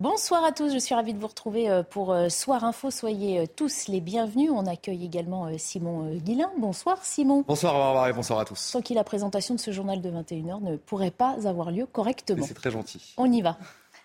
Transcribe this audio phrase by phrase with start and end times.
[0.00, 2.90] Bonsoir à tous, je suis ravie de vous retrouver euh, pour euh, Soir Info.
[2.90, 4.50] Soyez euh, tous les bienvenus.
[4.50, 6.50] On accueille également Simon Guillain.
[6.58, 7.44] Bonsoir Simon.
[7.46, 8.58] Bonsoir Barbara et bonsoir à tous.
[8.58, 12.46] Sans qui la présentation de ce journal de 21h ne pourrait pas avoir lieu correctement.
[12.46, 13.12] C'est très gentil.
[13.18, 13.58] On y va.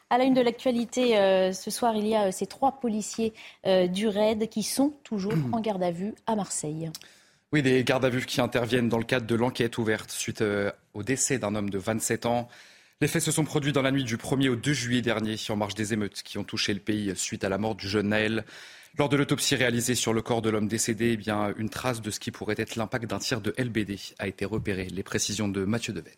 [0.10, 1.16] À la une de l'actualité,
[1.54, 3.34] ce soir, il y a ces trois policiers
[3.66, 6.92] du RAID qui sont toujours en garde à vue à Marseille.
[7.54, 10.44] Oui, des gardes à vue qui interviennent dans le cadre de l'enquête ouverte suite
[10.94, 12.50] au décès d'un homme de 27 ans.
[13.02, 15.58] Les faits se sont produits dans la nuit du 1er au 2 juillet dernier, en
[15.58, 18.46] marge des émeutes qui ont touché le pays suite à la mort du jeune Naël.
[18.98, 22.22] Lors de l'autopsie réalisée sur le corps de l'homme décédé, eh une trace de ce
[22.22, 24.88] qui pourrait être l'impact d'un tir de LBD a été repérée.
[24.88, 26.16] Les précisions de Mathieu Devez.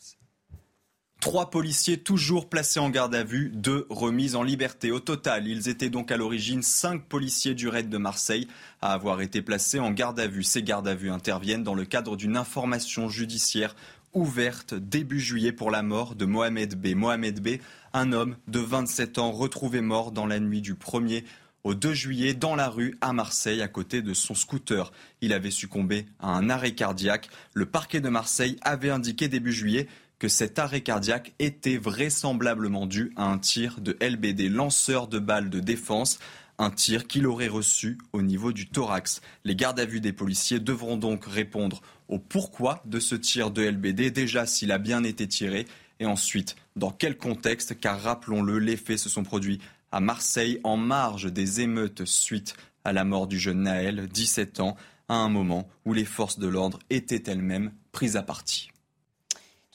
[1.20, 4.92] Trois policiers toujours placés en garde à vue, deux remises en liberté.
[4.92, 8.48] Au total, ils étaient donc à l'origine cinq policiers du raid de Marseille
[8.82, 10.44] à avoir été placés en garde à vue.
[10.44, 13.76] Ces gardes à vue interviennent dans le cadre d'une information judiciaire
[14.14, 16.96] ouverte début juillet pour la mort de Mohamed B.
[16.96, 17.60] Mohamed B,
[17.94, 21.24] un homme de 27 ans retrouvé mort dans la nuit du 1er
[21.64, 24.92] au 2 juillet dans la rue à Marseille à côté de son scooter.
[25.22, 27.30] Il avait succombé à un arrêt cardiaque.
[27.54, 29.88] Le parquet de Marseille avait indiqué début juillet
[30.20, 35.50] que cet arrêt cardiaque était vraisemblablement dû à un tir de LBD, lanceur de balles
[35.50, 36.20] de défense,
[36.58, 39.22] un tir qu'il aurait reçu au niveau du thorax.
[39.44, 43.64] Les gardes à vue des policiers devront donc répondre au pourquoi de ce tir de
[43.64, 45.66] LBD, déjà s'il a bien été tiré,
[46.00, 49.60] et ensuite dans quel contexte, car rappelons-le, les faits se sont produits
[49.92, 54.76] à Marseille en marge des émeutes suite à la mort du jeune Naël, 17 ans,
[55.10, 58.70] à un moment où les forces de l'ordre étaient elles-mêmes prises à partie.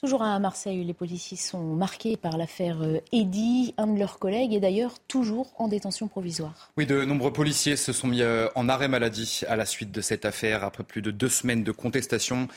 [0.03, 3.73] Toujours à Marseille, les policiers sont marqués par l'affaire euh, Eddy.
[3.77, 6.73] Un de leurs collègues est d'ailleurs toujours en détention provisoire.
[6.75, 10.01] Oui, de nombreux policiers se sont mis euh, en arrêt maladie à la suite de
[10.01, 12.49] cette affaire après plus de deux semaines de contestation.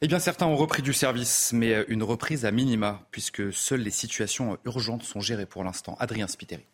[0.00, 3.82] Eh bien, certains ont repris du service, mais euh, une reprise à minima, puisque seules
[3.82, 5.98] les situations urgentes sont gérées pour l'instant.
[6.00, 6.64] Adrien Spiteri.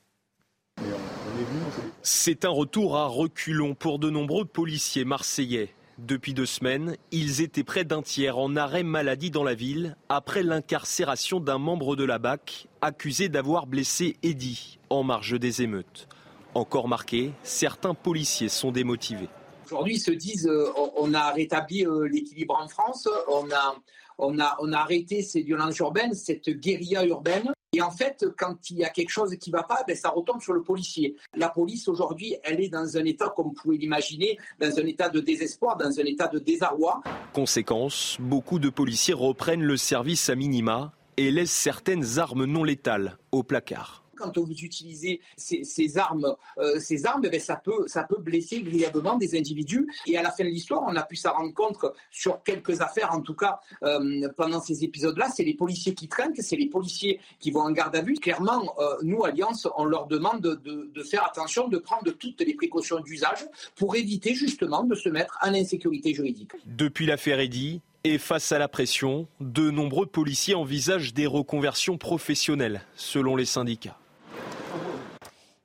[2.03, 5.75] C'est un retour à reculons pour de nombreux policiers marseillais.
[6.07, 10.43] Depuis deux semaines, ils étaient près d'un tiers en arrêt maladie dans la ville après
[10.43, 16.09] l'incarcération d'un membre de la BAC accusé d'avoir blessé Eddy en marge des émeutes.
[16.55, 19.29] Encore marqué, certains policiers sont démotivés.
[19.67, 23.77] Aujourd'hui, ils se disent euh, on a rétabli euh, l'équilibre en France, on a,
[24.21, 27.53] on, a, on a arrêté ces violences urbaines, cette guérilla urbaine.
[27.73, 30.11] Et en fait, quand il y a quelque chose qui ne va pas, ben, ça
[30.11, 31.17] retombe sur le policier.
[31.37, 35.09] La police, aujourd'hui, elle est dans un état, comme vous pouvez l'imaginer, dans un état
[35.09, 37.01] de désespoir, dans un état de désarroi.
[37.33, 43.19] Conséquence, beaucoup de policiers reprennent le service à minima et laissent certaines armes non létales
[43.31, 48.19] au placard quand vous utilisez ces, armes, euh, ces armes ben, ça, peut, ça peut
[48.19, 49.91] blesser grièvement des individus.
[50.07, 51.77] Et à la fin de l'histoire, on a pu s'en rendre compte
[52.11, 56.35] sur quelques affaires, en tout cas euh, pendant ces épisodes-là, c'est les policiers qui traînent,
[56.37, 58.15] c'est les policiers qui vont en garde à vue.
[58.15, 62.55] Clairement, euh, nous, Alliance, on leur demande de, de, faire attention, de prendre toutes les
[62.55, 66.53] précautions d'usage pour éviter justement de se mettre en insécurité juridique.
[66.67, 72.83] Depuis l'affaire Eddy, et face à la pression, de nombreux policiers envisagent des reconversions professionnelles,
[72.97, 73.99] selon les syndicats.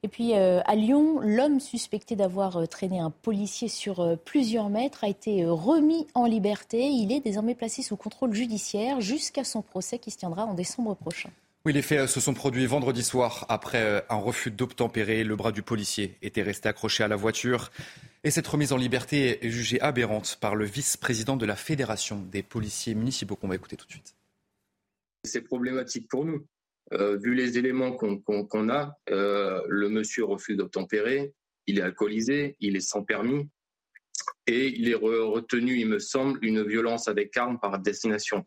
[0.05, 4.69] Et puis euh, à Lyon, l'homme suspecté d'avoir euh, traîné un policier sur euh, plusieurs
[4.69, 6.85] mètres a été remis en liberté.
[6.85, 10.93] Il est désormais placé sous contrôle judiciaire jusqu'à son procès qui se tiendra en décembre
[10.95, 11.31] prochain.
[11.65, 15.23] Oui, les faits se sont produits vendredi soir après un refus d'obtempérer.
[15.23, 17.71] Le bras du policier était resté accroché à la voiture.
[18.23, 22.43] Et cette remise en liberté est jugée aberrante par le vice-président de la Fédération des
[22.43, 24.13] policiers municipaux qu'on va écouter tout de suite.
[25.23, 26.45] C'est problématique pour nous.
[26.93, 31.33] Euh, vu les éléments qu'on a, euh, le monsieur refuse d'obtempérer,
[31.65, 33.49] il est alcoolisé, il est sans permis
[34.45, 38.45] et il est retenu, il me semble, une violence avec arme par destination.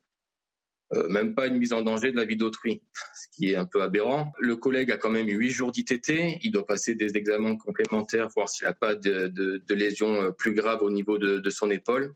[0.94, 2.80] Euh, même pas une mise en danger de la vie d'autrui,
[3.12, 4.32] ce qui est un peu aberrant.
[4.38, 8.48] Le collègue a quand même huit jours d'ITT, il doit passer des examens complémentaires, voir
[8.48, 12.14] s'il n'a pas de, lésions plus graves au niveau de, son épaule.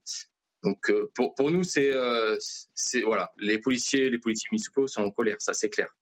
[0.63, 1.93] Donc pour, pour nous, c'est
[3.05, 5.93] voilà, les policiers, les policiers municipaux sont en colère, ça c'est clair.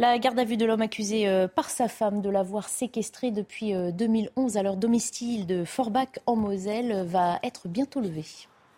[0.00, 3.72] La garde à vue de l'homme accusé euh, par sa femme de l'avoir séquestré depuis
[3.92, 8.24] 2011 euh, à leur domicile de Forbach en Moselle va être bientôt levée.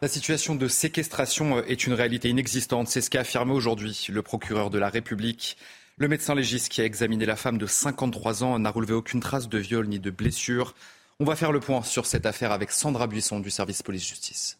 [0.03, 2.89] La situation de séquestration est une réalité inexistante.
[2.89, 5.57] C'est ce qu'a affirmé aujourd'hui le procureur de la République.
[5.97, 9.49] Le médecin légiste qui a examiné la femme de 53 ans n'a relevé aucune trace
[9.49, 10.75] de viol ni de blessure.
[11.19, 14.59] On va faire le point sur cette affaire avec Sandra Buisson du service police-justice.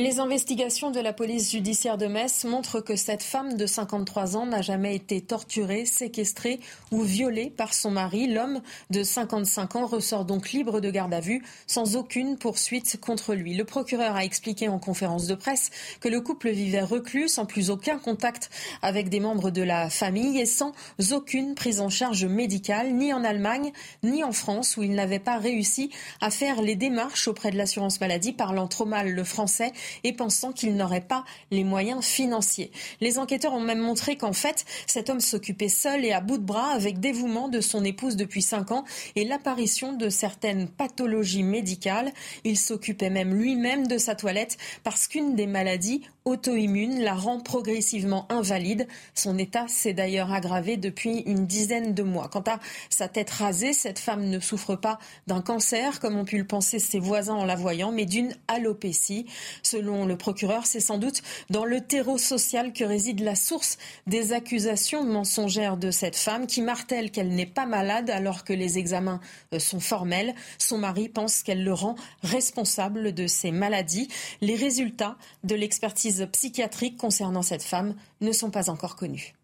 [0.00, 4.46] Les investigations de la police judiciaire de Metz montrent que cette femme de 53 ans
[4.46, 6.60] n'a jamais été torturée, séquestrée
[6.92, 8.28] ou violée par son mari.
[8.28, 13.34] L'homme de 55 ans ressort donc libre de garde à vue, sans aucune poursuite contre
[13.34, 13.56] lui.
[13.56, 15.70] Le procureur a expliqué en conférence de presse
[16.00, 18.50] que le couple vivait reclus, sans plus aucun contact
[18.82, 20.74] avec des membres de la famille et sans
[21.10, 23.72] aucune prise en charge médicale, ni en Allemagne,
[24.04, 25.90] ni en France, où il n'avait pas réussi
[26.20, 29.72] à faire les démarches auprès de l'assurance maladie, parlant trop mal le français
[30.04, 32.70] et pensant qu'il n'aurait pas les moyens financiers.
[33.00, 36.44] Les enquêteurs ont même montré qu'en fait, cet homme s'occupait seul et à bout de
[36.44, 38.84] bras avec dévouement de son épouse depuis cinq ans
[39.16, 42.12] et l'apparition de certaines pathologies médicales.
[42.44, 48.26] Il s'occupait même lui-même de sa toilette parce qu'une des maladies auto-immune la rend progressivement
[48.30, 48.86] invalide.
[49.14, 52.28] Son état s'est d'ailleurs aggravé depuis une dizaine de mois.
[52.28, 52.60] Quant à
[52.90, 56.78] sa tête rasée, cette femme ne souffre pas d'un cancer, comme ont pu le penser
[56.78, 59.26] ses voisins en la voyant, mais d'une alopécie.
[59.62, 64.32] Selon le procureur, c'est sans doute dans le terreau social que réside la source des
[64.32, 69.20] accusations mensongères de cette femme qui martèle qu'elle n'est pas malade alors que les examens
[69.54, 70.34] euh, sont formels.
[70.58, 74.08] Son mari pense qu'elle le rend responsable de ses maladies.
[74.42, 79.34] Les résultats de l'expertise psychiatriques concernant cette femme ne sont pas encore connues.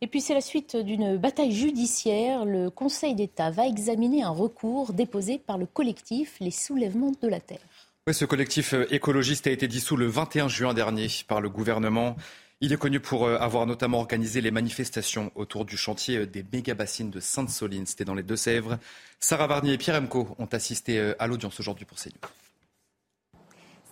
[0.00, 2.44] Et puis c'est la suite d'une bataille judiciaire.
[2.44, 7.40] Le Conseil d'État va examiner un recours déposé par le collectif Les Soulèvements de la
[7.40, 7.60] Terre.
[8.06, 12.14] Oui, ce collectif euh, écologiste a été dissous le 21 juin dernier par le gouvernement.
[12.60, 16.44] Il est connu pour euh, avoir notamment organisé les manifestations autour du chantier euh, des
[16.52, 17.84] méga-bassines de Sainte-Soline.
[17.84, 18.78] C'était dans les Deux-Sèvres.
[19.18, 22.45] Sarah Varnier et Pierre Emco ont assisté à l'audience aujourd'hui pour CNews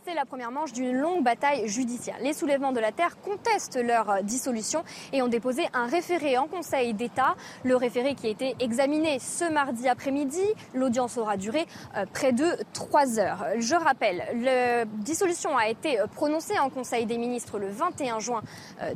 [0.04, 2.16] c'est la première manche d'une longue bataille judiciaire.
[2.20, 6.46] Les soulèvements de la Terre contestent leur euh, dissolution et ont déposé un référé en
[6.46, 7.36] Conseil d'État.
[7.62, 10.42] Le référé qui a été examiné ce mardi après-midi.
[10.74, 11.66] L'audience aura duré
[11.96, 13.46] euh, près de trois heures.
[13.58, 18.42] Je rappelle, la dissolution a été euh, prononcée en Conseil des ministres le 21 juin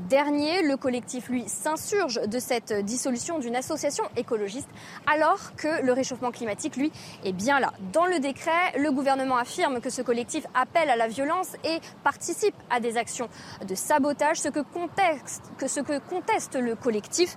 [0.01, 0.63] dernier.
[0.63, 4.69] Le collectif, lui, s'insurge de cette dissolution d'une association écologiste
[5.07, 6.93] alors que le réchauffement climatique, lui,
[7.25, 7.73] est bien là.
[7.93, 12.55] Dans le décret, le gouvernement affirme que ce collectif appelle à la violence et participe
[12.69, 13.29] à des actions
[13.67, 17.37] de sabotage, ce que conteste, ce que conteste le collectif.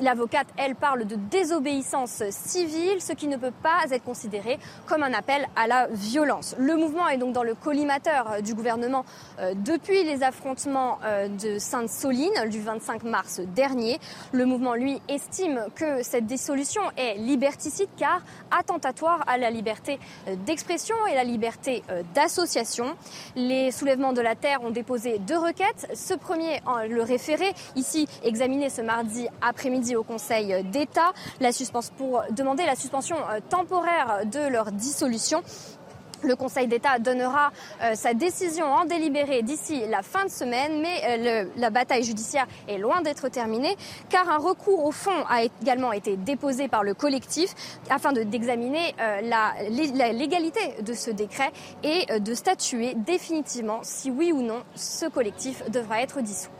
[0.00, 5.12] L'avocate, elle, parle de désobéissance civile, ce qui ne peut pas être considéré comme un
[5.12, 6.54] appel à la violence.
[6.58, 9.04] Le mouvement est donc dans le collimateur du gouvernement
[9.40, 13.98] euh, depuis les affrontements euh, de Sainte-Soline du 25 mars dernier.
[14.32, 19.98] Le mouvement, lui, estime que cette dissolution est liberticide car attentatoire à la liberté
[20.28, 21.82] euh, d'expression et la liberté
[22.14, 22.96] d'association.
[23.36, 25.90] Les soulèvements de la Terre ont déposé deux requêtes.
[25.94, 31.12] Ce premier, le référé, ici examiné ce mardi après-midi au Conseil d'État,
[31.96, 35.42] pour demander la suspension euh, temporaire de leur dissolution.
[36.22, 37.50] Le Conseil d'État donnera
[37.82, 42.46] euh, sa décision en délibéré d'ici la fin de semaine, mais euh, la bataille judiciaire
[42.68, 43.76] est loin d'être terminée,
[44.08, 47.54] car un recours au fond a également été déposé par le collectif
[47.88, 49.54] afin d'examiner euh, la,
[49.94, 51.52] la, légalité de ce décret
[51.82, 56.50] et de statuer définitivement si oui ou non ce collectif devra être dissous.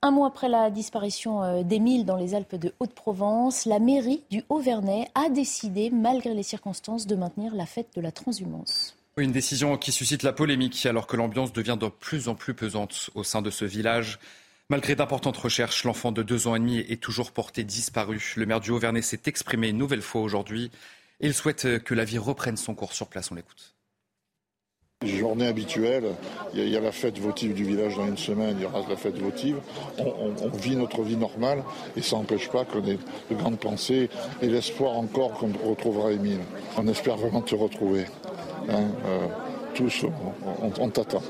[0.00, 4.44] Un mois après la disparition euh, d'Émile dans les Alpes de Haute-Provence, la mairie du
[4.48, 8.96] Haut-Vernay a décidé, malgré les circonstances, de maintenir la fête de la transhumance.
[9.16, 13.10] Une décision qui suscite la polémique alors que l'ambiance devient de plus en plus pesante
[13.14, 14.20] au sein de ce village.
[14.68, 18.34] Malgré d'importantes recherches, l'enfant de deux ans et demi est toujours porté disparu.
[18.36, 20.70] Le maire du Haut-Vernay s'est exprimé une nouvelle fois aujourd'hui
[21.20, 23.30] il souhaite que la vie reprenne son cours sur place.
[23.32, 23.74] On l'écoute.
[25.06, 26.16] Journée habituelle,
[26.54, 28.96] il y, a la fête votive du village dans une semaine, il y aura la
[28.96, 29.60] fête votive.
[29.96, 31.62] On, vit notre vie normale
[31.96, 32.98] et ça n'empêche pas qu'on ait
[33.30, 34.10] de grandes pensées
[34.42, 36.40] et l'espoir encore qu'on retrouvera Émile.
[36.76, 38.06] On espère vraiment te retrouver.
[38.68, 39.28] Hein, euh,
[39.72, 40.04] tous,
[40.80, 41.22] on, t'attend.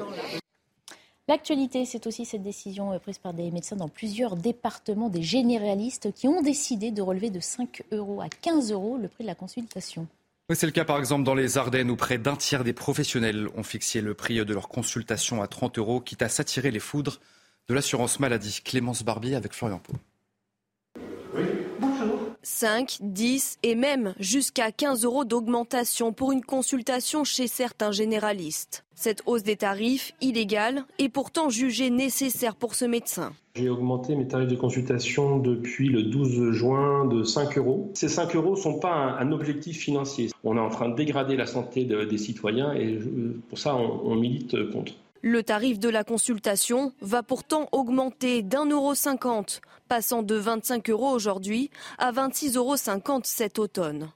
[1.29, 6.11] L'actualité, c'est aussi cette décision euh, prise par des médecins dans plusieurs départements, des généralistes
[6.15, 9.35] qui ont décidé de relever de 5 euros à 15 euros le prix de la
[9.35, 10.07] consultation
[10.55, 13.62] c'est le cas par exemple dans les Ardennes où près d'un tiers des professionnels ont
[13.62, 17.21] fixé le prix de leur consultation à 30 euros, quitte à s'attirer les foudres
[17.69, 18.61] de l'assurance maladie.
[18.64, 19.93] Clémence Barbier avec Florian Pau.
[22.49, 28.85] 5, 10 et même jusqu'à 15 euros d'augmentation pour une consultation chez certains généralistes.
[28.95, 33.33] Cette hausse des tarifs, illégale, est pourtant jugée nécessaire pour ce médecin.
[33.55, 37.90] J'ai augmenté mes tarifs de consultation depuis le 12 juin de 5 euros.
[37.95, 40.31] Ces 5 euros ne sont pas un, objectif financier.
[40.43, 42.99] On est en train de dégrader la santé des citoyens et
[43.50, 44.95] pour ça, on milite contre.
[45.23, 51.11] Le tarif de la consultation va pourtant augmenter d'un euro cinquante, passant de 25 euros
[51.11, 52.77] aujourd'hui à 26,50 euros
[53.25, 54.13] cet automne.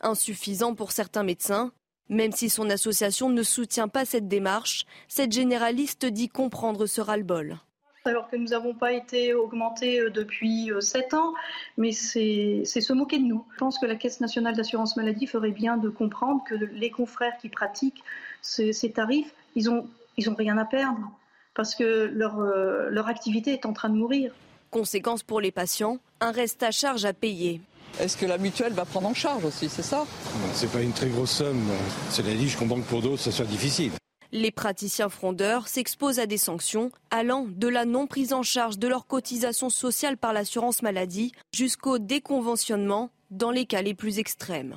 [0.00, 1.72] Insuffisant pour certains médecins,
[2.08, 7.58] même si son association ne soutient pas cette démarche, cette généraliste dit comprendre ce ras-le-bol
[8.04, 11.34] alors que nous n'avons pas été augmentés euh, depuis 7 euh, ans,
[11.76, 13.44] mais c'est se moquer de nous.
[13.54, 17.36] Je pense que la Caisse nationale d'assurance maladie ferait bien de comprendre que les confrères
[17.38, 18.04] qui pratiquent
[18.42, 21.10] ces, ces tarifs, ils ont ils n'ont rien à perdre
[21.54, 24.32] parce que leur, euh, leur activité est en train de mourir.
[24.70, 27.60] Conséquence pour les patients, un reste à charge à payer.
[27.98, 30.04] Est-ce que la mutuelle va prendre en charge aussi, c'est ça?
[30.52, 31.62] C'est pas une très grosse somme.
[32.10, 33.92] Cela dit, je comprends que pour d'autres, ça soit difficile.
[34.32, 38.88] Les praticiens frondeurs s'exposent à des sanctions allant de la non prise en charge de
[38.88, 44.76] leur cotisation sociale par l'assurance maladie jusqu'au déconventionnement dans les cas les plus extrêmes.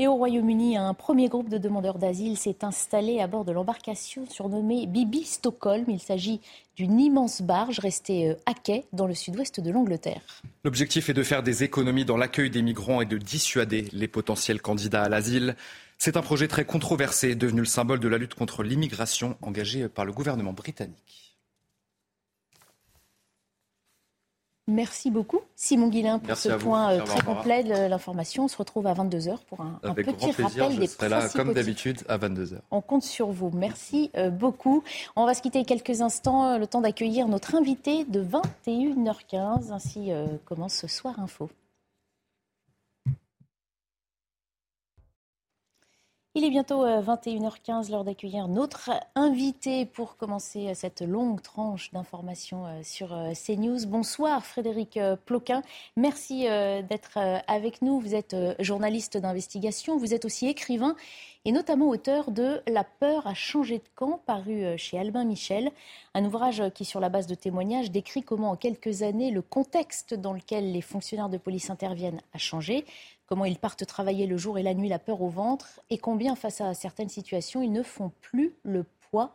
[0.00, 4.26] Et au Royaume-Uni, un premier groupe de demandeurs d'asile s'est installé à bord de l'embarcation
[4.30, 5.86] surnommée Bibi Stockholm.
[5.88, 6.40] Il s'agit
[6.76, 10.22] d'une immense barge restée euh, à quai dans le sud-ouest de l'Angleterre.
[10.62, 14.62] L'objectif est de faire des économies dans l'accueil des migrants et de dissuader les potentiels
[14.62, 15.56] candidats à l'asile.
[15.98, 20.04] C'est un projet très controversé, devenu le symbole de la lutte contre l'immigration engagée par
[20.04, 21.27] le gouvernement britannique.
[24.68, 28.44] Merci beaucoup, Simon Guillain, pour ce point euh, très complet de l'information.
[28.44, 31.54] On se retrouve à 22h pour un, petit plaisir, rappel je des serai là, comme
[31.54, 32.58] d'habitude, à 22h.
[32.70, 33.50] On compte sur vous.
[33.54, 34.84] Merci euh, beaucoup.
[35.16, 39.72] On va se quitter quelques instants, euh, le temps d'accueillir notre invité de 21h15.
[39.72, 40.10] Ainsi
[40.44, 41.48] commence ce soir info.
[46.38, 51.90] Il est bientôt 21h15, euh, l'heure d'accueillir notre invité pour commencer euh, cette longue tranche
[51.90, 53.88] d'informations euh, sur CNews.
[53.88, 55.62] Bonsoir Frédéric Ploquin,
[55.96, 57.18] merci d'être
[57.48, 57.98] avec nous.
[57.98, 60.94] Vous êtes journaliste d'investigation, vous êtes aussi écrivain
[61.44, 65.72] et notamment auteur de La peur a changé de camp, paru chez Albin Michel,
[66.14, 70.14] un ouvrage qui, sur la base de témoignages, décrit comment en quelques années le contexte
[70.14, 72.84] dans lequel les fonctionnaires de police interviennent a changé
[73.28, 76.34] comment ils partent travailler le jour et la nuit la peur au ventre, et combien
[76.34, 78.84] face à certaines situations ils ne font plus le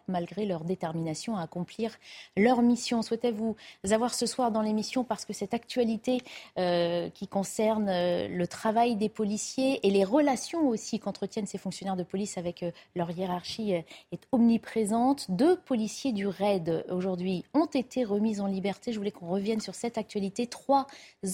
[0.08, 1.98] malgré leur détermination à accomplir
[2.38, 3.02] leur mission.
[3.02, 3.56] Souhaitez-vous
[3.92, 6.22] avoir ce soir dans l'émission parce que cette actualité
[6.58, 11.96] euh, qui concerne euh, le travail des policiers et les relations aussi qu'entretiennent ces fonctionnaires
[11.96, 15.30] de police avec euh, leur hiérarchie est omniprésente.
[15.30, 18.92] Deux policiers du RAID aujourd'hui ont été remis en liberté.
[18.92, 20.48] Je voulais qu'on revienne sur cette actualité.
[20.48, 20.88] Trois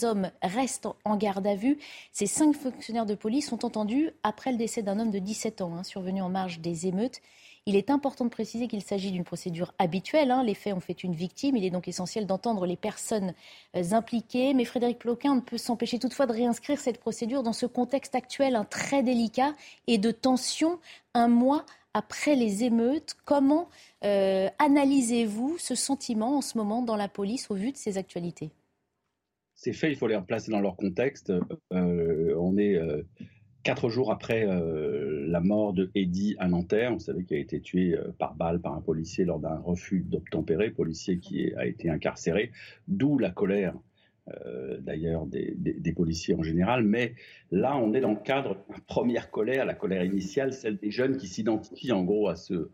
[0.04, 1.78] hommes restent en garde à vue.
[2.12, 5.76] Ces cinq fonctionnaires de police sont entendus après le décès d'un homme de 17 ans,
[5.76, 7.22] hein, survenu en marge des émeutes.
[7.70, 10.32] Il est important de préciser qu'il s'agit d'une procédure habituelle.
[10.32, 10.44] Hein.
[10.44, 11.56] Les faits ont fait une victime.
[11.56, 13.36] Il est donc essentiel d'entendre les personnes
[13.76, 14.56] euh, impliquées.
[14.56, 18.56] Mais Frédéric Ploquin ne peut s'empêcher toutefois de réinscrire cette procédure dans ce contexte actuel
[18.56, 19.54] un très délicat
[19.86, 20.80] et de tension
[21.14, 23.16] un mois après les émeutes.
[23.24, 23.70] Comment
[24.04, 28.50] euh, analysez-vous ce sentiment en ce moment dans la police au vu de ces actualités?
[29.54, 31.32] Ces faits, il faut les replacer dans leur contexte.
[31.72, 32.80] Euh, on est
[33.64, 37.60] quatre jours après euh, la mort de Eddy à Nanterre, vous savez qu'il a été
[37.60, 41.90] tué euh, par balle par un policier lors d'un refus d'obtempérer, policier qui a été
[41.90, 42.52] incarcéré,
[42.88, 43.76] d'où la colère
[44.46, 47.16] euh, d'ailleurs des, policiers en général, mais
[47.52, 51.18] là on est dans le cadre d'une première colère, la colère initiale, celle des jeunes
[51.18, 52.70] qui s'identifient en gros à ce,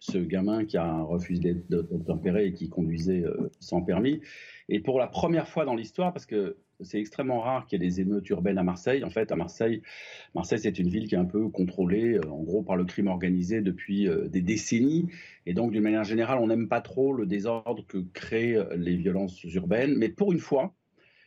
[0.00, 1.38] ce gamin qui a un refus
[1.68, 3.24] d'obtempérer et qui conduisait
[3.60, 4.20] sans permis.
[4.68, 7.88] Et pour la première fois dans l'histoire, parce que c'est extrêmement rare qu'il y ait
[7.88, 9.04] des émeutes urbaines à Marseille.
[9.04, 9.82] En fait, à Marseille,
[10.34, 13.08] Marseille, c'est une ville qui est un peu contrôlée, euh, en gros, par le crime
[13.08, 15.08] organisé depuis euh, des décennies.
[15.46, 18.96] Et donc, d'une manière générale, on n'aime pas trop le désordre que créent euh, les
[18.96, 19.94] violences urbaines.
[19.96, 20.74] Mais pour une fois,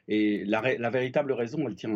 [0.10, 1.90] et la, véritable raison, elle tient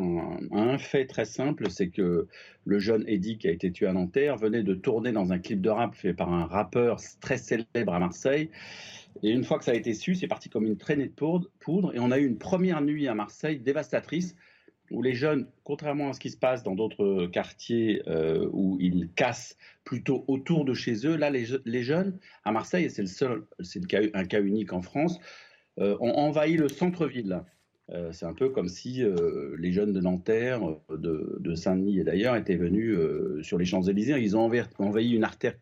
[0.51, 2.27] à un, fait très simple, c'est que
[2.65, 5.61] le jeune Eddie qui a été tué à Nanterre venait de tourner dans un clip
[5.61, 8.49] de rap fait par un rappeur très célèbre à Marseille.
[9.23, 11.93] Et une fois que ça a été su, c'est parti comme une traînée de poudre.
[11.93, 14.35] Et on a eu une première nuit à Marseille dévastatrice
[14.89, 19.09] où les jeunes, contrairement à ce qui se passe dans d'autres quartiers euh, où ils
[19.15, 23.45] cassent plutôt autour de chez eux, là, les, jeunes à Marseille, et c'est le seul,
[23.59, 23.81] c'est
[24.13, 25.19] un cas unique en France,
[25.79, 27.43] euh, ont envahi le centre-ville.
[27.89, 29.03] Euh, c'est un peu comme si
[29.58, 32.98] les jeunes de Nanterre, de, de Saint-Denis et d'ailleurs étaient venus
[33.41, 34.20] sur les Champs-Élysées.
[34.20, 35.56] Ils ont envahi une artère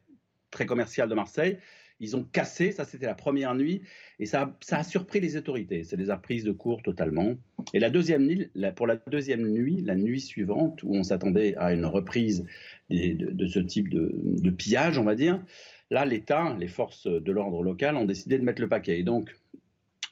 [0.51, 1.57] très commerciale de Marseille
[1.99, 3.81] ils ont cassé, ça c'était la première nuit,
[4.19, 5.83] et ça, ça a surpris les autorités.
[5.83, 7.35] C'est des prises de cours totalement.
[7.73, 11.73] Et la deuxième nuit, pour la deuxième nuit, la nuit suivante, où on s'attendait à
[11.73, 12.45] une reprise
[12.89, 15.41] de, ce type de, pillage, on va dire,
[15.89, 18.99] là, l'État, les forces de l'ordre local ont décidé de mettre le paquet.
[18.99, 19.33] Et donc,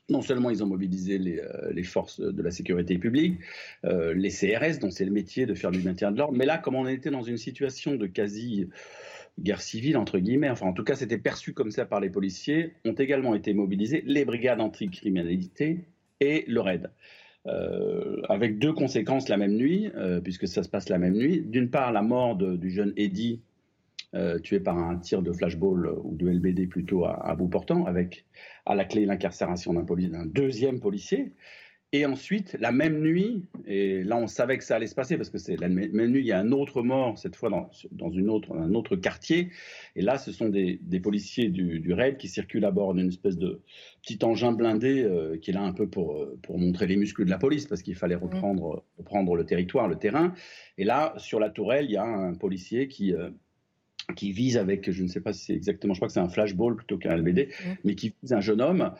[0.10, 3.40] non seulement ils ont mobilisé les, euh, forces de la sécurité publique,
[3.86, 6.58] euh, les CRS, dont c'est le métier de faire du maintien de l'ordre, mais là,
[6.58, 8.68] comme on était dans une situation de quasi
[9.40, 12.74] guerre civile, entre guillemets, enfin en tout cas c'était perçu comme ça par les policiers,
[12.86, 15.80] ont également été mobilisés les brigades anticriminalité
[16.20, 16.90] et le RAID.
[17.46, 19.90] Euh, avec deux conséquences la même nuit,
[20.24, 21.42] puisque ça se passe la même nuit.
[21.42, 23.42] D'une part, la mort du jeune Eddy,
[24.16, 27.86] euh, tué par un tir de flashball ou de LBD plutôt à, à bout portant,
[27.86, 28.26] avec
[28.66, 31.34] à la clé l'incarcération d'un deuxième policier.
[31.96, 35.30] Et ensuite, la même nuit, et là on savait que ça allait se passer parce
[35.30, 38.10] que c'est la même nuit, il y a un autre mort, cette fois dans, dans
[38.10, 39.52] une autre, un autre quartier.
[39.96, 43.10] Et là, ce sont des, des policiers du, du, raid qui circulent à bord d'une
[43.10, 43.62] espèce de
[44.02, 47.26] petit engin blindé euh, qui est là un peu pour, euh, pour montrer les muscles
[47.26, 50.34] de la police parce qu'il fallait reprendre, reprendre le territoire, le terrain.
[50.80, 53.14] Et là, sur la tourelle, il y a un policier qui.
[53.14, 53.30] Euh,
[54.16, 56.30] qui vise avec, je ne sais pas si c'est exactement, je crois que c'est un
[56.30, 57.50] flashball plutôt qu'un LBD,
[57.84, 58.92] mais qui vise un jeune homme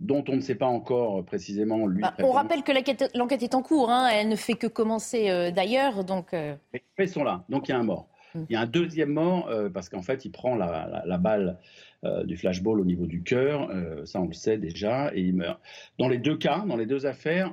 [0.00, 2.02] dont on ne sait pas encore précisément lui.
[2.02, 4.08] Bah, on rappelle que l'enquête est en cours, hein.
[4.10, 6.04] elle ne fait que commencer euh, d'ailleurs.
[6.04, 6.56] Donc, euh.
[6.72, 8.08] Les faits sont là, donc il y a un mort.
[8.34, 8.40] Mm.
[8.48, 11.58] Il y a un deuxième mort euh, parce qu'en fait il prend la, balle
[12.24, 13.70] du flashball au niveau du cœur,
[14.06, 15.60] ça on le sait déjà, et il meurt.
[15.98, 17.52] Dans les deux cas, dans les deux affaires,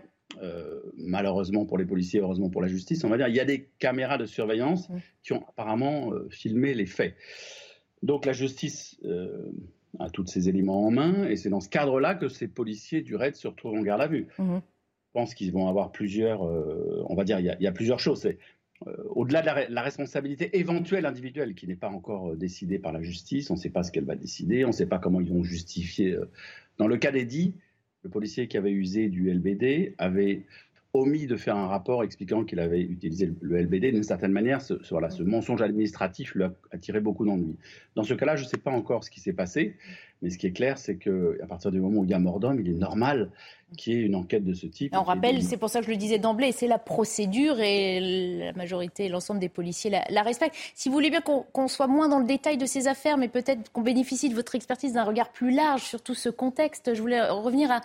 [0.97, 3.69] malheureusement pour les policiers, heureusement pour la justice, on va dire, il y a des
[3.79, 4.89] caméras de surveillance
[5.23, 7.15] qui ont apparemment filmé les faits.
[8.03, 8.99] Donc la justice
[9.99, 11.27] à tous ces éléments en main.
[11.27, 14.07] Et c'est dans ce cadre-là que ces policiers du RAID se retrouvent en garde à
[14.07, 14.27] vue.
[14.39, 14.61] Mhm.
[14.61, 18.21] Je pense qu'ils vont avoir plusieurs, euh, on va dire, il y, a plusieurs choses.
[18.21, 18.37] C'est
[18.85, 23.01] euh, au-delà de la, responsabilité éventuelle individuelle qui n'est pas encore euh, décidée par la
[23.01, 25.31] justice, on ne sait pas ce qu'elle va décider, on ne sait pas comment ils
[25.31, 26.15] vont justifier.
[26.77, 27.55] Dans le cas d'Eddie,
[28.07, 30.45] le policier qui avait usé du LBD avait
[30.93, 33.91] omis de faire un rapport expliquant qu'il avait utilisé le LBD.
[33.91, 37.57] D'une certaine manière, ce, voilà, ce mensonge administratif lui a attiré beaucoup d'ennuis.
[37.95, 39.75] Dans ce cas-là, je ne sais pas encore ce qui s'est passé,
[40.21, 42.39] mais ce qui est clair, c'est qu'à partir du moment où il y a mort
[42.39, 43.29] d'homme, il est normal
[43.77, 44.95] qu'il y ait une enquête de ce type.
[44.95, 48.53] on rappelle, c'est pour ça que je le disais d'emblée, c'est la procédure et la
[48.53, 50.55] majorité, l'ensemble des policiers la, respectent.
[50.73, 53.71] Si vous voulez bien qu'on soit moins dans le détail de ces affaires, mais peut-être
[53.71, 57.21] qu'on bénéficie de votre expertise d'un regard plus large sur tout ce contexte, je voulais
[57.29, 57.81] revenir à,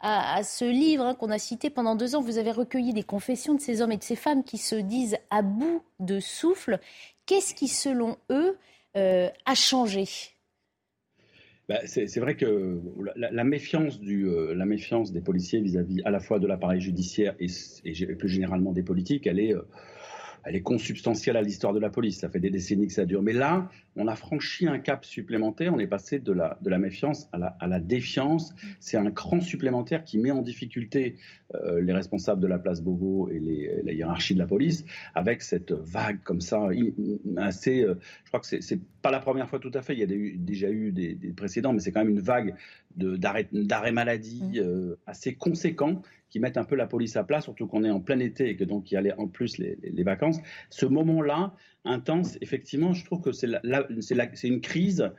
[0.00, 2.22] à, ce livre hein, qu'on a cité pendant deux ans.
[2.22, 5.18] Vous avez recueilli des confessions de ces hommes et de ces femmes qui se disent
[5.30, 6.80] à bout de souffle.
[7.26, 8.56] Qu'est-ce qui, selon eux,
[8.96, 10.04] euh, a changé?
[11.68, 12.80] Bah, c'est vrai que
[13.16, 17.34] la, méfiance du, euh, la méfiance des policiers vis-à-vis à la fois de l'appareil judiciaire
[17.40, 17.48] et,
[18.16, 19.62] plus généralement des politiques, elle est, euh,
[20.46, 22.20] elle est consubstantielle à l'histoire de la police.
[22.20, 23.20] Ça fait des décennies que ça dure.
[23.20, 25.74] Mais là, on a franchi un cap supplémentaire.
[25.74, 28.54] On est passé de la, méfiance à la, défiance.
[28.78, 31.16] C'est un cran supplémentaire qui met en difficulté
[31.54, 33.40] euh, les responsables de la place Beauvau et
[33.84, 34.84] la hiérarchie de la police
[35.16, 36.68] avec cette vague comme ça.
[36.68, 36.74] Euh,
[37.56, 39.94] je crois que c'est pas la première fois tout à fait.
[39.94, 42.54] Il y a déjà eu des, précédents, mais c'est quand même une vague
[42.96, 44.58] d'arrêt maladie mmh.
[44.58, 48.00] euh, assez conséquent qui mettent un peu la police à plat, surtout qu'on est en
[48.00, 50.38] plein été et que donc il y a en plus les, vacances.
[50.70, 51.54] Ce moment-là,
[51.84, 55.10] intense, effectivement, je trouve que c'est une crise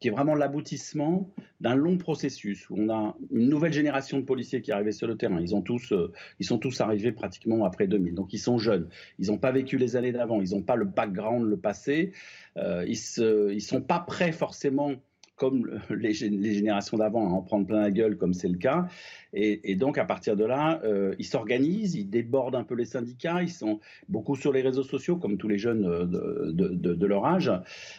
[0.00, 4.62] qui est vraiment l'aboutissement d'un long processus où on a une nouvelle génération de policiers
[4.62, 5.40] qui est sur le terrain.
[5.40, 8.88] Ils, ont tous, euh, ils sont tous arrivés pratiquement après 2000, donc ils sont jeunes.
[9.18, 12.12] Ils n'ont pas vécu les années d'avant, ils n'ont pas le background, le passé.
[12.56, 14.92] Euh, ils ne sont pas prêts forcément
[15.40, 18.86] comme les, générations d'avant, à en prendre plein la gueule, comme c'est le cas.
[19.32, 23.42] Et, donc, à partir de là, euh, ils s'organisent, ils débordent un peu les syndicats,
[23.42, 27.50] ils sont beaucoup sur les réseaux sociaux, comme tous les jeunes euh, de, leur âge.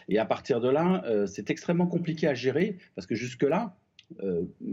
[0.08, 3.74] Et à partir de là, euh, c'est extrêmement compliqué à gérer, parce que jusque-là,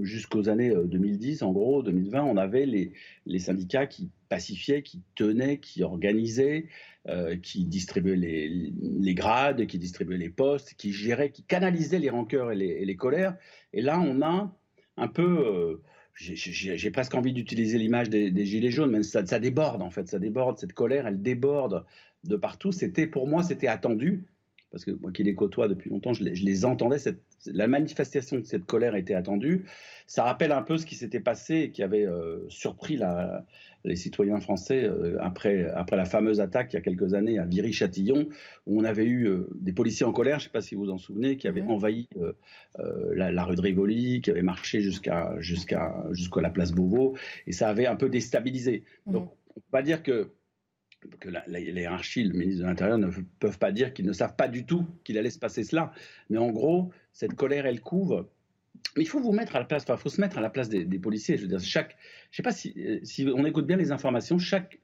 [0.02, 5.84] jusqu'aux années 2010, en gros, 2020, on avait les, syndicats qui pacifiaient, qui tenaient, qui
[5.84, 6.67] organisaient,
[7.08, 12.52] euh, qui distribuait les, grades, qui distribuait les postes, qui gérait, qui canalisait les rancœurs
[12.52, 13.36] et les, colères.
[13.73, 14.56] Et là, on a
[14.97, 15.82] un peu, euh,
[16.13, 20.19] j'ai presque envie d'utiliser l'image des, gilets jaunes, mais ça, ça, déborde en fait, ça
[20.19, 21.86] déborde, cette colère, elle déborde
[22.25, 22.71] de partout.
[22.71, 24.25] C'était pour moi, c'était attendu
[24.71, 28.43] parce que moi qui les côtoie depuis longtemps, je les, entendais, cette, la manifestation de
[28.43, 29.65] cette colère était attendue.
[30.05, 33.45] Ça rappelle un peu ce qui s'était passé et qui avait euh, surpris la,
[33.84, 37.45] les citoyens français euh, après, après la fameuse attaque il y a quelques années à
[37.45, 38.29] Viry-Châtillon,
[38.67, 40.86] où on avait eu euh, des policiers en colère, je ne sais pas si vous
[40.86, 42.08] vous en souvenez, qui avaient envahi
[43.13, 47.15] la, rue de Rivoli, qui avaient marché jusqu'à jusqu'à jusqu'à la place Beauvau,
[47.47, 48.84] et ça avait un peu déstabilisé.
[49.08, 50.32] Donc on peut pas dire que
[51.19, 53.09] que la, la, hiérarchie, le ministre de l'Intérieur ne
[53.39, 55.91] peuvent pas dire qu'ils ne savent pas du tout qu'il allait se passer cela.
[56.29, 58.29] Mais en gros, cette colère, elle couvre.
[58.95, 60.69] Mais il faut vous mettre à la place, il faut se mettre à la place
[60.69, 61.38] des, des, policiers.
[61.38, 61.97] Je veux dire, chaque,
[62.31, 64.79] je sais pas si, si on écoute bien les informations, chaque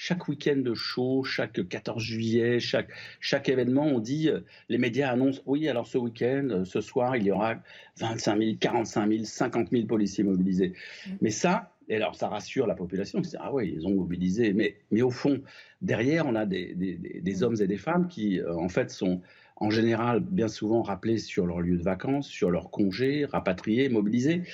[0.00, 2.88] chaque week-end de show, chaque 14 juillet, chaque,
[3.20, 7.16] chaque événement, on dit, euh, les médias annoncent, oui, alors ce week-end, euh, ce soir,
[7.16, 7.56] il y aura
[7.98, 10.68] 25 000, 45 000, 50 000 policiers mobilisés.
[10.70, 11.10] Mmh.
[11.20, 14.52] Mais ça, et alors ça rassure la population, c'est ah oui, ils ont mobilisé.
[14.52, 15.42] Mais, mais au fond,
[15.82, 19.20] derrière, on a des, des, hommes et des femmes qui, euh, en fait, sont
[19.56, 24.44] en général bien souvent rappelés sur leur lieu de vacances, sur leur congé, rapatriés, mobilisés,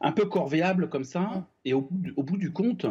[0.00, 1.46] un peu corvéables comme ça.
[1.66, 2.86] Et au, bout du compte,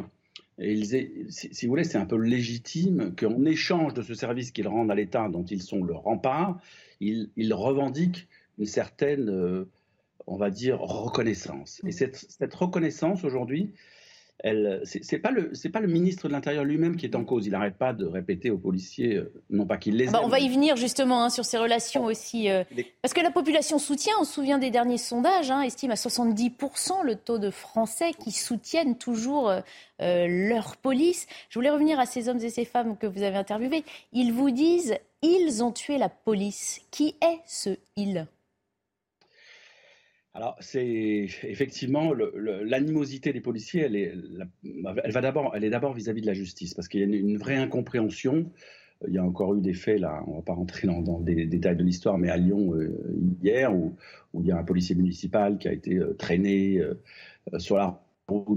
[0.60, 0.86] ils,
[1.30, 4.96] si, vous voulez, c'est un peu légitime qu'en échange de ce service qu'ils rendent à
[4.96, 6.60] l'État, dont ils sont le rempart,
[7.00, 8.28] ils, ils revendiquent
[8.60, 9.66] une certaine, euh,
[10.28, 11.82] on va dire, reconnaissance.
[11.88, 13.74] Et cette, cette reconnaissance aujourd'hui,
[14.44, 17.48] c'est pas le c'est pas le ministre de l'Intérieur lui-même qui est en cause.
[17.48, 20.10] Il n'arrête pas de répéter aux policiers, euh, non pas qu'il les.
[20.10, 22.64] Ah bah, on va y venir justement hein, sur ces relations aussi, euh,
[23.02, 24.14] parce que la population soutient.
[24.20, 28.32] On se souvient des derniers sondages, hein, estime à 70% le taux de Français qui
[28.32, 31.28] soutiennent toujours euh, leur police.
[31.50, 33.84] Je voulais revenir à ces hommes et ces femmes que vous avez interviewés.
[34.12, 36.82] Ils vous disent, ils ont tué la police.
[36.92, 38.28] Qui est ce ils?
[40.36, 44.14] Alors, c'est effectivement l'animosité des policiers, elle, est,
[44.66, 47.38] elle, va d'abord, elle est d'abord vis-à-vis de la justice, parce qu'il y a une,
[47.38, 48.52] vraie incompréhension.
[49.08, 51.22] Il y a encore eu des faits, là, on ne va pas rentrer dans, dans
[51.22, 52.94] des détails de l'histoire, mais à Lyon, euh,
[53.42, 53.96] hier, où,
[54.34, 56.96] où, il y a un policier municipal qui a été euh, traîné euh,
[57.58, 58.05] sur la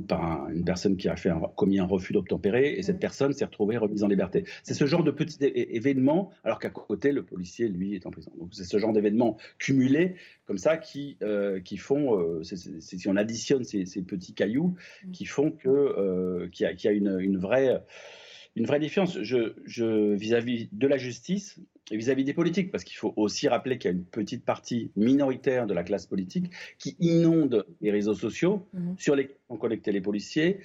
[0.08, 3.44] par une personne qui a fait un, commis un refus d'obtempérer et cette personne s'est
[3.44, 4.44] retrouvée remise en liberté.
[4.62, 8.32] C'est ce genre de petits événements, alors qu'à côté, le policier, lui, est en prison.
[8.38, 10.14] Donc c'est ce genre d'événements cumulés
[10.46, 15.10] comme ça qui, euh, qui font, euh, si on additionne ces, ces, petits cailloux, mmh.
[15.12, 17.82] qui font que euh, qu'il y, y, a une, une vraie
[18.56, 23.48] une vraie défiance vis-à-vis de la justice et vis-à-vis des politiques, parce qu'il faut aussi
[23.48, 27.90] rappeler qu'il y a une petite partie minoritaire de la classe politique qui inonde les
[27.90, 28.94] réseaux sociaux mhm.
[28.98, 30.60] sur lesquels ont collecté les policiers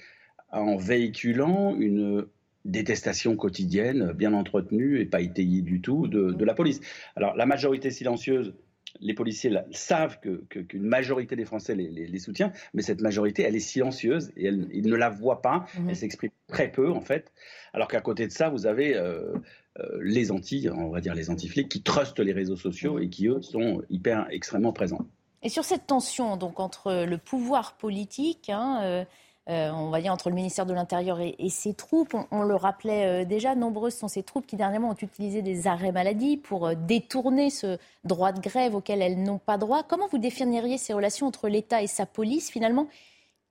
[0.50, 2.26] en véhiculant une
[2.64, 6.80] détestation quotidienne bien entretenue et pas étayée du tout de, la police.
[7.16, 8.54] Alors la majorité silencieuse
[9.00, 13.56] les policiers savent qu'une que, majorité des Français les, les, soutient, mais cette majorité, elle
[13.56, 15.90] est silencieuse et elle, ils ne la voient pas, mhm.
[15.90, 17.32] elle s'exprime très peu en fait.
[17.72, 19.34] Alors qu'à côté de ça, vous avez euh,
[19.80, 23.26] euh, les anti, on va dire les anti-flics, qui trustent les réseaux sociaux et qui,
[23.26, 25.06] eux, sont hyper, extrêmement présents.
[25.42, 29.04] Et sur cette tension donc entre le pouvoir politique, hein, euh,
[29.46, 33.54] on va dire entre le ministère de l'Intérieur et, ses troupes, on, le rappelait déjà,
[33.54, 38.32] nombreuses sont ces troupes qui dernièrement ont utilisé des arrêts maladie pour détourner ce droit
[38.32, 39.82] de grève auquel elles n'ont pas droit.
[39.82, 42.88] Comment vous définiriez ces relations entre l'État et sa police Finalement,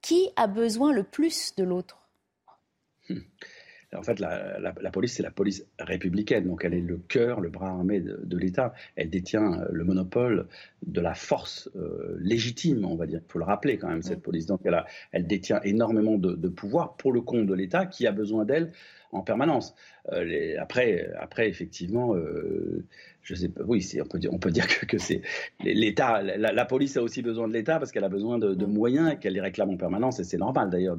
[0.02, 2.00] qui a besoin le plus de l'autre?
[3.10, 3.20] Hmm
[3.96, 7.70] en fait, la, police, c'est la police républicaine, donc elle est le cœur, le bras
[7.70, 8.74] armé de, l'État.
[8.96, 10.48] Elle détient euh, le monopole
[10.86, 13.22] de la force euh, légitime, on va dire.
[13.28, 14.46] Il faut le rappeler quand même, cette police.
[14.46, 18.12] Donc elle, elle détient énormément de, de pouvoir pour le compte de l'État qui a
[18.12, 18.72] besoin d'elle
[19.14, 19.76] en permanence.
[20.12, 22.86] Euh, les, après, après, effectivement, euh,
[23.24, 25.22] je sais pas, oui, on peut dire, on peut dire que, que c'est
[25.64, 29.14] l'État, la, police a aussi besoin de l'État parce qu'elle a besoin de, de moyens
[29.14, 30.98] et qu'elle les réclame en permanence et c'est normal d'ailleurs.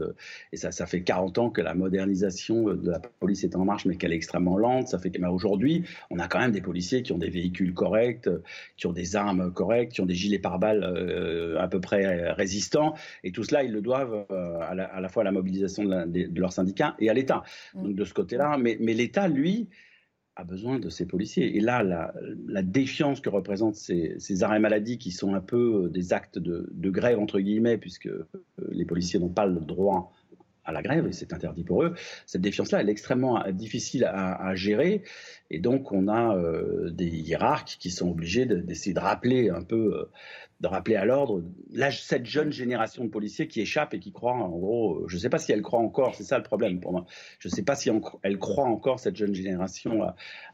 [0.52, 3.84] Et ça, ça fait 40 ans que la modernisation de la police est en marche,
[3.84, 4.88] mais qu'elle est extrêmement lente.
[4.88, 8.28] Ça fait qu'aujourd'hui, on a quand même des policiers qui ont des véhicules corrects,
[8.76, 12.94] qui ont des armes correctes, qui ont des gilets pare-balles euh, à peu près résistants.
[13.22, 16.04] Et tout cela, ils le doivent à la, à, la, fois à la mobilisation de,
[16.06, 17.42] de leurs syndicats et à l'État.
[17.74, 17.82] Mm.
[17.82, 19.68] Donc de ce côté-là, mais, mais l'État, lui,
[20.36, 21.56] a besoin de ses policiers.
[21.56, 26.38] Et là, la, défiance que représentent ces, arrêts maladie, qui sont un peu des actes
[26.38, 28.28] de, grève, entre guillemets, puisque euh,
[28.70, 30.12] les policiers n'ont pas le droit
[30.64, 31.94] à la grève, et c'est interdit pour eux,
[32.26, 35.02] cette défiance-là, elle est extrêmement difficile à, gérer.
[35.50, 39.94] Et donc, on a euh, des hiérarques qui sont obligés d'essayer de, rappeler un peu
[39.94, 40.10] euh,
[40.60, 41.42] de rappeler à l'ordre
[41.90, 45.28] cette jeune génération de policiers qui échappe et qui croit, en gros, je ne sais
[45.28, 47.04] pas si elle croit encore, c'est ça le problème pour moi,
[47.38, 47.90] je ne sais pas si
[48.22, 50.06] elle croit encore, cette jeune génération,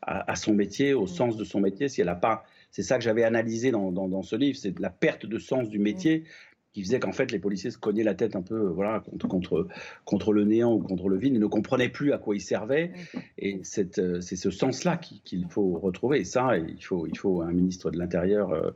[0.03, 2.45] à, son métier, au sens de son métier, si elle n'a pas...
[2.73, 5.79] C'est ça que j'avais analysé dans, dans, ce livre, c'est la perte de sens du
[5.79, 6.25] métier
[6.73, 9.69] qui faisait qu'en fait les policiers se cognaient la tête un peu voilà contre contre
[10.05, 12.93] contre le néant ou contre le vide, ils ne comprenaient plus à quoi ils servaient.
[13.39, 16.21] Et c'est ce sens-là qu'il faut retrouver.
[16.21, 18.71] Et ça il faut il faut un ministre de l'intérieur euh,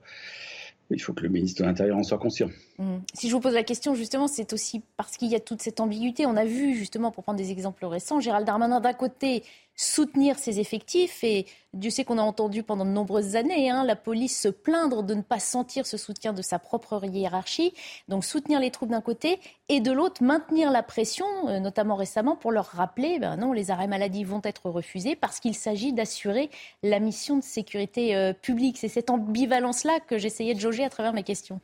[0.91, 2.51] il faut que le ministre de l'Intérieur en soit conscient.
[2.79, 2.97] Mmh.
[3.15, 5.79] Si je vous pose la question, justement, c'est aussi parce qu'il y a toute cette
[5.79, 6.27] ambiguïté.
[6.27, 9.45] On a vu, justement, pour prendre des exemples récents, Gérald Darmanin, d'un côté,
[9.77, 13.97] soutenir ses effectifs, et Dieu sait qu'on a entendu pendant de nombreuses années hein, la
[13.97, 17.75] police se plaindre de ne pas sentir ce soutien de sa propre hiérarchie.
[18.09, 22.37] Donc, soutenir les troupes d'un côté, et de l'autre, maintenir la pression, euh, notamment récemment,
[22.37, 26.51] pour leur rappeler, ben non, les arrêts maladie vont être refusés parce qu'il s'agit d'assurer
[26.83, 28.79] la mission de sécurité euh, publique.
[28.79, 31.61] C'est cette ambivalence-là que j'essayais de jauger à travers mes questions.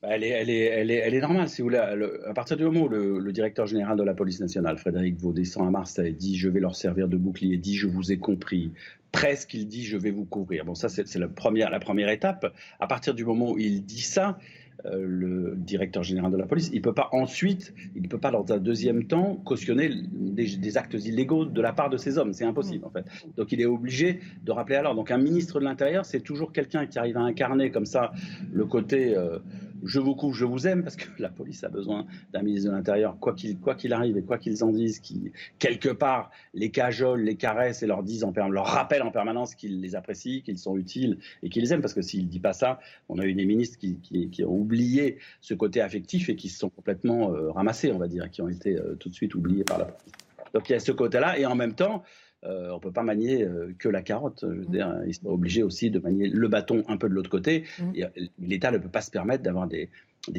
[0.00, 1.78] Bah, elle est, normale, si vous voulez.
[1.78, 5.70] à partir du moment où le, directeur général de la police nationale, Frédéric Vaudescent à
[5.70, 8.70] Marseille, dit je vais leur servir de bouclier, dit je vous ai compris,
[9.10, 10.64] presque il dit je vais vous couvrir.
[10.64, 12.54] Bon, ça c'est la première, la première étape.
[12.78, 14.38] À partir du moment où il dit ça,
[14.86, 18.18] euh, le directeur général de la police, il ne peut pas ensuite, il ne peut
[18.18, 22.32] pas dans un deuxième temps cautionner des, actes illégaux de la part de ces hommes.
[22.32, 23.04] C'est impossible en fait.
[23.36, 24.94] Donc il est obligé de rappeler alors.
[24.94, 28.12] Donc un ministre de l'Intérieur, c'est toujours quelqu'un qui arrive à incarner comme ça
[28.52, 29.40] le côté euh,
[29.84, 32.74] je vous couvre, je vous aime, parce que la police a besoin d'un ministre de
[32.74, 37.22] l'Intérieur, quoi qu'il quoi arrive et quoi qu'ils en disent, qui quelque part les cajolent,
[37.22, 40.76] les caressent et leur disent en leur rappellent en permanence qu'ils les apprécient, qu'ils sont
[40.76, 43.34] utiles et qu'ils les aiment, parce que s'il ne dit pas ça, on a eu
[43.34, 43.98] des ministres qui,
[44.30, 48.08] qui, ont oublié ce côté affectif et qui se sont complètement euh, ramassés, on va
[48.08, 50.12] dire, qui ont été euh, tout de suite oubliés par la police.
[50.54, 52.02] Donc il y a ce côté-là, et en même temps,
[52.44, 54.44] euh, on ne peut pas manier euh, que la carotte.
[54.48, 57.30] Je veux dire, il sera obligé aussi de manier le bâton un peu de l'autre
[57.30, 57.64] côté.
[57.80, 57.92] Mm.
[57.98, 59.90] Euh, L'État ne peut pas se permettre d'avoir des,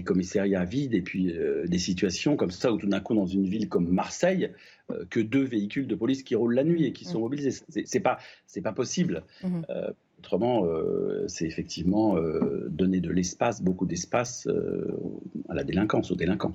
[0.05, 1.33] commissariats vides et puis
[1.65, 4.51] des situations comme ça où tout d'un coup dans une ville comme Marseille
[5.09, 7.21] que deux véhicules de police qui roulent la nuit et qui sont mm.
[7.21, 9.23] mobilisés c'est pas c'est pas possible
[10.19, 10.67] autrement
[11.27, 12.17] c'est effectivement
[12.67, 14.47] donner de l'espace beaucoup d'espace
[15.47, 16.53] à la délinquance aux délinquants.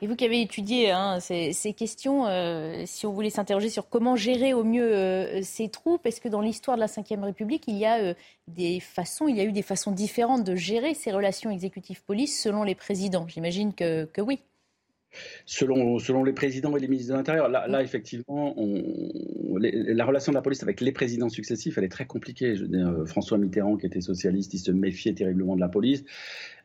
[0.00, 4.16] Et vous qui avez étudié hein, ces, questions, euh, si on voulait s'interroger sur comment
[4.16, 7.76] gérer au mieux euh, ces troupes, est-ce que dans l'histoire de la Ve République, il
[7.76, 8.14] y a euh,
[8.46, 12.62] des façons, il y a eu des façons différentes de gérer ces relations exécutives-police selon
[12.62, 13.26] les présidents?
[13.28, 14.40] J'imagine que oui.
[15.46, 18.54] Selon, les présidents et les ministres de l'Intérieur, là, effectivement,
[19.58, 22.54] la relation de la police avec les présidents successifs, elle est très compliquée.
[22.54, 26.04] Veux François Mitterrand, qui était socialiste, il se méfiait terriblement de la police.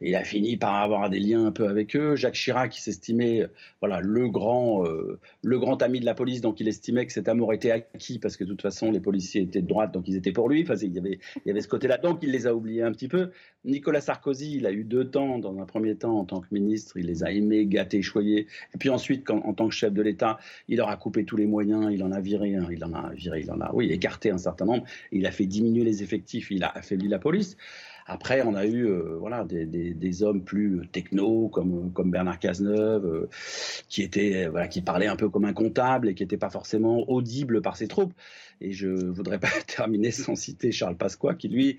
[0.02, 2.16] Il a fini par avoir des liens un peu avec eux.
[2.16, 3.48] Jacques Chirac, qui s'estimait
[3.80, 7.30] voilà, le, grand, euh, le grand ami de la police, donc il estimait que cet
[7.30, 10.18] amour était acquis parce que de toute façon, les policiers étaient de droite, donc ils
[10.18, 10.64] étaient pour lui.
[10.64, 11.98] Enfin, il, il y avait ce côté-là.
[11.98, 13.30] Donc il les a oubliés un petit peu.
[13.64, 15.40] Nicolas Sarkozy, il a eu deux temps.
[15.40, 18.33] Dans un premier temps, en tant que ministre, il les a aimés, gâtés, choyés.
[18.40, 21.46] Et puis ensuite, en tant que chef de l'État, il leur a coupé tous les
[21.46, 21.90] moyens.
[21.92, 24.66] Il en a viré, il en a viré, il en a, oui, écarté un certain
[24.66, 24.84] nombre.
[25.12, 26.52] Il a fait diminuer les effectifs.
[26.52, 27.58] Il a affaibli la police.
[28.06, 33.30] Après, on a eu euh, voilà, des, hommes plus techno comme, Bernard Cazeneuve, euh,
[33.88, 37.10] qui, était, voilà, qui parlait un peu comme un comptable et qui n'était pas forcément
[37.10, 38.14] audible par ses troupes.
[38.62, 41.78] Et je ne voudrais pas terminer sans citer Charles Pasqua, qui lui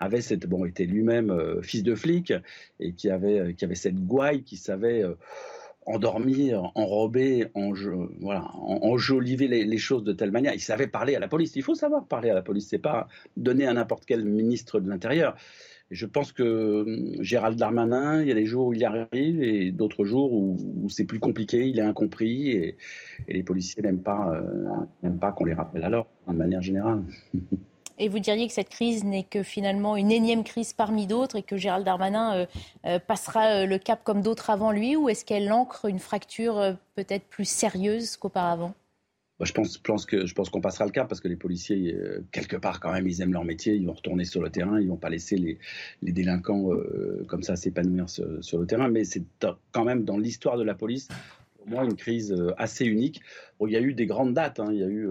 [0.00, 2.32] avait cette, bon, était lui-même euh, fils de flic
[2.78, 5.04] et qui avait, qui avait cette gouaille, qui savait
[5.86, 7.48] endormir, enrober,
[8.20, 10.54] voilà, enjoliver les, choses de telle manière.
[10.54, 11.56] Il savait parler à la police.
[11.56, 12.68] Il faut savoir parler à la police.
[12.68, 15.36] C'est pas donner à n'importe quel ministre de l'Intérieur.
[15.90, 19.42] Je pense que hum, Gérald Darmanin, il y a des jours où il y arrive
[19.42, 22.76] et d'autres jours où, c'est plus compliqué, il est incompris et,
[23.28, 24.32] les policiers n'aiment pas,
[25.04, 27.02] euh, pas qu'on les rappelle alors, de manière générale.
[27.98, 31.42] Et vous diriez que cette crise n'est que finalement une énième crise parmi d'autres et
[31.42, 32.46] que Gérald Darmanin euh,
[32.86, 36.76] euh, passera euh, le cap comme d'autres avant lui ou est-ce qu'elle ancre une fracture
[36.96, 38.74] peut-être plus sérieuse qu'auparavant?
[39.40, 41.94] Je pense, que je pense qu'on passera le cap parce que les policiers
[42.30, 44.88] quelque part quand même ils aiment leur métier, ils vont retourner sur le terrain, ils
[44.88, 46.70] vont pas laisser les, délinquants
[47.26, 48.88] comme ça s'épanouir sur, le terrain.
[48.88, 49.24] Mais c'est
[49.72, 51.08] quand même dans l'histoire de la police
[51.56, 53.22] pour moi une crise assez unique.
[53.60, 54.68] il y a eu des grandes dates, hein.
[54.70, 55.10] il y a eu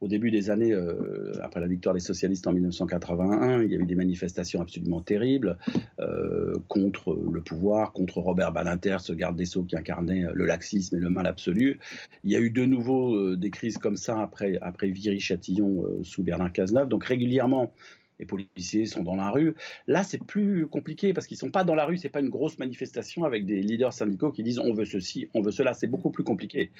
[0.00, 3.78] au début des années, euh, après la victoire des socialistes en 1981, il y a
[3.78, 5.56] eu des manifestations absolument terribles
[6.00, 10.96] euh, contre le pouvoir, contre Robert Badinter, ce garde des Sceaux qui incarnait le laxisme
[10.96, 11.80] et le mal absolu.
[12.24, 16.52] Il y a eu de nouveau euh, des crises comme ça après, Viry-Châtillon sous Bernard
[16.52, 16.88] Cazeneuve.
[16.88, 17.72] Donc régulièrement,
[18.18, 19.54] les policiers sont dans la rue.
[19.86, 21.96] Là, c'est plus compliqué parce qu'ils sont pas dans la rue.
[21.96, 25.42] C'est pas une grosse manifestation avec des leaders syndicaux qui disent on veut ceci, on
[25.42, 25.74] veut cela.
[25.74, 26.70] C'est beaucoup plus compliqué.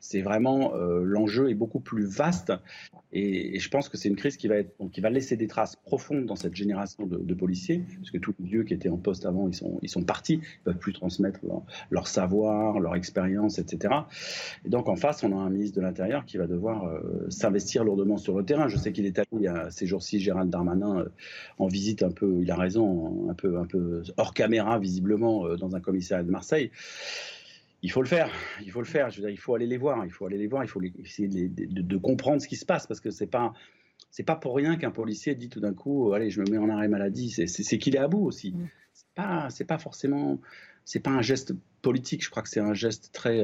[0.00, 2.52] C'est vraiment euh, l'enjeu est beaucoup plus vaste
[3.12, 4.56] et, je pense que c'est une crise qui va
[4.92, 8.46] qui va laisser des traces profondes dans cette génération de, policiers parce que tous les
[8.46, 11.40] vieux qui étaient en poste avant, ils sont ils sont partis, ils peuvent plus transmettre
[11.90, 13.94] leur, savoir, leur expérience, etc.
[14.64, 17.84] Et donc en face, on a un ministre de l'Intérieur qui va devoir euh, s'investir
[17.84, 18.68] lourdement sur le terrain.
[18.68, 21.04] Je sais qu'il est allé il y a ces jours-ci, Gérald Darmanin euh,
[21.58, 25.56] en visite un peu, il a raison, un peu, un peu hors caméra visiblement euh,
[25.56, 26.70] dans un commissariat de Marseille.
[27.82, 28.30] Il faut le faire,
[28.62, 29.10] il faut le faire.
[29.10, 30.80] Je veux dire, il faut aller les voir, il faut aller les voir, il faut
[30.82, 33.52] essayer de, comprendre ce qui se passe parce que c'est pas
[34.10, 36.70] c'est pas pour rien qu'un policier dit tout d'un coup, allez, je me mets en
[36.70, 37.30] arrêt maladie.
[37.30, 38.52] C'est qu'il est à bout aussi.
[38.52, 38.68] Mm.
[39.14, 40.40] pas, c'est pas forcément,
[40.84, 42.24] c'est pas un geste politique.
[42.24, 43.42] Je crois que c'est un geste très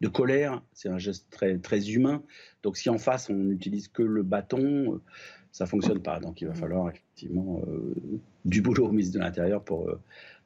[0.00, 2.22] de colère, c'est un geste très très humain.
[2.62, 5.00] Donc si en face on n'utilise que le bâton,
[5.52, 6.20] ça fonctionne pas.
[6.20, 7.60] Donc il va falloir effectivement
[8.44, 9.90] du boulot au ministre de l'Intérieur pour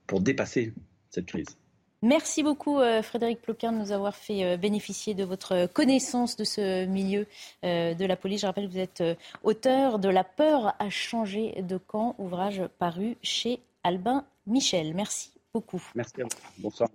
[0.07, 0.73] pour dépasser
[1.11, 1.57] cette crise.
[2.05, 6.45] Merci beaucoup euh, Frédéric Ploquin de nous avoir fait euh, bénéficier de votre connaissance de
[6.45, 7.27] ce milieu
[7.65, 8.43] euh, de la police.
[8.43, 9.03] Je rappelle que vous êtes
[9.43, 14.93] auteur de La peur a changé de camp, ouvrage paru chez Albin Michel.
[14.95, 15.83] Merci beaucoup.
[15.95, 16.31] Merci à vous.
[16.59, 16.91] Bonsoir.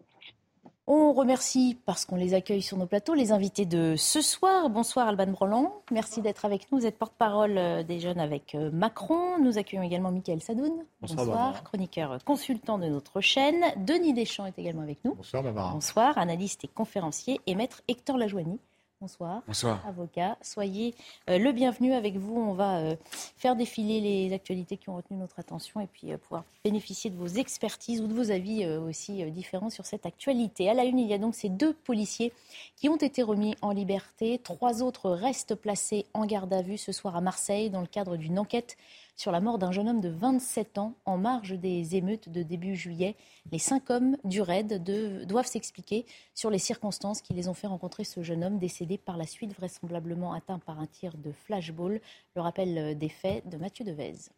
[0.92, 4.72] On remercie, parce qu'on les accueille sur nos plateaux, les invités de ce soir.
[4.72, 6.80] Bonsoir Alban Broland, merci d'être avec nous.
[6.80, 9.38] Vous êtes porte-parole euh, des jeunes avec euh, Macron.
[9.40, 10.84] Nous accueillons également Mickaël Sadoun.
[11.00, 11.64] Bonsoir.
[11.64, 13.64] chroniqueur consultant de notre chaîne.
[13.78, 15.14] Denis Deschamps est également avec nous.
[15.14, 15.74] Bonsoir Barbara.
[15.74, 17.40] Bonsoir, analyste et conférencier.
[17.46, 18.60] Et maître Hector Lajoigny.
[19.02, 19.44] Bonsoir.
[19.48, 19.82] Bonsoir.
[19.88, 20.94] Avocat, soyez
[21.30, 22.36] euh, le bienvenu avec vous.
[22.36, 22.96] On va euh,
[23.38, 27.16] faire défiler les actualités qui ont retenu notre attention et puis euh, pouvoir bénéficier de
[27.16, 30.70] vos expertises ou de vos avis aussi différents sur cette actualité.
[30.70, 32.34] À la une, il y a donc ces deux policiers
[32.76, 34.38] qui ont été remis en liberté.
[34.44, 38.18] Trois autres restent placés en garde à vue ce soir à Marseille dans le cadre
[38.18, 38.76] d'une enquête
[39.20, 42.78] sur la mort d'un jeune homme de 27 ans en marge des émeutes de début
[42.78, 43.18] juillet.
[43.52, 44.82] Les cinq hommes du raid
[45.28, 49.18] doivent s'expliquer sur les circonstances qui les ont fait rencontrer ce jeune homme décédé par
[49.18, 52.00] la suite, vraisemblablement atteint par un tir de flashball.
[52.34, 54.30] Le rappel des faits de Mathieu Devez.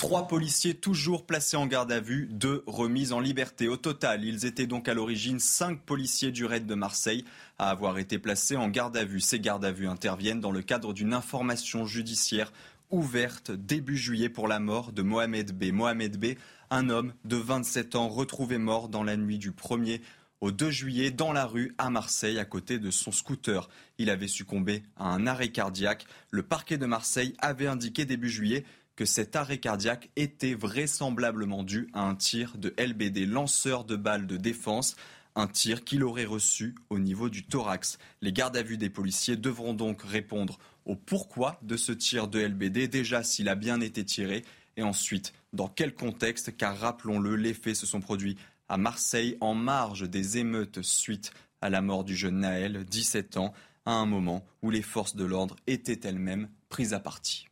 [0.00, 3.68] Trois policiers toujours placés en garde à vue, deux remises en liberté.
[3.68, 7.22] Au total, ils étaient donc à l'origine cinq policiers du raid de Marseille
[7.58, 9.20] à avoir été placés en garde à vue.
[9.20, 12.50] Ces gardes à vue interviennent dans le cadre d'une information judiciaire
[12.90, 15.72] ouverte début juillet pour la mort de Mohamed B.
[15.72, 16.36] Mohamed B,
[16.70, 20.00] un homme de 27 ans retrouvé mort dans la nuit du 1er
[20.40, 23.68] au 2 juillet dans la rue à Marseille à côté de son scooter.
[23.98, 26.06] Il avait succombé à un arrêt cardiaque.
[26.30, 28.64] Le parquet de Marseille avait indiqué début juillet
[28.96, 34.26] que cet arrêt cardiaque était vraisemblablement dû à un tir de LBD, lanceur de balles
[34.26, 34.96] de défense,
[35.36, 37.98] un tir qu'il aurait reçu au niveau du thorax.
[38.20, 40.58] Les gardes à vue des policiers devront donc répondre
[40.90, 44.44] au pourquoi de ce tir de LBD, déjà s'il a bien été tiré,
[44.76, 48.36] et ensuite dans quel contexte, car rappelons-le, les faits se sont produits
[48.68, 53.52] à Marseille en marge des émeutes suite à la mort du jeune Naël, 17 ans,
[53.86, 57.46] à un moment où les forces de l'ordre étaient elles-mêmes prises à partie.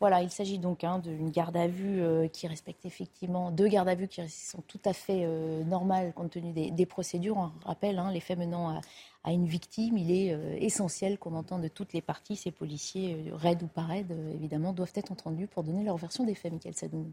[0.00, 3.88] Voilà, il s'agit donc hein, d'une garde à vue euh, qui respecte effectivement deux gardes
[3.88, 7.36] à vue qui sont tout à fait euh, normales compte tenu des, procédures.
[7.36, 8.80] On rappelle hein, les faits menant à,
[9.32, 9.96] une victime.
[9.96, 12.36] Il est euh, essentiel qu'on entende de toutes les parties.
[12.36, 16.34] Ces policiers, raids ou pas raids, évidemment, doivent être entendus pour donner leur version des
[16.34, 17.12] faits, Michael Sadoun.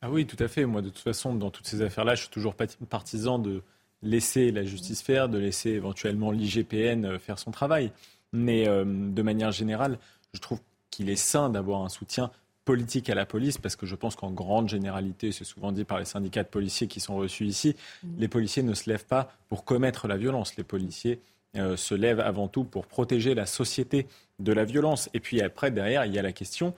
[0.00, 0.64] Ah oui, tout à fait.
[0.66, 3.62] Moi, de toute façon, dans toutes ces affaires-là, je suis toujours partisan de
[4.02, 7.92] laisser la justice faire, de laisser éventuellement l'IGPN faire son travail.
[8.32, 9.98] Mais de manière générale,
[10.32, 12.32] je trouve qu'il est sain d'avoir un soutien
[12.64, 15.98] politique à la police, parce que je pense qu'en grande généralité, c'est souvent dit par
[15.98, 18.08] les syndicats de policiers qui sont reçus ici, mmh.
[18.18, 20.56] les policiers ne se lèvent pas pour commettre la violence.
[20.56, 21.20] Les policiers
[21.56, 24.06] euh, se lèvent avant tout pour protéger la société
[24.38, 25.10] de la violence.
[25.14, 26.74] Et puis après, derrière, il y a la question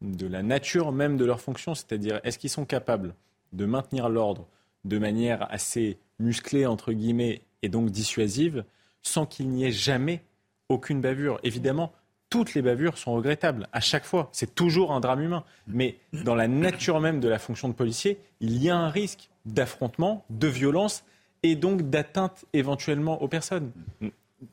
[0.00, 3.14] de la nature même de leur fonction, c'est-à-dire est-ce qu'ils sont capables
[3.52, 4.46] de maintenir l'ordre
[4.84, 8.64] de manière assez musclée, entre guillemets, et donc dissuasive,
[9.02, 10.22] sans qu'il n'y ait jamais
[10.68, 11.40] aucune bavure?
[11.42, 11.92] Évidemment,
[12.30, 14.28] toutes les bavures sont regrettables, à chaque fois.
[14.32, 15.44] C'est toujours un drame humain.
[15.66, 19.30] Mais dans la nature même de la fonction de policier, il y a un risque
[19.46, 21.04] d'affrontement, de violence
[21.42, 23.70] et donc d'atteinte éventuellement aux personnes.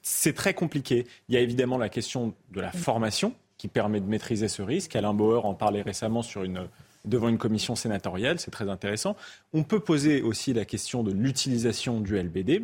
[0.02, 1.06] C'est très compliqué.
[1.30, 4.95] Il y a évidemment la question de la formation qui permet de maîtriser ce risque.
[4.95, 6.21] Alain Bauer en parlait récemment
[7.06, 9.15] devant une commission sénatoriale, c'est très intéressant.
[9.54, 12.63] On peut poser aussi la question de l'utilisation du LBD.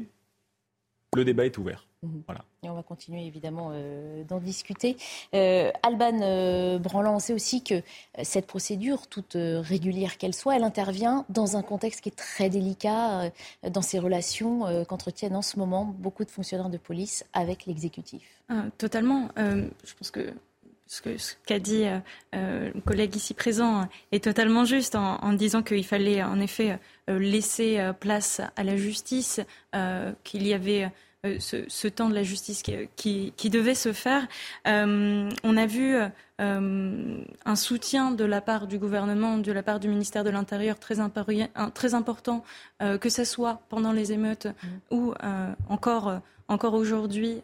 [1.16, 1.86] Le débat est ouvert.
[2.26, 2.44] Voilà.
[2.64, 4.98] Et on va continuer évidemment euh, d'en discuter.
[5.36, 7.76] Euh, Alban euh, on sait aussi que
[8.24, 13.32] cette procédure, toute régulière qu'elle soit, elle intervient dans un contexte qui est très délicat
[13.70, 18.24] dans ces relations qu'entretiennent en ce moment beaucoup de fonctionnaires de police avec l'exécutif.
[18.50, 19.30] Ah, totalement.
[19.38, 20.34] je pense que
[20.88, 21.86] ce qu'a ce dit
[22.34, 27.92] le collègue ici présent est totalement juste en, en disant qu'il fallait en effet laisser
[28.00, 29.40] place à la justice,
[30.24, 30.92] qu'il y avait
[31.24, 34.28] euh, ce, temps de la justice qui, qui, devait se faire.
[34.68, 35.96] Euh, on a vu
[36.40, 40.80] euh, un soutien de la part du gouvernement, de la part du ministère de l'Intérieur
[40.80, 40.96] très,
[41.76, 42.44] très important,
[42.80, 44.96] que ce soit pendant les émeutes mmh.
[44.96, 45.14] ou
[45.70, 47.44] encore encore aujourd'hui,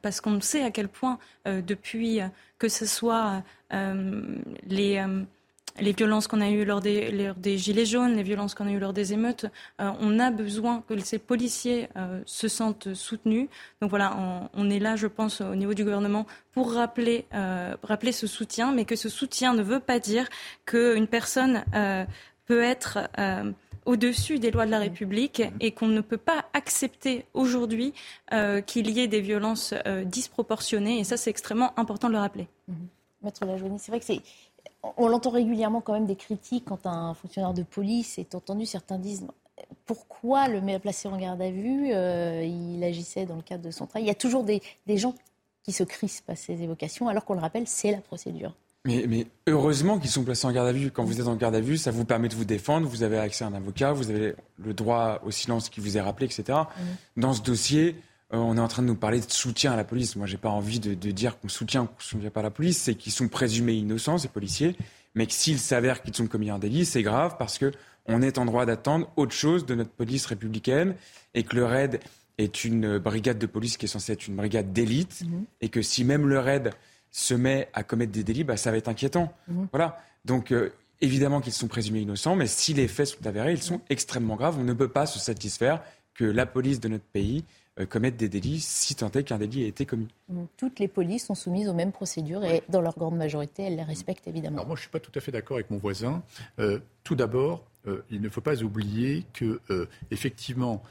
[0.00, 2.20] parce qu'on sait à quel point, depuis
[2.58, 5.04] que ce soit les,
[5.78, 8.78] les violences qu'on a eues lors des, des, Gilets jaunes, les violences qu'on a eues
[8.78, 9.46] lors des émeutes,
[9.80, 13.48] euh, on a besoin que ces policiers euh, se sentent soutenus.
[13.80, 18.12] Donc voilà, on, est là, je pense, au niveau du gouvernement pour rappeler, euh, rappeler
[18.12, 20.28] ce soutien, mais que ce soutien ne veut pas dire
[20.66, 21.64] qu'une personne
[22.46, 22.98] peut être
[23.86, 27.94] au-dessus des lois de la République et qu'on ne peut pas accepter aujourd'hui
[28.66, 30.98] qu'il y ait des violences disproportionnées.
[30.98, 32.48] Et ça, c'est extrêmement important de le rappeler.
[32.68, 32.74] Mmh.
[33.22, 34.22] Maître Lajoigny, c'est vrai que c'est
[34.82, 38.66] on l'entend régulièrement quand même des critiques quand un fonctionnaire de police est entendu.
[38.66, 39.26] Certains disent
[39.86, 43.86] pourquoi le placer en garde à vue euh, Il agissait dans le cadre de son
[43.86, 44.04] travail?
[44.04, 44.62] Il y a toujours des,
[44.96, 45.14] gens
[45.62, 48.54] qui se crispent à ces évocations, alors qu'on le rappelle, c'est la procédure.
[48.86, 50.90] Mais, heureusement qu'ils sont placés en garde à vue.
[50.90, 53.18] Quand vous êtes en garde à vue, ça vous permet de vous défendre, vous avez
[53.18, 56.60] accès à un avocat, vous avez le droit au silence qui vous est rappelé, etc.
[56.60, 57.20] Mmh.
[57.20, 57.96] Dans ce dossier,
[58.32, 60.16] euh, on est en train de nous parler de soutien à la police.
[60.16, 62.78] Moi, j'ai pas envie de, dire qu'on soutient ou qu'on soutient pas la police.
[62.78, 64.76] C'est qu'ils sont présumés innocents, ces policiers,
[65.14, 67.72] mais que s'il s'avère qu'ils ont commis un délit, c'est grave parce que
[68.06, 70.94] on est en droit d'attendre autre chose de notre police républicaine
[71.34, 72.00] et que le RAID
[72.38, 75.44] est une brigade de police qui est censée être une brigade d'élite mhm.
[75.60, 76.70] et que si même le RAID
[77.10, 79.32] se met à commettre des délits, bah, ça va être inquiétant.
[79.48, 79.68] Mhm.
[79.72, 79.98] Voilà.
[80.24, 83.80] Donc, euh, évidemment qu'ils sont présumés innocents, mais si les faits sont avérés, ils sont
[83.90, 84.58] extrêmement graves.
[84.58, 85.82] On ne peut pas se satisfaire
[86.14, 87.44] que la police de notre pays
[87.88, 90.08] commettre des délits si tant est qu'un délit ait été commis.
[90.56, 93.82] Toutes les polices sont soumises aux mêmes procédures et dans leur grande majorité, elles les
[93.82, 94.56] respectent évidemment.
[94.56, 96.22] Alors moi, je ne suis pas tout à fait d'accord avec mon voisin.
[96.58, 99.60] Euh, tout d'abord, euh, il ne faut pas oublier que,
[100.10, 100.82] effectivement,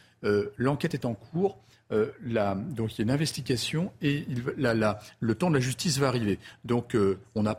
[0.57, 1.57] l'enquête est en cours.
[1.91, 4.25] Donc il y a une investigation et
[4.57, 6.39] le temps de la justice va arriver.
[6.65, 6.95] Donc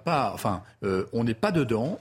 [0.04, 0.62] pas, enfin,
[1.12, 2.00] on n'est pas dedans,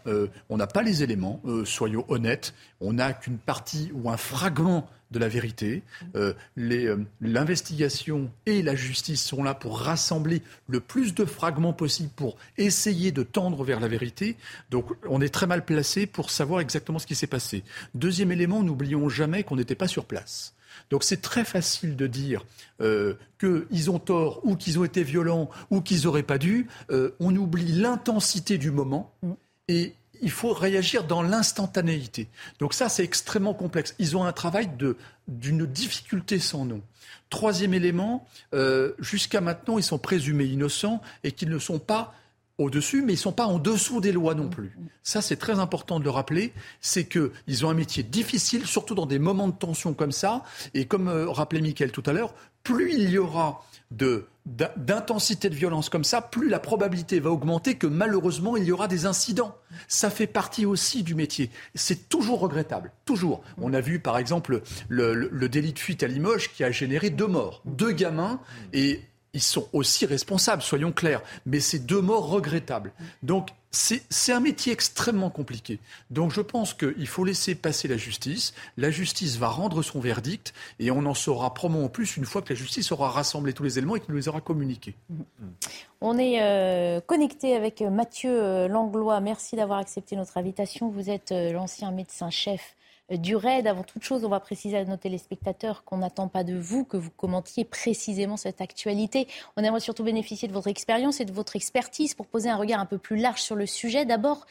[0.49, 1.41] on n'a pas les éléments.
[1.65, 5.83] soyons honnêtes, on n'a qu'une partie ou un fragment de la vérité.
[6.15, 12.09] Euh, euh, l'investigation et la justice sont là pour rassembler le plus de fragments possible
[12.15, 14.37] pour essayer de tendre vers la vérité.
[14.69, 17.63] Donc on est très mal placé pour savoir exactement ce qui s'est passé.
[17.95, 20.53] Deuxième élément, n'oublions jamais qu'on n'était pas sur place.
[20.89, 22.45] Donc c'est très facile de dire
[22.81, 26.67] euh, qu'ils ont tort ou qu'ils ont été violents ou qu'ils n'auraient pas dû.
[27.19, 29.13] on oublie l'intensité du moment.
[29.21, 29.31] Mm.
[29.67, 32.27] Et il faut réagir dans l'instantanéité.
[32.59, 33.95] Donc ça, c'est extrêmement complexe.
[33.99, 34.69] Ils ont un travail
[35.27, 36.81] d'une difficulté sans nom.
[37.29, 42.13] Troisième élément, euh, jusqu'à maintenant, ils sont présumés innocents et qu'ils ne sont pas
[42.59, 44.77] au-dessus, mais ils ne sont pas en dessous des lois non plus.
[45.01, 46.53] Ça, c'est très important de le rappeler.
[46.81, 50.43] C'est qu'ils ont un métier difficile, surtout dans des moments de tension comme ça.
[50.73, 55.55] Et comme euh, rappelait Mickaël tout à l'heure, plus il y aura de d'intensité de
[55.55, 59.55] violence comme ça, plus la probabilité va augmenter que malheureusement il y aura des incidents.
[59.87, 61.51] Ça fait partie aussi du métier.
[61.75, 63.43] C'est toujours regrettable, toujours.
[63.59, 67.27] On a vu par exemple le, délit de fuite à Limoges qui a généré deux
[67.27, 68.39] morts, deux gamins,
[68.73, 69.01] et
[69.33, 72.91] ils sont aussi responsables, soyons clairs, mais c'est deux morts regrettables.
[73.23, 75.79] Donc c'est un métier extrêmement compliqué.
[76.09, 78.55] Donc je pense qu'il faut laisser passer la justice.
[78.77, 82.51] La justice va rendre son verdict et on en saura probablement plus une fois que
[82.51, 84.95] la justice aura rassemblé tous les éléments et qu'il nous les aura communiqués.
[86.01, 89.19] On est euh, connecté avec Mathieu euh, Langlois.
[89.19, 90.89] Merci d'avoir accepté notre invitation.
[90.89, 92.75] Vous êtes euh, l'ancien médecin-chef
[93.11, 93.67] du RAID.
[93.67, 96.97] Avant toute chose, on va préciser à nos téléspectateurs qu'on n'attend pas de vous que
[96.97, 99.27] vous commentiez précisément cette actualité.
[99.57, 102.79] On aimerait surtout bénéficier de votre expérience et de votre expertise pour poser un regard
[102.79, 104.05] un peu plus large sur le sujet.
[104.05, 104.45] D'abord,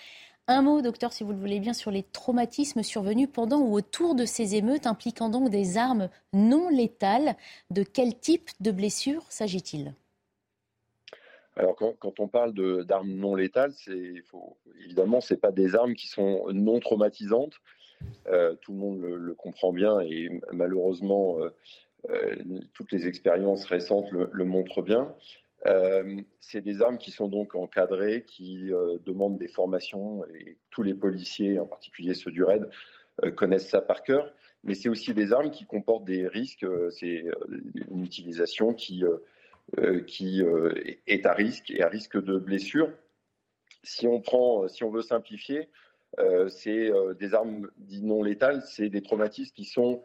[0.51, 4.15] un mot, docteur, si vous le voulez bien, sur les traumatismes survenus pendant ou autour
[4.15, 7.37] de ces émeutes impliquant donc des armes non létales.
[7.71, 9.95] De quel type de blessures s'agit-il?
[11.55, 12.55] Alors, quand, on parle
[12.85, 13.75] d'armes non létales,
[14.85, 17.57] évidemment, ce pas des armes qui sont non traumatisantes.
[18.31, 21.49] Euh, tout le monde le, comprend bien et malheureusement, euh,
[22.11, 22.37] euh,
[22.75, 25.15] toutes les expériences récentes le, montrent bien.
[26.41, 28.71] c'est des armes qui sont donc encadrées, qui
[29.05, 32.69] demandent des formations et tous les policiers, en particulier ceux du RAID,
[33.37, 34.33] connaissent ça par cœur.
[34.65, 36.67] Mais c'est aussi des armes qui comportent des risques.
[36.91, 37.25] c'est
[37.91, 39.05] une utilisation qui,
[40.07, 40.43] qui
[41.07, 42.91] est à risque et à risque de blessure.
[43.83, 45.69] Si on prend, si on veut simplifier,
[46.49, 50.03] c'est euh, des armes dites non létales, c'est des traumatismes qui sont,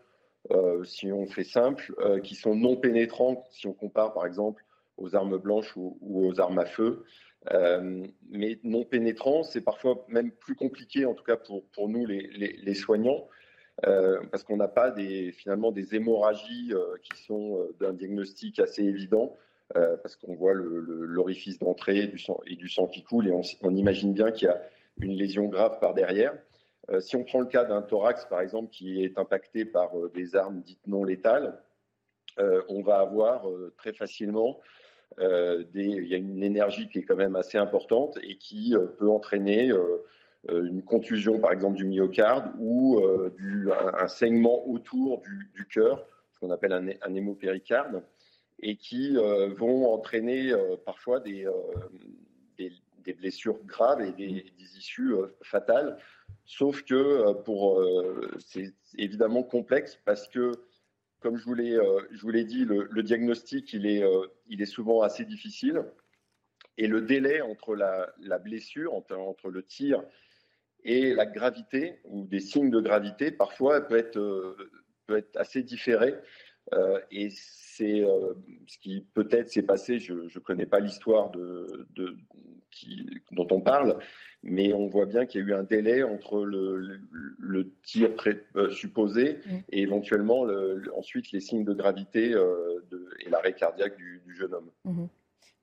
[0.51, 1.93] euh, si on fait simple,
[2.24, 4.64] qui sont non pénétrants, si on compare par exemple
[4.97, 7.04] aux armes blanches ou, aux armes à feu.
[8.30, 13.28] mais non pénétrants, c'est parfois même plus compliqué, en tout cas pour, nous les, soignants,
[13.82, 14.93] parce qu'on n'a pas
[15.32, 19.36] finalement des hémorragies qui sont d'un diagnostic assez évident,
[19.74, 22.04] parce qu'on voit l'orifice d'entrée
[22.45, 24.62] et du sang qui coule, et on imagine bien qu'il y a
[24.98, 26.34] une lésion grave par derrière.
[26.89, 30.12] Euh, si on prend le cas d'un thorax, par exemple, qui est impacté par euh,
[30.14, 31.62] des armes dites non létales,
[32.39, 33.46] euh, on va avoir
[33.78, 34.60] très facilement
[35.20, 39.72] il y a une énergie qui est quand même assez importante et qui peut entraîner
[40.50, 43.00] une contusion, par exemple, du myocarde ou
[43.38, 48.02] du, un, saignement autour du, cœur, ce qu'on appelle un, un, hémopéricarde,
[48.60, 50.52] et qui vont entraîner
[50.84, 51.46] parfois des,
[53.04, 55.97] des blessures graves et des, issues euh, fatales.
[56.45, 57.82] Sauf que pour
[58.39, 60.51] c'est évidemment complexe parce que,
[61.22, 64.04] comme je vous l'ai, dit, le, diagnostic il est,
[64.47, 65.86] il est souvent assez difficile
[66.78, 70.04] et le délai entre la, blessure, entre, entre, le tir
[70.84, 74.58] et la gravité ou des signes de gravité, parfois peut être,
[75.06, 76.16] peut être assez différé.
[77.11, 78.03] Et c'est
[78.68, 82.16] ce qui peut-être s'est passé, je ne connais pas l'histoire de, de,
[83.32, 83.97] dont on parle,
[84.43, 86.99] mais on voit bien qu'il y a eu un délai entre le,
[87.39, 88.09] le, tir
[88.55, 89.57] euh, supposé mm.
[89.72, 90.45] et éventuellement
[90.95, 92.84] ensuite les signes de gravité euh,
[93.26, 94.70] et l'arrêt cardiaque du, jeune homme.
[94.86, 95.07] Mm-hmm.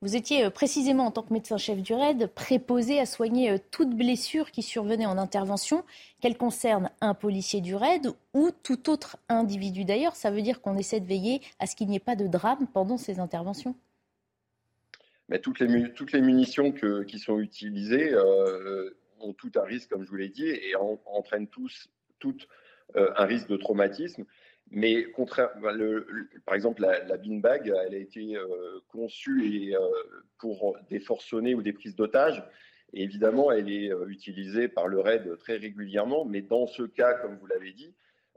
[0.01, 4.51] Vous étiez euh, précisément, en tant que médecin-chef du RAID, préposé à soigner toute blessure
[4.51, 5.83] qui survenait en intervention,
[6.19, 10.15] qu'elle concerne un policier du RAID ou tout autre individu d'ailleurs.
[10.15, 12.67] Ça veut dire qu'on essaie de veiller à ce qu'il n'y ait pas de drame
[12.73, 13.75] pendant ces interventions
[15.31, 18.89] mais toutes, les, munitions qui sont utilisées euh,
[19.21, 20.75] ont tout un risque, comme je vous l'ai dit, et
[21.05, 21.89] entraînent tous,
[22.19, 22.49] toutes
[22.97, 24.25] euh, un risque de traumatisme.
[24.71, 25.73] Mais bah,
[26.45, 29.75] par exemple, la, la beanbag, elle a été euh, conçue et,
[30.39, 32.43] pour des forcenés ou des prises d'otages.
[32.93, 36.25] Évidemment, elle est utilisée par le RAID très régulièrement.
[36.25, 37.93] Mais dans ce cas, comme vous l'avez dit,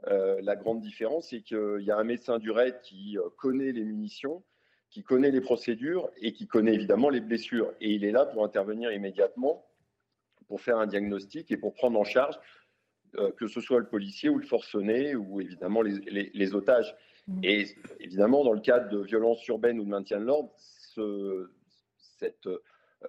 [0.07, 4.43] la grande différence, c'est qu'il y a un médecin du RAID qui connaît les munitions,
[4.89, 7.73] qui connaît les procédures et qui connaît évidemment les blessures.
[7.81, 9.65] Et il est là pour intervenir immédiatement,
[10.47, 12.39] pour faire un diagnostic et pour prendre en charge euh,
[13.37, 16.95] que ce soit le policier ou le forcené ou évidemment les, otages.
[17.27, 17.39] Mmh.
[17.43, 17.67] Et
[17.99, 21.49] évidemment, dans le cadre de violences urbaines ou de maintien de l'ordre, ce,
[22.19, 22.47] cette,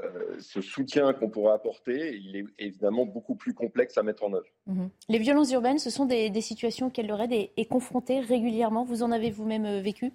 [0.03, 4.33] euh, ce soutien qu'on pourrait apporter, il est évidemment beaucoup plus complexe à mettre en
[4.33, 4.47] œuvre.
[4.67, 4.87] Mmh.
[5.09, 8.85] Les violences urbaines, ce sont des, situations auxquelles le RAID est, est confronté régulièrement.
[8.85, 10.13] Vous en avez vous-même euh, vécu?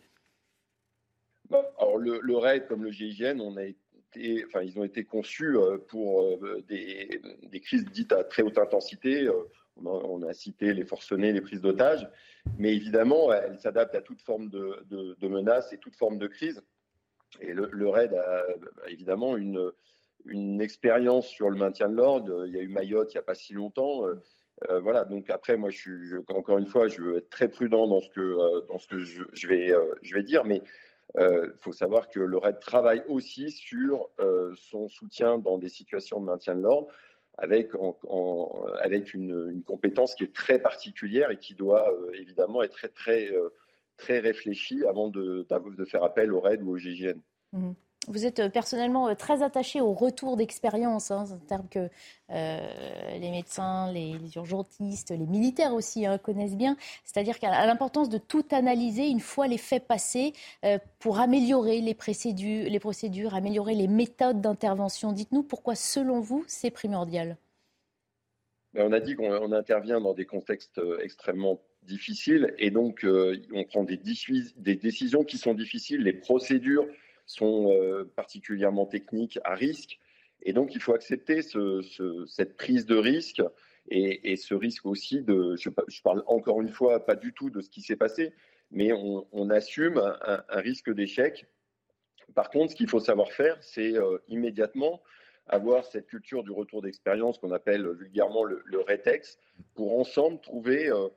[1.78, 5.78] Alors le, RAID comme le GIGN, on a été, enfin, ils ont été conçus euh,
[5.78, 9.28] pour euh, des, crises dites à très haute intensité.
[9.78, 12.08] Euh, on a, cité les forcenés, les prises d'otages,
[12.58, 16.62] mais évidemment, elles s'adaptent à toute forme de, de, et toute forme de crise.
[17.40, 18.44] Et le, RAID a
[18.88, 19.72] évidemment une,
[20.26, 22.46] une expérience sur le maintien de l'ordre.
[22.46, 24.04] Il y a eu Mayotte il n'y a pas si longtemps.
[24.70, 28.02] voilà, donc après, moi, je suis, encore une fois, je veux être très prudent dans
[28.02, 30.62] ce que, dans ce que je, vais, je vais dire, mais
[31.16, 35.68] il euh, faut savoir que le RAID travaille aussi sur euh, son soutien dans des
[35.68, 36.88] situations de maintien de l'ordre
[37.38, 37.74] avec,
[39.14, 43.32] une, compétence qui est très particulière et qui doit euh, évidemment être très,
[43.98, 45.46] très réfléchie avant de,
[45.86, 47.20] faire appel au RAID ou au GIGN.
[47.54, 47.72] Mmh.
[48.08, 51.88] Vous êtes euh, personnellement euh, très attaché au retour d'expérience, hein, un terme que
[52.32, 52.60] euh,
[53.20, 56.78] les médecins, les, urgentistes, les militaires aussi hein, connaissent bien.
[57.04, 60.34] C'est-à-dire qu'à l'importance de tout analyser une fois les faits passés
[61.00, 65.12] pour améliorer les procédures, améliorer les méthodes d'intervention.
[65.12, 67.38] Dites-nous pourquoi, selon vous, c'est primordial.
[68.74, 73.06] Ben, on a dit qu'on intervient dans des contextes extrêmement difficiles et donc
[73.54, 76.88] on prend des décisions qui sont difficiles, les procédures
[77.32, 80.00] sont euh, particulièrement techniques à risque.
[80.44, 83.42] Et donc, il faut accepter cette prise de risque
[83.90, 85.70] et, ce risque aussi de, je,
[86.04, 88.34] parle encore une fois pas du tout de ce qui s'est passé,
[88.72, 91.46] mais on, assume un, risque d'échec.
[92.34, 95.02] Par contre, ce qu'il faut savoir faire, c'est euh, immédiatement
[95.48, 99.38] avoir cette culture du retour d'expérience qu'on appelle vulgairement le, le, rétex,
[99.76, 101.10] pour ensemble trouver euh,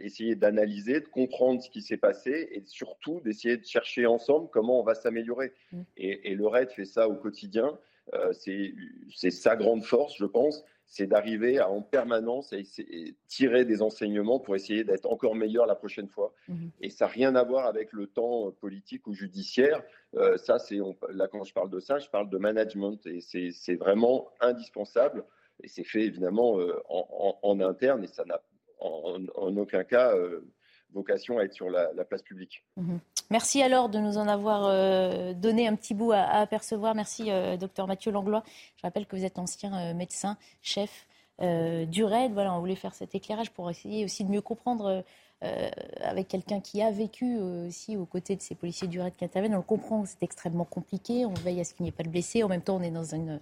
[0.00, 4.80] essayer d'analyser, de comprendre ce qui s'est passé et surtout d'essayer de chercher ensemble comment
[4.80, 5.52] on va s'améliorer.
[5.72, 5.82] Mm.
[5.96, 7.78] Et, le RAID fait ça au quotidien.
[8.14, 12.56] Euh, c'est sa grande force, je pense, c'est d'arriver à en permanence à
[13.26, 16.32] tirer des enseignements pour essayer d'être encore meilleur la prochaine fois.
[16.48, 16.70] Mm-hmm.
[16.80, 19.82] Et ça n'a rien à voir avec le temps politique ou judiciaire.
[20.14, 20.78] Euh, ça, c'est
[21.10, 25.24] là quand je parle de ça, je parle de management et c'est vraiment indispensable.
[25.62, 26.56] Et c'est fait évidemment
[26.88, 28.40] en, en, interne et ça n'a
[28.80, 30.46] en, aucun cas euh,
[30.92, 32.64] vocation à être sur la, place publique.
[32.76, 33.00] Mhm.
[33.30, 36.94] Merci alors de nous en avoir euh, donné un petit bout à, apercevoir.
[36.94, 38.42] Merci, euh, docteur Mathieu Langlois.
[38.76, 41.06] Je rappelle que vous êtes ancien médecin, chef
[41.40, 42.32] du RAID.
[42.32, 45.04] Voilà, on voulait faire cet éclairage pour essayer aussi de mieux comprendre.
[46.00, 49.54] avec quelqu'un qui a vécu aussi aux côtés de ces policiers du RAID qui interviennent.
[49.54, 51.26] On le comprend, c'est extrêmement compliqué.
[51.26, 52.42] On veille à ce qu'il n'y ait pas de blessés.
[52.42, 53.40] En même temps, on est dans une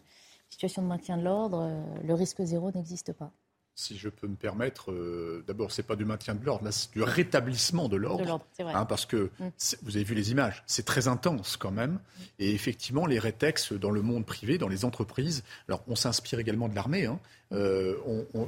[0.51, 1.71] situation de maintien de l'ordre.
[2.05, 3.31] le risque zéro n'existe pas
[3.77, 6.91] si je peux me permettre, euh, d'abord, ce n'est pas du maintien de l'ordre, c'est
[6.93, 8.41] du rétablissement de l'ordre.
[8.59, 9.49] Hein, parce que, mm.
[9.83, 12.01] vous avez vu les images, c'est très intense quand même.
[12.39, 16.69] Et effectivement, les rétex dans le monde privé, dans les entreprises, alors on s'inspire également
[16.69, 17.21] de l'armée, hein,
[17.53, 17.95] euh,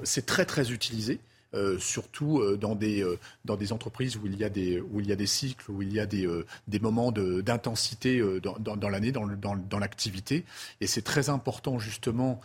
[0.03, 1.21] c'est très très utilisé.
[1.79, 3.05] Surtout dans, des,
[3.45, 5.83] dans des entreprises où il y a des, où il y a des cycles, où
[5.83, 6.29] il y a des,
[6.67, 10.45] des moments d'intensité dans, dans, l'année, dans, dans l'activité.
[10.81, 12.41] Et c'est très important justement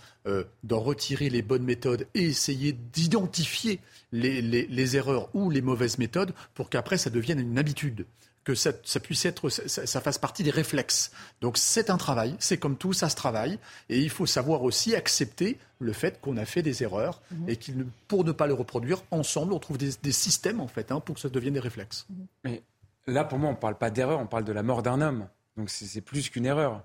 [0.63, 3.79] d'en retirer les bonnes méthodes et essayer d'identifier
[4.11, 8.05] les, les, les erreurs ou les mauvaises méthodes pour qu'après ça devienne une habitude
[8.43, 11.11] que ça, puisse être, ça, fasse partie des réflexes.
[11.41, 13.57] Donc c'est un travail, c'est comme tout, ça se travaille,
[13.89, 17.49] et il faut savoir aussi accepter le fait qu'on a fait des erreurs mhm.
[17.49, 20.99] et qu'il, pour ne pas les reproduire, ensemble, on trouve des, systèmes en fait hein,
[20.99, 22.05] pour que ça devienne des réflexes.
[22.43, 22.63] Mais
[23.07, 25.27] là, pour moi, on ne parle pas d'erreur, on parle de la mort d'un homme.
[25.57, 26.83] Donc c'est plus qu'une erreur.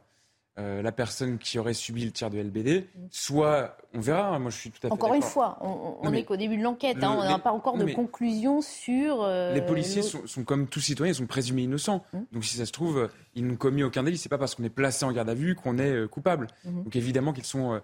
[0.58, 4.56] Euh, la personne qui aurait subi le tir de LBD, soit, on verra, moi je
[4.56, 7.22] suis tout à fait Encore une fois, on n'est qu'au début de l'enquête, hein, on
[7.22, 9.22] n'a pas encore de conclusion sur...
[9.22, 12.04] Euh, les policiers sont, comme tous citoyens, ils sont présumés innocents.
[12.12, 12.26] Hum.
[12.32, 14.68] Donc si ça se trouve, ils n'ont commis aucun délit, c'est pas parce qu'on est
[14.68, 16.48] placé en garde à vue qu'on est euh, coupable.
[16.66, 16.82] Hum.
[16.82, 17.80] Donc évidemment qu'ils sont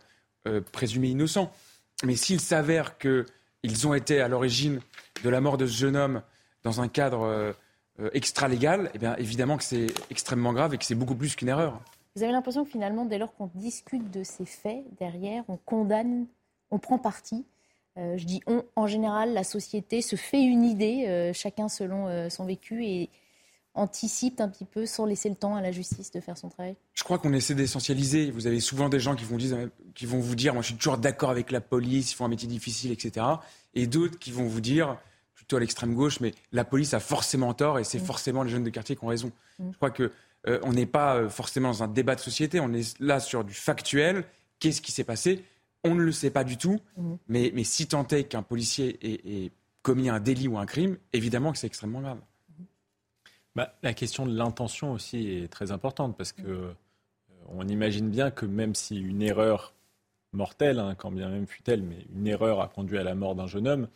[0.72, 1.50] présumés innocents.
[2.04, 4.80] Mais s'il s'avère qu'ils ont été à l'origine
[5.22, 6.22] de la mort de ce jeune homme
[6.64, 7.54] dans un cadre
[8.12, 11.80] extra-légal, eh bien évidemment que c'est extrêmement grave et que c'est beaucoup plus qu'une erreur.
[12.16, 16.26] Vous avez l'impression que finalement, dès lors qu'on discute de ces faits, derrière, on condamne,
[16.70, 17.44] on prend parti.
[17.96, 22.08] Euh, je dis on, en général, la société se fait une idée, euh, chacun selon
[22.08, 23.10] euh, son vécu, et
[23.74, 26.76] anticipe un petit peu sans laisser le temps à la justice de faire son travail
[26.94, 28.30] Je crois qu'on essaie d'essentialiser.
[28.30, 30.76] Vous avez souvent des gens qui vont, dire, qui vont vous dire, moi je suis
[30.76, 33.26] toujours d'accord avec la police, ils font un métier difficile, etc.
[33.74, 34.96] Et d'autres qui vont vous dire,
[35.34, 38.04] plutôt à l'extrême gauche, mais la police a forcément tort et c'est mm.
[38.04, 39.32] forcément les jeunes de quartier qui ont raison.
[39.58, 39.70] Mm.
[39.72, 40.12] Je crois que
[40.46, 43.44] euh, on n'est pas euh, forcément dans un débat de société, on est là sur
[43.44, 44.24] du factuel.
[44.58, 45.44] Qu'est-ce qui s'est passé?
[45.84, 47.14] On ne le sait pas du tout, mmh.
[47.28, 49.50] mais, si tant est qu'un policier ait,
[49.82, 52.20] commis un délit ou un crime, évidemment que c'est extrêmement grave.
[53.54, 56.72] Bah, la question de l'intention aussi est très importante parce que euh,
[57.48, 59.74] on imagine bien que même si une erreur
[60.32, 63.46] mortelle, hein, quand bien même fut-elle, mais une erreur a conduit à la mort d'un
[63.46, 63.88] jeune homme,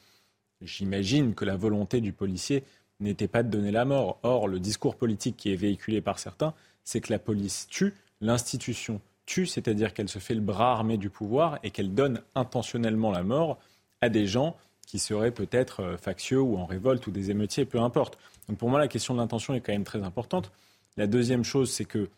[0.60, 2.64] j'imagine que la volonté du policier
[3.00, 4.18] n'était pas de donner la mort.
[4.22, 9.00] Or, le discours politique qui est véhiculé par certains, c'est que la police tue, l'institution
[9.26, 13.22] tue, c'est-à-dire qu'elle se fait le bras armé du pouvoir et qu'elle donne intentionnellement la
[13.22, 13.58] mort
[14.00, 17.78] à des gens qui seraient peut-être euh, factieux ou en révolte ou des émeutiers, peu
[17.78, 18.18] importe.
[18.48, 20.50] Donc pour moi, la question de l'intention est quand même très importante.
[20.96, 22.08] La deuxième chose, c'est que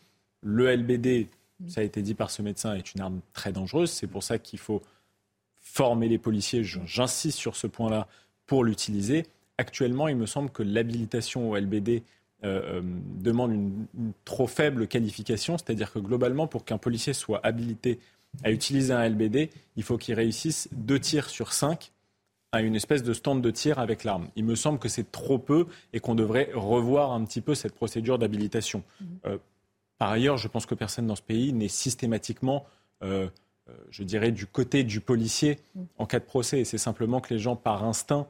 [0.42, 1.28] le LBD,
[1.66, 3.90] ça a été dit par ce médecin, est une arme très dangereuse.
[3.90, 4.82] C'est pour ça qu'il faut
[5.60, 8.06] former les policiers, j'insiste sur ce point-là,
[8.46, 9.26] pour l'utiliser
[9.60, 12.02] actuellement, il me semble que l'habilitation au LBD
[12.42, 13.86] euh, euh, demande une,
[14.24, 18.00] trop faible qualification, c'est-à-dire que globalement, pour qu'un policier soit habilité
[18.42, 21.92] à utiliser un LBD, il faut qu'il réussisse deux tirs sur cinq
[22.52, 24.28] à une espèce de stand de tir avec l'arme.
[24.36, 27.74] Il me semble que c'est trop peu et qu'on devrait revoir un petit peu cette
[27.74, 28.82] procédure d'habilitation.
[29.00, 29.04] Mmh.
[29.26, 29.38] Euh,
[29.98, 32.64] par ailleurs, je pense que personne dans ce pays n'est systématiquement,
[33.02, 35.82] je dirais, du côté du policier mmh.
[35.98, 36.64] en cas de procès.
[36.64, 38.26] c'est simplement que les gens, par instinct,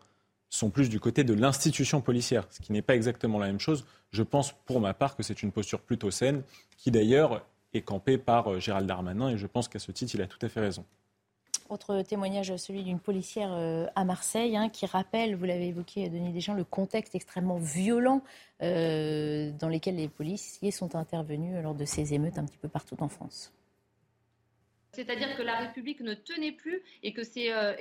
[0.50, 3.86] sont plus du côté de l'institution policière, ce qui n'est pas exactement la même chose.
[4.12, 6.42] Je pense pour ma part que c'est une posture plutôt saine,
[6.76, 10.22] qui d'ailleurs est campée par euh, Gérald Darmanin, et je pense qu'à ce titre, il
[10.22, 10.84] a tout à fait raison.
[11.68, 16.32] Autre témoignage, celui d'une policière euh, à Marseille, hein, qui rappelle, vous l'avez évoqué, Denis
[16.32, 18.22] Deschamps, le contexte extrêmement violent
[18.60, 23.00] euh, dans lequel les policiers sont intervenus lors de ces émeutes un petit peu partout
[23.00, 23.52] en France.
[24.92, 27.74] C'est-à-dire que la République ne tenait plus et que ses, euh,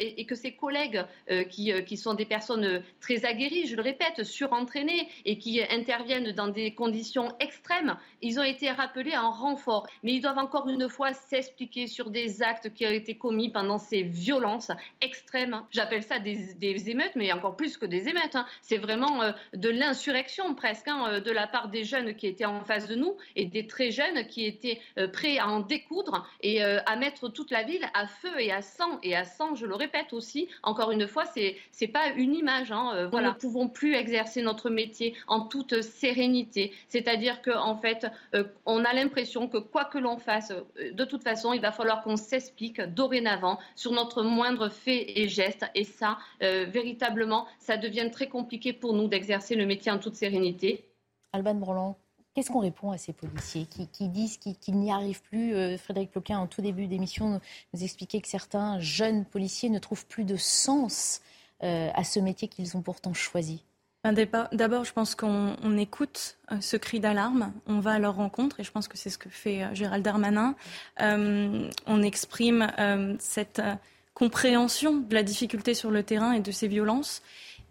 [0.59, 5.39] collègues, euh, qui, euh, qui, sont des personnes très aguerries, je le répète, surentraînées et
[5.39, 9.87] qui interviennent dans des conditions extrêmes, ils ont été rappelés en renfort.
[10.03, 13.79] Mais ils doivent encore une fois s'expliquer sur des actes qui ont été commis pendant
[13.79, 15.63] ces violences extrêmes.
[15.71, 18.35] J'appelle ça des, des, émeutes, mais encore plus que des émeutes.
[18.35, 18.45] Hein.
[18.61, 22.87] C'est vraiment de l'insurrection presque hein, de la part des jeunes qui étaient en face
[22.87, 24.79] de nous et des très jeunes qui étaient
[25.11, 28.99] prêts à en découdre et à mettre toute la ville à feu et à sang.
[29.01, 32.71] Et à sang, je le répète aussi, encore une fois, c'est n'est pas une image.
[32.71, 32.91] Hein.
[32.93, 33.29] Euh, voilà.
[33.29, 36.73] Nous ne pouvons plus exercer notre métier en toute sérénité.
[36.87, 41.05] C'est-à-dire qu'en en fait, euh, on a l'impression que quoi que l'on fasse, euh, de
[41.05, 45.65] toute façon, il va falloir qu'on s'explique dorénavant sur notre moindre fait et geste.
[45.75, 50.85] Et ça, véritablement, ça devient très compliqué pour nous d'exercer le métier en toute sérénité.
[51.33, 51.97] Alban Broland,
[52.39, 55.53] Qu'est-ce qu'on répond à ces policiers qui, disent qu'ils n'y arrivent plus?
[55.53, 57.41] Euh, Frédéric Ploquin, en tout début d'émission,
[57.73, 61.19] nous expliquait que certains jeunes policiers ne trouvent plus de sens
[61.63, 63.65] euh, à ce métier qu'ils ont pourtant choisi.
[64.05, 64.13] Ben,
[64.53, 68.63] d'abord, je pense qu'on écoute euh, ce cri d'alarme, on va à leur rencontre, et
[68.63, 70.55] je pense que c'est ce que fait Gérald Darmanin.
[70.97, 72.71] on exprime
[73.19, 73.61] cette
[74.13, 77.21] compréhension de la difficulté sur le terrain et de ces violences.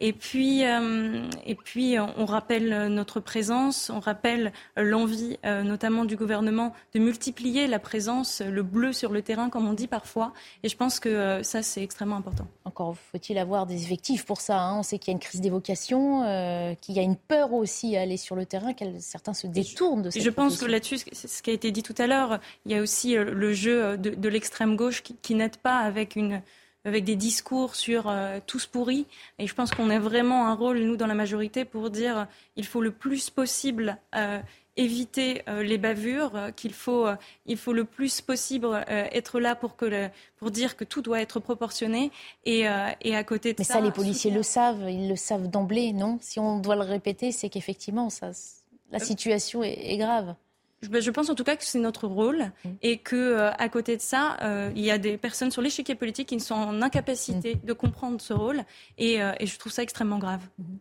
[0.00, 7.00] Et puis, et puis, on rappelle notre présence, on rappelle l'envie, notamment du gouvernement, de
[7.00, 10.32] multiplier la présence, le bleu sur le terrain, comme on dit parfois.
[10.62, 12.46] Et je pense que ça, c'est extrêmement important.
[12.64, 14.60] Encore faut-il avoir des effectifs pour ça.
[14.60, 14.78] Hein.
[14.78, 16.20] On sait qu'il y a une crise des vocations,
[16.80, 20.02] qu'il y a une peur aussi à aller sur le terrain, que certains se détournent
[20.02, 22.72] de cette Je pense que là-dessus, ce qui a été dit tout à l'heure, il
[22.72, 26.42] y a aussi le jeu de, l'extrême gauche qui, qui n'aide pas avec une
[26.84, 29.06] avec des discours sur euh, tous pourris.
[29.38, 32.66] Et je pense qu'on a vraiment un rôle, nous, dans la majorité, pour dire qu'il
[32.66, 34.40] faut le plus possible euh,
[34.76, 37.06] éviter euh, les bavures, qu'il faut,
[37.46, 41.40] il faut le plus possible être là pour, que pour dire que tout doit être
[41.40, 42.12] proportionné.
[42.44, 42.66] Et,
[43.00, 46.18] et à côté de Mais ça, les policiers le savent, ils le savent d'emblée, non?
[46.20, 48.30] Si on doit le répéter, c'est qu'effectivement, ça,
[48.92, 50.34] la situation est grave.
[50.82, 52.68] Je pense en tout cas que c'est notre rôle mm.
[52.82, 55.94] et que euh, à côté de ça, euh, il y a des personnes sur l'échiquier
[55.94, 57.66] politique qui sont en incapacité mm.
[57.66, 58.62] de comprendre ce rôle
[58.96, 60.42] et, euh, et, je trouve ça extrêmement grave.
[60.60, 60.76] Mm-hmm.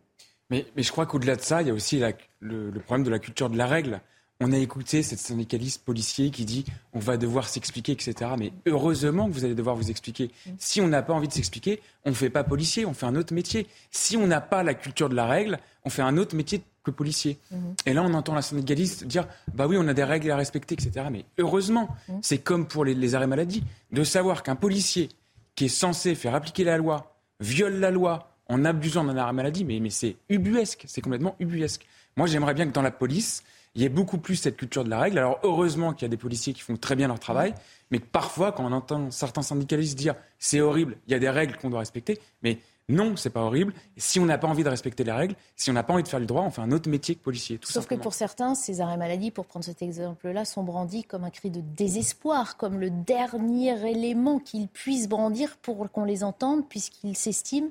[0.50, 2.00] Mais, mais je crois qu'au-delà de ça, il y a aussi
[2.40, 4.00] le, le, problème de la culture de la règle.
[4.40, 8.14] On a écouté cette syndicaliste policier qui dit on va devoir s'expliquer, etc.
[8.38, 10.30] Mais heureusement que vous allez devoir vous expliquer.
[10.58, 13.16] Si on n'a pas envie de s'expliquer, on ne fait pas policier, on fait un
[13.16, 13.66] autre métier.
[13.90, 16.62] Si on n'a pas la culture de la règle, on fait un autre métier
[16.92, 17.38] policiers.
[17.50, 17.74] Mhm.
[17.86, 20.74] Et là, on entend la syndicaliste dire bah oui, on a des règles à respecter,
[20.74, 21.06] etc.
[21.10, 22.18] Mais heureusement, mhm.
[22.22, 25.08] c'est comme pour les, arrêts maladie, de savoir qu'un policier
[25.54, 29.64] qui est censé faire appliquer la loi viole la loi en abusant d'un arrêt maladie,
[29.64, 31.86] mais, mais c'est ubuesque, c'est complètement ubuesque.
[32.16, 34.90] Moi, j'aimerais bien que dans la police, il y ait beaucoup plus cette culture de
[34.90, 35.18] la règle.
[35.18, 37.54] Alors, heureusement qu'il y a des policiers qui font très bien leur travail,
[37.90, 41.56] mais parfois, quand on entend certains syndicalistes dire c'est horrible, il y a des règles
[41.56, 42.58] qu'on doit respecter, mais
[42.88, 43.74] non, c'est pas horrible.
[43.98, 46.08] Si on n'a pas envie de respecter les règles, si on n'a pas envie de
[46.08, 47.60] faire du droit, on fait un autre métier que policier.
[47.62, 51.30] Sauf que pour certains, ces arrêts maladie, pour prendre cet exemple-là, sont brandis comme un
[51.30, 57.16] cri de désespoir, comme le dernier élément qu'ils puissent brandir pour qu'on les entende, puisqu'ils
[57.16, 57.68] s'estiment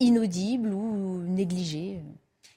[0.00, 2.00] inaudibles ou négligés.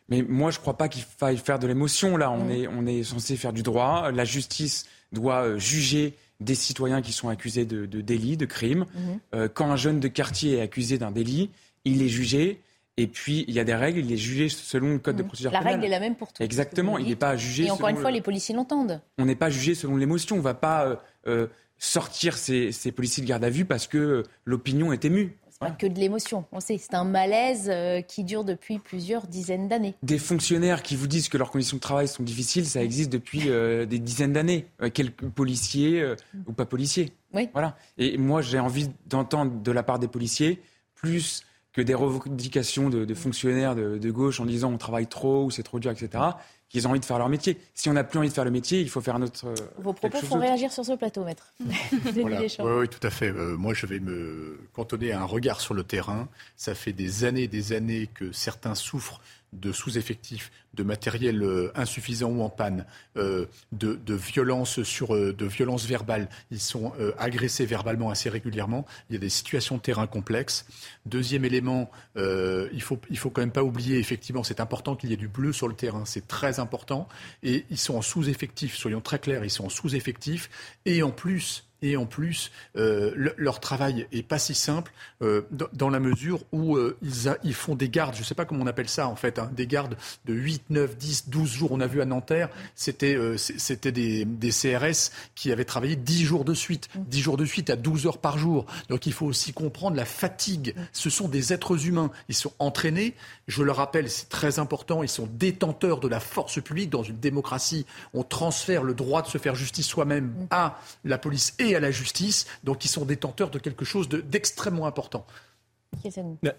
[0.07, 2.15] Mais moi, je ne crois pas qu'il faille faire de l'émotion.
[2.15, 4.09] Là, on, est, on est censé faire du droit.
[4.11, 8.85] La justice doit euh, juger des citoyens qui sont accusés de, délits, de crimes.
[8.85, 9.19] Mm-hmm.
[9.35, 11.49] Euh, quand un jeune de quartier est accusé d'un délit,
[11.85, 12.61] il est jugé.
[12.99, 15.51] Et puis, il y a des règles, il est jugé selon le code de procédure
[15.51, 15.75] la pénale.
[15.75, 16.43] La règle est la même pour tous.
[16.43, 17.63] Exactement, il n'est pas jugé.
[17.63, 19.01] Et encore une fois, les policiers l'entendent.
[19.17, 20.35] On n'est pas jugé selon l'émotion.
[20.35, 20.95] On ne va pas euh,
[21.27, 25.37] euh, sortir ces, policiers de garde à vue parce que euh, l'opinion est émue.
[25.49, 26.43] C'est pas que de l'émotion.
[26.51, 27.71] On sait, c'est un malaise
[28.07, 29.95] qui dure depuis plusieurs dizaines d'années.
[30.03, 33.49] Des fonctionnaires qui vous disent que leurs conditions de travail sont difficiles, ça existe depuis
[33.49, 34.67] des dizaines d'années.
[34.93, 36.13] quelques policiers
[36.47, 37.11] ou pas policiers.
[37.33, 37.49] Oui.
[37.51, 37.75] Voilà.
[37.97, 40.61] Et moi, j'ai envie d'entendre de la part des policiers
[40.95, 41.43] plus
[41.79, 45.79] que des revendications de, fonctionnaires de, gauche en disant on travaille trop ou c'est trop
[45.79, 46.23] dur, etc.,
[46.67, 47.57] qu'ils ont envie de faire leur métier.
[47.73, 49.47] Si on n'a plus envie de faire le métier, il faut faire notre.
[49.47, 51.51] Euh, Vos propos font réagir sur ce plateau, maître.
[51.65, 53.29] oui, tout à fait.
[53.29, 56.27] Euh, moi, je vais me cantonner à un regard sur le terrain.
[56.57, 59.19] Ça fait des années et des années que certains souffrent
[59.53, 62.85] de sous-effectifs, de matériel euh, insuffisant ou en panne,
[63.17, 66.29] euh, de, violences sur, euh, de violences verbales.
[66.51, 68.85] Ils sont agressés verbalement assez régulièrement.
[69.09, 70.65] Il y a des situations de terrain complexes.
[71.05, 75.13] Deuxième élément, il faut il faut quand même pas oublier effectivement, c'est important qu'il y
[75.13, 76.03] ait du bleu sur le terrain.
[76.05, 77.07] C'est très important.
[77.43, 78.75] Et ils sont en sous-effectif.
[78.75, 80.49] Soyons très clairs, ils sont en sous-effectif.
[80.85, 85.41] Et en plus, et en plus, euh, leur travail est pas si simple euh,
[85.73, 88.63] dans, la mesure où euh, ils, ils, font des gardes, je ne sais pas comment
[88.63, 91.71] on appelle ça en fait, hein, des gardes de 8, 9, 10, 12 jours.
[91.71, 96.45] On a vu à Nanterre, c'était c'était des, des, CRS qui avaient travaillé 10 jours
[96.45, 98.65] de suite, 10 jours de suite à 12 heures par jour.
[98.89, 100.75] Donc il faut aussi comprendre la fatigue.
[100.91, 102.11] Ce sont des êtres humains.
[102.27, 103.15] Ils sont entraînés.
[103.49, 105.01] Je le rappelle, c'est très important.
[105.01, 107.87] Ils sont détenteurs de la force publique dans une démocratie.
[108.13, 111.89] On transfère le droit de se faire justice soi-même à la police et à la
[111.89, 115.25] justice, donc ils sont détenteurs de quelque chose d'extrêmement important.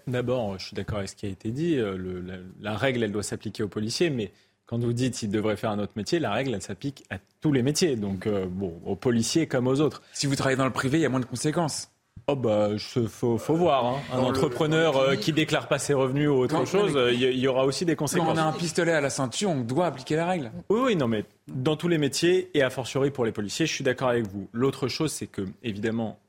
[0.05, 1.77] D'abord, je suis d'accord avec ce qui a été dit.
[1.77, 4.33] Euh, la, règle, elle doit s'appliquer aux policiers, mais
[4.65, 7.53] quand vous dites qu'ils devraient faire un autre métier, la règle, elle s'applique à tous
[7.53, 10.01] les métiers, donc euh, bon, aux policiers comme aux autres.
[10.11, 11.90] Si vous travaillez dans le privé, il y a moins de conséquences.
[12.31, 12.69] Oh bah,
[13.09, 13.85] faut, faut voir.
[13.85, 13.99] Hein.
[14.13, 17.83] Un entrepreneur euh, qui déclare pas ses revenus ou autre chose, il y, aura aussi
[17.83, 18.27] des conséquences.
[18.27, 20.51] Quand on a un pistolet à la ceinture, on doit appliquer la règle.
[20.69, 23.73] Oui, oui, non, mais dans tous les métiers et a fortiori pour les policiers, je
[23.73, 24.47] suis d'accord avec vous.
[24.53, 26.19] L'autre chose, c'est que évidemment,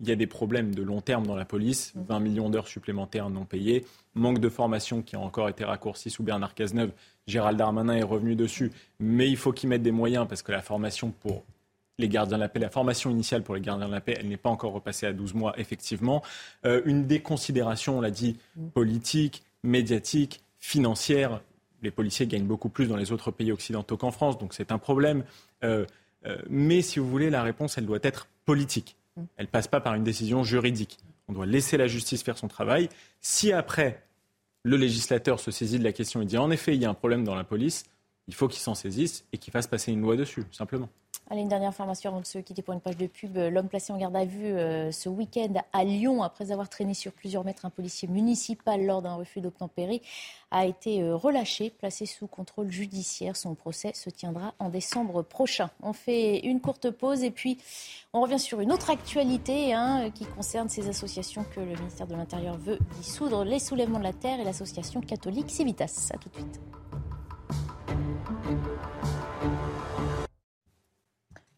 [0.00, 3.30] il y a des problèmes de long terme dans la police, 20 millions d'heures supplémentaires
[3.30, 3.84] non payées,
[4.14, 6.90] manque de formation qui a encore été raccourci sous Bernard Cazeneuve.
[7.28, 10.60] Gérald Darmanin est revenu dessus, mais il faut qu'ils mettent des moyens parce que la
[10.60, 11.44] formation pour
[12.02, 14.28] les gardiens de la paix, la formation initiale pour les gardiens de la paix, elle
[14.28, 16.22] n'est pas encore repassée à 12 mois, effectivement.
[16.66, 18.36] Euh, une déconsidération, on l'a dit,
[18.74, 21.40] politique, médiatique, financière.
[21.82, 24.78] Les policiers gagnent beaucoup plus dans les autres pays occidentaux qu'en France, donc c'est un
[24.78, 25.24] problème.
[25.64, 25.86] Euh,
[26.26, 28.96] euh, mais si vous voulez, la réponse, elle doit être politique.
[29.36, 30.98] Elle passe pas par une décision juridique.
[31.28, 32.88] On doit laisser la justice faire son travail.
[33.20, 34.02] Si après,
[34.62, 36.94] le législateur se saisit de la question et dit en effet, il y a un
[36.94, 37.84] problème dans la police,
[38.28, 40.88] il faut qu'il s'en saisisse et qu'il fasse passer une loi dessus, simplement.
[41.32, 43.38] Allez, une dernière information avant de se quitter pour une page de pub.
[43.38, 47.10] L'homme placé en garde à vue euh, ce week-end à Lyon, après avoir traîné sur
[47.10, 50.02] plusieurs mètres un policier municipal lors d'un refus d'obtempérer,
[50.50, 53.34] a été euh, relâché, placé sous contrôle judiciaire.
[53.34, 55.70] Son procès se tiendra en décembre prochain.
[55.82, 57.56] On fait une courte pause et puis
[58.12, 62.14] on revient sur une autre actualité hein, qui concerne ces associations que le ministère de
[62.14, 66.10] l'Intérieur veut dissoudre, les soulèvements de la terre et l'association catholique Civitas.
[66.12, 66.60] A tout de suite.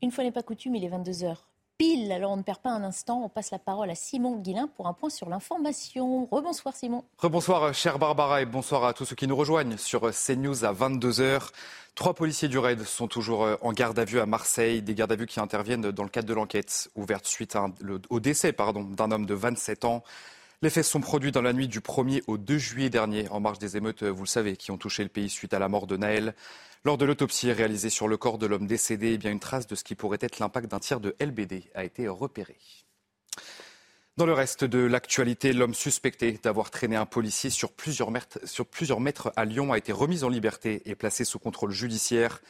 [0.05, 1.35] Une fois n'est pas coutume, il est 22h
[1.79, 2.13] pile.
[2.13, 4.87] Alors on ne perd pas un instant, on passe la parole à Simon Guillain pour
[4.87, 6.29] un point sur l'information.
[6.31, 7.05] Rebonsoir Simon.
[7.17, 11.49] Rebonsoir chère Barbara et bonsoir à tous ceux qui nous rejoignent sur CNews à 22h.
[11.95, 15.13] Trois policiers du RAID sont toujours euh, en garde à vue à Marseille, des gardes
[15.13, 17.57] à vue qui interviennent dans le cadre de l'enquête ouverte suite
[18.11, 20.05] au décès d'un homme de 27 ans.
[20.63, 23.59] Les faits sont produits dans la nuit du 1er au 2 juillet dernier, en marge
[23.59, 25.97] des émeutes, vous le savez, qui ont touché le pays suite à la mort de
[25.97, 26.35] Naël.
[26.85, 29.85] Lors de l'autopsie réalisée sur le corps de l'homme décédé, eh une trace de ce
[29.85, 32.59] qui pourrait être l'impact d'un tir de LBD a été repérée.
[34.17, 38.65] Dans le reste de l'actualité, l'homme suspecté d'avoir traîné un policier sur plusieurs, mètres, sur
[38.65, 42.41] plusieurs mètres à Lyon a été remis en liberté et placé sous contrôle judiciaire.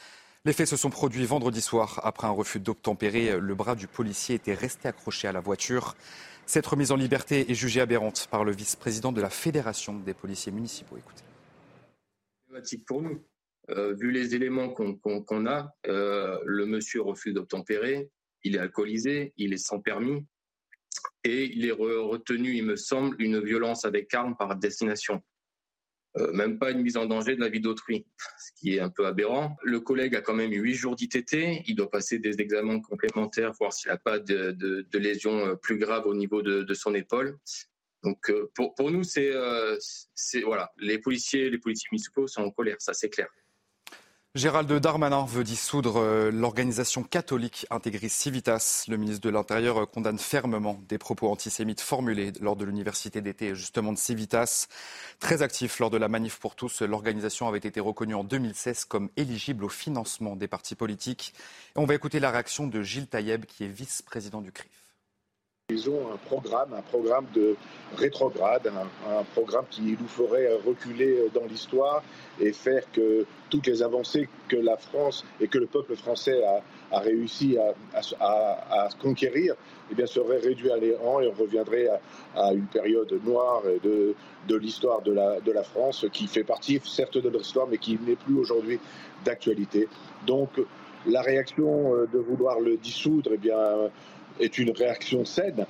[0.45, 2.01] Les faits se sont produits vendredi soir.
[2.05, 5.97] Après un refus d'obtempérer, le bras du policier était resté accroché à la voiture.
[6.47, 10.53] Cette remise en liberté est jugée aberrante par le vice-président de la Fédération des policiers
[10.53, 10.97] municipaux.
[10.97, 12.79] Écoutez.
[12.87, 13.23] pour nous.
[13.71, 18.11] Euh, vu les éléments qu'on a, euh, le monsieur refuse d'obtempérer,
[18.43, 20.27] il est alcoolisé, il est sans permis
[21.25, 25.23] et il est retenu, il me semble, une violence avec arme par destination.
[26.17, 28.07] Euh, même pas une mise en danger de la vie d'autrui,
[28.39, 29.57] ce qui est un peu aberrant.
[29.65, 33.53] Le collègue a quand même eu huit jours d'ITT, il doit passer des examens complémentaires,
[33.59, 37.37] voir s'il n'a pas de, de, lésions plus graves au niveau de, de son épaule.
[38.05, 39.33] Donc pour, pour nous, c'est
[40.45, 43.29] voilà, les policiers, les policiers municipaux sont en colère, ça c'est clair.
[44.37, 48.85] Gérald Darmanin veut dissoudre euh, l'organisation catholique intégriste Civitas.
[48.89, 53.55] Le ministre de l'Intérieur euh, condamne fermement des propos antisémites formulés lors de l'université d'été
[53.55, 54.67] justement de Civitas.
[55.21, 59.09] Très actif lors de la manif pour tous, l'organisation avait été reconnue en 2016 comme
[59.17, 61.33] éligible au financement des partis politiques.
[61.77, 64.84] on va écouter la réaction de Gilles Taïeb qui est vice-président du CRIF.
[65.71, 67.57] Ils ont un programme, un programme de
[67.97, 68.71] rétrograde,
[69.09, 72.03] un, programme qui nous ferait reculer dans l'histoire
[72.39, 76.39] et faire que toutes les avancées que la France et que le peuple français
[76.93, 79.55] a, réussi à, conquérir
[79.91, 81.89] eh bien, seraient réduits à néant et on reviendrait
[82.37, 84.15] à, une période noire de,
[84.57, 87.99] l'histoire de la, de la France qui fait partie certes de notre histoire mais qui
[88.07, 88.79] n'est plus aujourd'hui
[89.25, 89.89] d'actualité.
[90.27, 90.51] Donc
[91.07, 93.57] la réaction de vouloir le dissoudre, eh bien,
[94.41, 95.67] est une réaction saine,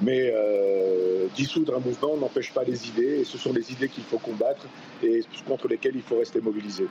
[0.00, 4.04] mais euh, dissoudre un mouvement n'empêche pas les idées, et ce sont les idées qu'il
[4.04, 4.66] faut combattre
[5.02, 6.86] et contre lesquelles il faut rester mobilisé.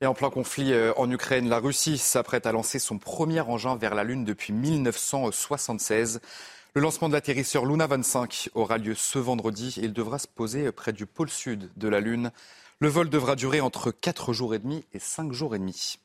[0.00, 3.76] Et en plein conflit euh, en Ukraine, la Russie s'apprête à lancer son premier engin
[3.76, 6.20] vers la Lune depuis 1976.
[6.74, 10.70] Le lancement de l'atterrisseur Luna 25 aura lieu ce vendredi et il devra se poser
[10.70, 12.30] près du pôle sud de la Lune.
[12.78, 15.98] Le vol devra durer entre 4 jours et demi et 5 jours et demi.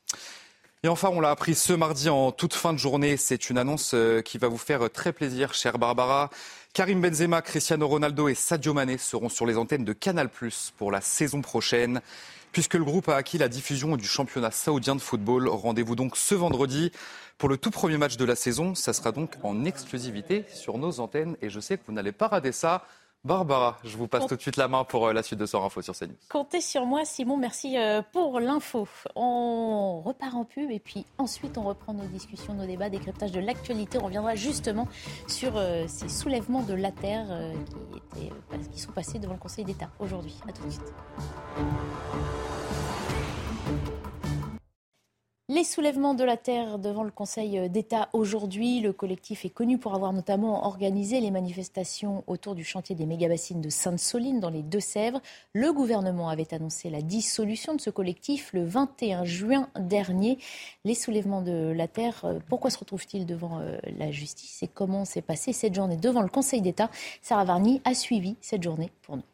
[0.84, 3.16] Et enfin, on l'a appris ce mardi en toute fin de journée.
[3.16, 6.28] C'est une annonce euh, qui va vous faire très plaisir, chère Barbara.
[6.74, 10.28] Karim Benzema, Cristiano Ronaldo et Sadio Mané seront sur les antennes de Canal+
[10.76, 12.02] pour la saison prochaine.
[12.52, 16.34] Puisque le groupe a acquis la diffusion du championnat saoudien de football, rendez-vous donc ce
[16.34, 16.92] vendredi
[17.38, 18.74] pour le tout premier match de la saison.
[18.74, 22.28] Ça sera donc en exclusivité sur nos antennes et je sais que vous n'allez pas
[22.28, 22.84] rater ça.
[23.24, 25.64] Barbara, je vous passe tout de suite la main pour euh, la suite de Soir
[25.64, 26.14] Info sur CNews.
[26.28, 27.38] Comptez sur moi, Simon.
[27.38, 28.86] Merci euh, pour l'info.
[29.16, 33.40] On repart en pub et puis ensuite on reprend nos discussions, nos débats, décryptage de
[33.40, 33.98] l'actualité.
[33.98, 34.88] On reviendra justement
[35.26, 37.26] sur euh, ces soulèvements de la terre
[37.64, 40.36] qui, étaient, qui sont passés devant le Conseil d'État aujourd'hui.
[40.46, 40.92] À tout de suite.
[45.50, 48.80] Les soulèvements de la terre devant le Conseil d'État aujourd'hui.
[48.80, 53.60] Le collectif est connu pour avoir notamment organisé les manifestations autour du chantier des méga-bassines
[53.60, 55.20] de Sainte-Soline dans les Deux-Sèvres.
[55.52, 60.38] Le gouvernement avait annoncé la dissolution de ce collectif le 21 juin dernier.
[60.86, 65.04] Les soulèvements de la terre, euh, pourquoi se retrouvent-ils devant euh, la justice et comment
[65.04, 66.90] s'est passée cette journée devant le Conseil d'État
[67.20, 69.24] Sarah Varny a suivi cette journée pour nous.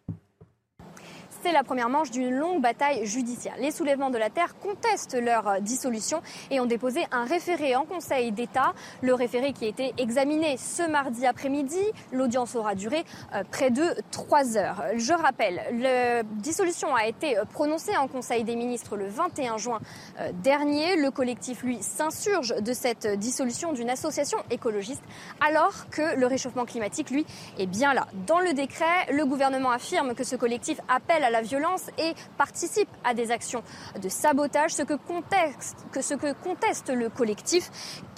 [1.42, 3.54] C'est la première manche d'une longue bataille judiciaire.
[3.58, 6.20] Les soulèvements de la Terre contestent leur dissolution
[6.50, 8.74] et ont déposé un référé en Conseil d'État.
[9.00, 11.80] Le référé qui a été examiné ce mardi après-midi.
[12.12, 14.82] L'audience aura duré euh, près de trois heures.
[14.96, 19.80] Je rappelle, la dissolution a été prononcée en Conseil des ministres le 21 juin
[20.20, 20.96] euh, dernier.
[20.96, 25.04] Le collectif, lui, s'insurge de cette dissolution d'une association écologiste
[25.40, 27.24] alors que le réchauffement climatique, lui,
[27.58, 28.08] est bien là.
[28.26, 32.88] Dans le décret, le gouvernement affirme que ce collectif appelle à la violence et participe
[33.04, 33.62] à des actions
[34.00, 37.70] de sabotage, ce que conteste, ce que conteste le collectif.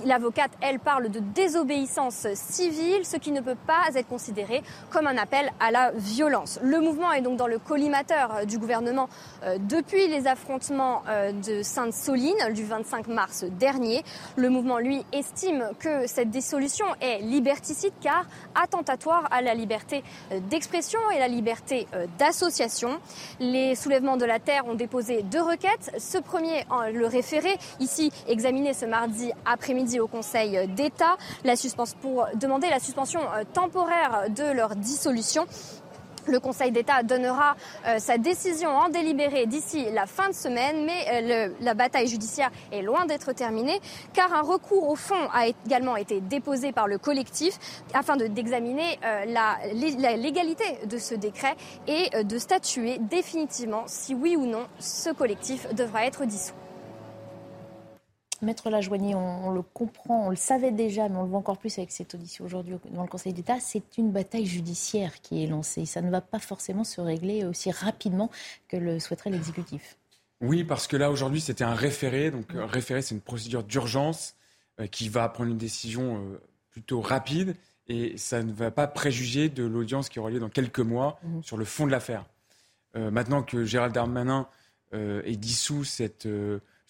[0.04, 5.16] L'avocate, elle, parle de désobéissance civile, ce qui ne peut pas être considéré comme un
[5.16, 6.58] appel à la violence.
[6.62, 9.08] Le mouvement est donc dans le collimateur du gouvernement
[9.44, 14.02] euh, depuis les affrontements euh, de Sainte-Soline du 25 mars dernier.
[14.36, 20.02] Le mouvement, lui, estime que cette dissolution est liberticide car attentatoire à la liberté
[20.32, 21.86] euh, d'expression et la liberté
[22.18, 23.00] d'association.
[23.40, 25.92] Les soulèvements de la Terre ont déposé deux requêtes.
[25.98, 31.16] Ce premier, le référé, ici examiné ce mardi après-midi au Conseil d'État,
[32.00, 33.20] pour demander la suspension
[33.52, 35.46] temporaire de leur dissolution.
[36.26, 37.56] Le Conseil d'État donnera
[37.86, 42.50] euh, sa décision en délibéré d'ici la fin de semaine, mais euh, la bataille judiciaire
[42.70, 43.80] est loin d'être terminée,
[44.12, 47.58] car un recours au fond a également été déposé par le collectif
[47.92, 49.58] afin d'examiner euh, la,
[49.98, 51.56] la, légalité de ce décret
[51.86, 56.61] et de statuer définitivement si oui ou non ce collectif devra être dissous.
[58.42, 61.58] Maître Lajoigny, on, on, le comprend, on le savait déjà, mais on le voit encore
[61.58, 65.46] plus avec cette audition aujourd'hui dans le Conseil d'État, c'est une bataille judiciaire qui est
[65.46, 65.86] lancée.
[65.86, 68.30] Ça ne va pas forcément se régler aussi rapidement
[68.68, 69.96] que le souhaiterait l'exécutif.
[70.42, 72.32] Oui, parce que là, aujourd'hui, c'était un référé.
[72.32, 74.34] Donc, un référé, c'est une procédure d'urgence
[74.80, 76.40] euh, qui va prendre une décision euh,
[76.70, 77.54] plutôt rapide.
[77.86, 81.42] Et ça ne va pas préjuger de l'audience qui aura lieu dans quelques mois mmh.
[81.42, 82.24] sur le fond de l'affaire.
[82.96, 84.48] Euh, maintenant que Gérald Darmanin
[84.94, 86.28] est dissous cette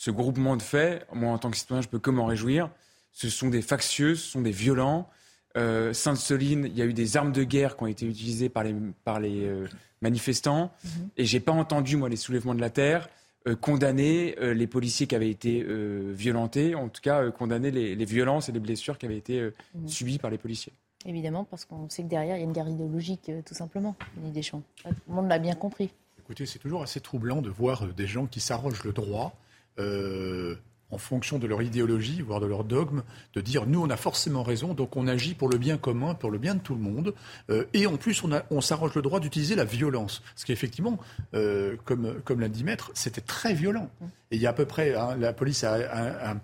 [0.03, 2.69] ce groupement de faits, moi en tant que citoyen, je peux que m'en réjouir.
[3.13, 5.09] Ce sont des factieux, ce sont des violents.
[5.57, 8.65] Euh, Sainte-Soline, il y a eu des armes de guerre qui ont été utilisées par
[8.65, 8.75] les,
[9.05, 9.69] par les euh,
[10.01, 10.73] manifestants.
[10.83, 13.09] Et je Et j'ai pas entendu, moi, les soulèvements de la terre
[13.47, 15.65] euh, condamner les policiers qui avaient été
[16.13, 19.87] violentés, en tout cas condamner les, violences et les blessures qui avaient été mhm.
[19.87, 20.73] subies par les policiers.
[21.07, 24.33] Évidemment, parce qu'on sait que derrière, il y a une guerre idéologique, tout simplement, Denis
[24.33, 24.63] Deschamps.
[24.83, 25.91] Tout le monde l'a bien compris.
[26.19, 29.37] Écoutez, c'est toujours assez troublant de voir des gens qui s'arrogent le droit
[29.79, 30.57] euh,
[30.91, 33.03] en fonction de leur idéologie, voire de leur dogme,
[33.35, 36.31] de dire nous on a forcément raison, donc on agit pour le bien commun, pour
[36.31, 37.15] le bien de tout le monde,
[37.51, 40.99] euh, et en plus on, on s'arrange le droit d'utiliser la violence, ce qui effectivement,
[41.35, 43.91] euh, comme l'a dit Maître, c'était très violent.
[44.33, 46.35] Et il y a à peu près, hein, la police a,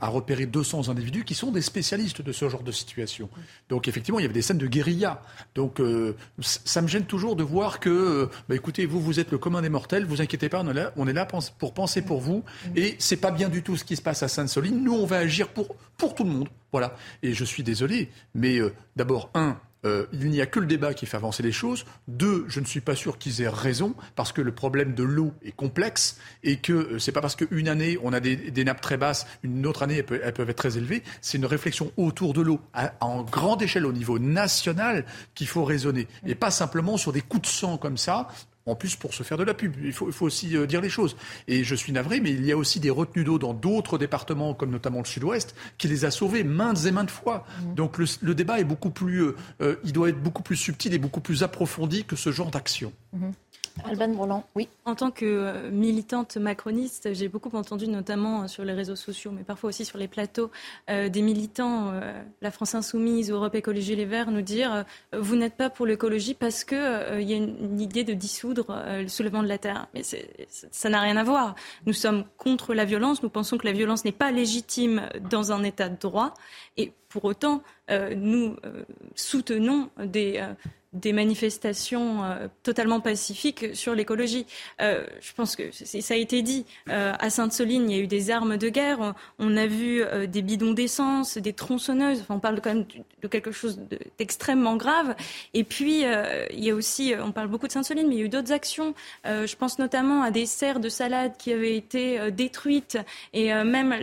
[0.00, 3.28] repéré 200 individus qui sont des spécialistes de ce genre de situation.
[3.68, 5.20] Donc effectivement, il y avait des scènes de guérilla.
[5.54, 9.30] Donc euh, ça me gêne toujours de voir que, euh, bah, écoutez, vous, vous êtes
[9.30, 12.00] le commun des mortels, vous inquiétez pas, on est là, on est là pour penser
[12.00, 12.44] pour vous.
[12.74, 14.82] Et c'est pas bien du tout ce qui se passe à Sainte-Soline.
[14.82, 16.48] Nous, on va agir pour, pour tout le monde.
[16.72, 16.96] Voilà.
[17.22, 20.94] Et je suis désolé, mais euh, d'abord, un, euh, il n'y a que le débat
[20.94, 21.84] qui fait avancer les choses.
[22.08, 25.32] Deux, je ne suis pas sûr qu'ils aient raison parce que le problème de l'eau
[25.44, 28.96] est complexe et que euh, c'est pas parce qu'une année on a des, nappes très
[28.96, 31.02] basses, une autre année elles, peuvent être très élevées.
[31.20, 32.60] C'est une réflexion autour de l'eau
[33.00, 35.04] en grande échelle au niveau national
[35.34, 38.28] qu'il faut raisonner et pas simplement sur des coups de sang comme ça
[38.68, 39.74] en plus pour se faire de la pub.
[39.82, 41.16] Il faut, aussi euh, dire les choses.
[41.46, 44.54] Et je suis navré, mais il y a aussi des retenues d'eau dans d'autres départements,
[44.54, 47.46] comme notamment le sud-ouest, qui les a sauvés maintes et maintes fois.
[47.62, 47.74] Mmh.
[47.74, 50.98] Donc le, débat est beaucoup plus, euh, euh, il doit être beaucoup plus subtil et
[50.98, 52.92] beaucoup plus approfondi que ce genre d'action.
[53.12, 53.30] Mmh.
[53.84, 54.68] Alban oui.
[54.84, 59.30] En tant que euh, militante macroniste, j'ai beaucoup entendu, notamment euh, sur les réseaux sociaux,
[59.34, 60.50] mais parfois aussi sur les plateaux,
[60.90, 61.92] euh, des militants,
[62.40, 66.64] la France Insoumise, Europe Écologie Les Verts, nous dire vous n'êtes pas pour l'écologie parce
[66.64, 69.86] qu'il y a une, idée de dissoudre le soulèvement de la terre.
[69.94, 71.54] Mais ça n'a rien à voir.
[71.86, 73.22] Nous sommes contre la violence.
[73.22, 76.34] Nous pensons que la violence n'est pas légitime dans un État de droit.
[76.76, 77.62] Et pour autant,
[78.16, 78.56] nous
[79.14, 80.42] soutenons des
[80.94, 84.46] des manifestations euh, totalement pacifiques sur l'écologie.
[84.80, 86.64] Euh, je pense que ça a été dit.
[86.88, 89.14] Euh, à Sainte-Soline, il y a eu des armes de guerre.
[89.38, 92.24] On a vu des bidons d'essence, des tronçonneuses.
[92.30, 92.86] On parle quand même
[93.22, 93.78] de quelque chose
[94.18, 95.14] d'extrêmement grave.
[95.54, 96.04] Et puis,
[96.52, 98.52] il y a aussi, on parle beaucoup de Sainte-Soline, mais il y a eu d'autres
[98.52, 98.94] actions.
[99.24, 102.98] je pense notamment à des serres de salade qui avaient été détruites.
[103.32, 103.94] Et même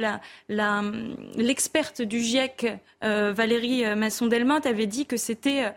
[1.38, 2.68] l'experte la, du GIEC,
[3.02, 5.74] Valérie Masson-Delmotte, avait dit que c'était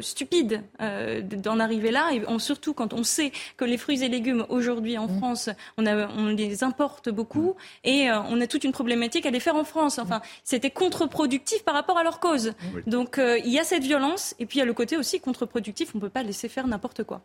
[0.00, 4.44] stupide euh, d'en arriver là, et surtout quand on sait que les fruits et légumes
[4.48, 5.18] aujourd'hui en mmh.
[5.18, 7.88] France, on, on, les importe beaucoup, mmh.
[7.88, 9.98] et euh, on a toute une problématique à les faire en France.
[9.98, 10.22] Enfin, mmh.
[10.44, 12.52] c'était contre-productif par rapport à leur cause.
[12.86, 15.20] Donc euh, il y a cette violence, et puis il y a le côté aussi
[15.20, 17.22] contre-productif, on ne peut pas laisser faire n'importe quoi.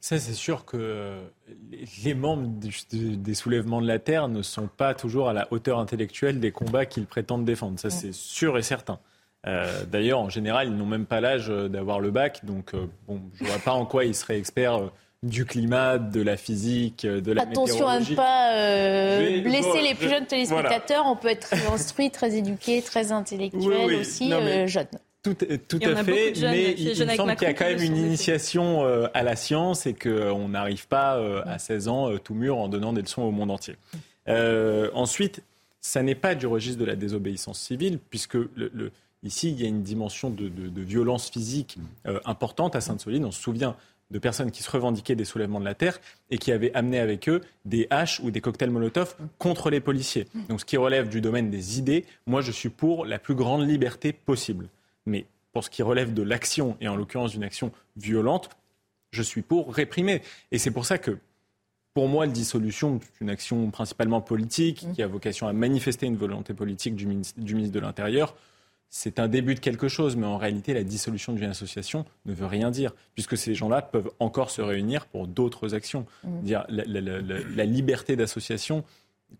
[0.00, 1.16] Ça, c'est sûr que
[2.04, 6.40] les membres des soulèvements de la Terre ne sont pas toujours à la hauteur intellectuelle
[6.40, 7.78] des combats qu'ils prétendent défendre.
[7.78, 8.98] Ça, c'est sûr et certain.
[9.46, 13.20] Euh, d'ailleurs, en général, ils n'ont même pas l'âge d'avoir le bac, donc euh, bon,
[13.34, 14.90] je ne vois pas en quoi ils seraient experts euh,
[15.22, 20.26] du climat, de la physique, de la Attention à ne pas blesser les plus jeunes
[20.26, 21.04] téléspectateurs.
[21.06, 24.30] On peut être très instruit, très éduqué, très intellectuel aussi,
[24.66, 24.86] jeune.
[25.22, 28.84] Tout, tout à fait, mais il, me semble qu'il y a quand même une initiation
[29.14, 33.00] à la science et qu'on n'arrive pas à 16 ans tout mûr en donnant des
[33.00, 33.76] leçons au monde entier.
[34.28, 35.42] ensuite,
[35.80, 38.90] ça n'est pas du registre de la désobéissance civile, puisque le
[39.24, 40.50] Ici, il y a une dimension de,
[40.80, 43.24] violence physique euh, importante à Sainte-Soline.
[43.24, 43.74] On se souvient
[44.10, 45.98] de personnes qui se revendiquaient des soulèvements de la terre
[46.30, 50.28] et qui avaient amené avec eux des haches ou des cocktails Molotov contre les policiers.
[50.50, 53.66] Donc ce qui relève du domaine des idées, moi je suis pour la plus grande
[53.66, 54.68] liberté possible.
[55.06, 58.50] Mais pour ce qui relève de l'action, et en l'occurrence d'une action violente,
[59.10, 60.20] je suis pour réprimer.
[60.52, 61.16] Et c'est pour ça que,
[61.94, 66.16] pour moi, la dissolution, c'est une action principalement politique qui a vocation à manifester une
[66.16, 68.34] volonté politique du ministre de l'Intérieur
[68.90, 72.46] c'est un début de quelque chose, mais en réalité, la dissolution d'une association ne veut
[72.46, 76.06] rien dire, puisque ces gens-là peuvent encore se réunir pour d'autres actions.
[76.22, 76.42] Mmh.
[76.42, 78.84] Dire, la, liberté d'association,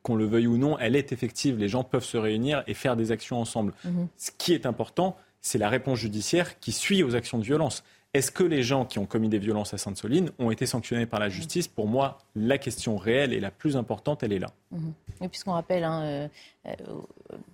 [0.03, 1.57] qu'on le veuille ou non, elle est effective.
[1.57, 3.72] Les gens peuvent se réunir et faire des actions ensemble.
[3.84, 4.05] Mmh.
[4.16, 7.84] Ce qui est important, c'est la réponse judiciaire qui suit aux actions de violence.
[8.15, 11.19] Est-ce que les gens qui ont commis des violences à Sainte-Soline ont été sanctionnés par
[11.19, 11.67] la justice?
[11.67, 14.51] Pour moi, la question réelle et la plus importante, elle est là.
[14.71, 15.29] Mhm.
[15.29, 16.29] Puisqu'on rappelle, hein, euh,
[16.67, 16.75] euh,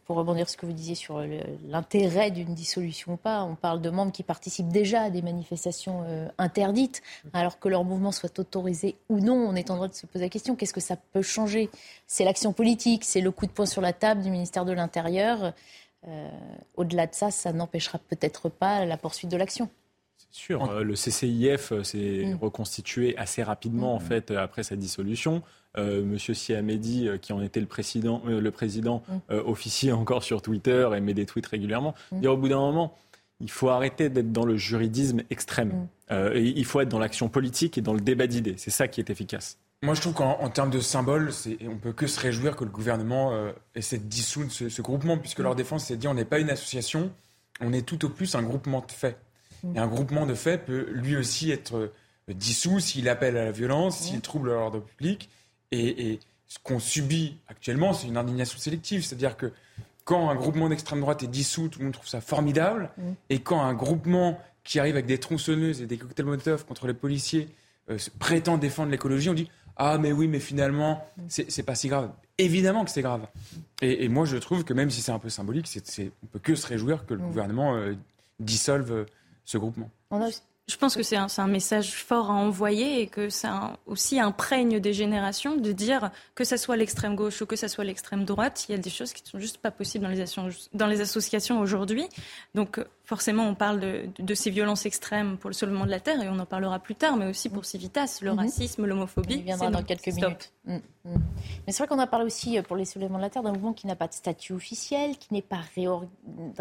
[0.04, 1.24] pour rebondir sur ce que vous disiez sur
[1.66, 6.04] l'intérêt d'une dissolution ou pas, on parle de membres qui participent déjà à des manifestations
[6.06, 7.00] euh, interdites,
[7.32, 9.36] alors que leur mouvement soit autorisé ou non.
[9.36, 11.70] On est en droit de se poser la question qu'est-ce que ça peut changer?
[12.06, 15.54] C'est l'action politique, c'est le coup de poing sur la table du ministère de l'Intérieur.
[16.76, 19.68] Au-delà de ça, ça n'empêchera peut-être pas la poursuite de l'action
[20.30, 20.70] sûr.
[20.70, 22.38] Euh, le CCIF euh, s'est mm.
[22.40, 24.04] reconstitué assez rapidement, en mm.
[24.04, 25.42] fait, euh, après sa dissolution.
[25.76, 29.34] Monsieur Siamedi, qui en était le président, le président mm.
[29.46, 31.94] officier encore sur Twitter et met des tweets régulièrement.
[32.10, 32.98] Dire au bout d'un moment,
[33.38, 35.86] il faut arrêter d'être dans le juridisme extrême.
[36.10, 38.56] il faut être dans l'action politique et dans le débat d'idées.
[38.56, 39.58] C'est ça qui est efficace.
[39.82, 41.30] Moi, je trouve qu'en termes de symbole,
[41.64, 43.32] on peut que se réjouir que le gouvernement
[43.76, 46.40] essaie de dissoudre ce, ce groupement, puisque leur défense, c'est de dire on n'est pas
[46.40, 47.12] une association,
[47.60, 49.16] on est tout au plus un groupement de faits.
[49.74, 51.92] Et un groupement de faits peut lui aussi être euh,
[52.28, 55.28] dissous s'il appelle à la violence, s'il trouble l'ordre public.
[55.72, 59.04] Et, ce qu'on subit actuellement, c'est une indignation sélective.
[59.04, 59.52] C'est-à-dire que
[60.04, 62.90] quand un groupement d'extrême droite est dissous, tout le monde trouve ça formidable.
[63.28, 66.94] Et quand un groupement qui arrive avec des tronçonneuses et des cocktails Molotov contre les
[66.94, 67.48] policiers
[67.88, 72.10] euh, prétend défendre l'écologie, on dit ah mais oui mais finalement c'est pas si grave.
[72.36, 73.26] Évidemment que c'est grave.
[73.80, 76.54] Et, moi je trouve que même si c'est un peu symbolique, c'est, on peut que
[76.54, 77.94] se réjouir que le gouvernement euh,
[78.40, 79.06] dissolve
[79.50, 79.90] ce groupement.
[80.68, 84.78] Je pense que c'est un, un, message fort à envoyer et que ça aussi imprègne
[84.78, 88.66] des générations de dire que ce soit l'extrême gauche ou que ce soit l'extrême droite,
[88.68, 90.24] il y a des choses qui ne sont juste pas possibles dans les,
[90.72, 92.06] dans les associations aujourd'hui.
[92.54, 92.78] Donc
[93.10, 96.38] forcément, on parle de, ces violences extrêmes pour le soulèvement de la terre et on
[96.38, 98.38] en parlera plus tard, mais aussi pour Civitas, le mhm.
[98.38, 99.34] racisme, l'homophobie.
[99.34, 100.52] Il viendra dans quelques minutes.
[100.64, 101.14] Mm, mm.
[101.66, 103.50] Mais c'est vrai qu'on a parlé aussi euh, pour les soulèvements de la terre d'un
[103.50, 105.58] mouvement qui n'a pas de statut officiel, qui n'est pas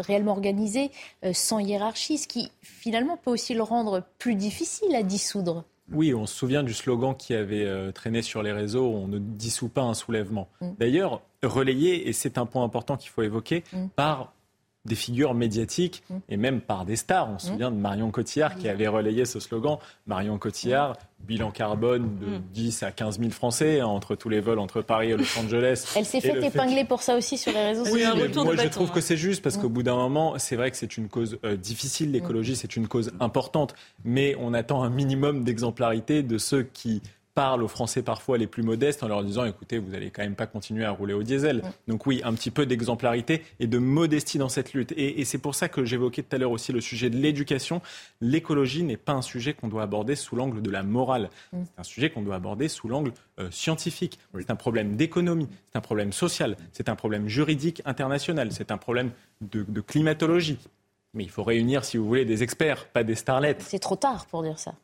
[0.00, 0.90] réellement organisé,
[1.24, 5.62] euh, sans hiérarchie, ce qui finalement peut aussi le rendre plus difficile à dissoudre.
[5.92, 9.20] Oui, on se souvient du slogan qui avait euh, traîné sur les réseaux on ne
[9.20, 10.48] dissout pas un soulèvement.
[10.60, 10.70] Mm.
[10.80, 13.62] D'ailleurs, relayé, et c'est un point important qu'il faut évoquer,
[13.94, 14.32] par
[14.86, 16.14] des figures médiatiques mmh.
[16.30, 17.28] et même par des stars.
[17.30, 17.50] On se mmh.
[17.50, 19.76] souvient de Marion Cotillard qui avait relayé ce slogan.
[20.06, 22.84] Marion Cotillard, bilan carbone de 10 mmh.
[22.86, 25.92] à 15 000 Français hein, entre tous les vols entre Paris et Los Angeles.
[25.96, 28.08] Elle s'est fait épingler pour ça aussi sur les réseaux sociaux.
[28.14, 30.76] Oui, moi je trouve que c'est juste parce qu'au bout d'un moment, c'est vrai que
[30.78, 32.12] c'est une cause euh, difficile.
[32.12, 33.74] L'écologie, c'est une cause importante,
[34.04, 37.02] mais on attend un minimum d'exemplarité de ceux qui
[37.34, 40.34] parle aux Français parfois les plus modestes en leur disant écoutez, vous n'allez quand même
[40.34, 41.62] pas continuer à rouler au diesel.
[41.88, 44.92] Donc oui, un petit peu d'exemplarité et de modestie dans cette lutte.
[44.96, 47.82] Et, c'est pour ça que j'évoquais tout à l'heure aussi le sujet de l'éducation.
[48.20, 51.30] L'écologie n'est pas un sujet qu'on doit aborder sous l'angle de la morale.
[51.52, 51.62] Mm.
[51.64, 54.18] C'est un sujet qu'on doit aborder sous l'angle euh, scientifique.
[54.38, 58.78] C'est un problème d'économie, c'est un problème social, c'est un problème juridique international, c'est un
[58.78, 59.10] problème
[59.40, 60.58] de, de climatologie.
[61.14, 63.62] Mais il faut réunir, si vous voulez, des experts, pas des starlettes.
[63.62, 64.74] C'est trop tard pour dire ça.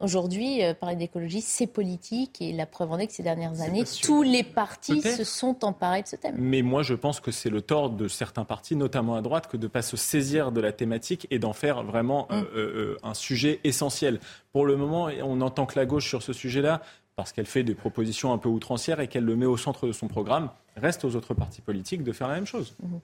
[0.00, 3.84] Aujourd'hui, euh, parler d'écologie, c'est politique et la preuve en est que ces dernières années,
[4.02, 6.36] tous les partis se sont emparés de ce thème.
[6.38, 9.56] Mais moi, je pense que c'est le tort de certains partis, notamment à droite, que
[9.56, 12.46] de ne pas se saisir de la thématique et d'en faire vraiment euh, mm.
[12.56, 14.20] euh, un sujet essentiel.
[14.52, 16.82] Pour le moment, on n'entend que la gauche sur ce sujet-là
[17.16, 19.92] parce qu'elle fait des propositions un peu outrancières et qu'elle le met au centre de
[19.92, 20.50] son programme.
[20.76, 22.74] Reste aux autres partis politiques de faire la même chose.
[22.82, 23.00] Mm-hmm.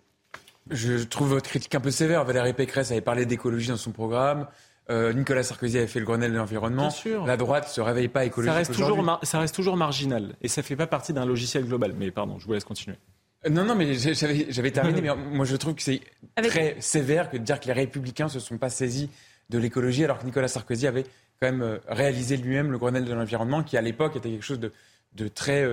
[0.70, 2.24] Je trouve votre critique un peu sévère.
[2.24, 4.46] Valérie Pécresse avait parlé d'écologie dans son programme.
[4.90, 6.88] Euh, Nicolas Sarkozy avait fait le Grenelle de l'environnement.
[7.24, 8.52] La droite ne se réveille pas écologique.
[8.52, 11.64] Ça reste, toujours ça reste toujours marginal et ça ne fait pas partie d'un logiciel
[11.64, 11.94] global.
[11.96, 12.96] Mais pardon, je vous laisse continuer.
[13.46, 15.00] Euh, non, non, mais j'avais terminé.
[15.00, 16.00] mais moi, je trouve que c'est
[16.36, 19.10] très sévère que de dire que les Républicains ne se sont pas saisis
[19.48, 21.04] de l'écologie, alors que Nicolas Sarkozy avait
[21.40, 24.60] quand même euh, réalisé lui-même le Grenelle de l'environnement, qui à l'époque était quelque chose
[24.60, 25.66] de, très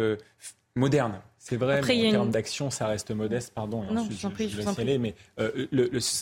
[0.75, 1.19] moderne.
[1.49, 3.81] C'est vrai, mais en termes d'action, ça reste modeste, pardon.
[3.89, 5.65] Et non, ensuite, je, prie, je, je aller, mais euh,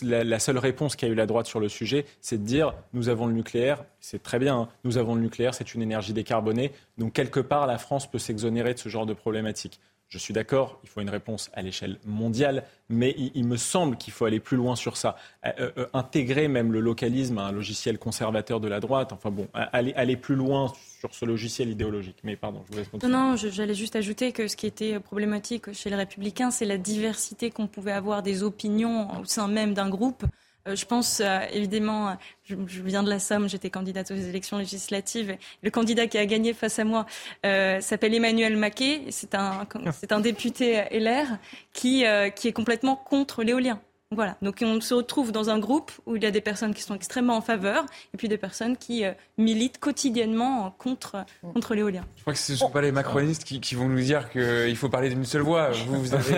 [0.02, 3.26] la, seule réponse qu'a eu la droite sur le sujet, c'est de dire nous avons
[3.26, 7.12] le nucléaire, c'est très bien, hein, nous avons le nucléaire, c'est une énergie décarbonée, donc
[7.12, 9.80] quelque part la France peut s'exonérer de ce genre de problématique.
[10.08, 14.12] Je suis d'accord, il faut une réponse à l'échelle mondiale, mais il, me semble qu'il
[14.12, 15.16] faut aller plus loin sur ça.
[15.44, 19.48] Euh, euh, intégrer même le localisme à un logiciel conservateur de la droite, enfin bon,
[19.52, 22.16] aller, aller plus loin sur ce logiciel idéologique.
[22.24, 23.12] Mais pardon, je vous laisse continuer.
[23.12, 26.78] Non, non j'allais juste ajouter que ce qui était problématique chez les républicains, c'est la
[26.78, 30.24] diversité qu'on pouvait avoir des opinions au sein même d'un groupe.
[30.66, 35.36] Euh, je pense euh, évidemment, je, viens de la Somme, j'étais candidate aux élections législatives.
[35.62, 37.06] Le candidat qui a gagné face à moi
[37.44, 39.02] euh, s'appelle Emmanuel Maquet.
[39.10, 41.38] C'est un, c'est un député LR
[41.72, 42.04] qui,
[42.34, 43.80] qui est complètement contre l'éolien.
[44.14, 46.82] Voilà, donc on se retrouve dans un groupe où il y a des personnes qui
[46.82, 47.84] sont extrêmement en faveur
[48.14, 52.04] et puis des personnes qui euh, militent quotidiennement contre, contre l'éolien.
[52.14, 54.88] Je crois que ce ne sont pas les macronistes qui, vont nous dire qu'il faut
[54.88, 55.70] parler d'une seule voix.
[55.88, 56.36] Vous, vous avez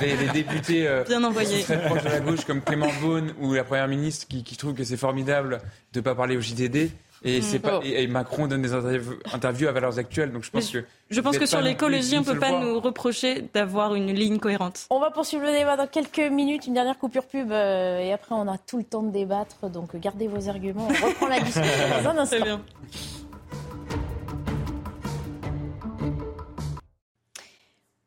[0.16, 1.62] les, députés euh, Bien envoyés.
[1.62, 4.74] très proches de la gauche comme Clément Beaune ou la Première ministre qui, qui trouve
[4.74, 5.62] que c'est formidable
[5.94, 6.90] de ne pas parler au JDD.
[7.24, 10.32] Et, c'est pas, et, Macron donne des interviews, à valeurs actuelles.
[10.32, 10.84] Donc je pense que.
[11.08, 14.86] Je pense que sur l'écologie, on ne peut pas nous reprocher d'avoir une ligne cohérente.
[14.90, 16.66] On va poursuivre le débat dans quelques minutes.
[16.66, 17.50] Une dernière coupure pub.
[17.52, 19.68] Euh, et après, on a tout le temps de débattre.
[19.70, 20.88] Donc gardez vos arguments.
[20.88, 22.36] On reprend la discussion dans un instant.
[22.42, 22.60] Bien.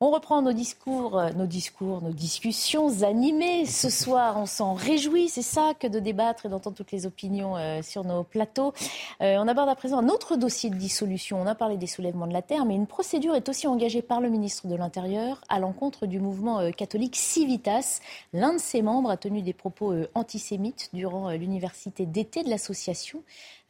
[0.02, 3.66] On reprend nos discours, euh, nos discours, nos discussions animées.
[3.66, 5.28] Ce soir, on s'en réjouit.
[5.28, 8.74] C'est ça que de débattre et d'entendre toutes les opinions euh, sur nos plateaux.
[9.22, 11.42] Euh, on aborde à présent un autre dossier de dissolution.
[11.42, 14.22] On a parlé des soulèvements de la terre, mais une procédure est aussi engagée par
[14.22, 18.00] le ministre de l'Intérieur à l'encontre du mouvement catholique Civitas.
[18.32, 23.22] L'un de ses membres a tenu des propos antisémites durant l'université d'été de l'association.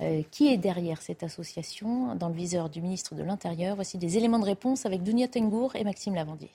[0.01, 3.76] Euh, qui est derrière cette association dans le viseur du ministre de l'Intérieur.
[3.76, 6.51] Voici des éléments de réponse avec Dunia Tengour et Maxime Lavandier.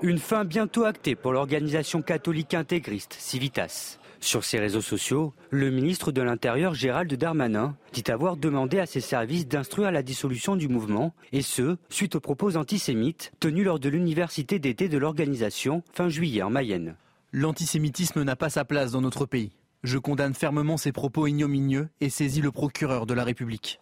[0.00, 3.98] Une fin bientôt actée pour l'organisation catholique intégriste Civitas.
[4.20, 9.02] Sur ses réseaux sociaux, le ministre de l'Intérieur Gérald Darmanin dit avoir demandé à ses
[9.02, 13.90] services d'instruire la dissolution du mouvement, et ce, suite aux propos antisémites tenus lors de
[13.90, 16.96] l'université d'été de l'organisation fin juillet en Mayenne.
[17.32, 19.50] L'antisémitisme n'a pas sa place dans notre pays.
[19.82, 23.80] Je condamne fermement ces propos ignominieux et saisis le procureur de la République.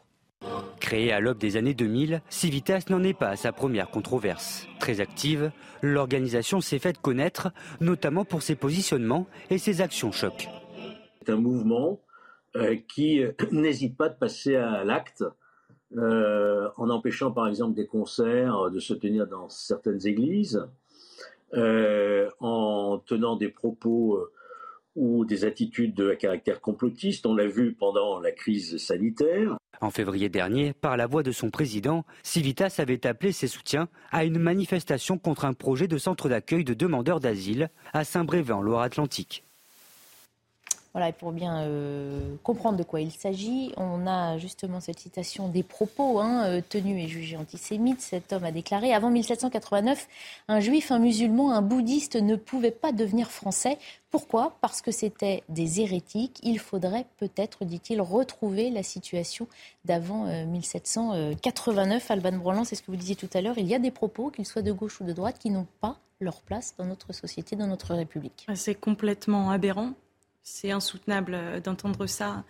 [0.81, 4.67] Créée à l'aube des années 2000, Civitas n'en est pas à sa première controverse.
[4.79, 5.53] Très active,
[5.83, 7.53] l'organisation s'est faite connaître,
[7.83, 10.49] notamment pour ses positionnements et ses actions chocs.
[11.21, 12.01] C'est un mouvement
[12.57, 15.23] euh, qui euh, n'hésite pas de passer à l'acte
[15.99, 20.67] euh, en empêchant par exemple des concerts de se tenir dans certaines églises,
[21.53, 24.19] en tenant des propos
[25.01, 27.25] ou des attitudes à caractère complotiste.
[27.25, 29.57] On l'a vu pendant la crise sanitaire.
[29.81, 34.25] En février dernier, par la voix de son président, Civitas avait appelé ses soutiens à
[34.25, 39.43] une manifestation contre un projet de centre d'accueil de demandeurs d'asile à Saint-Brévin, Loire-Atlantique.
[40.93, 45.49] Voilà, et pour bien euh, comprendre de quoi il s'agit, on a justement cette citation
[45.49, 48.01] des propos hein, euh, tenus et jugés antisémites.
[48.01, 50.09] Cet homme a déclaré Avant 1789,
[50.49, 53.79] un juif, un musulman, un bouddhiste ne pouvaient pas devenir français.
[54.11, 54.57] Pourquoi?
[54.61, 56.41] Parce que c'était des hérétiques.
[56.43, 59.47] Il faudrait peut-être, dit-il, retrouver la situation
[59.85, 62.11] d'avant 1789.
[62.11, 63.59] Euh, Alban Broland, c'est ce que vous disiez tout à l'heure.
[63.59, 65.99] Il y a des propos, qu'ils soient de gauche ou de droite, qui n'ont pas
[66.19, 68.49] leur place dans notre société, dans notre République.
[68.55, 69.93] C'est complètement aberrant
[70.43, 72.45] c'est insoutenable euh, d'entendre ça,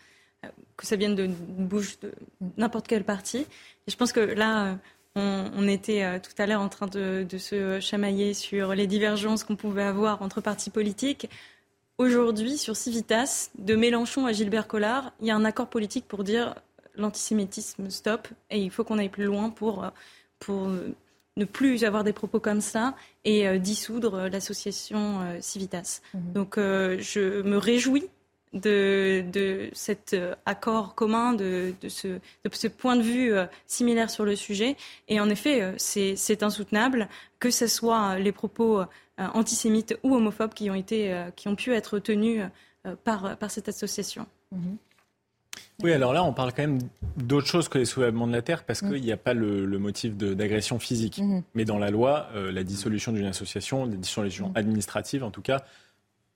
[0.44, 2.12] euh, que ça vienne d'une bouche de
[2.56, 3.38] n'importe quel parti.
[3.38, 4.78] Et je pense que là,
[5.16, 9.56] euh, on, était tout à l'heure en train de, se chamailler sur les divergences qu'on
[9.56, 11.28] pouvait avoir entre partis politiques.
[11.98, 16.22] Aujourd'hui, sur Civitas, de Mélenchon à Gilbert Collard, il y a un accord politique pour
[16.22, 16.54] dire
[16.94, 19.84] l'antisémitisme stop et il faut qu'on aille plus loin pour,
[20.38, 20.70] pour
[21.40, 22.94] ne plus avoir des propos comme ça
[23.24, 26.00] et euh, dissoudre euh, l'association euh, Civitas.
[26.14, 26.32] Mhm.
[26.32, 28.06] Donc je me réjouis
[28.52, 33.32] de, de cet accord commun, de, de, ce, de, ce, point de vue
[33.66, 34.76] similaire sur le sujet.
[35.06, 37.08] Et en effet, c'est insoutenable
[37.38, 38.80] que ce soit les propos
[39.18, 42.42] antisémites ou homophobes qui ont, été, qui ont pu être tenus
[43.04, 44.26] par, par cette association.
[44.50, 44.78] Mhm.
[45.82, 46.78] Oui, alors là, on parle quand même
[47.16, 50.16] d'autre chose que les soulèvements de la terre parce qu'il n'y a pas le, motif
[50.16, 51.18] d'agression physique.
[51.18, 51.42] Mhm.
[51.54, 54.56] Mais dans la loi, euh, la dissolution d'une association, la dissolution mhm.
[54.56, 55.64] administrative en tout cas,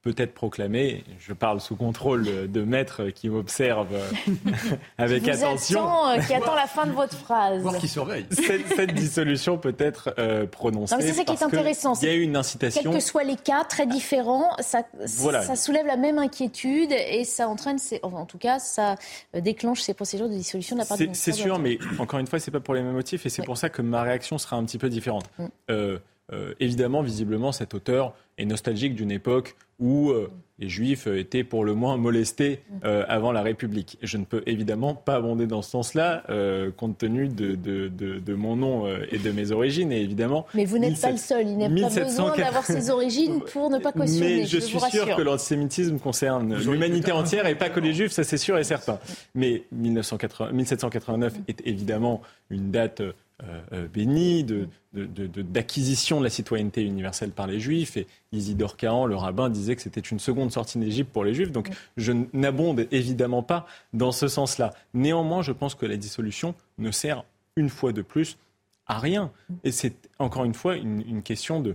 [0.04, 3.88] peut-être proclamé, je parle sous contrôle de maître qui m'observe
[4.98, 5.80] avec qui vous attention.
[5.80, 7.62] Attend, euh, qui attend la fin de votre phrase.
[7.62, 8.26] Voir qui surveille.
[8.30, 10.94] Cette, cette dissolution peut être euh, prononcée.
[11.00, 11.94] C'est ça qui est intéressant.
[12.02, 12.92] Il y a eu une Quels incitation.
[12.92, 14.82] que soient les cas, très différents, ça,
[15.18, 15.42] Voilà.
[15.42, 18.96] ça soulève la même inquiétude et ça entraîne, ces- enfin, en tout cas, ça
[19.34, 22.26] euh, déclenche ces procédures de dissolution de la part du C'est sûr, mais encore une
[22.26, 23.46] fois, c'est pas pour les mêmes motifs et c'est Ouais.
[23.46, 25.24] pour ça que ma réaction sera un petit peu différente.
[25.38, 25.46] Mm.
[25.70, 25.98] Euh,
[26.32, 30.30] euh, évidemment, visiblement, cet auteur est nostalgique d'une époque où euh,
[30.60, 33.98] les Juifs étaient pour le moins molestés euh, avant la République.
[34.02, 38.20] Je ne peux évidemment pas abonder dans ce sens-là, euh, compte tenu de, de- de-
[38.20, 39.90] de mon nom euh, et de mes origines.
[39.92, 41.48] Et évidemment, Mais vous n'êtes pas le 1700 seul.
[41.48, 44.36] Il n'est pas 1700 besoin d'avoir ses origines pour ne pas cautionner.
[44.38, 45.04] mais je, vous suis rassure.
[45.06, 48.64] sûr que l'antisémitisme concerne l'humanité entière et pas que les juifs, ça c'est sûr et
[48.64, 48.98] certain.
[49.34, 53.02] Mais 1980 1789 est évidemment une date
[53.42, 57.96] euh, euh, bénie de- de- de- de- d'acquisition de, la citoyenneté universelle par les juifs.
[57.96, 61.50] Et Isidore Cahan, le rabbin, disait que c'était une seconde sortie d'Égypte pour les juifs.
[61.50, 64.72] Donc je n'abonde évidemment pas dans ce sens-là.
[64.94, 67.24] Néanmoins, je pense que la dissolution ne sert
[67.56, 68.38] une fois de plus
[68.86, 69.32] à rien.
[69.64, 71.74] Et c'est encore une fois une, une question de,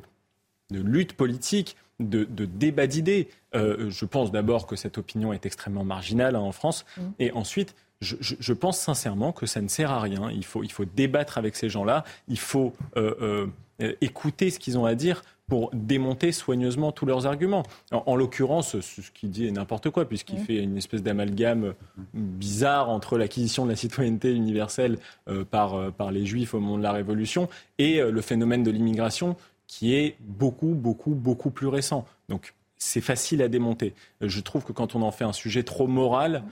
[0.71, 3.27] de lutte politique, de, de débat d'idées.
[3.55, 6.85] Euh, je pense d'abord que cette opinion est extrêmement marginale hein, en France.
[7.19, 10.29] Et ensuite, je, je- je pense sincèrement que ça ne sert à rien.
[10.31, 12.03] Il faut, il faut débattre avec ces gens-là.
[12.27, 13.47] Il faut euh, euh,
[13.81, 17.63] euh, écouter ce qu'ils ont à dire pour démonter soigneusement tous leurs arguments.
[17.91, 21.73] En, en l'occurrence, ce, ce qu'il dit est n'importe quoi, puisqu'il fait une espèce d'amalgame
[22.13, 24.97] bizarre entre l'acquisition de la citoyenneté universelle
[25.27, 27.49] euh, par, par les Juifs au moment de la Révolution
[27.79, 29.35] et le phénomène de l'immigration
[29.67, 32.05] qui est beaucoup, beaucoup, beaucoup plus récent.
[32.29, 33.93] Donc c'est facile à démonter.
[34.21, 36.43] Je trouve que quand on en fait un sujet trop moral,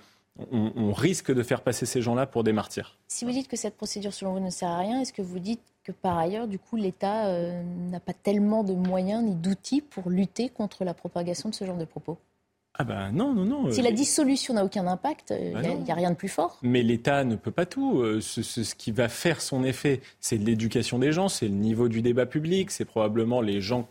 [0.52, 2.98] on, on risque de faire passer ces gens-là pour des martyrs.
[3.08, 5.40] Si vous dites que cette procédure, selon vous, ne sert à rien, est-ce que vous
[5.40, 9.82] dites que par ailleurs, du coup, l'État euh, n'a pas tellement de moyens ni d'outils
[9.82, 12.18] pour lutter contre la propagation de ce genre de propos?
[12.80, 13.72] Ah ben non, non, non.
[13.72, 16.60] Si euh, la dissolution n'a aucun impact, il Bah n'y a, rien de plus fort.
[16.62, 18.02] Mais l'État ne peut pas tout.
[18.02, 21.56] Euh, Ce, ce- ce qui va faire son effet, c'est l'éducation des gens, c'est le
[21.56, 23.88] niveau du débat public, c'est probablement les gens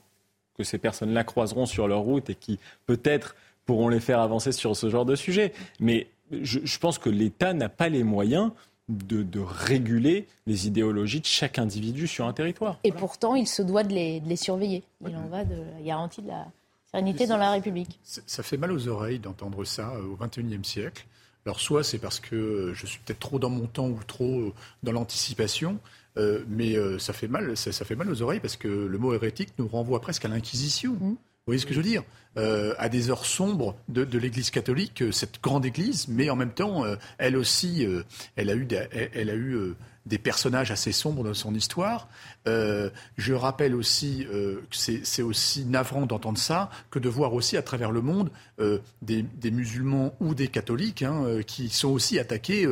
[0.56, 4.77] que ces personnes-là croiseront sur leur route et qui peut-être pourront les faire avancer sur
[4.77, 5.52] ce genre de sujet.
[5.81, 8.53] Mais je, je pense que l'État n'a pas les moyens
[8.89, 12.78] de, de réguler les idéologies de chaque individu sur un territoire.
[12.85, 14.85] Et pourtant, il se doit de les, de les surveiller.
[15.07, 16.47] Il en va de la garantie de la
[16.90, 17.98] sérénité dans la République.
[18.05, 21.05] Ça fait mal aux oreilles d'entendre ça euh, au XXIe siècle.
[21.44, 24.40] Alors soit c'est parce que euh, je suis peut-être trop dans mon temps ou trop
[24.40, 25.78] euh, dans l'anticipation,
[26.19, 28.98] euh, mais euh, ça fait mal, ça, ça fait mal aux oreilles parce que le
[28.98, 30.97] mot hérétique nous renvoie presque à l'inquisition.
[30.98, 32.02] Vous voyez ce que je veux dire?
[32.39, 36.52] Euh, À des heures sombres de, l'Église catholique, euh, cette grande Église, mais en même
[36.52, 37.86] temps, euh, elle aussi,
[38.35, 38.55] elle a
[39.35, 39.74] eu,
[40.07, 42.09] des personnages assez sombres dans son histoire.
[42.47, 47.57] Euh, je rappelle aussi euh, que c'est aussi navrant d'entendre ça que de voir aussi
[47.57, 48.31] à travers le monde
[48.61, 52.66] euh, des, musulmans ou des catholiques hein, qui sont aussi attaqués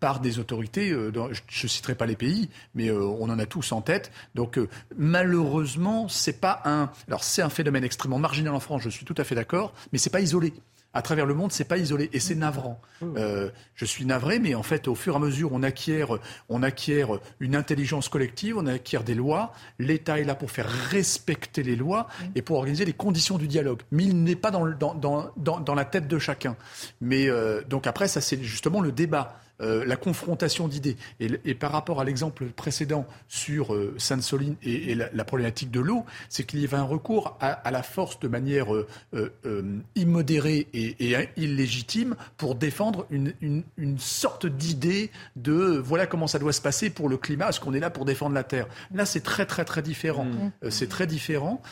[0.00, 0.90] par des autorités.
[0.90, 4.10] je ne citerai pas les pays, mais on en a tous en tête.
[4.34, 4.58] Donc
[4.96, 6.90] malheureusement, c'est pas un.
[7.08, 8.82] Alors c'est un phénomène extrêmement marginal en France.
[8.82, 10.52] Je suis tout à fait d'accord, mais c'est pas isolé.
[10.94, 12.80] À travers le monde, c'est pas isolé et c'est navrant.
[13.02, 16.08] Euh, je suis navré, mais en fait, au fur et à mesure, on acquiert,
[16.48, 17.10] on acquiert
[17.40, 19.52] une intelligence collective, on acquiert des lois.
[19.78, 23.82] L'État est là pour faire respecter les lois et pour organiser les conditions du dialogue.
[23.92, 26.56] Mais il n'est pas dans, le- dans, dans, dans, dans la tête de chacun.
[27.02, 29.38] Mais euh, donc après, ça c'est justement le débat.
[29.60, 30.96] Euh, la confrontation d'idées.
[31.20, 35.80] Et, par rapport à l'exemple précédent sur euh, Sainte-Soline et, et la, la problématique de
[35.80, 39.62] l'eau, c'est qu'il y avait un recours à, à la force de manière euh, euh,
[39.94, 45.54] immodérée et, et illégitime pour défendre une, une, une sorte d'idée de
[45.84, 48.34] voilà comment ça doit se passer pour le climat, parce qu'on est là pour défendre
[48.34, 48.66] la Terre.
[48.94, 50.28] Là, c'est très très très différent.
[50.62, 51.62] Euh, c'est très différent.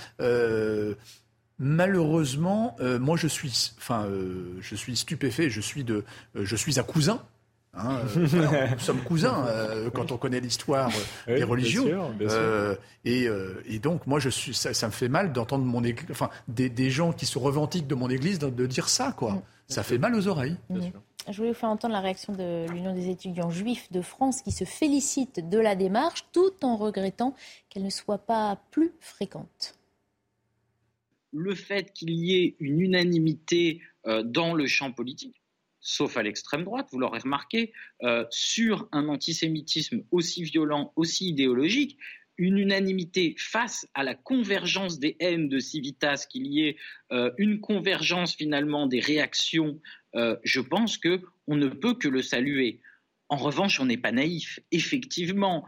[1.58, 5.48] Malheureusement, euh, moi je suis, enfin, euh, je suis stupéfait.
[5.48, 6.04] Je suis de,
[6.36, 7.22] euh, je suis un cousin.
[7.76, 11.46] Hein, euh, voilà, nous sommes cousins euh, quand on connaît l'histoire euh, Oui, des bien
[11.46, 11.84] religions.
[11.86, 12.38] sûr, bien sûr.
[12.40, 12.74] Euh,
[13.04, 16.06] et, euh, et donc moi je suis, ça, ça me fait mal d'entendre mon église,
[16.10, 19.42] enfin des, des gens qui se revendiquent de mon église de, de dire ça quoi.
[19.68, 20.56] Ça fait mal aux oreilles.
[21.28, 24.52] Je voulais vous faire entendre la réaction de l'Union des étudiants juifs de France qui
[24.52, 27.34] se félicite de la démarche tout en regrettant
[27.68, 29.74] qu'elle ne soit pas plus fréquente.
[31.32, 33.80] le fait qu'il y ait une unanimité
[34.24, 35.34] dans le champ politique,
[35.86, 37.72] sauf à l'extrême droite, vous l'aurez remarqué,
[38.02, 41.96] euh, sur un antisémitisme aussi violent, aussi idéologique,
[42.38, 46.76] une unanimité face à la convergence des haines de Civitas, qu'il y ait
[47.12, 49.80] euh, une convergence finalement des réactions,
[50.16, 52.80] euh, je pense que on ne peut que le saluer.
[53.28, 54.58] En revanche, on n'est pas naïf.
[54.72, 55.64] Effectivement,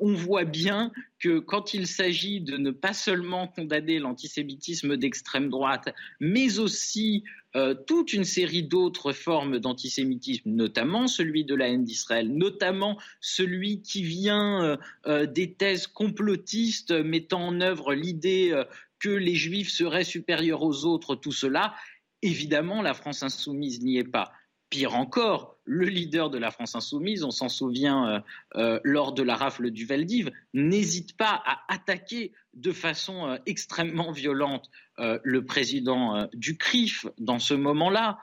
[0.00, 5.94] on voit bien que quand il s'agit de ne pas seulement condamner l'antisémitisme d'extrême droite,
[6.20, 12.32] mais aussi euh, toute une série d'autres formes d'antisémitisme, notamment celui de la haine d'Israël,
[12.32, 14.76] notamment celui qui vient euh,
[15.06, 18.58] euh, des thèses complotistes mettant en œuvre l'idée
[18.98, 21.74] que les juifs seraient supérieurs aux autres, tout cela,
[22.22, 24.32] évidemment, la France insoumise n'y est pas.
[24.72, 28.24] Pire encore, le leader de la France insoumise, on s'en souvient
[28.54, 35.18] lors de la rafle du Veldiv, n'hésite pas à attaquer de façon extrêmement violente euh,
[35.24, 38.18] le président euh, du CRIF dans ce moment-là.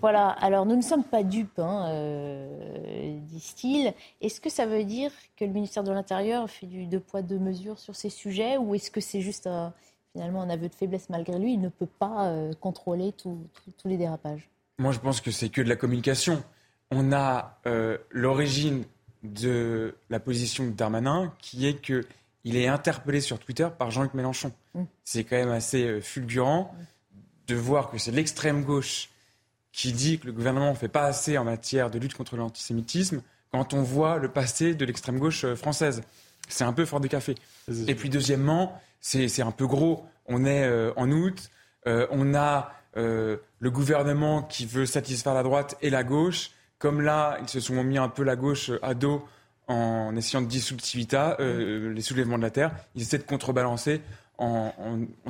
[0.00, 3.94] Voilà, alors nous ne sommes pas dupes, hein, euh, disent-ils.
[4.20, 7.38] Est-ce que ça veut dire que le ministère de l'Intérieur fait du deux poids, deux
[7.38, 9.48] mesures sur ces sujets ou est-ce que c'est juste
[10.12, 13.38] finalement un aveu de faiblesse malgré lui Il ne peut pas contrôler tous
[13.86, 14.50] les dérapages?
[14.80, 16.42] Moi, je pense que c'est que de la communication.
[16.90, 17.60] On a
[18.10, 18.84] l'origine
[19.22, 22.04] de la position de Darmanin qui est que
[22.44, 24.52] il est interpellé sur Twitter par Jean-Luc Mélenchon.
[24.74, 24.84] Mm.
[25.04, 26.74] C'est quand même assez euh, fulgurant
[27.46, 29.10] de voir que c'est l'extrême gauche
[29.72, 33.22] qui dit que le gouvernement ne fait pas assez en matière de lutte contre l'antisémitisme
[33.52, 36.02] quand on voit le passé de l'extrême gauche euh, française.
[36.48, 37.34] C'est un peu fort de café.
[37.86, 40.04] Et puis deuxièmement, c'est un peu gros.
[40.26, 41.50] On est euh, en août,
[41.86, 46.50] on a le gouvernement qui veut satisfaire la droite et la gauche.
[46.78, 49.24] Comme là, ils se sont mis un peu la gauche à dos
[49.70, 52.74] en essayant de dissoudre Civita, euh, les soulèvements de la terre.
[52.96, 54.00] Ils essaient de contrebalancer
[54.36, 54.72] en,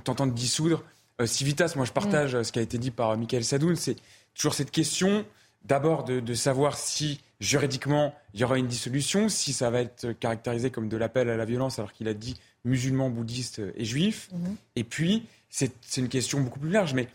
[0.03, 0.83] tentant de dissoudre
[1.21, 1.75] euh, Civitas.
[1.77, 2.45] Moi, je partage mm.
[2.45, 3.77] ce qui a été dit par Michael Sadoun.
[3.77, 3.97] C'est
[4.35, 5.27] toujours cette question,
[5.65, 10.71] d'abord, de, savoir si juridiquement il y aura une dissolution, si ça va être caractérisé
[10.71, 14.31] comme de l'appel à la violence, alors qu'il a dit musulmans, bouddhistes et juifs.
[14.33, 14.55] Mm-hmm.
[14.77, 17.09] Et puis, c'est une question beaucoup plus large, mais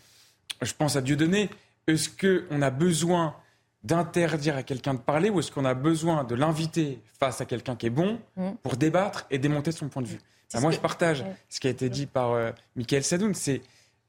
[0.61, 1.49] je pense à Dieudonné.
[1.87, 3.35] Est-ce qu'on a besoin
[3.83, 7.75] d'interdire à quelqu'un de parler ou est-ce qu'on a besoin de l'inviter face à quelqu'un
[7.75, 8.51] qui est bon mm.
[8.63, 10.19] pour débattre et démonter son point de vue?
[10.59, 13.61] Moi, je partage ce qui a été dit par euh, Michael Sadoun, c'est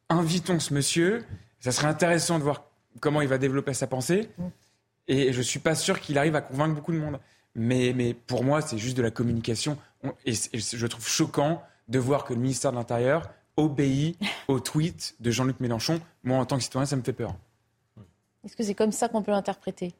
[0.09, 1.25] invitons ce monsieur,
[1.61, 2.65] ça serait intéressant de voir
[3.01, 4.45] comment il va développer sa pensée, mm.
[5.09, 7.19] et je ne suis pas sûr qu'il arrive à convaincre beaucoup de monde.
[7.55, 9.77] Mais, mais pour moi, c'est juste de la communication,
[10.25, 14.19] et, et je trouve choquant de voir que le ministère de l'Intérieur obéit
[14.49, 16.01] au tweet de Jean-Luc Mélenchon.
[16.25, 17.35] Moi, en tant que citoyen, ça me fait peur.
[18.45, 19.93] Est-ce que c'est comme ça qu'on peut l'interpréter?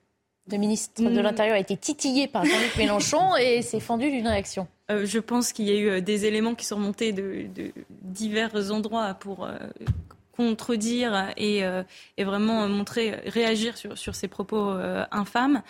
[0.51, 1.23] Le ministre de hmm.
[1.23, 4.69] l'Intérieur a été titillé par Jean-Luc Mélenchon et s'est fendu d'une réaction.
[4.91, 7.49] Euh, je pense qu'il y a eu euh, des éléments qui sont remontés de,
[8.03, 9.57] divers endroits pour euh,
[10.31, 11.65] contredire et,
[12.19, 14.75] vraiment montrer, réagir sur, ces propos
[15.11, 15.63] infâmes.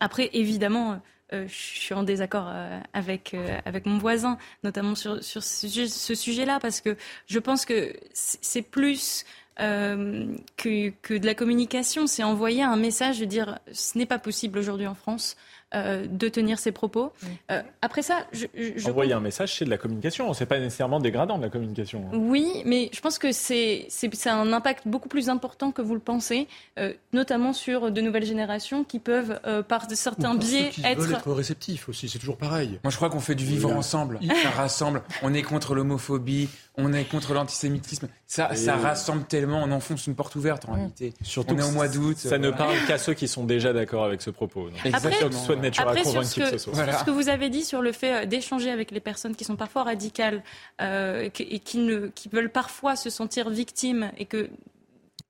[0.00, 1.00] après, évidemment,
[1.32, 2.50] je suis en désaccord
[2.92, 6.96] avec, avec mon voisin, notamment sur, sur ce sujet-là, parce que
[7.26, 9.24] je pense que c'est plus
[9.60, 12.06] euh, que, que, de la communication.
[12.06, 15.36] C'est envoyer un message de dire ce n'est pas possible aujourd'hui en France.
[15.74, 17.12] Euh, de tenir ses propos.
[17.50, 20.32] Euh, après ça, je, je envoyer un message, c'est de la communication.
[20.32, 22.06] C'est pas nécessairement dégradant de la communication.
[22.06, 22.16] Hein.
[22.16, 26.00] Oui, mais je pense que c'est c'est un impact beaucoup plus important que vous le
[26.00, 29.38] pensez, euh, notamment sur de nouvelles générations qui peuvent,
[29.68, 31.12] par certains biais, qui être...
[31.12, 32.08] être réceptifs aussi.
[32.08, 32.80] C'est toujours pareil.
[32.82, 34.20] Moi, je crois qu'on fait du vivre ensemble.
[34.42, 35.02] Ça rassemble.
[35.22, 36.48] On est contre l'homophobie.
[36.78, 38.08] On est contre l'antisémitisme.
[38.26, 39.62] Ça, ça rassemble tellement.
[39.62, 41.12] On enfonce une porte ouverte en réalité.
[41.22, 42.16] Surtout on est au mois d'août.
[42.16, 44.68] Ça ne parle qu'à ceux qui sont déjà d'accord avec ce propos.
[44.84, 45.30] Exactement.
[45.78, 48.90] Après, sur ce, que, ce que vous avez dit sur le fait euh, d'échanger avec
[48.90, 50.42] les personnes qui sont parfois radicales
[50.80, 54.48] euh, et qui, ne, qui veulent parfois se sentir victimes et que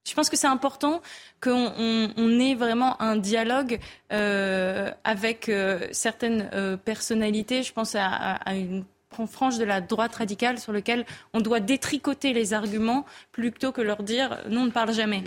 [0.08, 1.02] je pense que c'est important
[1.40, 1.72] qu'on
[2.16, 3.78] on, ait vraiment un dialogue
[4.12, 7.62] euh, avec euh, certaines euh, personnalités.
[7.62, 8.84] Je pense à, à, une
[9.26, 14.02] frange de la droite radicale sur lequel on doit détricoter les arguments plutôt que leur
[14.02, 15.22] dire non, on ne parle jamais.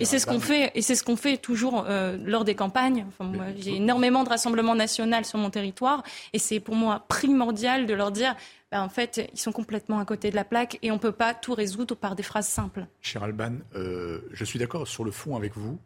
[0.00, 3.04] Et c'est ce qu'on fait, et c'est ce qu'on fait toujours euh, lors des campagnes.
[3.08, 6.02] Enfin, moi, j'ai énormément de rassemblements nationaux sur mon territoire,
[6.32, 8.36] et c'est pour moi primordial de leur dire,
[8.70, 11.12] ben, en fait, ils sont complètement à côté de la plaque, et on ne peut
[11.12, 12.86] pas tout résoudre par des phrases simples.
[13.00, 15.78] Cher Alban, euh, je suis d'accord sur le fond avec vous,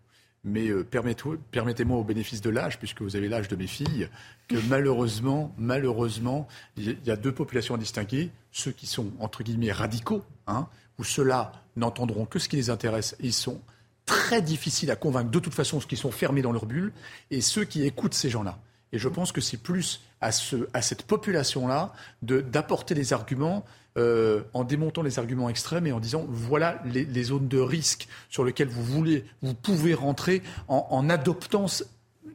[0.46, 4.08] mais euh, permettez-moi au bénéfice de l'âge, puisque vous avez l'âge de mes filles,
[4.48, 6.46] que malheureusement, malheureusement,
[6.76, 10.68] il y a deux populations à distinguer ceux qui sont entre guillemets radicaux, hein,
[10.98, 13.60] où ceux-là n'entendront que ce qui les intéresse, ils sont
[14.06, 16.92] très difficile à convaincre de toute façon ceux qui sont fermés dans leur bulle
[17.32, 18.58] et ceux qui écoutent ces gens-là.
[18.92, 23.64] Et je pense que c'est plus à, ce, à cette population-là d'apporter des arguments
[23.96, 28.44] euh, en démontant les arguments extrêmes et en disant voilà les, zones de risque sur
[28.44, 31.66] lesquelles vous voulez, vous pouvez rentrer en, adoptant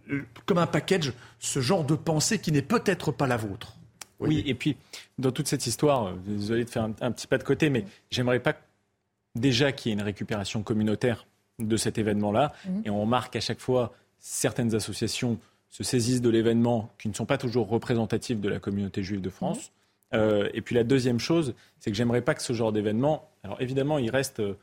[0.10, 3.76] euh, comme un package ce genre de pensée qui n'est peut-être pas la vôtre.
[4.20, 4.78] Oui, et puis
[5.18, 7.86] dans toute cette histoire, euh, désolé de faire un, un petit pas de côté, mais
[8.10, 8.56] j'aimerais pas
[9.36, 11.26] déjà qu'il y ait une récupération communautaire
[11.60, 12.54] de cet événement-là.
[12.68, 12.82] Mhm.
[12.86, 15.40] Et on remarque à chaque fois certaines associations
[15.72, 19.30] se saisissent de l'événement, qui ne sont pas toujours représentatifs de la communauté juive de
[19.30, 19.72] France.
[20.14, 23.62] Euh, et puis la deuxième chose, c'est que j'aimerais pas que ce genre d'événement, alors
[23.62, 24.58] évidemment, il reste, euh,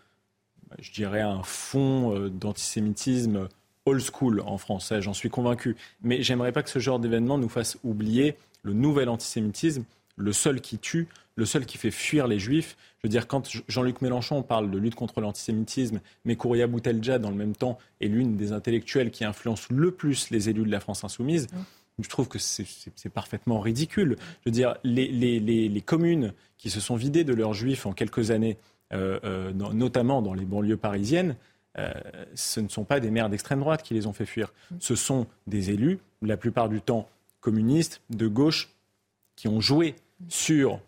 [0.79, 3.49] je dirais, un fond euh, d'antisémitisme
[3.87, 5.77] old school en France, j'en suis convaincu.
[6.03, 9.85] Mais j'aimerais pas que ce genre d'événement nous fasse oublier le nouvel antisémitisme,
[10.19, 12.77] le seul qui tue, le seul qui fait fuir les juifs.
[12.99, 17.31] Je veux dire, quand Jean-Luc Mélenchon parle de lutte contre l'antisémitisme, mais Kouria Boutelja, dans
[17.31, 20.81] le même temps, est l'une des intellectuels qui influence le plus les élus de la
[20.81, 21.47] France insoumise,
[21.99, 24.17] je trouve que c'est parfaitement ridicule.
[24.45, 28.57] Je veux dire, les, communes qui se sont vidées de leurs juifs en quelques années,
[28.93, 31.37] euh, euh, notamment dans les banlieues parisiennes,
[31.77, 31.93] euh,
[32.35, 34.53] ce ne sont pas des maires d'extrême droite qui les ont fait fuir.
[34.81, 37.09] Ce sont des élus, la plupart du temps
[37.41, 38.71] communistes, de gauche,
[39.37, 39.95] qui ont joué
[40.29, 40.81] sur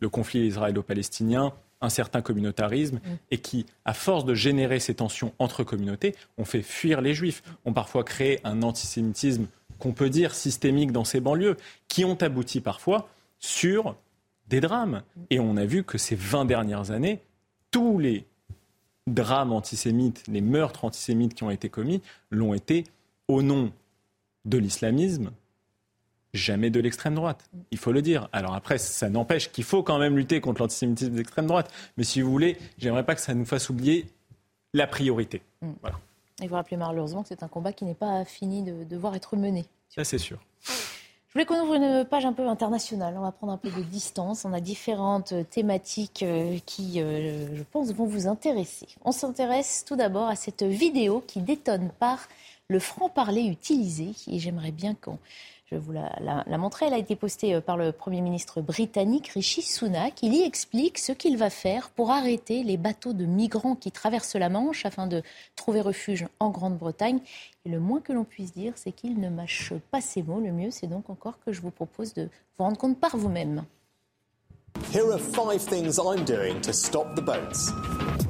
[0.00, 3.16] le conflit israélo-palestinien, un certain communautarisme, mm.
[3.30, 7.42] et qui, à force de générer ces tensions entre communautés, ont fait fuir les juifs,
[7.64, 9.46] ont parfois créé un antisémitisme
[9.78, 11.56] qu'on peut dire systémique dans ces banlieues,
[11.86, 13.08] qui ont abouti parfois
[13.38, 13.96] sur
[14.48, 15.02] des drames.
[15.30, 17.20] Et on a vu que ces 20 dernières années,
[17.70, 18.26] tous les
[19.06, 22.84] drames antisémites, les meurtres antisémites qui ont été commis, l'ont été
[23.28, 23.72] au nom
[24.44, 25.30] de l'islamisme,
[26.34, 27.48] jamais de l'extrême droite.
[27.70, 28.28] Il faut le dire.
[28.32, 31.70] Alors après, ça n'empêche qu'il faut quand même lutter contre l'antisémitisme d'extrême droite.
[31.96, 34.06] Mais si vous voulez, j'aimerais pas que ça nous fasse oublier
[34.74, 35.42] la priorité.
[35.62, 35.72] Mm.
[35.80, 35.98] Voilà.
[36.42, 39.36] Et vous rappelez malheureusement que c'est un combat qui n'est pas fini de devoir être
[39.36, 39.64] mené.
[39.88, 40.38] Ça, c'est sûr.
[40.62, 43.14] Je voulais qu'on ouvre une page un peu internationale.
[43.18, 44.44] On va prendre un peu de distance.
[44.44, 48.86] On a différentes thématiques euh, qui, euh, je pense, vont vous intéresser.
[49.04, 52.28] On s'intéresse tout d'abord à cette vidéo qui détonne par
[52.68, 54.12] le franc-parler utilisé.
[54.26, 55.18] Et j'aimerais bien qu'on
[55.70, 56.86] je vais vous la, montrer.
[56.86, 60.22] Elle a été postée euh, par le Premier ministre britannique Rishi Sunak.
[60.22, 64.36] Il y explique ce qu'il va faire pour arrêter les bateaux de migrants qui traversent
[64.36, 65.22] la Manche afin de
[65.56, 67.20] trouver refuge en Grande-Bretagne.
[67.66, 70.40] Et le moins que l'on puisse dire, c'est qu'il ne mâche pas ses mots.
[70.40, 73.64] Le mieux, c'est donc encore que je vous propose de vous rendre compte par vous-même.
[74.90, 77.70] Here are five things I'm doing to stop the boats.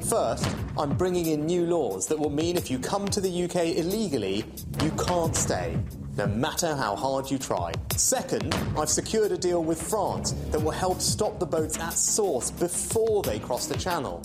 [0.09, 0.45] First,
[0.77, 4.43] I'm bringing in new laws that will mean if you come to the UK illegally,
[4.83, 5.77] you can't stay.
[6.19, 7.71] No matter how hard you try.
[7.95, 12.51] Second, I've secured a deal with France that will help stop the boats at source
[12.51, 14.21] before they cross the channel.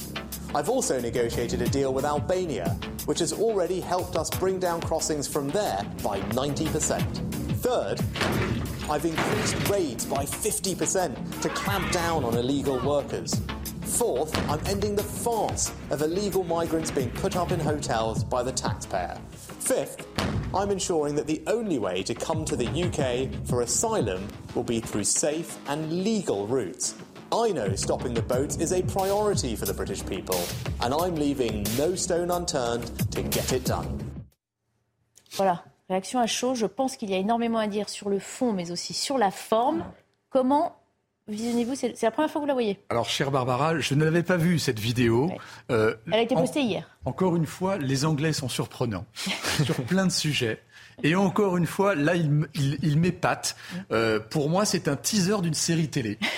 [0.57, 2.71] I've also negotiated a deal with Albania,
[3.07, 7.01] which has already helped us bring down crossings from there by 90%.
[7.63, 8.01] Third,
[8.91, 13.41] I've increased raids by 50% to clamp down on illegal workers.
[13.83, 18.51] Fourth, I'm ending the farce of illegal migrants being put up in hotels by the
[18.51, 19.17] taxpayer.
[19.65, 20.07] Fifth,
[20.55, 24.79] I'm ensuring that the only way to come to the UK for asylum will be
[24.79, 26.95] through safe and legal routes.
[27.33, 30.39] I know stopping the boats is a priority for the British people,
[30.83, 33.99] and I'm leaving no stone unturned to get it done.
[35.33, 36.55] Voilà, réaction à chaud.
[36.55, 39.31] Je pense qu'il y a énormément à dire sur le fond, mais aussi sur la
[39.31, 39.83] forme.
[40.29, 40.77] Comment
[41.27, 42.79] Visionnez-vous, c'est la première fois que vous la voyez.
[42.91, 45.33] Alors, chère Barbara, je ne l'avais pas vue, cette vidéo.
[45.71, 46.99] Euh, Elle a été postée hier.
[47.07, 49.07] Encore une fois, les Anglais sont surprenants
[49.65, 50.61] sur plein de sujets.
[51.03, 53.57] Et encore une fois, là, il, il, m'épate.
[53.91, 56.19] Euh, pour moi, c'est un teaser d'une série télé.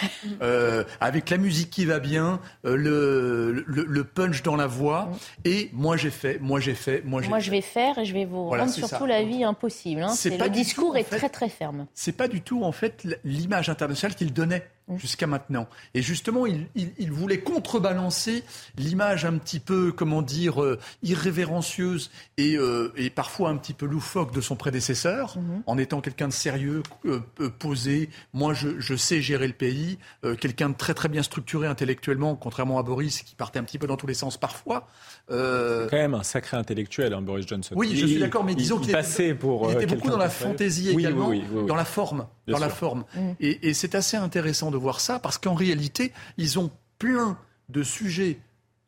[0.42, 5.08] Euh, avec la musique qui va bien, euh, le, le, punch dans la voix.
[5.44, 8.12] Et moi, j'ai fait, moi, j'ai fait, moi, j'ai Moi, je vais faire et je
[8.12, 10.02] vais vous rendre surtout la vie impossible.
[10.02, 10.12] Hein.
[10.24, 11.86] le discours est très, très ferme.
[11.94, 15.68] C'est pas du tout, en fait, l'image internationale qu'il donnait jusqu'à maintenant.
[15.94, 18.44] Et justement, il, il, voulait contrebalancer
[18.76, 23.86] l'image un petit peu, comment dire, euh, irrévérencieuse et, euh, et, parfois un petit peu
[23.86, 25.62] loufoque de son prédécesseur, mhm.
[25.66, 27.20] en étant quelqu'un de sérieux, euh,
[27.58, 28.10] posé.
[28.32, 29.98] Moi, je, je, sais gérer le pays,
[30.40, 33.86] quelqu'un de très très bien structuré intellectuellement, contrairement à Boris qui partait un petit peu
[33.86, 34.88] dans tous les sens parfois.
[35.28, 37.74] C'est quand même un sacré intellectuel, hein, Boris Johnson.
[37.76, 40.90] Oui, je suis d'accord, mais disons qu'il était, pour, il était beaucoup dans la fantaisie
[40.90, 41.32] également,
[41.66, 43.04] dans la forme, dans la forme.
[43.40, 47.38] Et, et c'est assez intéressant de voir ça parce qu'en réalité, ils ont plein
[47.68, 48.38] de sujets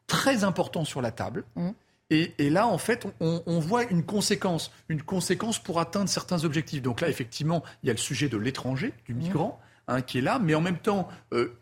[0.06, 1.44] très importants sur la table.
[1.56, 1.70] Mmh.
[2.10, 6.80] Et, là, en fait, on, voit une conséquence, une conséquence pour atteindre certains objectifs.
[6.80, 10.22] Donc là, effectivement, il y a le sujet de l'étranger, du migrant, hein, qui est
[10.22, 11.52] là, mais en même temps, euh,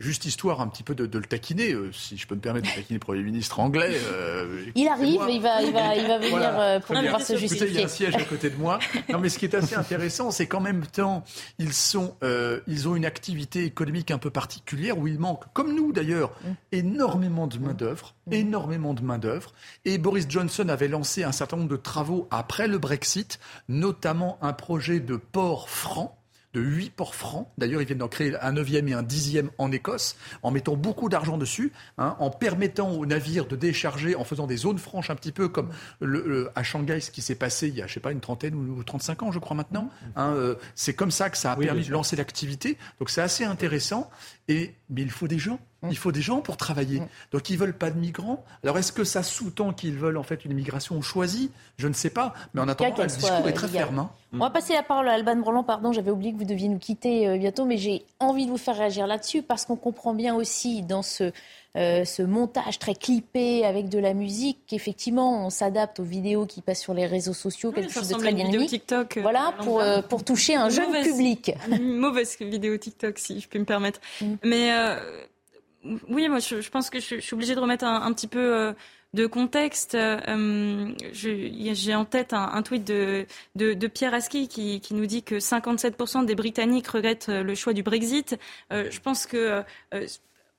[0.00, 2.74] Juste histoire un petit peu de, le taquiner, euh, si je peux me permettre de
[2.74, 3.98] taquiner le Premier ministre anglais.
[4.10, 7.68] Euh, il arrive, il va, il va, il va venir euh, pour pouvoir se justifier.
[7.68, 8.78] il y a un siège à côté de moi.
[9.10, 11.22] Non, mais ce qui est assez intéressant, c'est qu'en même temps,
[11.58, 12.16] ils, sont,
[12.66, 16.52] ils ont une activité économique un peu particulière où il manque, comme nous d'ailleurs, mm.
[16.72, 18.14] énormément de main-d'œuvre.
[18.26, 18.32] Mm.
[18.32, 19.52] Énormément de main-d'œuvre.
[19.84, 24.54] Et Boris Johnson avait lancé un certain nombre de travaux après le Brexit, notamment un
[24.54, 26.19] projet de port franc
[26.52, 27.48] de 8 ports francs.
[27.58, 31.08] D'ailleurs, ils viennent d'en créer un neuvième et un dixième en Écosse, en mettant beaucoup
[31.08, 35.16] d'argent dessus, hein, en permettant aux navires de décharger, en faisant des zones franches un
[35.16, 35.70] petit peu comme
[36.00, 38.54] le, à Shanghai, ce qui s'est passé il y a, je sais pas, une trentaine
[38.54, 39.90] ou 35 ans, je crois maintenant.
[40.16, 42.76] Hein, euh, c'est comme ça que ça a permis de lancer l'activité.
[42.98, 44.10] Donc c'est assez intéressant.
[44.48, 45.60] Et, mais il faut des gens.
[45.88, 47.02] Il faut des gens pour travailler.
[47.32, 48.44] Donc ils veulent pas de migrants.
[48.62, 51.50] Alors est-ce que ça sous-tend qu'ils veulent en fait une immigration choisie?
[51.78, 52.34] Je ne sais pas.
[52.52, 53.98] Mais en attendant, le discours est très ferme.
[53.98, 54.10] Hein.
[54.32, 55.64] On va passer la parole à Alban Broland.
[55.64, 58.58] Pardon, j'avais oublié que vous deviez nous quitter euh, bientôt, mais j'ai envie de vous
[58.58, 61.32] faire réagir là-dessus parce qu'on comprend bien aussi dans ce,
[61.76, 66.60] euh, ce montage très clippé avec de la musique qu'effectivement on s'adapte aux vidéos qui
[66.60, 68.68] passent sur les réseaux sociaux, quelque chose de très dynamique.
[68.68, 71.52] TikTok, euh, voilà, pour, pour toucher un jeune public.
[71.68, 74.00] Une mauvaise vidéo TikTok, si je peux me permettre.
[74.20, 74.34] Mm.
[74.44, 74.70] Mais
[76.08, 78.72] oui, moi, je, pense que je, suis obligée de remettre un, petit peu euh,
[79.14, 79.94] de contexte.
[79.94, 86.34] Euh, j'ai en tête un, tweet de, Pierre Aski qui, nous dit que 57% des
[86.34, 88.38] Britanniques regrettent euh, le choix du Brexit.
[88.70, 89.62] je pense que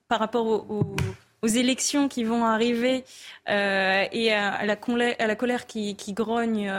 [0.08, 0.96] par rapport aux,
[1.44, 3.04] élections qui vont arriver
[3.48, 6.72] et à, la, colère, qui grogne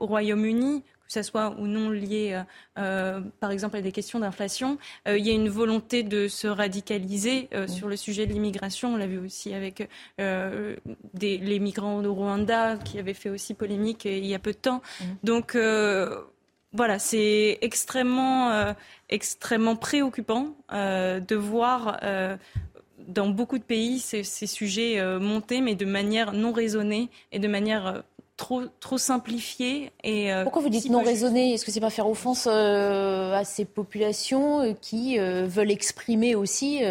[0.00, 0.82] au Royaume-Uni,
[1.12, 2.42] que ce soit ou non lié, euh,
[2.78, 4.78] euh, par exemple, à des questions d'inflation.
[5.06, 8.94] Euh, il y a une volonté de se radicaliser sur le sujet de l'immigration.
[8.94, 14.04] On l'a vu aussi avec des, les migrants de Rwanda, qui avaient fait aussi polémique
[14.04, 14.82] il y a peu de temps.
[15.22, 15.56] Donc,
[16.72, 18.74] voilà, c'est extrêmement,
[19.08, 22.00] extrêmement préoccupant de voir
[23.08, 27.48] dans beaucoup de pays ces, ces sujets monter, mais de manière non raisonnée et de
[27.48, 28.02] manière
[28.36, 29.92] trop, trop simplifié.
[30.02, 31.54] Et, euh, Pourquoi vous dites non raisonné?
[31.54, 36.82] Est-ce que c'est pas faire offense euh, à ces populations euh, qui veulent exprimer aussi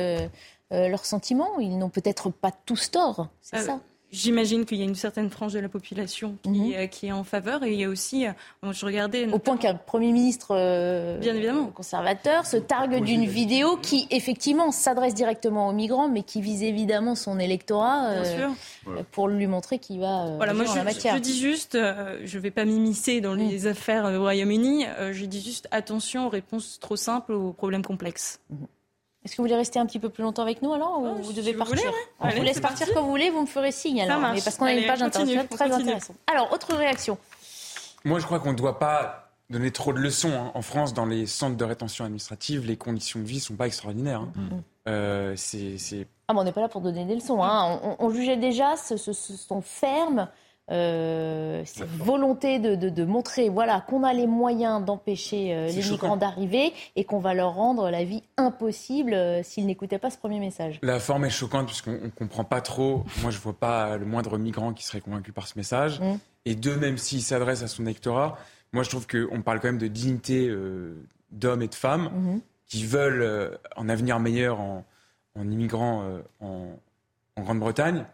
[0.72, 1.60] leurs sentiments?
[1.60, 3.80] Ils n'ont peut-être pas tous tort, c'est ça?
[4.12, 6.74] J'imagine qu'il y a une certaine frange de la population qui, mhm.
[6.76, 8.32] euh, qui, est en faveur et il y a aussi, euh,
[8.74, 9.28] je regardais...
[9.32, 11.68] Au point qu'un Premier ministre euh, Bien évidemment.
[11.68, 17.16] conservateur se targue d'une vidéo qui, effectivement, s'adresse directement aux migrants, mais qui vise évidemment
[17.16, 18.16] son électorat
[19.12, 21.16] pour lui montrer qu'il va voilà, moi, je, la matière.
[21.16, 23.68] Je dis juste, je ne vais pas m'immiscer dans les mm.
[23.68, 28.42] affaires au Royaume-Uni, je dis juste attention aux réponses trop simples aux problèmes complexes.
[28.50, 28.66] Mm.
[29.24, 31.22] Est-ce que vous voulez rester un petit peu plus longtemps avec nous alors ou oh,
[31.22, 34.20] vous devez partir On vous laisse partir quand vous voulez, vous me ferez signe alors.
[34.34, 36.16] Mais parce qu'on a une page internationale très intéressante.
[36.32, 37.18] Alors, autre réaction
[38.04, 40.32] Moi, je crois qu'on ne doit pas donner trop de leçons.
[40.32, 40.52] Hein.
[40.56, 43.68] En France, dans les centres de rétention administrative, les conditions de vie ne sont pas
[43.68, 44.22] extraordinaires.
[44.22, 44.32] Hein.
[44.36, 44.62] Mm.
[44.88, 47.44] Euh, c'est, Ah, on n'est pas là pour donner des leçons.
[47.44, 47.80] Hein.
[48.00, 50.28] On, jugeait déjà ce, ce, ce, son ferme
[50.70, 56.72] euh, cette volonté de, montrer voilà, qu'on a les moyens d'empêcher euh, les migrants d'arriver
[56.96, 60.80] et qu'on va leur rendre la vie impossible euh, s'ils n'écoutaient pas ce premier message.
[60.82, 63.04] La forme est choquante puisqu'on ne comprend pas trop.
[63.22, 66.00] Moi, je ne vois pas le moindre migrant qui serait convaincu par ce message.
[66.00, 66.20] Mmh.
[66.46, 68.38] Et deux, même s'il s'adresse à son électorat,
[68.72, 70.50] moi, je trouve qu'on parle quand même de dignité
[71.32, 72.42] d'hommes et de femmes mmh.
[72.68, 74.86] qui veulent un avenir meilleur en,
[75.36, 76.06] immigrant
[76.40, 76.68] en,
[77.36, 78.06] en Grande-Bretagne.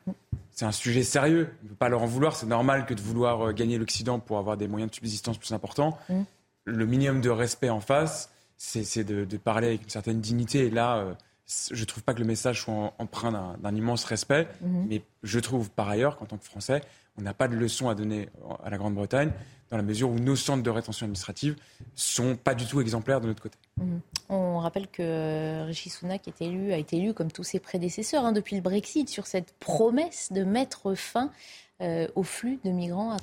[0.51, 1.49] C'est un sujet sérieux.
[1.61, 2.35] On ne peut pas leur en vouloir.
[2.35, 5.51] C'est normal que de vouloir euh, gagner l'Occident pour avoir des moyens de subsistance plus
[5.51, 5.97] importants.
[6.09, 6.21] Mm.
[6.65, 10.65] Le minimum de respect en face, c'est de, parler avec une certaine dignité.
[10.65, 11.13] Et là, euh,
[11.71, 14.47] je ne trouve pas que le message soit empreint d'un immense respect.
[14.63, 14.85] Mm-hmm.
[14.89, 16.81] Mais je trouve par ailleurs qu'en tant que Français,
[17.17, 18.29] on n'a pas de leçon à donner
[18.63, 19.31] à la Grande-Bretagne
[19.69, 21.55] dans la mesure où nos centres de rétention administrative
[21.95, 23.57] sont pas du tout exemplaires de notre côté.
[23.77, 23.99] Mhm.
[24.29, 28.31] On rappelle que Rishi Sunak est élu, a été élu comme tous ses prédécesseurs hein,
[28.31, 31.31] depuis le Brexit sur cette promesse de mettre fin
[31.81, 33.15] euh, au flux de migrants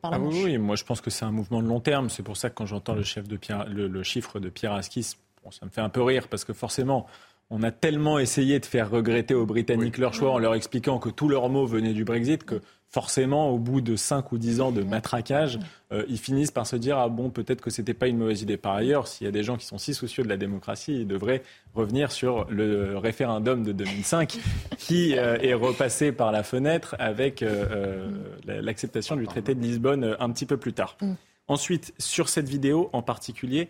[0.00, 0.34] par la ah Manche.
[0.34, 2.10] Oui, moi je pense que c'est un mouvement de long terme.
[2.10, 3.38] C'est pour ça que quand j'entends le, chef de
[3.68, 5.16] le, chiffre de Pierre Askis,
[5.50, 7.06] ça me fait un peu rire parce que forcément,
[7.52, 11.10] on a tellement essayé de faire regretter aux Britanniques leur choix en leur expliquant que
[11.10, 14.72] tous leurs mots venaient du Brexit que forcément, au bout de 5 ou 10 ans
[14.72, 15.58] de matraquage,
[15.92, 18.56] euh, ils finissent par se dire ah bon, peut-être que c'était pas une mauvaise idée.
[18.56, 21.06] Par ailleurs, s'il y a des gens qui sont si soucieux de la démocratie, ils
[21.06, 21.42] devraient
[21.74, 24.38] revenir sur le référendum de 2005
[24.78, 28.08] qui euh, est repassé par la fenêtre avec euh,
[28.46, 30.96] l'acceptation du traité de Lisbonne un petit peu plus tard.
[31.02, 31.12] Mm.
[31.48, 33.68] Ensuite, sur cette vidéo en particulier,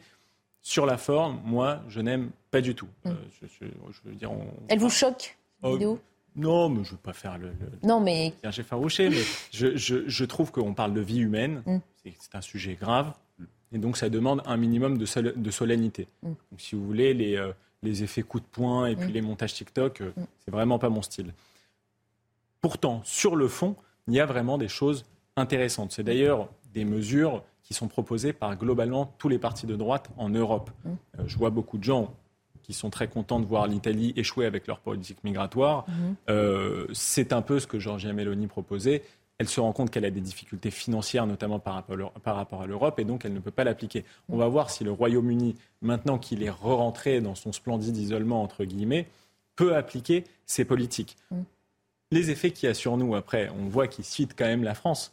[0.62, 2.89] sur la forme, moi, je n'aime pas du tout.
[3.05, 3.10] Mm.
[3.43, 4.30] Je, veux dire,
[4.68, 6.01] Elle vous choque, oh, vidéo
[6.34, 7.52] non, mais je ne veux pas faire le,
[7.82, 8.32] non, mais...
[8.51, 9.22] j'ai farouché, mais
[9.52, 11.78] je, je, trouve qu'on parle de vie humaine, mm.
[12.02, 13.12] c'est un sujet grave,
[13.70, 16.09] et donc ça demande un minimum de, de solennité.
[16.22, 16.28] Mm.
[16.28, 17.52] Donc, si vous voulez, les, euh,
[17.82, 20.12] les effets coup de poing et puis les montages TikTok, euh,
[20.44, 21.34] c'est vraiment pas mon style.
[22.60, 23.76] Pourtant, sur le fond,
[24.06, 25.05] il y a vraiment des choses
[25.36, 25.93] intéressantes.
[25.93, 30.28] C'est d'ailleurs des mesures qui sont proposées par globalement tous les partis de droite en
[30.28, 30.70] Europe.
[30.86, 32.14] Euh, je vois beaucoup de gens
[32.62, 35.84] qui sont très contents de voir l'Italie échouer avec leur politique migratoire.
[35.89, 36.14] Mhm.
[36.30, 39.02] Euh, c'est un peu ce que Giorgia Meloni proposait.
[39.39, 41.74] elle se rend compte qu'elle a des difficultés financières, notamment par
[42.24, 44.05] rapport à l'Europe, et donc elle ne peut pas l'appliquer.
[44.28, 48.64] On va voir si le Royaume-Uni, maintenant qu'il est re-rentré dans son splendide isolement, entre
[48.64, 49.09] guillemets,
[49.56, 51.16] peut appliquer ses politiques.
[51.32, 51.40] Mm.
[52.12, 54.74] Les effets qu'il y a sur nous, après, on voit qu'ils citent quand même la
[54.74, 55.10] France.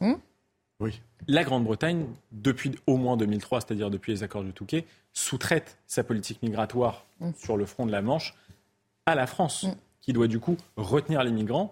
[0.80, 1.00] Oui.
[1.28, 6.42] La Grande-Bretagne, depuis au moins 2003, c'est-à-dire depuis les accords de Touquet, sous-traite sa politique
[6.42, 7.30] migratoire mm.
[7.36, 8.34] sur le front de la Manche
[9.06, 9.66] à la France,
[10.00, 11.70] qui doit du coup retenir les migrants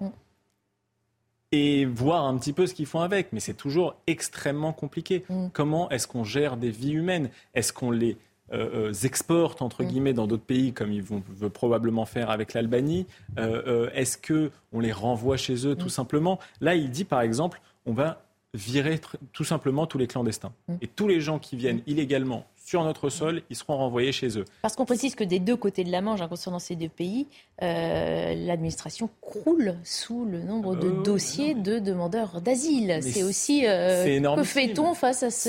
[1.53, 3.33] et voir un petit peu ce qu'ils font avec.
[3.33, 5.25] Mais c'est toujours extrêmement compliqué.
[5.53, 7.31] Comment est-ce qu'on gère des vies humaines?
[7.55, 8.17] Est-ce qu'on les
[8.53, 9.87] euh, euh, exportent entre mm.
[9.87, 11.23] guillemets dans d'autres pays comme ils vont
[11.53, 13.07] probablement faire avec l'Albanie?
[13.39, 15.91] Euh, Est-ce que on les renvoie chez eux tout mm.
[15.91, 16.39] simplement?
[16.61, 19.01] Là, il dit par exemple, on va virer
[19.33, 20.75] tout simplement tous les clandestins mm.
[20.81, 24.45] et tous les gens qui viennent illégalement sur notre sol, ils seront renvoyés chez eux.
[24.61, 27.27] Parce qu'on précise que des deux côtés de la Manche, hein, concernant ces deux pays,
[27.62, 32.99] euh, l'administration croule sous le nombre de euh, dossiers de demandeurs d'asile.
[33.01, 35.49] C'est aussi euh, que fait-on face à ce,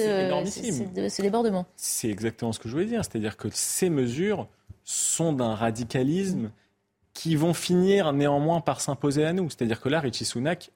[1.09, 1.65] ce, débordement?
[1.76, 3.03] C'est exactement ce que je voulais dire.
[3.03, 4.47] C'est-à-dire que ces mesures
[4.85, 6.51] sont d'un radicalisme
[7.13, 9.49] qui vont finir néanmoins par s'imposer à nous.
[9.49, 10.71] C'est-à-dire que là, Richie Sunak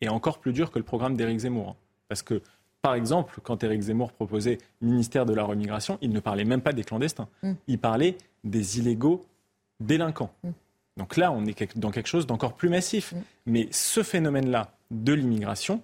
[0.00, 1.70] est encore plus dur que le programme d'Éric Zemmour.
[1.70, 1.76] Hein.
[2.08, 2.42] Parce que
[2.86, 6.72] par exemple, quand Éric Zemmour proposait ministère de la remigration, il ne parlait même pas
[6.72, 7.26] des clandestins.
[7.42, 7.52] Mm.
[7.66, 9.26] Il parlait des illégaux
[9.80, 10.30] délinquants.
[10.44, 10.50] Mm.
[10.96, 13.12] Donc là, on est dans quelque chose d'encore plus massif.
[13.12, 13.16] Mm.
[13.46, 15.82] Mais ce phénomène-là de l'immigration,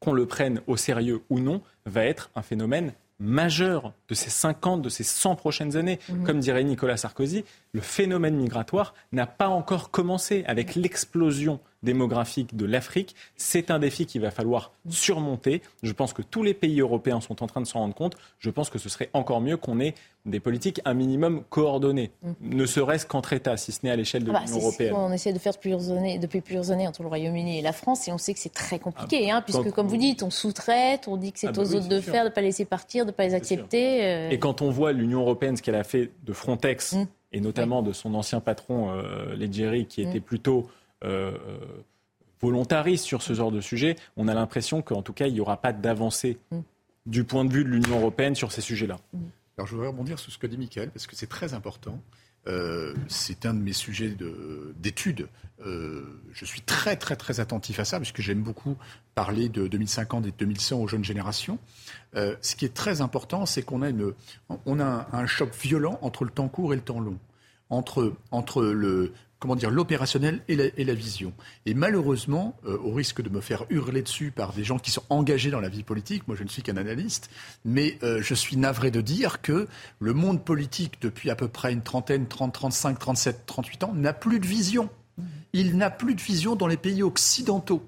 [0.00, 4.80] qu'on le prenne au sérieux ou non, va être un phénomène majeur de ces 50,
[4.80, 5.98] de ces 100 prochaines années.
[6.24, 12.64] Comme dirait Nicolas Sarkozy, le phénomène migratoire n'a pas encore commencé avec l'explosion démographique de
[12.64, 13.14] l'Afrique.
[13.36, 15.62] C'est un défi qu'il va falloir surmonter.
[15.82, 18.16] Je pense que tous les pays européens sont en train de s'en rendre compte.
[18.38, 19.94] Je pense que ce serait encore mieux qu'on ait
[20.26, 22.32] des politiques un minimum coordonnées, mm.
[22.42, 24.94] ne serait-ce qu'entre États, si ce n'est à l'échelle de ah bah, l'Union européenne.
[24.96, 27.72] On essaie de faire depuis plusieurs, années, depuis plusieurs années entre le Royaume-Uni et la
[27.72, 30.30] France, et on sait que c'est très compliqué, ah, hein, puisque comme vous dites, on
[30.30, 32.64] sous-traite, on dit que c'est ah bah aux autres de faire, de ne pas laisser
[32.64, 34.04] partir, de ne pas les accepter.
[34.04, 34.30] Euh.
[34.30, 37.06] Et quand on voit l'Union européenne, ce qu'elle a fait de Frontex, mm.
[37.32, 40.08] et notamment de son ancien patron, euh, Leggeri, qui mm.
[40.08, 40.68] était plutôt...
[41.04, 41.36] Euh,
[42.40, 45.56] volontariste sur ce genre de sujet, on a l'impression qu'en tout cas, il n'y aura
[45.56, 46.58] pas d'avancée mm.
[47.06, 48.98] du point de vue de l'Union européenne sur ces sujets-là.
[49.12, 49.18] Mm.
[49.56, 52.00] Alors je voudrais rebondir sur ce que dit Michael, parce que c'est très important.
[52.46, 54.14] Euh, c'est un de mes sujets
[54.76, 55.28] d'étude.
[55.64, 58.76] Euh, je suis très, très, très attentif à ça, puisque j'aime beaucoup
[59.14, 61.58] parler de 2050 et de 2100 aux jeunes générations.
[62.16, 64.12] Euh, ce qui est très important, c'est qu'on a, une,
[64.66, 67.18] on a un, un, choc violent entre le temps court et le temps long.
[67.70, 71.32] Entre, entre le, comment dire, l'opérationnel et la, vision.
[71.66, 75.02] Et malheureusement, euh, au risque de me faire hurler dessus par des gens qui sont
[75.10, 77.30] engagés dans la vie politique, moi je ne suis qu'un analyste,
[77.64, 81.72] mais euh, je suis navré de dire que le monde politique, depuis à peu près
[81.72, 84.88] une trentaine, 30, 35, 37, 38 ans, n'a plus de vision.
[85.52, 87.86] Il n'a plus de vision dans les pays occidentaux.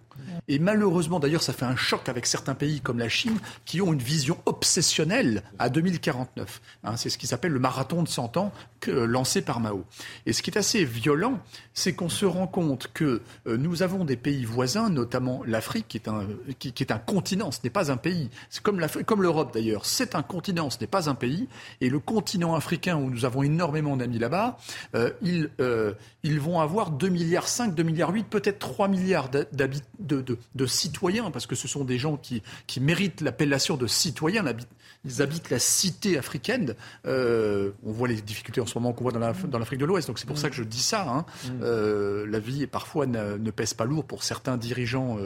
[0.49, 3.93] Et malheureusement, d'ailleurs, ça fait un choc avec certains pays comme la Chine qui ont
[3.93, 6.61] une vision obsessionnelle à 2049.
[6.85, 8.53] Hein, c'est ce qui s'appelle le marathon de 100 ans
[8.89, 9.85] lancé par Mao.
[10.27, 11.41] Et ce qui est assez violent,
[11.75, 16.03] c'est qu'on se rend compte que euh, nous avons des pays voisins, notamment l'Afrique, qui,
[16.07, 16.27] un,
[16.59, 18.31] qui, est un continent, ce n'est pas un pays.
[18.51, 21.49] C'est comme l'Europe d'ailleurs, c'est un continent, ce n'est pas un pays.
[21.81, 24.59] Et le continent africain, où nous avons énormément d'amis là-bas,
[24.95, 29.31] euh, ils, euh, ils vont avoir 2 milliards 5, 2 milliards 8, peut-être 3 milliards
[30.27, 34.45] de, de, citoyens, parce que ce sont des gens qui, qui méritent l'appellation de citoyens.
[35.05, 36.75] Ils habitent la cité africaine.
[37.07, 40.09] Euh, on voit les difficultés en ce moment qu'on voit dans l'Afrique de l'Ouest.
[40.09, 41.09] Donc c'est pour ça que je dis ça.
[41.09, 41.25] Hein.
[41.45, 41.49] Mm.
[41.63, 45.19] Euh, la vie parfois ne, pèse pas lourd pour certains dirigeants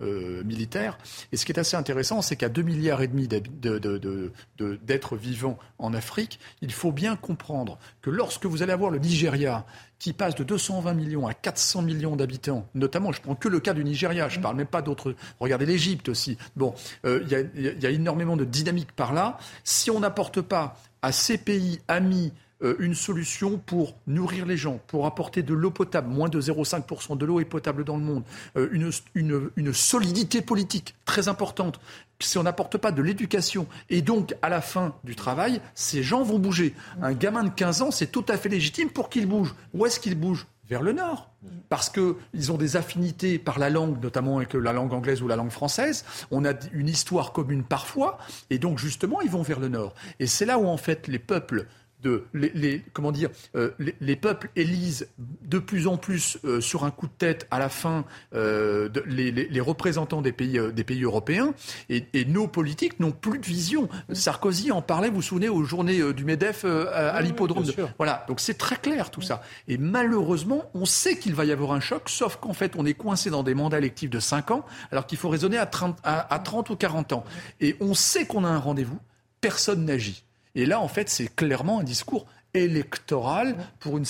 [0.00, 0.98] euh, militaires.
[1.32, 5.94] Et ce qui est assez intéressant, c'est qu'à 2 milliards et demi d'êtres vivants en
[5.94, 9.64] Afrique, il faut bien comprendre que lorsque vous allez avoir le Nigeria
[10.00, 13.74] qui passe de 220 millions à 400 millions d'habitants, notamment, je prends que le cas
[13.74, 15.14] du Nigeria, je ne parle même pas d'autres.
[15.38, 16.38] Regardez l'Égypte aussi.
[16.56, 16.74] Bon,
[17.04, 17.22] euh,
[17.54, 19.38] il y, a énormément de dynamique par là.
[19.62, 22.32] Si on n'apporte pas à ces pays amis
[22.62, 27.16] euh, une solution pour nourrir les gens, pour apporter de l'eau potable, moins de 0,5%
[27.16, 28.22] de l'eau est potable dans le monde,
[28.56, 28.68] euh,
[29.14, 31.80] une, solidité politique très importante,
[32.20, 36.22] si on n'apporte pas de l'éducation et donc à la fin du travail, ces gens
[36.22, 36.74] vont bouger.
[37.02, 39.54] Un gamin de 15 ans, c'est tout à fait légitime pour qu'il bouge.
[39.74, 40.46] Où est-ce qu'il bouge?
[40.68, 41.32] Vers le nord.
[41.68, 45.34] Parce qu'ils ont des affinités par la langue, notamment avec la langue anglaise ou la
[45.34, 46.04] langue française.
[46.30, 48.18] On a une histoire commune parfois.
[48.50, 49.94] Et donc, justement, ils vont vers le nord.
[50.20, 51.66] Et c'est là où, en fait, les peuples
[52.02, 56.90] de les, comment dire, euh, les, peuples élisent de plus en plus euh, sur un
[56.90, 58.04] coup de tête à la fin
[58.34, 61.54] euh, les, représentants des pays, des pays européens
[61.88, 63.88] et, nos politiques n'ont plus de vision.
[64.12, 67.64] Sarkozy en parlait, vous vous souvenez, aux journées du Medef à, l'hippodrome.
[67.98, 69.42] Voilà, donc c'est très clair tout ça.
[69.68, 72.94] Et malheureusement, on sait qu'il va y avoir un choc, sauf qu'en fait, on est
[72.94, 76.38] coincé dans des mandats électifs de 5 ans, alors qu'il faut raisonner à 30, à
[76.38, 77.24] 30 ou 40 ans.
[77.60, 78.98] Et on sait qu'on a un rendez-vous,
[79.40, 80.24] personne n'agit.
[80.54, 84.04] Et là, en fait, c'est clairement un discours électoral pour une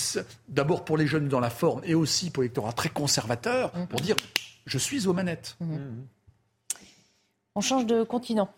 [0.49, 4.15] d'abord pour les jeunes dans la forme et aussi pour l'électorat très conservateur pour dire
[4.65, 5.57] je suis aux manettes.
[5.59, 5.77] Mmh.
[7.55, 8.49] On change de continent.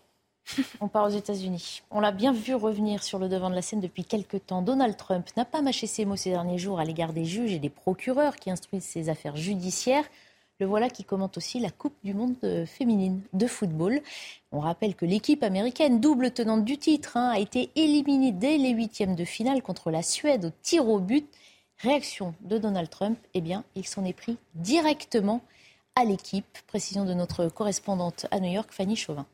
[0.80, 1.82] On part aux États-Unis.
[1.90, 4.62] On l'a bien vu revenir sur le devant de la scène depuis quelques temps.
[4.62, 7.58] Donald Trump n'a pas mâché ses mots ces derniers jours à l'égard des juges et
[7.58, 10.04] des procureurs qui instruisent ses affaires judiciaires.
[10.60, 12.36] Le voilà qui commente aussi la Coupe du Monde
[12.66, 14.00] féminine de football.
[14.52, 18.70] On rappelle que l'équipe américaine, double tenante du titre, hein, a été éliminée dès les
[18.70, 21.28] huitièmes de finale contre la Suède au tir au but.
[21.78, 25.40] Réaction de Donald Trump, eh bien, il s'en est pris directement
[25.96, 26.46] à l'équipe.
[26.68, 29.26] Précision de notre correspondante à New York, Fanny Chauvin.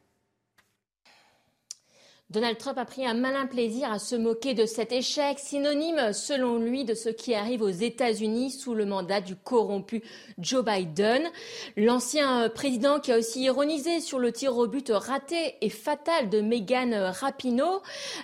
[2.30, 6.58] Donald Trump a pris un malin plaisir à se moquer de cet échec, synonyme selon
[6.58, 10.04] lui de ce qui arrive aux États-Unis sous le mandat du corrompu
[10.38, 11.24] Joe Biden.
[11.76, 16.40] L'ancien président qui a aussi ironisé sur le tir au but raté et fatal de
[16.40, 17.82] Megan Rapinoe.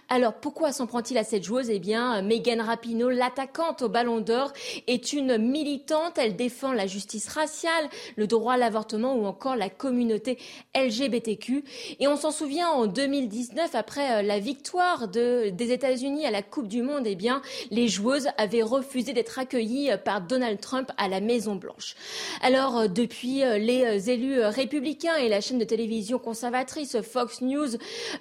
[0.08, 1.68] Alors pourquoi s'en prend-il à cette joueuse?
[1.68, 4.52] Eh bien, Megan Rapinoe, l'attaquante au Ballon d'Or,
[4.86, 6.16] est une militante.
[6.16, 10.38] Elle défend la justice raciale, le droit à l'avortement ou encore la communauté
[10.76, 11.64] LGBTQ.
[11.98, 16.30] Et on s'en souvient en 2019 après après euh, la victoire de, des États-Unis à
[16.30, 17.40] la Coupe du Monde, eh bien,
[17.70, 21.94] les joueuses avaient refusé d'être accueillies euh, par Donald Trump à la Maison Blanche.
[22.42, 27.68] Alors, euh, depuis, les élus républicains et la chaîne de télévision conservatrice Fox News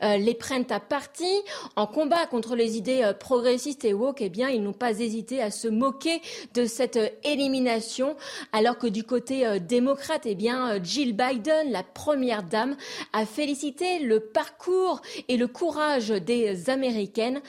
[0.01, 1.41] les prennent à partie
[1.75, 4.21] en combat contre les idées progressistes et woke.
[4.21, 6.21] Eh bien, ils n'ont pas hésité à se moquer
[6.53, 8.15] de cette élimination,
[8.51, 12.75] alors que du côté démocrate, eh bien, Jill Biden, la première dame,
[13.13, 17.41] a félicité le parcours et le cours courage des Américaines.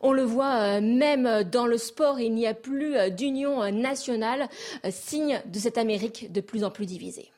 [0.00, 4.48] On le voit euh, même dans le sport, il n'y a plus euh, d'union nationale,
[4.84, 7.32] euh, signe de cette Amérique de plus en plus divisée.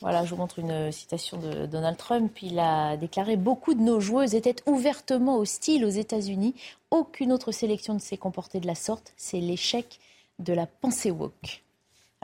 [0.00, 2.42] Voilà, je vous montre une citation de Donald Trump.
[2.42, 6.56] Il a déclaré Beaucoup de nos joueuses étaient ouvertement hostiles aux États-Unis.
[6.90, 9.12] Aucune autre sélection ne s'est comportée de la sorte.
[9.16, 10.00] C'est l'échec
[10.40, 11.63] de la pensée woke.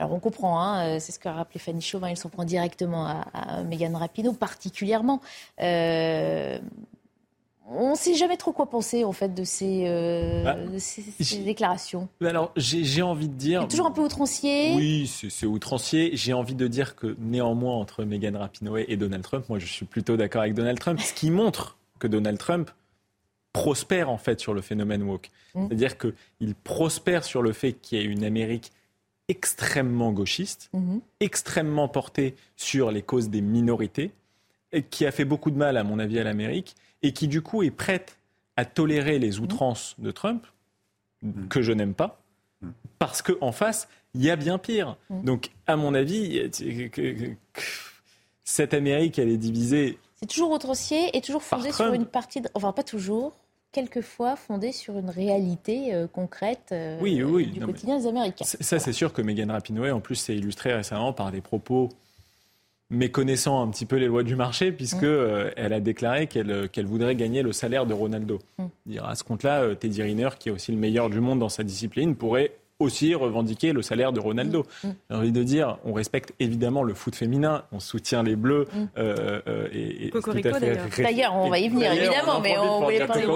[0.01, 3.27] Alors on comprend, hein, c'est ce qu'a rappelé Fanny Chauvin, il s'en prend directement à,
[3.35, 5.21] à Megan Rapinoe particulièrement.
[5.61, 6.59] Euh,
[7.69, 10.57] on ne sait jamais trop quoi penser en fait de ces, euh, bah,
[11.45, 12.09] déclarations.
[12.25, 13.69] Alors j'ai envie de dire.
[13.69, 14.75] toujours un peu outrancier.
[14.75, 16.13] Oui, c'est outrancier.
[16.15, 19.85] J'ai envie de dire que néanmoins entre Megan Rapinoe et Donald Trump, moi je suis
[19.85, 22.71] plutôt d'accord avec Donald Trump, ce qui montre que Donald Trump
[23.53, 25.31] prospère en fait sur le phénomène woke.
[25.55, 25.67] Mm.
[25.69, 28.73] C'est-à-dire qu'il prospère sur le fait qu'il y ait une Amérique
[29.31, 31.01] extrêmement gauchiste, mhm.
[31.21, 34.11] extrêmement porté sur les causes des minorités,
[34.73, 37.41] et qui a fait beaucoup de mal, à mon avis, à l'Amérique, et qui, du
[37.41, 38.19] coup, est prête
[38.57, 39.45] à tolérer les mhm.
[39.45, 40.45] outrances de Trump,
[41.23, 41.47] mhm.
[41.49, 42.21] que je n'aime pas,
[42.99, 44.97] parce qu'en face, il y a bien pire.
[45.09, 46.51] Donc, à mon avis,
[48.45, 49.99] cette Amérique, elle est divisée.
[50.17, 52.41] C'est toujours outrancier et toujours fondée sur une partie.
[52.41, 52.51] De...
[52.55, 53.33] Enfin, pas toujours
[53.73, 58.45] quelquefois fondée sur une réalité euh, concrète euh, du quotidien des Américains.
[58.45, 61.89] Ça, c'est sûr que Megan Rapinoe, en plus, s'est illustrée récemment par des propos
[62.93, 65.07] méconnaissant un petit peu les lois du marché, puisque mm.
[65.07, 68.41] euh, elle a déclaré qu'elle voudrait gagner le salaire de Ronaldo.
[68.59, 68.99] Mm.
[69.05, 72.17] À ce compte-là, Teddy Riner, qui est aussi le meilleur du monde dans sa discipline,
[72.17, 74.67] pourrait aussi revendiquer le salaire de Ronaldo.
[74.83, 74.89] Mm.
[74.89, 74.95] Mm.
[75.11, 78.67] J'ai envie de dire, on respecte évidemment le foot féminin, on soutient les Bleus.
[78.73, 78.85] Mm.
[78.99, 80.11] Euh, euh, et,
[80.99, 81.35] d'ailleurs.
[81.35, 83.27] on va y venir évidemment, mais on voulait parler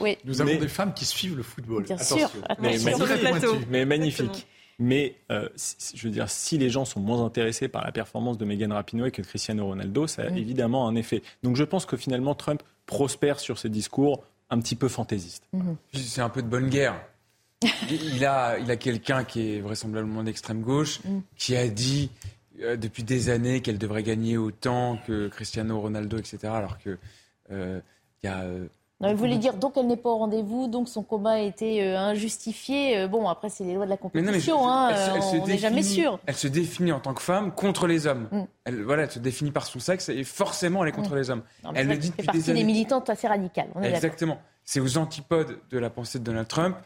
[0.00, 0.16] oui.
[0.24, 1.84] Nous avons des femmes qui suivent le football.
[1.84, 3.66] Bien sûr, mais magnifique.
[3.70, 4.46] Mais magnifique.
[4.78, 5.48] Mais euh,
[5.94, 9.10] je veux dire, si les gens sont moins intéressés par la performance de Megan Rapinoe
[9.10, 11.22] que de Cristiano Ronaldo, ça a évidemment un effet.
[11.42, 15.48] Donc je pense que finalement Trump prospère sur ses discours un petit peu fantaisistes.
[15.94, 17.00] C'est un peu de bonne guerre
[17.90, 21.20] il a, il a quelqu'un qui est vraisemblablement d'extrême gauche, mm.
[21.36, 22.10] qui a dit
[22.62, 26.38] euh, depuis des années qu'elle devrait gagner autant que Cristiano Ronaldo, etc.
[26.46, 26.98] Alors que
[27.50, 27.80] euh,
[28.22, 28.40] il y a.
[28.40, 28.66] Euh,
[29.00, 31.82] non, il voulait dire donc elle n'est pas au rendez-vous, donc son combat a été
[31.84, 33.06] injustifié.
[33.08, 34.88] bon, après, c'est les lois de la compétition, hein,
[35.20, 36.18] on n'est jamais sûr.
[36.24, 38.26] Elle se définit en tant que femme contre les hommes.
[38.32, 38.42] Mm.
[38.64, 41.18] Elle, voilà, elle se définit par son sexe et forcément elle est contre mm.
[41.18, 41.42] les hommes.
[41.74, 42.60] elle le dit depuis des années.
[42.60, 43.68] des militantes assez radicales.
[43.82, 44.38] Exactement.
[44.64, 46.76] C'est aux antipodes de la pensée de Donald Trump.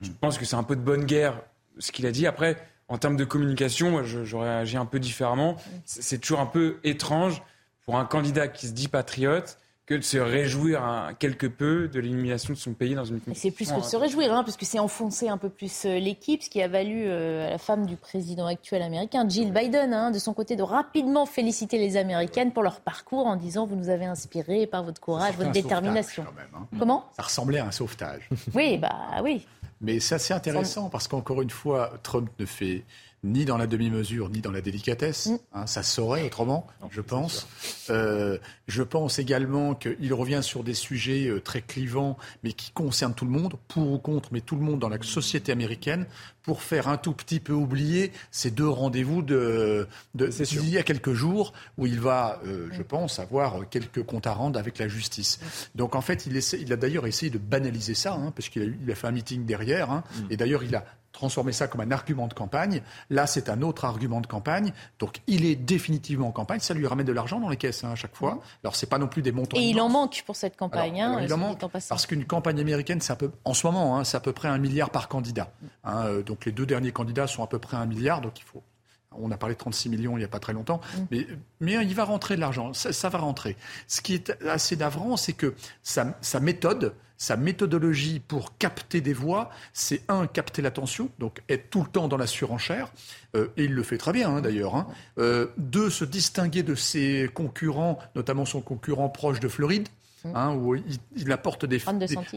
[0.00, 1.42] Je pense que c'est un peu de bonne guerre
[1.78, 2.26] ce qu'il a dit.
[2.26, 2.56] Après,
[2.88, 5.56] en termes de communication, j'aurais agi un peu différemment.
[5.84, 7.42] C'est toujours un peu étrange
[7.84, 9.58] pour un candidat qui se dit patriote
[9.90, 13.50] que de se réjouir un, quelque peu de l'élimination de son pays dans une compétition.
[13.50, 16.44] C'est plus que de se réjouir, hein, puisque c'est enfoncer un peu plus euh, l'équipe,
[16.44, 20.12] ce qui a valu euh, à la femme du président actuel américain, Jill Biden, hein,
[20.12, 23.88] de son côté, de rapidement féliciter les Américaines pour leur parcours en disant vous nous
[23.88, 26.24] avez inspiré par votre courage, votre détermination.
[26.54, 26.68] Hein.
[26.78, 27.06] Comment?
[27.16, 28.28] Ça ressemblait à un sauvetage.
[28.54, 28.94] oui, bah
[29.24, 29.44] oui.
[29.80, 32.84] Mais c'est assez intéressant parce qu'encore une fois, Trump ne fait
[33.22, 35.26] ni dans la demi-mesure, ni dans la délicatesse.
[35.26, 35.38] Mm.
[35.52, 37.46] Hein, ça saurait autrement, je pense.
[37.90, 38.38] Euh,
[38.68, 43.24] je pense également qu'il revient sur des sujets euh, très clivants, mais qui concernent tout
[43.24, 46.06] le monde, pour ou contre, mais tout le monde dans la société américaine,
[46.42, 50.82] pour faire un tout petit peu oublier ces deux rendez-vous de, de d'il y a
[50.82, 54.88] quelques jours, où il va, euh, je pense, avoir quelques comptes à rendre avec la
[54.88, 55.40] justice.
[55.74, 58.62] Donc en fait, il, essaie, il a d'ailleurs essayé de banaliser ça, hein, parce qu'il
[58.62, 60.26] a, il a, fait un meeting derrière, hein, mm.
[60.30, 60.84] et d'ailleurs il a
[61.20, 62.80] transformer ça comme un argument de campagne.
[63.10, 64.72] Là, c'est un autre argument de campagne.
[64.98, 66.60] Donc, il est définitivement en campagne.
[66.60, 68.40] Ça lui ramène de l'argent dans les caisses hein, à chaque fois.
[68.64, 69.58] Alors, c'est pas non plus des montants.
[69.58, 71.00] Et il en manque pour cette campagne.
[71.02, 74.16] Hein, il en manque parce qu'une campagne américaine, c'est peu, en ce moment, hein, c'est
[74.16, 75.52] à peu près un milliard par candidat.
[75.84, 78.22] Hein, euh, donc, les deux derniers candidats sont à peu près un milliard.
[78.22, 78.62] Donc, il faut
[79.12, 81.00] on a parlé de 36 millions il n'y a pas très longtemps, mm.
[81.10, 81.26] mais,
[81.60, 83.56] mais il va rentrer de l'argent, ça, va rentrer.
[83.88, 89.50] Ce qui est assez navrant, c'est que sa, méthode, sa méthodologie pour capter des voix,
[89.72, 92.92] c'est un, capter l'attention, donc être tout le temps dans la surenchère,
[93.36, 94.76] euh, et il le fait très bien hein, d'ailleurs.
[94.76, 94.86] Hein.
[95.18, 99.88] Euh, deux, se distinguer de ses concurrents, notamment son concurrent proche de Floride.
[100.34, 101.80] Hein, où il, apporte des,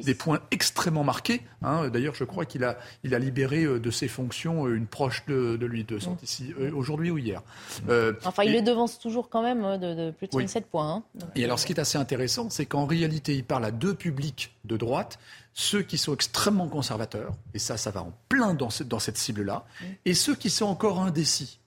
[0.03, 1.41] des, points extrêmement marqués.
[1.61, 1.89] Hein.
[1.89, 5.25] D'ailleurs, je crois qu'il a, il a libéré euh, de ses fonctions euh, une proche
[5.25, 6.75] de, lui, de Santis, mmh.
[6.75, 7.41] aujourd'hui ou hier.
[7.41, 7.89] Mmh.
[7.89, 11.03] Euh, enfin, il le devance toujours quand même de, plus de 37 points.
[11.13, 11.27] Hein.
[11.35, 14.55] et alors, ce qui est assez intéressant, c'est qu'en réalité, il parle à deux publics
[14.63, 15.19] de droite
[15.53, 19.65] ceux qui sont extrêmement conservateurs, et ça, ça va en plein dans, dans cette cible-là,
[20.03, 21.59] et ceux qui sont encore indécis.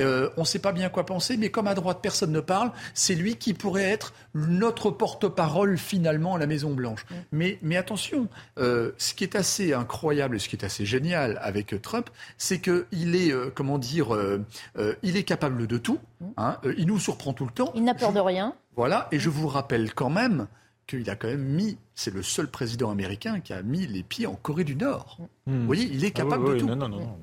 [0.00, 2.72] Euh, on ne sait pas bien quoi penser, mais comme à droite personne ne parle,
[2.94, 7.04] c'est lui qui pourrait être notre porte-parole finalement à la Maison Blanche.
[7.32, 7.44] Mm.
[7.62, 8.28] Mais, attention,
[8.58, 12.60] euh, ce qui est assez incroyable et ce qui est assez génial avec Trump, c'est
[12.60, 14.16] qu'il est, euh, comment dire,
[15.02, 15.98] il est capable de tout.
[16.20, 16.26] Mm.
[16.36, 17.72] Hein, il nous surprend tout le temps.
[17.74, 18.54] Il n'a peur de rien.
[18.76, 20.46] Voilà, et je vous rappelle quand même
[20.86, 24.26] qu'il a quand même mis, c'est le seul président américain qui a mis les pieds
[24.26, 25.18] en Corée du Nord.
[25.46, 25.60] Mm.
[25.60, 26.66] Vous voyez, il est ah capable de tout.
[26.66, 27.18] Non, non, non,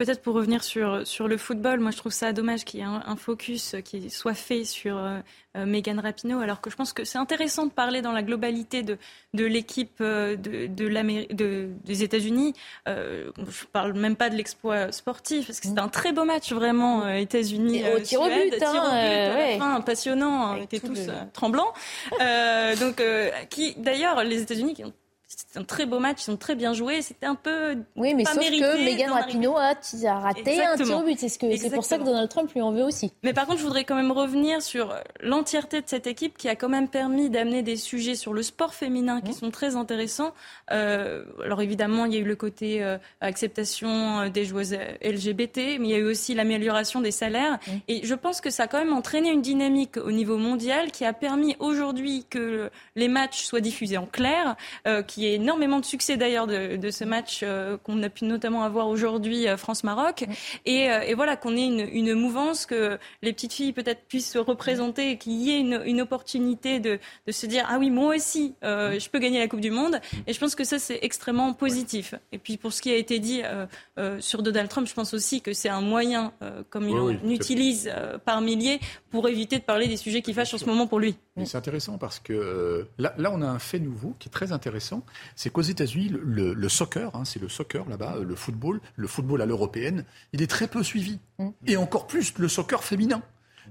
[0.00, 2.86] Peut-être pour revenir sur, sur le football, moi je trouve ça dommage qu'il y ait
[2.86, 5.18] un, focus qui soit fait sur euh,
[5.56, 8.84] euh, Megan Rapinoe, alors que je pense que c'est intéressant de parler dans la globalité
[8.84, 8.98] de,
[9.34, 12.54] de l'équipe euh, de, de, des États-Unis.
[12.86, 16.52] Euh, je parle même pas de l'exploit sportif, parce que c'était un très beau match
[16.52, 17.82] vraiment États-Unis.
[17.96, 21.72] au tir au but, tir au but fin, passionnant, on était tous tremblants.
[22.78, 23.02] donc,
[23.50, 24.92] qui d'ailleurs les États-Unis qui ont
[25.36, 27.02] c'est un très beau match, ils sont très bien joués.
[27.02, 27.76] C'était un peu.
[27.94, 29.74] Oui, mais sauf que Megan Rapinoe a,
[30.18, 31.18] raté un tir au but.
[31.20, 33.12] C'est pour ça que Donald Trump lui en veut aussi.
[33.22, 36.56] Mais par contre, je voudrais quand même revenir sur l'entièreté de cette équipe qui a
[36.56, 39.34] quand même permis d'amener des sujets sur le sport féminin qui mmh.
[39.34, 40.32] sont très intéressants.
[40.72, 45.78] Euh, alors évidemment, il y a eu le côté euh, acceptation euh, des joueuses LGBT,
[45.78, 47.58] mais il y a eu aussi l'amélioration des salaires.
[47.66, 47.70] Mmh.
[47.86, 51.04] Et je pense que ça a quand même entraîné une dynamique au niveau mondial qui
[51.04, 54.56] a permis aujourd'hui que les matchs soient diffusés en clair,
[55.06, 58.88] qui est énormément de succès d'ailleurs de, ce match euh, qu'on a pu notamment avoir
[58.88, 60.24] aujourd'hui euh, France-Maroc.
[60.66, 64.30] Et, euh, et, voilà, qu'on ait une, une, mouvance, que les petites filles peut-être puissent
[64.30, 68.14] se représenter, qu'il y ait une, une opportunité de, de, se dire, ah oui, moi
[68.16, 70.00] aussi, je peux gagner la Coupe du Monde.
[70.26, 72.14] Et je pense que ça, c'est extrêmement positif.
[72.32, 73.42] Et puis pour ce qui a été dit
[74.18, 76.32] sur Donald Trump, je pense aussi que c'est un moyen,
[76.70, 77.92] comme il en utilise
[78.24, 78.80] par milliers,
[79.10, 81.16] pour éviter de parler des sujets qui fâchent en ce moment pour lui.
[81.44, 85.02] C'est intéressant parce que là, là, on a un fait nouveau qui est très intéressant
[85.36, 89.46] c'est qu'aux États-Unis, le, soccer, hein, c'est le soccer là-bas, le football, le football à
[89.46, 91.18] l'européenne, il est très peu suivi.
[91.38, 91.48] Mm.
[91.66, 93.22] Et encore plus le soccer féminin.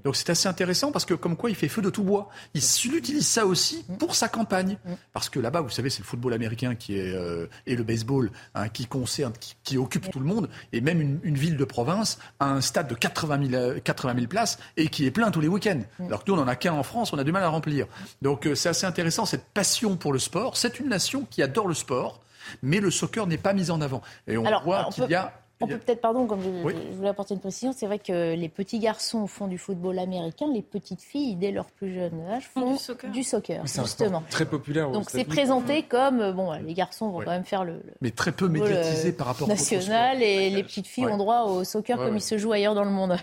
[0.04, 2.30] Donc c'est assez intéressant parce que comme quoi il fait feu de tout bois.
[2.54, 2.62] Il,
[2.96, 4.78] utilise ça aussi pour sa campagne.
[5.14, 8.32] Parce que là-bas, vous savez, c'est le football américain qui est, euh, et le baseball
[8.56, 10.50] hein, qui concerne, qui, occupe tout le monde.
[10.74, 14.88] Et même une, ville de province a un stade de 80 000, 80 places et
[14.88, 15.82] qui est plein tous les week-ends.
[16.00, 17.88] Alors que nous, on n'en a qu'un en France, on a du mal à remplir.
[18.22, 20.58] Donc euh, c'est assez intéressant cette passion pour le sport.
[20.58, 22.22] C'est une nation qui adore le sport
[22.64, 24.02] mais le soccer n'est pas mis en avant.
[24.28, 26.49] Et on voit qu'il y a on peut peut-être, pardon, comme je,
[26.95, 30.61] voulais apporter une précision, c'est vrai que les petits garçons font du football américain, les
[30.61, 32.77] petites filles, dès leur plus jeune âge, font
[33.11, 34.23] du soccer, justement.
[34.30, 34.90] très populaire.
[34.91, 38.48] Donc c'est présenté comme, bon, les garçons vont quand même faire le, Mais très peu
[38.48, 42.38] médiatisé par rapport national, et les petites filles ont droit au soccer comme il se
[42.38, 43.18] joue ailleurs dans le monde.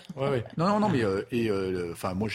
[0.57, 2.29] Non, non, non, mais euh, et euh, enfin, moi,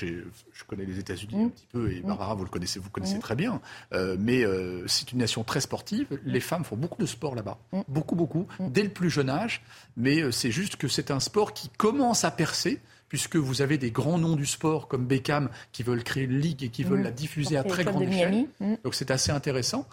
[0.61, 1.51] je connais les États-Unis un mm.
[1.51, 2.07] petit peu, et mm.
[2.07, 3.21] Barbara, vous le connaissez, vous connaissez mm.
[3.21, 3.61] très bien.
[3.93, 4.43] Euh, mais
[4.87, 6.07] c'est une nation très sportive.
[6.23, 7.57] Les femmes font beaucoup de sport là-bas,
[7.87, 9.61] beaucoup, beaucoup, dès le plus jeune âge
[9.97, 13.77] mais euh, c'est juste que c'est un sport qui commence à percer puisque vous avez
[13.77, 17.01] des grands noms du sport comme Beckham qui veulent créer une ligue et qui veulent
[17.01, 18.47] la diffuser à très grande échelle.
[18.83, 19.85] Donc c'est assez intéressant.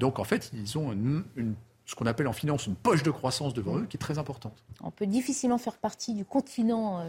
[0.00, 1.24] donc en fait, ils ont une,
[1.84, 4.64] ce qu'on appelle en finance une poche de croissance devant eux qui est très importante.
[4.82, 7.04] On peut difficilement faire partie du continent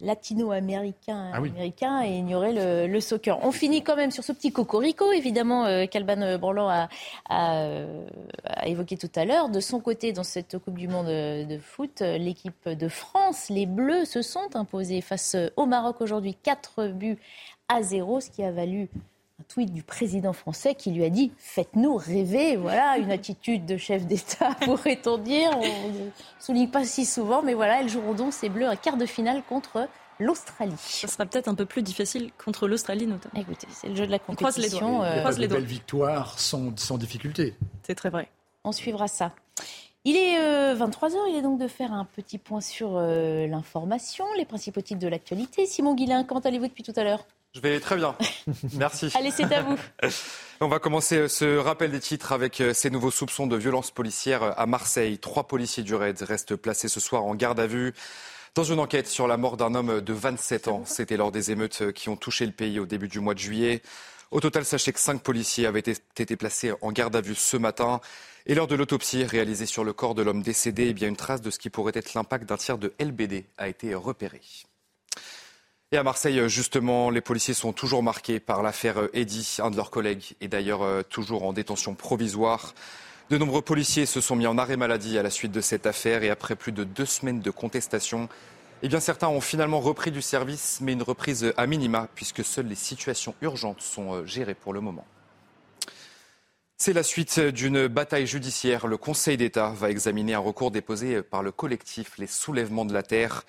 [0.00, 3.38] latino-américain ah américain et ignorer le, le, soccer.
[3.44, 6.88] On finit quand même sur ce petit cocorico, évidemment, euh, qu'Alban Borland a,
[7.28, 7.66] a,
[8.44, 9.48] a, évoqué tout à l'heure.
[9.48, 14.04] De son côté, dans cette Coupe du Monde de foot, l'équipe de France, les Bleus,
[14.04, 17.18] se sont imposés face au Maroc aujourd'hui, 4 buts
[17.68, 18.88] à 0, ce qui a valu
[19.40, 22.56] un tweet du président français qui lui a dit Faites-nous rêver.
[22.56, 25.50] Voilà, une attitude de chef d'État, pourrait-on dire.
[25.56, 28.96] On ne souligne pas si souvent, mais voilà, elles joueront donc ces Bleus un quart
[28.96, 29.88] de finale contre
[30.18, 30.74] l'Australie.
[30.76, 33.40] Ça sera peut-être un peu plus difficile contre l'Australie, notamment.
[33.40, 34.46] Écoutez, c'est le jeu de la compétition.
[34.46, 35.54] On croise les doigts.
[35.54, 37.54] Euh, belles victoires sans, sans difficulté.
[37.82, 38.28] C'est très vrai.
[38.64, 39.32] On suivra ça.
[40.04, 40.38] Il est
[40.74, 44.80] 23h, euh, il est donc de faire un petit point sur euh, l'information, les principaux
[44.80, 45.66] titres de l'actualité.
[45.66, 47.26] Simon Guillain, comment allez-vous depuis tout à l'heure?
[47.54, 48.16] Je vais très bien.
[48.74, 49.10] Merci.
[49.14, 49.76] Allez, c'est à vous.
[50.62, 53.90] On va commencer euh, ce rappel des titres avec euh, ces nouveaux soupçons de violence
[53.90, 55.18] policière euh, à Marseille.
[55.18, 57.94] Trois policiers du RAID restent placés ce soir en garde à vue
[58.54, 60.82] dans une enquête sur la mort d'un homme de 27 ans.
[60.84, 63.80] C'était lors des émeutes qui ont touché le pays au début du mois de juillet.
[64.30, 68.00] Au total, sachez que cinq policiers avaient été placés en garde à vue ce matin.
[68.46, 71.40] Et lors de l'autopsie réalisée sur le corps de l'homme décédé, eh bien une trace
[71.40, 74.42] de ce qui pourrait être l'impact d'un tir de LBD a été repérée.
[75.92, 79.56] Et à Marseille, justement, les policiers sont toujours marqués par l'affaire Eddy.
[79.58, 82.74] Un de leurs collègues est d'ailleurs euh, toujours en détention provisoire.
[83.28, 86.22] De nombreux policiers se sont mis en arrêt maladie à la suite de cette affaire
[86.22, 88.28] et après plus de deux semaines de contestation,
[88.84, 92.68] eh bien certains ont finalement repris du service, mais une reprise à minima, puisque seules
[92.68, 95.04] les situations urgentes sont euh, gérées pour le moment.
[96.76, 98.86] C'est la suite d'une bataille judiciaire.
[98.86, 103.02] Le Conseil d'État va examiner un recours déposé par le collectif Les Soulèvements de la
[103.02, 103.44] Terre.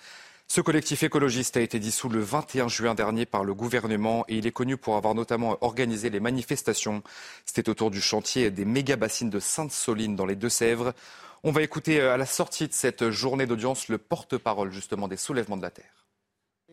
[0.53, 4.45] Ce collectif écologiste a été dissous le 21 juin dernier par le gouvernement et il
[4.45, 7.03] est connu pour avoir notamment organisé les manifestations.
[7.45, 10.91] C'était autour du chantier des méga-bassines de Sainte-Soline dans les Deux-Sèvres.
[11.45, 15.15] On va écouter euh, à la sortie de cette journée d'audience le porte-parole justement des
[15.15, 16.06] soulèvements de la terre.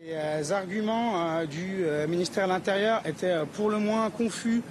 [0.01, 4.61] Les euh, arguments euh, du ministère de l'Intérieur étaient pour le moins confus,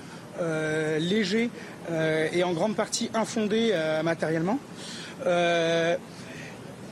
[0.99, 1.49] légers
[1.91, 3.73] et en grande partie infondés
[4.05, 4.59] matériellement.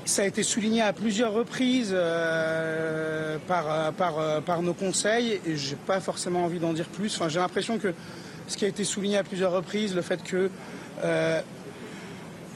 [0.07, 5.57] Ça a été souligné à plusieurs reprises euh, par, euh, euh, par, nos conseils et
[5.57, 7.17] j'ai pas forcément envie d'en dire plus.
[7.17, 7.93] Enfin, j'ai l'impression que
[8.47, 10.49] ce qui a été souligné à plusieurs reprises, le fait que
[11.03, 11.45] le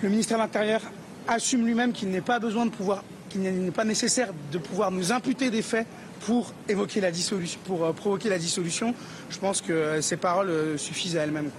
[0.08, 0.80] ministère de l'Intérieur
[1.26, 5.10] assume lui-même qu'il n'est pas besoin de pouvoir, qu'il n'est pas nécessaire de pouvoir nous
[5.10, 5.88] imputer des faits
[6.20, 8.94] pour évoquer la dissolution, pour provoquer la dissolution.
[9.28, 11.50] Je pense que ces paroles suffisent à elles-mêmes.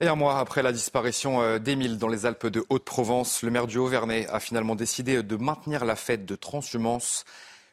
[0.00, 3.68] Et un mois après la disparition euh, d'Émile dans les Alpes de Haute-Provence, le maire
[3.68, 7.24] du Haut-Vernay a finalement décidé de maintenir la fête de transhumance.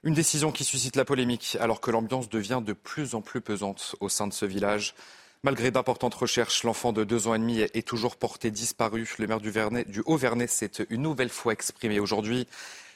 [0.03, 3.95] Une décision qui suscite la polémique alors que l'ambiance devient de plus en plus pesante
[4.02, 4.93] au sein de ce village.
[5.41, 9.11] Malgré d'importantes recherches, l'enfant de deux ans et demi est toujours porté disparu.
[9.18, 9.52] Le maire du,
[9.88, 12.48] du Haut-Vernay s'est une nouvelle fois exprimé aujourd'hui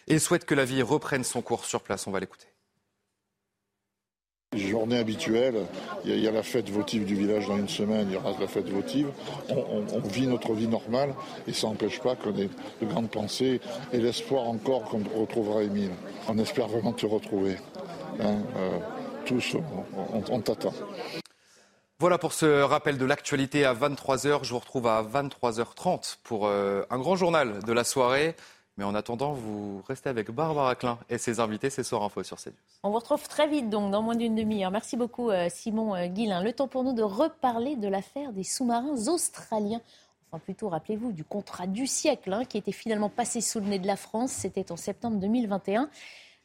[0.08, 2.06] et souhaite que la vie reprenne son cours sur place.
[2.06, 2.46] On va l'écouter.
[4.56, 5.56] Journée habituelle,
[6.06, 8.48] il y, a, la fête votive du village dans une semaine, il y aura la
[8.48, 9.08] fête votive.
[9.50, 11.14] On, vit notre vie normale
[11.48, 12.50] et ça n'empêche pas qu'on ait
[12.82, 13.60] de grandes pensées
[13.92, 15.92] et l'espoir encore qu'on retrouvera Émile.
[16.30, 17.58] On espère vraiment te retrouver.
[18.20, 18.80] Hein, euh,
[19.26, 19.58] tous,
[20.32, 20.74] on, t'attend.
[22.00, 24.44] Voilà pour ce rappel de l'actualité à 23h.
[24.44, 28.36] Je vous retrouve à 23h30 pour euh, un grand journal de la soirée.
[28.78, 32.38] Mais en attendant, vous restez avec Barbara Klein et ses invités, c'est Soir Info sur
[32.38, 32.54] CNews.
[32.84, 34.72] On vous retrouve très vite, donc, dans moins d'une demi-heure.
[34.72, 36.44] Merci beaucoup, euh, Simon euh, Guillain.
[36.44, 39.82] Le temps pour nous de reparler de l'affaire des sous-marins australiens.
[40.30, 43.80] Enfin, plutôt, rappelez-vous, du contrat du siècle, hein, qui était finalement passé sous le nez
[43.80, 44.32] de la France.
[44.32, 45.90] C'était en septembre 2021.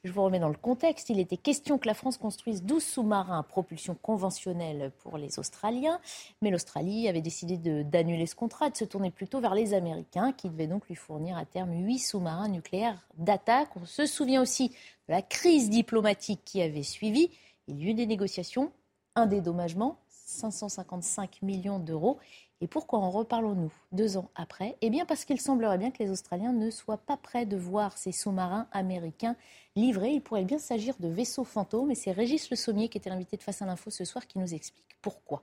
[0.02, 1.10] Je vous remets dans le contexte.
[1.10, 6.00] Il était question que la France construise 12 sous-marins à propulsion conventionnelle pour les Australiens.
[6.40, 10.32] Mais l'Australie avait décidé d'annuler ce contrat et de se tourner plutôt vers les Américains,
[10.32, 13.76] qui devaient donc lui fournir à terme 8 sous-marins nucléaires d'attaque.
[13.76, 17.30] On se souvient aussi de la crise diplomatique qui avait suivi.
[17.68, 18.72] Il y a eu des négociations,
[19.16, 22.18] un dédommagement, 555 millions d'euros.
[22.62, 24.76] Et pourquoi en reparlons-nous deux ans après?
[24.82, 27.96] Eh bien parce qu'il semblerait bien que les Australiens ne soient pas prêts de voir
[27.96, 29.34] ces sous-marins américains
[29.76, 30.10] livrés.
[30.10, 33.38] Il pourrait bien s'agir de vaisseaux fantômes et c'est Régis Le Sommier qui était l'invité
[33.38, 35.42] de Face à l'info ce soir qui nous explique pourquoi.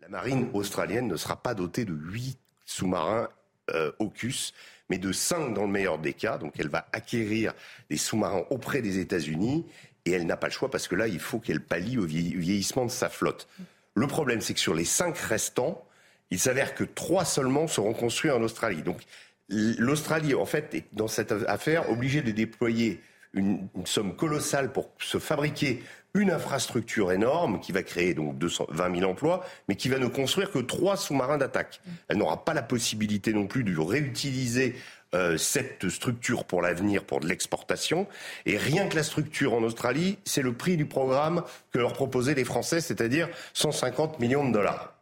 [0.00, 3.28] La marine australienne ne sera pas dotée de huit sous-marins
[3.70, 4.52] euh, AUKUS,
[4.88, 6.36] mais de cinq dans le meilleur des cas.
[6.36, 7.54] Donc elle va acquérir
[7.90, 9.66] des sous-marins auprès des États-Unis
[10.04, 12.86] et elle n'a pas le choix parce que là, il faut qu'elle pallie au vieillissement
[12.86, 13.46] de sa flotte.
[13.94, 15.84] Le problème, c'est que sur les cinq restants,
[16.30, 18.82] il s'avère que trois seulement seront construits en Australie.
[18.82, 19.00] Donc
[19.48, 23.00] l'Australie, en fait, est dans cette affaire obligée de déployer
[23.32, 25.82] une, somme colossale pour se fabriquer
[26.14, 30.50] une infrastructure énorme qui va créer donc 220 000 emplois, mais qui va ne construire
[30.50, 31.80] que trois sous-marins d'attaque.
[32.08, 34.74] Elle n'aura pas la possibilité non plus de réutiliser
[35.14, 38.08] euh, cette structure pour l'avenir, pour de l'exportation.
[38.46, 41.42] Et rien que la structure en Australie, c'est le prix du programme
[41.72, 44.99] que leur proposaient les Français, c'est-à-dire 150 millions de dollars.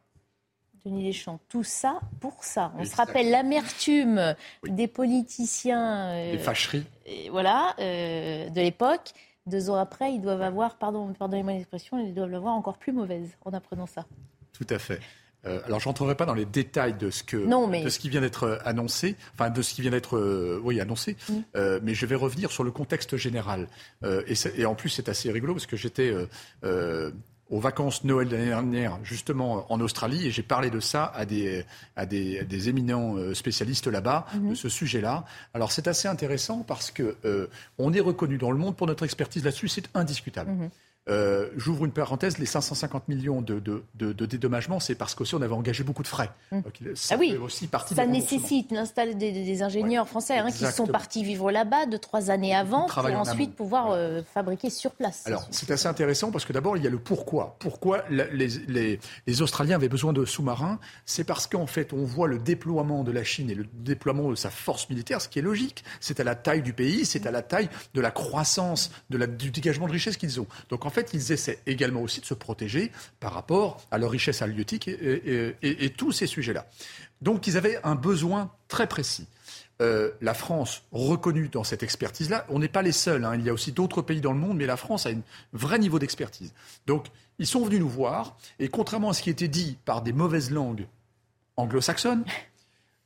[0.88, 2.72] Denis Deschamps, tout ça pour ça.
[2.78, 4.34] On se rappelle l'amertume
[4.66, 6.10] des politiciens.
[6.10, 6.84] Euh, les fâcheries.
[7.30, 9.12] voilà, euh, de l'époque.
[9.46, 13.30] Deux ans après, ils doivent avoir, pardon, pardonnez-moi l'expression, ils doivent l'avoir encore plus mauvaise
[13.44, 14.04] en apprenant ça.
[14.52, 15.00] Tout à fait.
[15.46, 18.20] Euh, alors, je n'entrerai pas dans les détails de ce, que, de ce qui vient
[18.20, 21.78] d'être annoncé, enfin de ce qui vient d'être oui, annoncé, mm.
[21.82, 23.68] mais je vais revenir sur le contexte général.
[24.04, 26.12] Et, et, en plus, c'est assez rigolo parce que j'étais
[27.50, 31.64] aux vacances Noël l'année dernière, justement en Australie, et j'ai parlé de ça à des,
[31.96, 34.54] à des, des éminents euh, spécialistes là-bas, de mhm.
[34.54, 35.24] ce sujet-là.
[35.54, 37.46] Alors c'est assez intéressant parce que euh,
[37.78, 40.50] on est reconnu dans le monde pour notre expertise là-dessus, c'est indiscutable.
[40.50, 40.70] Mhm.
[41.08, 45.42] Euh, j'ouvre une parenthèse, les 550 millions de, de, de, dédommagements, c'est parce qu'aussi on
[45.42, 46.30] avait engagé beaucoup de frais.
[46.52, 46.60] Mmh.
[46.94, 51.24] ça ah oui, aussi partie ça nécessite d'installer des, ingénieurs français hein, qui sont partis
[51.24, 55.26] vivre là-bas de trois années avant pour ensuite pouvoir euh, fabriquer sur place.
[55.26, 57.56] Alors c'est assez intéressant parce que d'abord il y a le pourquoi.
[57.58, 60.78] Pourquoi les, les, les Australiens avaient besoin de sous-marins?
[61.06, 64.34] C'est parce qu'en fait on voit le déploiement de la Chine et le déploiement de
[64.34, 65.84] sa force militaire, ce qui est logique.
[66.00, 69.26] C'est à la taille du pays, c'est à la taille de la croissance, de la,
[69.26, 70.46] du dégagement de richesse qu'ils ont.
[70.68, 74.10] Donc en fait fait, ils essaient également aussi de se protéger par rapport à leur
[74.10, 76.66] richesse halieutique et, tous ces sujets-là.
[77.22, 79.26] Donc, ils avaient un besoin très précis.
[79.80, 83.24] Euh, la France, reconnue dans cette expertise-là, on n'est pas les seuls.
[83.24, 83.36] Hein.
[83.36, 85.22] il y a aussi d'autres pays dans le monde, mais la France a un
[85.52, 86.52] vrai niveau d'expertise.
[86.86, 87.06] Donc,
[87.38, 90.50] ils sont venus nous voir, et contrairement à ce qui était dit par des mauvaises
[90.50, 90.86] langues
[91.56, 92.24] anglo-saxonnes,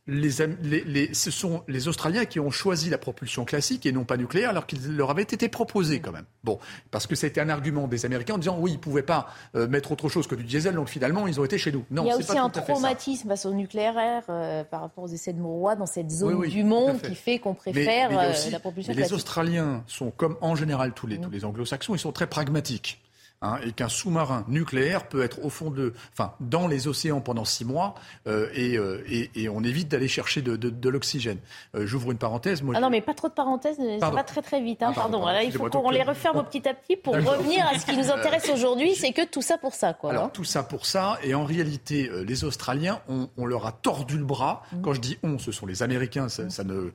[0.08, 4.50] les, ce sont les Australiens qui ont choisi la propulsion classique et non pas nucléaire,
[4.50, 6.24] alors qu'il leur avait été proposé quand même.
[6.42, 6.58] Bon,
[6.90, 9.68] parce que c'était un argument des Américains en disant oui, ils ne pouvaient pas euh,
[9.68, 11.84] mettre autre chose que du diesel, donc finalement ils ont été chez nous.
[11.90, 15.32] Non, Il y a aussi un traumatisme face au nucléaire euh, par rapport aux essais
[15.32, 19.10] de Morois dans cette zone du monde qui fait qu'on préfère euh, la propulsion classique.
[19.10, 23.00] Les Australiens sont comme en général tous les, tous les Anglo-Saxons, ils sont très pragmatiques.
[23.44, 27.44] Hein, et qu'un sous-marin nucléaire peut être au fond de, enfin, dans les océans pendant
[27.44, 27.96] six mois,
[28.28, 31.38] euh, euh, et, et, on évite d'aller chercher de, de, de l'oxygène.
[31.74, 32.62] Euh, j'ouvre une parenthèse.
[32.62, 34.80] Moi, ah non, mais pas trop de parenthèses, ça va très très vite.
[34.84, 35.26] Hein, ah, pardon.
[35.42, 38.48] il faut qu'on les referme petit à petit pour revenir à ce qui nous intéresse
[38.48, 40.10] aujourd'hui, c'est que tout ça pour ça, quoi.
[40.10, 40.30] Alors hein.
[40.32, 44.24] tout ça pour ça, et en réalité, les Australiens, on, on, leur a tordu le
[44.24, 44.62] bras.
[44.70, 44.82] Mmh.
[44.82, 46.28] Quand je dis on, ce sont les Américains.
[46.28, 46.90] Ça, ça ne,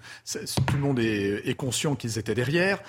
[0.65, 2.79] tout le monde est, est conscient qu'ils étaient derrière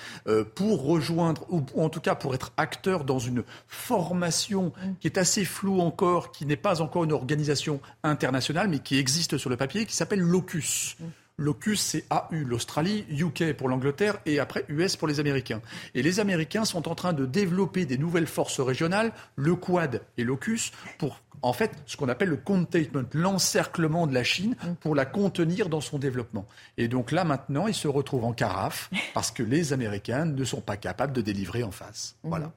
[0.54, 5.44] pour rejoindre, ou en tout cas pour être acteurs dans une formation qui est assez
[5.44, 9.86] floue encore, qui n'est pas encore une organisation internationale, mais qui existe sur le papier,
[9.86, 10.96] qui s'appelle Locus.
[11.38, 15.62] Locus, c'est AU, l'Australie, UK pour l'Angleterre et après US pour les Américains.
[15.94, 20.24] Et les Américains sont en train de développer des nouvelles forces régionales, le Quad et
[20.24, 25.06] Locus, pour en fait ce qu'on appelle le containment, l'encerclement de la Chine pour la
[25.06, 26.46] contenir dans son développement.
[26.76, 30.60] Et donc là maintenant, ils se retrouvent en carafe parce que les Américains ne sont
[30.60, 32.16] pas capables de délivrer en face.
[32.24, 32.52] Voilà.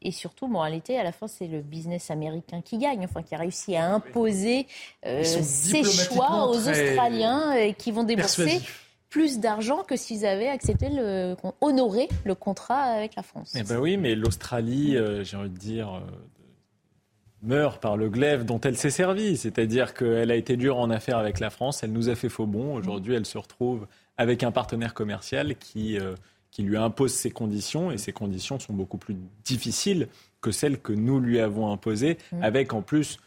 [0.00, 3.38] Et, surtout, moralité, à la fin, c'est le business américain qui gagne, enfin, qui a
[3.38, 4.68] réussi à imposer
[5.04, 8.60] euh, ses choix aux Australiens et qui vont débourser
[9.08, 13.54] plus d'argent que s'ils avaient accepté le, honoré le contrat avec la France.
[13.56, 16.00] Eh ben oui, mais l'Australie, euh, j'ai envie de dire, euh,
[17.42, 19.36] meurt par le glaive dont elle s'est servie.
[19.36, 22.46] C'est-à-dire qu'elle a été dure en affaires avec la France, elle nous a fait faux
[22.46, 22.76] bon.
[22.76, 25.98] Aujourd'hui, elle se retrouve avec un partenaire commercial qui
[26.56, 29.14] qui lui impose ses conditions, et ces conditions sont beaucoup plus
[29.44, 30.08] difficiles
[30.40, 32.42] que celles que nous lui avons imposées, mmh.
[32.42, 33.18] avec en plus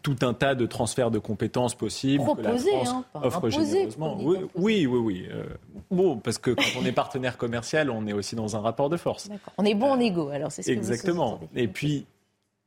[0.00, 4.16] tout un tas de transferts de compétences possibles que la France hein, offre généreusement.
[4.18, 4.98] Oui, oui, oui.
[4.98, 5.26] oui.
[5.30, 5.44] Euh,
[5.90, 8.96] bon, parce que quand on est partenaire commercial, on est aussi dans un rapport de
[8.96, 9.28] force.
[9.58, 11.40] On est bon en égo, alors c'est ce Exactement.
[11.54, 12.06] et puis,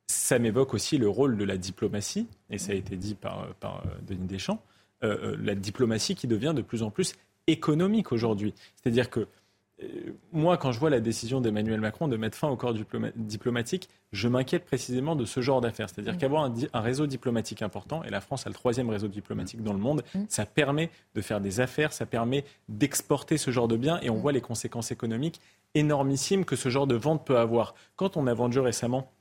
[0.06, 3.78] ça m'évoque aussi le rôle de la diplomatie, et ça a été dit par, par
[3.78, 4.62] euh, Denis Deschamps,
[5.04, 7.16] euh, la diplomatie qui devient de plus en plus
[7.48, 8.54] économique aujourd'hui.
[8.76, 9.28] C'est-à-dire que
[10.34, 12.74] moi, quand je vois la décision d'Emmanuel Macron de mettre fin au corps
[13.16, 15.90] diplomatique, je m'inquiète précisément de ce genre d'affaires.
[15.90, 16.18] C'est-à-dire mm.
[16.18, 19.80] qu'avoir un, réseau diplomatique important, et la France a le troisième réseau diplomatique dans le
[19.80, 20.24] monde, mm.
[20.30, 24.18] ça permet de faire des affaires, ça permet d'exporter ce genre de biens, et on
[24.18, 24.22] mm.
[24.22, 25.42] voit les conséquences économiques
[25.76, 27.76] énormissimes que ce genre de vente peut avoir.
[27.96, 29.12] Quand on a vendu récemment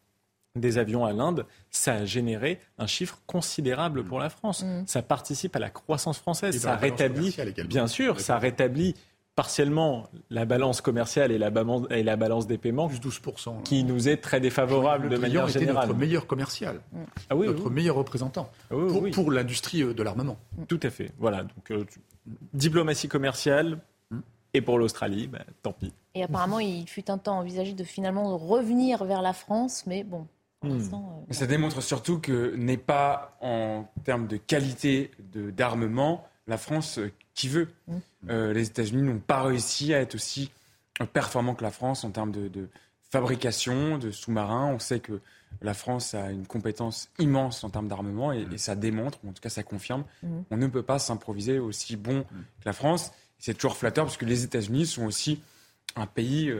[0.55, 4.65] des avions à l'Inde, ça a généré un chiffre considérable pour la France.
[4.87, 6.59] Ça participe à la croissance française.
[6.59, 7.37] Ça rétablit,
[7.69, 8.95] bien sûr, ça rétablit
[9.37, 14.09] partiellement la balance commerciale et la, balance, et la balance des paiements, 12%, qui nous
[14.09, 15.89] est très défavorable de manière générale.
[15.89, 16.81] notre meilleur commercial,
[17.31, 18.75] ah notre meilleur représentant ah
[19.13, 20.39] pour, l'industrie euh, de l'armement.
[20.67, 21.13] Tout à fait.
[21.19, 21.43] Voilà.
[21.43, 21.85] Donc, euh,
[22.55, 23.79] diplomatie commerciale,
[24.11, 24.21] hmm.
[24.55, 25.93] et pour l'Australie, bah, tant pis.
[26.15, 30.27] Et apparemment, il fut un temps envisagé de finalement revenir vers la France, mais bon.
[30.65, 30.81] Euh,
[31.31, 35.11] ça démontre surtout que n'est pas en termes de qualité
[35.55, 37.69] d'armement la France euh, qui veut.
[37.87, 37.99] Hmm.
[38.31, 40.51] Euh, les États-Unis n'ont pas réussi à être aussi
[41.13, 42.69] performants que la France en termes de,
[43.11, 44.67] fabrication de sous-marins.
[44.67, 45.21] On sait que
[45.63, 49.41] la France a une compétence immense en termes d'armement et, ça démontre, ou en tout
[49.41, 50.43] cas ça confirme, hmm.
[50.51, 53.13] on ne peut pas s'improviser aussi bon que la France.
[53.39, 55.41] C'est toujours flatteur parce que les États-Unis sont aussi
[55.95, 56.53] un pays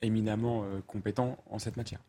[0.00, 2.00] éminemment compétent en cette matière.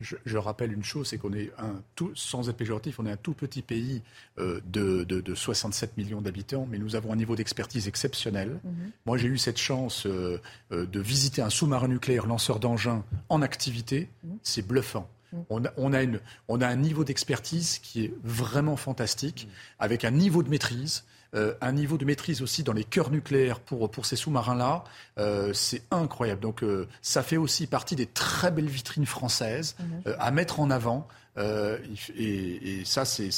[0.00, 3.18] Je, rappelle une chose, c'est qu'on est un tout, sans être péjoratif, on est un
[3.18, 4.00] tout petit pays
[4.38, 8.60] euh, de, de, 67 millions d'habitants, mais nous avons un niveau d'expertise exceptionnel.
[8.64, 8.92] Mhm.
[9.04, 10.40] Moi, j'ai eu cette chance euh,
[10.72, 14.08] euh, de visiter un sous-marin nucléaire lanceur d'engins en activité.
[14.24, 14.38] Mhm.
[14.42, 15.06] C'est bluffant.
[15.34, 15.44] Mhm.
[15.50, 19.48] On a, on, a une, on a, un niveau d'expertise qui est vraiment fantastique,
[19.78, 21.04] avec un niveau de maîtrise.
[21.36, 24.82] Euh, un niveau de maîtrise aussi dans les cœurs nucléaires pour, pour ces sous-marins-là,
[25.18, 26.40] euh, c'est incroyable.
[26.40, 30.14] Donc euh, ça fait aussi partie des très belles vitrines françaises mhm.
[30.18, 31.06] à mettre en avant.
[31.38, 33.30] Et, et, ça, c'est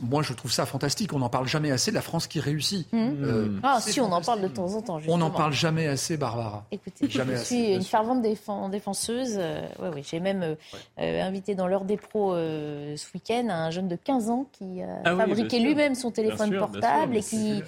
[0.00, 1.12] moi, je trouve ça fantastique.
[1.12, 2.90] On n'en parle jamais assez de la France qui réussit.
[2.92, 3.08] Mmh.
[3.22, 5.00] Euh, ah, si, on en parle de temps en temps.
[5.08, 6.64] On n'en parle jamais assez, Barbara.
[6.70, 9.36] Écoutez, je suis une fervente défenseuse.
[9.38, 10.56] Euh, oui, J'ai même
[10.98, 15.02] euh, invité dans l'heure des pros ce week-end un jeune de 15 ans qui a
[15.04, 17.62] ah fabriqué lui-même son téléphone portable et qui,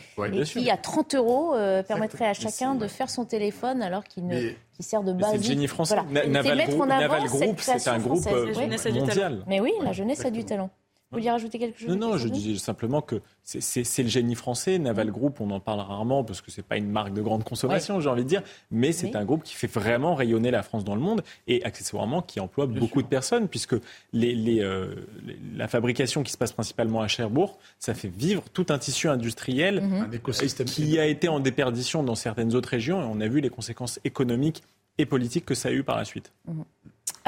[0.45, 1.55] qui à 30 euros,
[1.87, 4.51] permettrait à chacun de faire son téléphone alors qu'il ne.
[4.73, 5.33] qui sert de base.
[5.33, 5.97] C'est le génie français.
[6.11, 9.43] Naval, Group, c'est un groupe mondial.
[9.47, 10.71] Mais oui, la jeunesse a du talent.
[11.11, 14.79] Vous vouliez rajouter quelque chose Non, non, je disais simplement que c'est le génie français.
[14.79, 15.11] Naval mm.
[15.11, 18.09] Group, on en parle rarement parce que c'est pas une marque de grande consommation, j'ai
[18.09, 21.01] envie de dire, mais c'est un groupe qui fait vraiment rayonner la France dans le
[21.01, 23.75] monde et accessoirement qui emploie beaucoup de personnes puisque
[24.13, 24.95] les, euh,
[25.57, 29.83] la fabrication qui se passe principalement à Cherbourg, ça fait vivre tout un tissu industriel
[29.83, 30.65] mm-hmm.
[30.65, 33.99] qui a été en déperdition dans certaines autres régions et on a vu les conséquences
[34.05, 34.63] économiques
[34.99, 36.31] et politiques que ça a eu par la suite.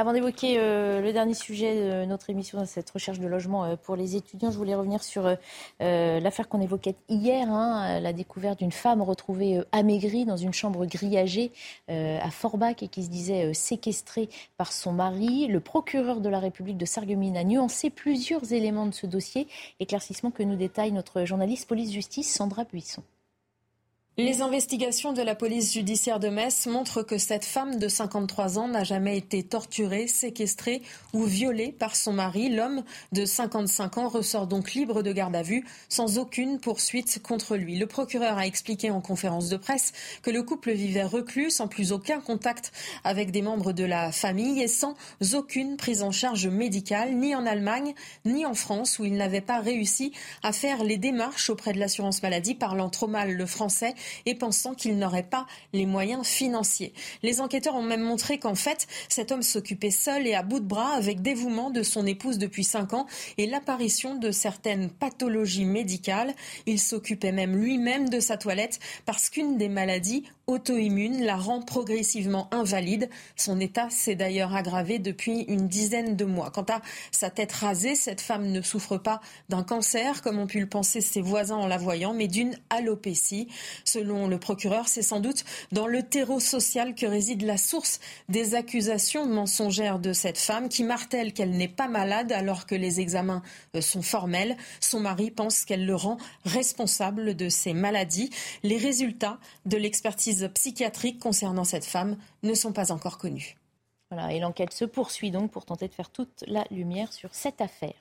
[0.02, 3.94] Avant d'évoquer euh, le dernier sujet de notre émission, cette recherche de logement euh, pour
[3.94, 8.72] les étudiants, je voulais revenir sur euh, l'affaire qu'on évoquait hier, hein, la découverte d'une
[8.72, 11.52] femme retrouvée amaigrie dans une chambre grillagée
[11.86, 15.46] à Forbach et qui se disait séquestrée par son mari.
[15.46, 19.46] Le procureur de la République de Sarreguemines a nuancé plusieurs éléments de ce dossier,
[19.78, 23.04] éclaircissement que nous détaille notre journaliste police-justice Sandra Buisson.
[24.18, 28.68] Les investigations de la police judiciaire de Metz montrent que cette femme de 53 ans
[28.68, 30.82] n'a jamais été torturée, séquestrée
[31.14, 32.50] ou violée par son mari.
[32.50, 37.56] L'homme de 55 ans ressort donc libre de garde à vue sans aucune poursuite contre
[37.56, 37.78] lui.
[37.78, 41.90] Le procureur a expliqué en conférence de presse que le couple vivait reclus sans plus
[41.90, 42.70] aucun contact
[43.04, 44.94] avec des membres de la famille et sans
[45.32, 47.94] aucune prise en charge médicale ni en Allemagne
[48.26, 50.12] ni en France où il n'avait pas réussi
[50.42, 53.94] à faire les démarches auprès de l'assurance maladie parlant trop mal le français
[54.26, 56.92] et pensant qu'il n'aurait pas les moyens financiers.
[57.22, 60.66] Les enquêteurs ont même montré qu'en fait, cet homme s'occupait seul et à bout de
[60.66, 63.06] bras avec dévouement de son épouse depuis cinq ans
[63.38, 66.34] et l'apparition de certaines pathologies médicales.
[66.66, 72.48] Il s'occupait même lui-même de sa toilette parce qu'une des maladies auto-immune la rend progressivement
[72.52, 73.08] invalide.
[73.36, 76.50] Son état s'est d'ailleurs aggravé depuis une dizaine de mois.
[76.50, 80.60] Quant à sa tête rasée, cette femme ne souffre pas d'un cancer, comme ont pu
[80.60, 83.48] le penser ses voisins en la voyant, mais d'une alopécie.
[83.84, 88.54] Selon le procureur, c'est sans doute dans le terreau social que réside la source des
[88.54, 93.42] accusations mensongères de cette femme qui martèle qu'elle n'est pas malade alors que les examens
[93.74, 94.56] euh, sont formels.
[94.80, 98.30] Son mari pense qu'elle le rend responsable de ses maladies.
[98.62, 103.56] Les résultats de l'expertise psychiatriques concernant cette femme ne sont pas encore connues.
[104.10, 107.60] Voilà, et l'enquête se poursuit donc pour tenter de faire toute la lumière sur cette
[107.60, 107.94] affaire.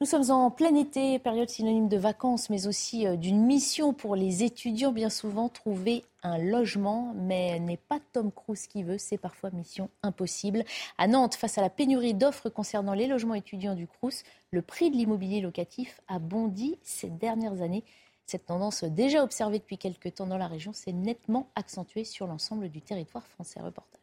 [0.00, 4.14] Nous sommes en plein été, période synonyme de vacances, mais aussi euh, d'une mission pour
[4.14, 4.92] les étudiants.
[4.92, 9.90] Bien souvent, trouver un logement, mais n'est pas Tom Cruise qui veut, c'est parfois mission
[10.04, 10.64] impossible.
[10.98, 14.22] À Nantes, face à la pénurie d'offres concernant les logements étudiants du Crous,
[14.52, 17.82] le prix de l'immobilier locatif a bondi ces dernières années.
[18.30, 22.68] Cette tendance déjà observée depuis quelques temps dans la région s'est nettement accentuée sur l'ensemble
[22.68, 23.58] du territoire français.
[23.58, 23.97] Reportage.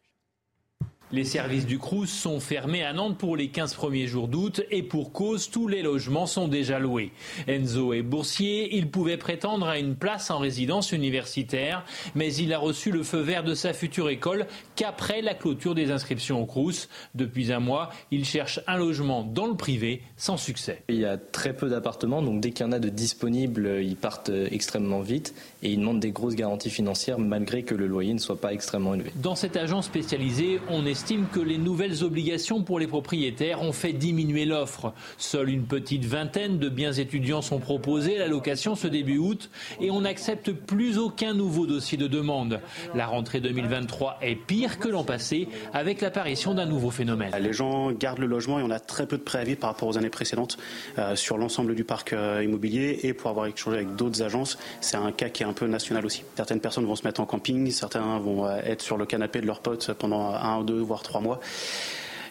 [1.12, 4.82] Les services du Crous sont fermés à Nantes pour les 15 premiers jours d'août et
[4.82, 7.12] pour cause, tous les logements sont déjà loués.
[7.48, 12.58] Enzo est boursier, il pouvait prétendre à une place en résidence universitaire, mais il a
[12.58, 16.90] reçu le feu vert de sa future école qu'après la clôture des inscriptions au Crous.
[17.14, 20.82] Depuis un mois, il cherche un logement dans le privé sans succès.
[20.90, 23.96] Il y a très peu d'appartements, donc dès qu'il y en a de disponibles, ils
[23.96, 28.20] partent extrêmement vite et ils demandent des grosses garanties financières malgré que le loyer ne
[28.20, 29.12] soit pas extrêmement élevé.
[29.18, 33.74] Dans cette agence spécialisée, on est estime que les nouvelles obligations pour les propriétaires ont
[33.74, 34.94] fait diminuer l'offre.
[35.18, 39.50] Seule une petite vingtaine de biens étudiants sont proposés à la location ce début août
[39.82, 42.62] et on n'accepte plus aucun nouveau dossier de demande.
[42.94, 47.34] La rentrée 2023 est pire que l'an passé avec l'apparition d'un nouveau phénomène.
[47.42, 49.98] Les gens gardent le logement et on a très peu de préavis par rapport aux
[49.98, 50.58] années précédentes
[50.98, 54.96] euh, sur l'ensemble du parc euh, immobilier et pour avoir échangé avec d'autres agences, c'est
[54.96, 56.24] un cas qui est un peu national aussi.
[56.38, 59.46] Certaines personnes vont se mettre en camping, certains vont euh, être sur le canapé de
[59.46, 61.40] leurs potes pendant un, deux, voire trois mois.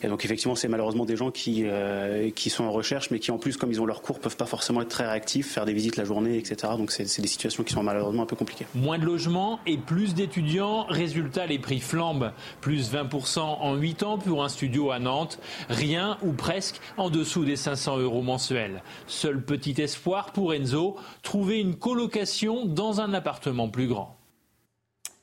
[0.05, 3.31] Et donc effectivement, c'est malheureusement des gens qui, euh, qui sont en recherche, mais qui
[3.31, 5.73] en plus, comme ils ont leur cours, peuvent pas forcément être très réactifs, faire des
[5.73, 6.75] visites la journée, etc.
[6.77, 8.67] Donc c'est des situations qui sont malheureusement un peu compliquées.
[8.75, 10.85] Moins de logements et plus d'étudiants.
[10.91, 12.33] Résultat, les prix flambent.
[12.61, 15.39] Plus 20% en 8 ans pour un studio à Nantes.
[15.71, 18.83] Rien ou presque en dessous des 500 euros mensuels.
[19.07, 24.19] Seul petit espoir pour Enzo, trouver une colocation dans un appartement plus grand.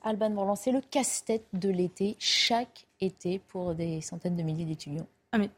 [0.03, 5.07] Alban vont lancer le casse-tête de l'été chaque été pour des centaines de milliers d'étudiants.
[5.32, 5.49] Ah mais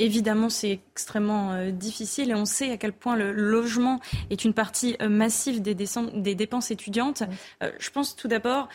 [0.00, 3.98] Évidemment, c'est extrêmement euh, difficile et on sait à quel point le logement
[4.30, 7.24] est une partie euh, massive des, des, dépenses étudiantes.
[7.64, 8.68] Euh, je pense tout d'abord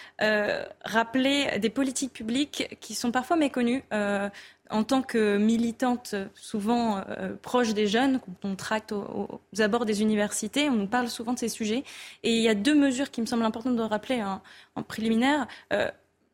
[0.83, 3.83] rappeler des politiques publiques qui sont parfois méconnues
[4.69, 7.03] en tant que militante souvent
[7.41, 11.39] proche des jeunes, quand on tracte aux, abords des universités, on nous parle souvent de
[11.39, 11.83] ces sujets.
[12.23, 15.47] Et il y a deux mesures qui me semblent importantes de rappeler en, préliminaire.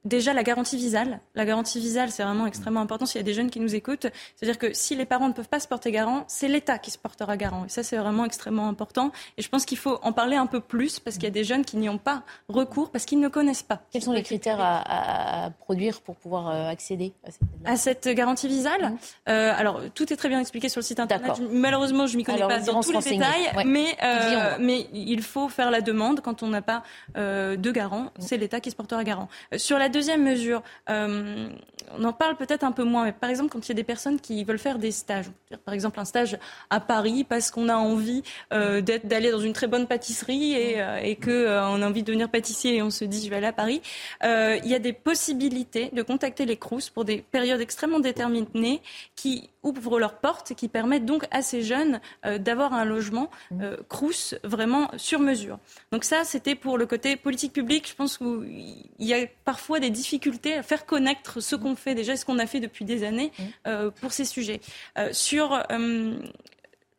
[0.05, 1.19] Déjà, la garantie visale.
[1.35, 4.07] La garantie visale, c'est vraiment extrêmement important s'il y a des jeunes qui nous écoutent.
[4.37, 6.97] C'est-à-dire que si les parents ne peuvent pas se porter garant, c'est l'État qui se
[6.97, 7.65] portera garant.
[7.65, 9.11] Et ça, c'est vraiment extrêmement important.
[9.37, 11.43] Et je pense qu'il faut en parler un peu plus parce qu'il y a des
[11.43, 13.81] jeunes qui n'y ont pas recours parce qu'ils ne connaissent pas.
[13.91, 18.47] Quels sont les critères à, produire pour pouvoir euh, accéder à cette, à cette garantie
[18.47, 18.97] visale mmh.
[19.27, 21.33] euh, Alors, tout est très bien expliqué sur le site internet.
[21.51, 25.49] malheureusement, je ne m'y connais pas dans tous les détails, mais, euh, mais il faut
[25.49, 26.83] faire la demande quand on n'a pas
[27.15, 28.03] de garant.
[28.03, 28.09] Mmh.
[28.19, 29.27] C'est l'État qui se portera garant.
[29.57, 31.49] sur la deuxième mesure, euh,
[31.97, 33.83] on en parle peut-être un peu moins, mais par exemple, quand il y a des
[33.83, 35.25] personnes qui veulent faire des stages,
[35.65, 36.37] par exemple un stage
[36.69, 40.99] à Paris parce qu'on a envie euh, d'aller dans une très bonne pâtisserie et, euh,
[41.01, 43.53] et qu'on a envie de devenir pâtissier et on se dit je vais aller à
[43.53, 43.81] Paris,
[44.23, 48.81] il y a des possibilités de contacter les CRUS pour des périodes extrêmement déterminées
[49.15, 53.29] qui ouvrent leurs portes et qui permettent donc à ces jeunes d'avoir un logement
[53.61, 55.59] euh, CRUS vraiment sur mesure.
[55.91, 57.87] Donc ça, c'était pour le côté politique publique.
[57.89, 62.15] Je pense qu'il y a parfois des difficultés à faire connaître ce qu'on fait déjà,
[62.15, 63.31] ce qu'on a fait depuis des années
[63.67, 64.61] euh, pour ces sujets.
[64.97, 66.13] Euh, sur euh,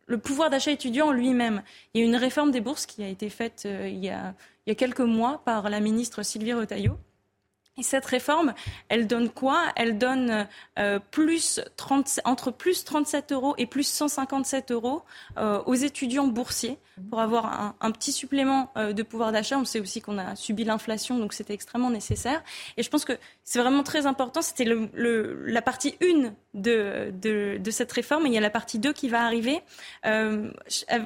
[0.07, 1.63] le pouvoir d'achat étudiant lui-même,
[1.95, 4.35] il y a une réforme des bourses qui a été faite il, y a,
[4.67, 7.10] il y a quelques mois par la ministre Sylvie Retailleau et
[7.83, 8.55] cette réforme,
[8.89, 9.73] elle donne quoi?
[9.77, 10.47] Elle donne
[10.79, 15.03] euh, plus 30, entre plus 37 euros et plus 157 euros
[15.39, 16.79] euh, aux étudiants boursiers
[17.09, 19.59] pour avoir un, petit supplément euh, de pouvoir d'achat.
[19.59, 22.43] On sait aussi qu'on a subi l'inflation, donc c'était extrêmement nécessaire.
[22.77, 24.43] Et je pense que c'est vraiment très important.
[24.43, 28.27] C'était la partie 1 de, de, de, cette réforme.
[28.27, 29.61] Et il y a la partie 2 qui va arriver.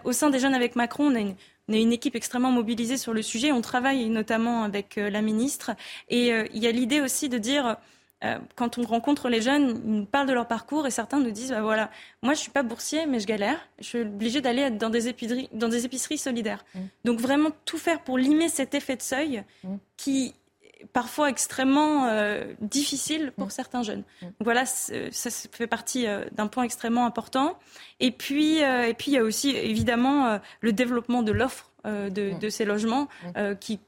[0.05, 1.36] au sein des Jeunes avec Macron, on a une
[1.69, 3.53] on est une équipe extrêmement mobilisée sur le sujet.
[3.53, 5.73] On travaille notamment avec euh, la ministre.
[6.09, 7.77] Et euh, il y a l'idée aussi de dire,
[8.24, 11.31] euh, quand on rencontre les jeunes, ils nous parlent de leur parcours et certains nous
[11.31, 11.91] disent, bah, voilà,
[12.23, 13.59] moi je suis pas boursier, mais je galère.
[13.78, 16.65] Je suis obligé d'aller dans des épiceries, dans des épiceries solidaires.
[16.74, 16.81] Mmh.
[17.05, 19.74] Donc vraiment tout faire pour limer cet effet de seuil mmh.
[19.97, 20.35] qui
[20.93, 22.09] parfois extrêmement
[22.61, 23.51] difficile pour mmh.
[23.51, 24.02] certains jeunes.
[24.23, 27.59] Donc voilà, ça fait partie d'un point extrêmement important.
[28.01, 32.48] Et puis, et puis il y a aussi évidemment le développement de l'offre de, de,
[32.48, 33.09] ces logements
[33.61, 33.81] qui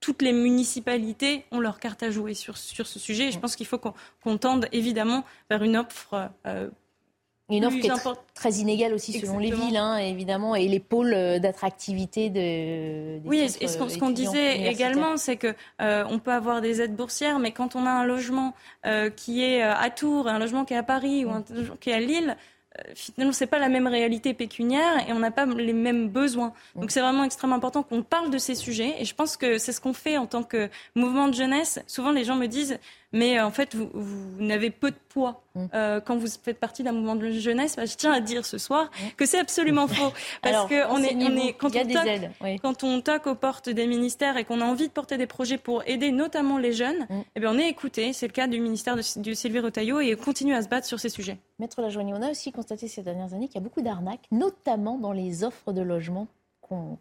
[0.00, 3.28] toutes les municipalités ont leur carte à jouer sur, sur ce sujet.
[3.28, 6.30] Et je pense qu'il faut qu'on tende évidemment vers une offre
[7.50, 11.12] une offre qui est très inégale aussi selon les villes, hein, évidemment, et les pôles
[11.14, 13.18] euh, d'attractivité de.
[13.18, 16.96] Des oui, et ce qu'on disait également, c'est que euh, on peut avoir des aides
[16.96, 18.54] boursières, mais quand on a un logement
[18.86, 21.90] euh, qui est à Tours, un logement qui est à Paris ou un logement qui
[21.90, 22.36] est à Lille,
[22.94, 26.52] finalement, c'est pas la même réalité pécuniaire et on n'a pas les mêmes besoins.
[26.76, 28.94] Donc, c'est vraiment extrêmement important qu'on parle de ces sujets.
[28.98, 31.80] Et je pense que c'est ce qu'on fait en tant que mouvement de jeunesse.
[31.86, 32.78] Souvent, les gens me disent
[33.12, 35.64] mais euh, en fait, vous, n'avez peu de poids mm.
[35.74, 37.76] euh, quand vous faites partie d'un mouvement de jeunesse.
[37.76, 39.08] Bah, je tiens à dire ce soir mm.
[39.16, 40.12] que c'est absolument faux,
[40.42, 43.86] parce que on est, on est, quand, on toque, quand on toque aux portes des
[43.86, 47.22] ministères et qu'on a envie de porter des projets pour aider notamment les jeunes, mm.
[47.36, 48.12] eh bien, on est écouté.
[48.12, 51.00] C'est le cas du ministère de, du Sylvie Retailleau et continue à se battre sur
[51.00, 51.38] ces sujets.
[51.58, 54.98] Maître Lajoigny, on a aussi constaté ces dernières années qu'il y a beaucoup d'arnaques, notamment
[54.98, 56.28] dans les offres de logement
[56.60, 56.98] qu'on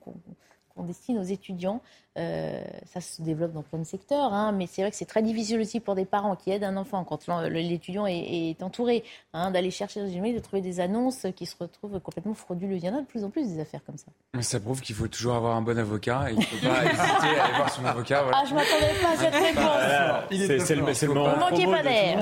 [0.80, 1.82] qu'on destine aux étudiants.
[2.18, 5.22] Euh, ça se développe dans plein de secteurs, hein, mais c'est vrai que c'est très
[5.22, 9.04] difficile aussi pour des parents qui aident un enfant quand l'étudiant est, entouré,
[9.34, 12.82] hein, d'aller chercher dans une de trouver des annonces qui se retrouvent complètement frauduleuses.
[12.84, 14.08] Il y en a de plus en plus des affaires comme ça.
[14.34, 16.86] Mais ça prouve qu'il faut toujours avoir un bon avocat et il ne faut pas
[16.86, 18.26] hésiter à aller voir son avocat.
[18.34, 20.66] Ah, je m'attendais pas à cette réponse.
[20.66, 21.34] c'est le, le moment.
[21.34, 22.20] Vous manquez pas d'air.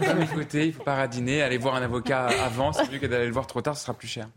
[0.00, 3.06] D'un côté, il ne faut pas radiner, aller voir un avocat avant, c'est mieux que
[3.06, 4.28] d'aller le voir trop tard, ce sera plus cher.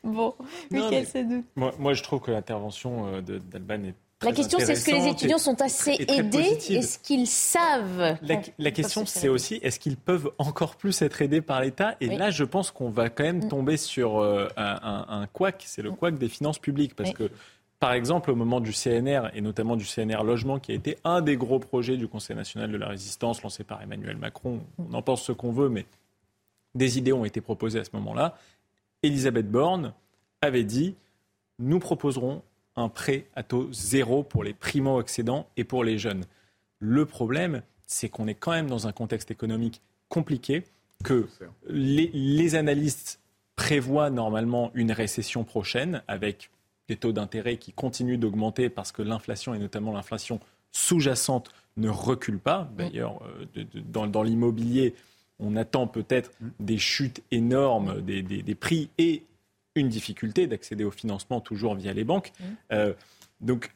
[0.04, 0.34] Bon,
[0.70, 1.44] Michael Sedou.
[1.56, 5.08] Moi, moi, je trouve que l'intervention euh, d'Alban est la question, c'est est-ce que les
[5.08, 8.18] étudiants sont assez aidés Est-ce qu'ils savent
[8.58, 11.96] La, question, c'est aussi est-ce qu'ils peuvent encore plus être aidés par l'État?
[12.00, 13.48] Et là, je pense qu'on va quand même mm.
[13.48, 16.94] tomber sur euh, un, un, couac, c'est le couac des finances publiques.
[16.94, 17.30] Parce que,
[17.78, 21.22] par exemple, au moment du CNR, et notamment du CNR Logement, qui a été un
[21.22, 25.00] des gros projets du Conseil national de la résistance lancé par Emmanuel Macron, on en
[25.00, 25.86] pense ce qu'on veut, mais
[26.74, 28.36] des idées ont été proposées à ce moment-là.
[29.02, 29.94] Elisabeth Borne
[30.40, 30.94] avait dit
[31.58, 32.42] nous proposerons
[32.76, 36.24] un prêt à taux zéro pour les primo-accédants et pour les jeunes.
[36.78, 40.64] Le problème, c'est qu'on est quand même dans un contexte économique compliqué,
[41.04, 41.28] que
[41.68, 43.20] les, analystes
[43.56, 46.50] prévoient normalement une récession prochaine avec
[46.88, 50.40] des taux d'intérêt qui continuent d'augmenter parce que l'inflation et notamment l'inflation
[50.72, 52.70] sous-jacente ne recule pas.
[52.76, 53.22] D'ailleurs,
[53.56, 54.94] euh, dans l'immobilier,
[55.40, 56.48] on attend peut-être mm.
[56.60, 59.24] des chutes énormes des, prix et
[59.74, 62.32] une difficulté d'accéder au financement toujours via les banques.
[62.38, 62.44] Mm.
[62.72, 62.92] Euh,
[63.40, 63.72] donc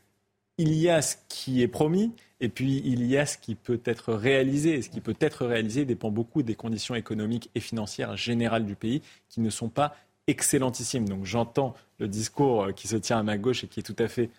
[0.59, 3.81] il y a ce qui est promis et puis il y a ce qui peut
[3.85, 4.75] être réalisé.
[4.75, 8.77] Et ce qui peut être réalisé dépend beaucoup des conditions économiques et financières générales du
[8.77, 9.97] pays qui ne sont pas
[10.27, 11.09] excellentissimes.
[11.09, 13.97] Donc j'entends le discours euh, qui se tient à ma gauche et qui est tout
[13.99, 14.31] à fait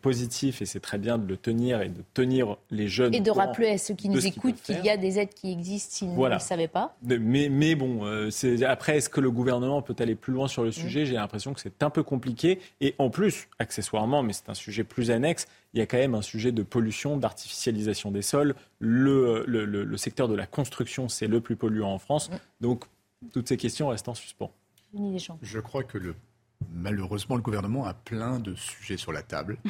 [0.00, 3.12] positif et c'est très bien de le tenir et de tenir les jeunes.
[3.14, 5.94] Et de rappeler à ceux qui nous écoutent qu'il y a des aides qui existent
[5.94, 6.96] s'ils ne le savaient pas.
[7.02, 8.30] Mais, mais bon, euh,
[8.66, 11.02] après, est-ce que le gouvernement peut aller plus loin sur le sujet?
[11.02, 11.06] Mm.
[11.06, 12.60] J'ai l'impression que c'est un peu compliqué.
[12.80, 16.14] Et en plus, accessoirement, mais c'est un sujet plus annexe, il y a quand même
[16.14, 18.54] un sujet de pollution, d'artificialisation des sols.
[18.78, 22.30] Le, le, le, secteur de la construction, c'est le plus polluant en France.
[22.30, 22.34] Mm.
[22.60, 22.84] Donc,
[23.32, 24.52] toutes ces questions restent en suspens.
[25.42, 26.14] Je crois que le
[26.72, 29.56] malheureusement, le gouvernement a plein de sujets sur la table.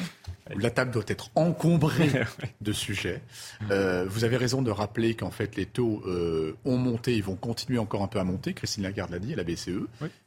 [0.56, 2.26] La table doit être encombrée
[2.60, 3.22] de sujets.
[3.70, 7.34] Euh, vous avez raison de rappeler qu'en fait, les taux euh, ont monté, ils vont
[7.34, 8.52] continuer encore un peu à monter.
[8.52, 9.70] Christine Lagarde l'a dit, à la BCE,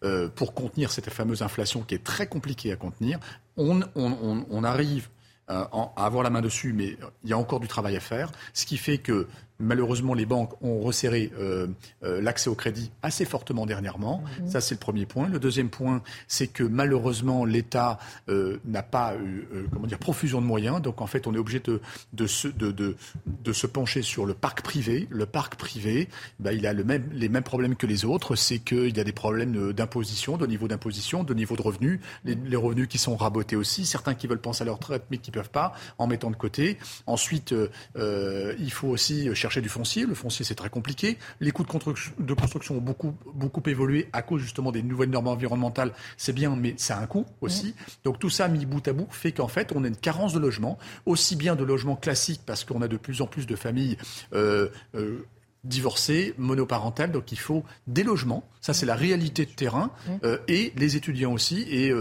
[0.03, 3.19] euh, pour contenir cette fameuse inflation qui est très compliquée à contenir.
[3.57, 5.09] On, on arrive
[5.47, 8.31] à avoir la main dessus, mais il y a encore du travail à faire.
[8.53, 9.27] Ce qui fait que
[9.59, 11.67] Malheureusement, les banques ont resserré euh,
[12.03, 14.23] euh, l'accès au crédit assez fortement dernièrement.
[14.41, 14.49] Mhm.
[14.49, 15.27] Ça, c'est le premier point.
[15.27, 17.97] Le deuxième point, c'est que malheureusement, l'État
[18.29, 20.81] euh, n'a pas eu comment dire, profusion de moyens.
[20.81, 21.81] Donc, en fait, on est obligé de,
[22.13, 25.07] de, se, de, de, de se pencher sur le parc privé.
[25.09, 26.07] Le parc privé,
[26.39, 28.35] bah, il a le même, les mêmes problèmes que les autres.
[28.35, 31.99] C'est qu'il y a des problèmes d'imposition, de niveau d'imposition, de niveau de revenus.
[32.25, 33.87] Les, les, revenus qui sont rabotés aussi.
[33.87, 36.35] Certains qui veulent penser à leur retraite, mais qui ne peuvent pas, en mettant de
[36.35, 36.77] côté.
[37.07, 37.55] Ensuite,
[37.95, 40.05] il faut aussi chercher chercher du foncier.
[40.05, 41.17] Le foncier, c'est très compliqué.
[41.39, 45.09] Les coûts de construction, de construction ont beaucoup, beaucoup évolué à cause justement des nouvelles
[45.09, 45.93] normes environnementales.
[46.17, 47.73] C'est bien, mais ça a un coût aussi.
[48.03, 50.39] Donc tout ça mis bout à bout fait qu'en fait, on a une carence de
[50.39, 53.97] logements, aussi bien de logements classiques parce qu'on a de plus en plus de familles.
[54.33, 55.25] Euh, euh,
[55.63, 59.91] divorcées, monoparentales, donc il faut des logements, ça c'est la réalité de terrain,
[60.23, 61.91] euh, et les étudiants aussi, et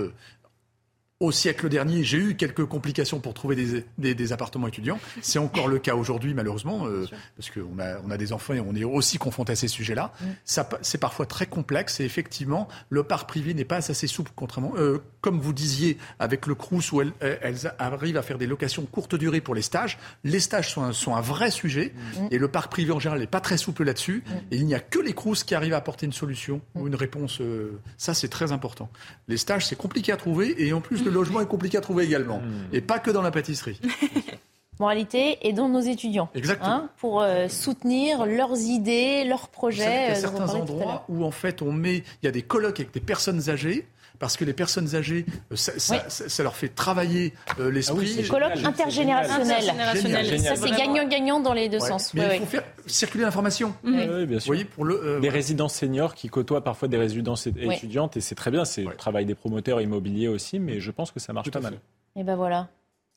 [1.18, 4.98] au siècle dernier, j'ai eu quelques complications pour trouver des, des, appartements étudiants.
[5.22, 7.06] C'est encore le cas aujourd'hui, malheureusement, euh,
[7.36, 10.12] parce qu'on a, on a des enfants et on est aussi confronté à ces sujets-là.
[10.44, 14.98] C'est parfois très complexe et effectivement, le parc privé n'est pas assez souple, contrairement, euh,
[15.22, 19.14] comme vous disiez, avec le Crous, où elles, elles, arrivent à faire des locations courte
[19.14, 19.98] durée pour les stages.
[20.22, 21.94] Les stages sont un, sont un vrai sujet
[22.30, 24.22] et le parc privé en général n'est pas très souple là-dessus.
[24.50, 26.94] Et il n'y a que les Crous qui arrivent à apporter une solution ou une
[26.94, 27.40] réponse.
[27.40, 28.90] Euh, ça, c'est très important.
[29.28, 32.04] Les stages, c'est compliqué à trouver et en plus, le logement est compliqué à trouver
[32.04, 32.38] également.
[32.38, 32.74] Hmm.
[32.74, 33.80] Et pas que dans la pâtisserie.
[34.78, 36.28] Moralité, et dans nos étudiants.
[36.34, 36.68] Exactement.
[36.68, 39.84] Hein, pour euh, soutenir leurs idées, leurs projets.
[39.84, 42.04] Il y a euh, certains endroits où, en fait, on met.
[42.22, 43.86] Il y a des colloques avec des personnes âgées
[44.18, 48.16] parce que les personnes âgées, euh, ça, leur fait travailler l'esprit.
[48.24, 50.40] Ah colloque intergénérationnel.
[50.40, 52.14] Ça, c'est gagnant-gagnant dans les deux sens.
[52.14, 53.74] Mais il faut faire circuler l'information.
[53.84, 54.48] Oui, bien sûr.
[54.48, 58.50] Voyez, pour le, les résidents seniors qui côtoient parfois des résidences étudiantes, et c'est très
[58.50, 61.60] bien, c'est le travail des promoteurs immobiliers aussi, mais je pense que ça marche pas
[61.60, 61.78] mal.
[62.14, 62.68] Et ben voilà.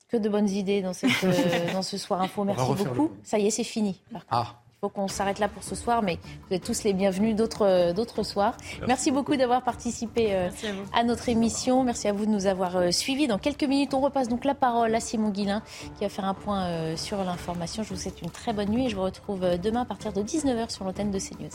[0.08, 2.42] Que de bonnes idées dans, cette, euh, dans ce soir info.
[2.44, 3.12] Merci beaucoup.
[3.22, 4.00] Ça y est, c'est fini.
[4.28, 4.59] Ah.
[4.82, 7.66] Il faut qu'on s'arrête là pour ce soir, mais vous êtes tous les bienvenus d'autres,
[7.66, 8.56] euh, d'autres soirs.
[8.88, 10.48] Merci, beaucoup d'avoir participé euh,
[10.94, 11.84] à, notre émission.
[11.84, 13.26] Merci à vous de nous avoir suivis.
[13.26, 15.62] Dans quelques minutes, on repasse donc la parole à Simon Guillain
[15.98, 17.82] qui va faire un point sur l'information.
[17.82, 20.22] Je vous souhaite une très bonne nuit et je vous retrouve demain à partir de
[20.22, 21.50] 19h sur l'antenne de CNews.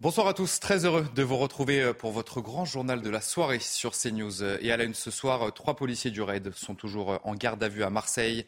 [0.00, 3.20] Bonsoir à tous, très heureux de vous retrouver euh, pour votre grand journal de la
[3.20, 4.44] soirée sur CNews.
[4.44, 7.34] Et à la une ce soir, euh, trois policiers du RAID sont toujours euh, en
[7.34, 8.46] garde à vue à Marseille.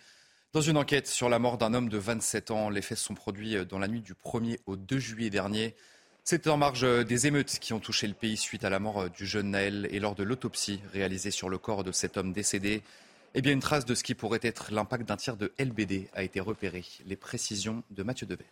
[0.53, 3.67] Dans une enquête sur la mort d'un homme de 27 ans, les faits sont produits
[3.67, 5.75] dans la nuit du 1er au 2 juillet dernier.
[6.23, 9.27] C'était en marge des émeutes qui ont touché le pays suite à la mort du
[9.27, 12.85] jeune Naël et lors de l'autopsie réalisée sur le corps de cet homme décédé.
[13.35, 16.23] Eh bien, une trace de ce qui pourrait être l'impact d'un tir de LBD a
[16.23, 16.85] été repérée.
[17.07, 18.47] Les précisions de Mathieu Devez.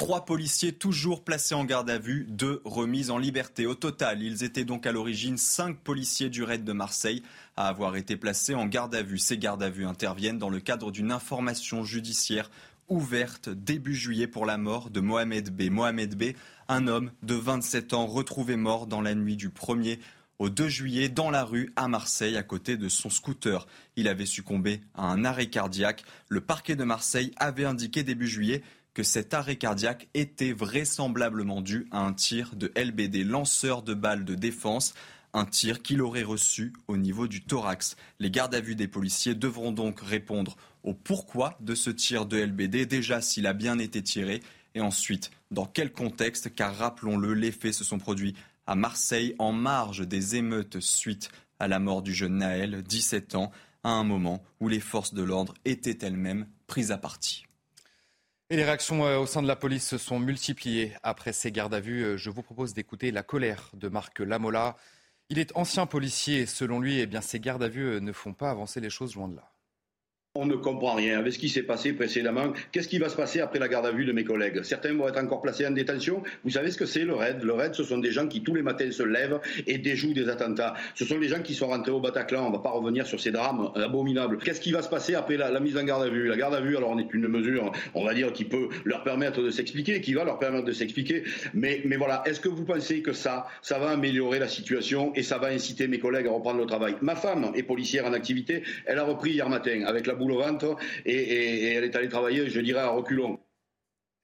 [0.00, 3.66] Trois policiers toujours placés en garde à vue, deux remises en liberté.
[3.66, 7.22] Au total, ils étaient donc à l'origine cinq policiers du raid de Marseille
[7.58, 9.18] à avoir été placés en garde à vue.
[9.18, 12.50] Ces gardes à vue interviennent dans le cadre d'une information judiciaire
[12.88, 15.70] ouverte début juillet pour la mort de Mohamed B.
[15.70, 16.34] Mohamed B,
[16.68, 19.98] un homme de 27 ans retrouvé mort dans la nuit du 1er
[20.38, 23.66] au 2 juillet dans la rue à Marseille à côté de son scooter.
[23.96, 26.02] Il avait succombé à un arrêt cardiaque.
[26.28, 28.62] Le parquet de Marseille avait indiqué début juillet
[28.94, 34.24] que cet arrêt cardiaque était vraisemblablement dû à un tir de LBD, lanceur de balles
[34.24, 34.94] de défense,
[35.32, 37.96] un tir qu'il aurait reçu au niveau du thorax.
[38.18, 42.38] Les gardes à vue des policiers devront donc répondre au pourquoi de ce tir de
[42.38, 44.42] LBD, déjà s'il a bien été tiré,
[44.74, 48.34] et ensuite dans quel contexte, car rappelons-le, les faits se sont produits
[48.66, 53.50] à Marseille en marge des émeutes suite à la mort du jeune Naël, 17 ans,
[53.84, 57.44] à un moment où les forces de l'ordre étaient elles-mêmes prises à partie.
[58.52, 61.72] Et les réactions euh, au sein de la police se sont multipliées après ces gardes
[61.72, 62.02] à vue.
[62.02, 64.76] Euh, je vous propose d'écouter la colère de Marc Lamola.
[65.28, 68.34] Il est ancien policier selon lui, eh bien, ces gardes à vue euh, ne font
[68.34, 69.52] pas avancer les choses loin de là.
[70.36, 72.52] On ne comprend rien avec ce qui s'est passé précédemment.
[72.70, 74.62] Qu'est-ce qui va se passer après la garde à vue de mes collègues?
[74.62, 76.22] Certains vont être encore placés en détention.
[76.44, 77.42] Vous savez ce que c'est le RAID?
[77.42, 80.28] Le RAID, ce sont des gens qui tous les matins se lèvent et déjouent des
[80.28, 80.74] attentats.
[80.94, 82.46] Ce sont les gens qui sont rentrés au Bataclan.
[82.46, 84.38] On ne va pas revenir sur ces drames abominables.
[84.38, 86.28] Qu'est-ce qui va se passer après la, mise en garde à vue?
[86.28, 89.02] La garde à vue, alors on est une mesure, on va dire, qui peut leur
[89.02, 91.24] permettre de s'expliquer, qui va leur permettre de s'expliquer.
[91.54, 95.24] Mais, mais voilà, est-ce que vous pensez que ça, ça va améliorer la situation et
[95.24, 96.94] ça va inciter mes collègues à reprendre le travail?
[97.02, 98.62] Ma femme est policière en activité.
[98.86, 102.48] Elle a repris hier matin avec la boule au ventre et, elle est allée travailler,
[102.48, 103.40] je dirais, à reculons.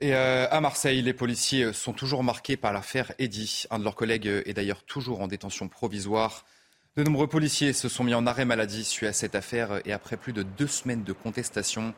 [0.01, 3.65] Et euh, à Marseille, les policiers sont toujours marqués par l'affaire Eddy.
[3.71, 6.45] Un de leurs collègues est d'ailleurs toujours en détention provisoire.
[6.97, 10.17] De nombreux policiers se sont mis en arrêt maladie suite à cette affaire et après
[10.17, 11.95] plus de deux semaines de contestation.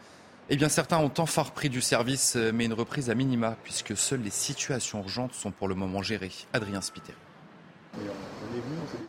[0.48, 4.22] Eh bien, certains ont enfin repris du service, mais une reprise à minima, puisque seules
[4.22, 6.32] les situations urgentes sont pour le moment gérées.
[6.54, 7.12] Adrien Spiter.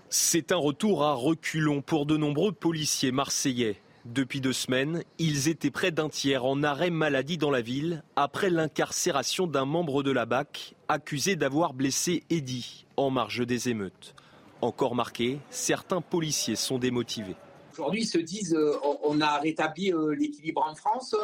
[0.10, 3.82] C'est un retour à reculons pour de nombreux policiers marseillais.
[4.06, 8.50] Depuis deux semaines, ils étaient près d'un tiers en arrêt maladie dans la ville après
[8.50, 14.16] l'incarcération d'un membre de la BAC accusé d'avoir blessé Eddy en marge des émeutes.
[14.62, 17.36] Encore marqué, certains policiers sont démotivés.
[17.74, 21.16] Aujourd'hui, ils se disent euh, on a rétabli euh, l'équilibre en France,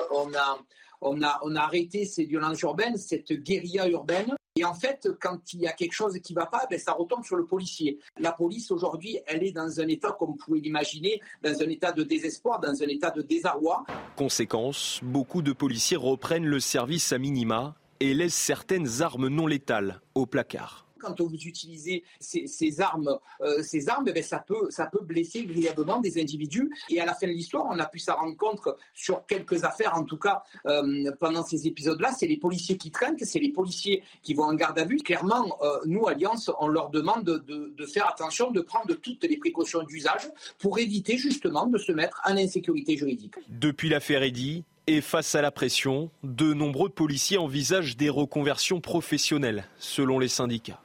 [1.06, 4.36] on, a, on a arrêté ces violences urbaines, cette guérilla urbaine.
[4.58, 6.94] Et en fait, quand il y a quelque chose qui ne va pas, ben, ça
[6.94, 8.00] retombe sur le policier.
[8.18, 11.92] La police, aujourd'hui, elle est dans un état, comme vous pouvez l'imaginer, dans un état
[11.92, 13.84] de désespoir, dans un état de désarroi.
[14.16, 20.02] Conséquence, beaucoup de policiers reprennent le service à minima et laissent certaines armes non létales
[20.16, 25.04] au placard quand vous utilisez ces, armes, euh, ces armes ben, ça, peut, ça peut
[25.04, 26.72] blesser grièvement des individus.
[26.90, 28.60] Et à la fin de l'histoire, on a pu s'en rendre compte
[28.94, 33.18] sur quelques affaires, en tout cas euh, pendant ces épisodes-là, c'est les policiers qui traînent,
[33.20, 34.98] c'est les policiers qui vont en garde à vue.
[34.98, 39.38] Clairement, euh, nous, Alliance, on leur demande de, de, faire attention, de prendre toutes les
[39.38, 40.30] précautions d'usage
[40.60, 43.36] pour éviter justement de se mettre en insécurité juridique.
[43.50, 49.68] Depuis l'affaire Eddy, et face à la pression, de nombreux policiers envisagent des reconversions professionnelles,
[49.80, 50.80] selon les syndicats.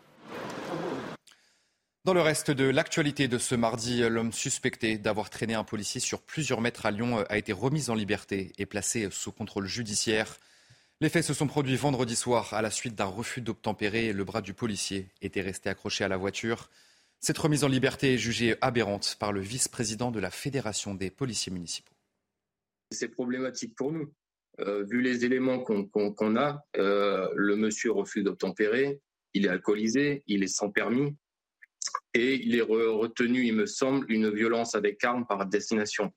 [2.06, 6.22] Dans le reste de l'actualité de ce mardi, l'homme suspecté d'avoir traîné un policier sur
[6.22, 10.38] plusieurs mètres à Lyon a été remis en liberté et placé sous contrôle judiciaire.
[11.02, 14.14] Les faits se sont produits vendredi soir à la suite d'un refus d'obtempérer.
[14.14, 16.70] Le bras du policier était resté accroché à la voiture.
[17.20, 21.52] Cette remise en liberté est jugée aberrante par le vice-président de la Fédération des policiers
[21.52, 21.92] municipaux.
[22.92, 24.10] C'est problématique pour nous.
[24.60, 29.02] Euh, vu les éléments qu'on a, euh, le monsieur refuse d'obtempérer,
[29.34, 31.14] il est alcoolisé, il est sans permis
[32.14, 36.12] et il est retenu, il me semble, une violence avec arme par destination.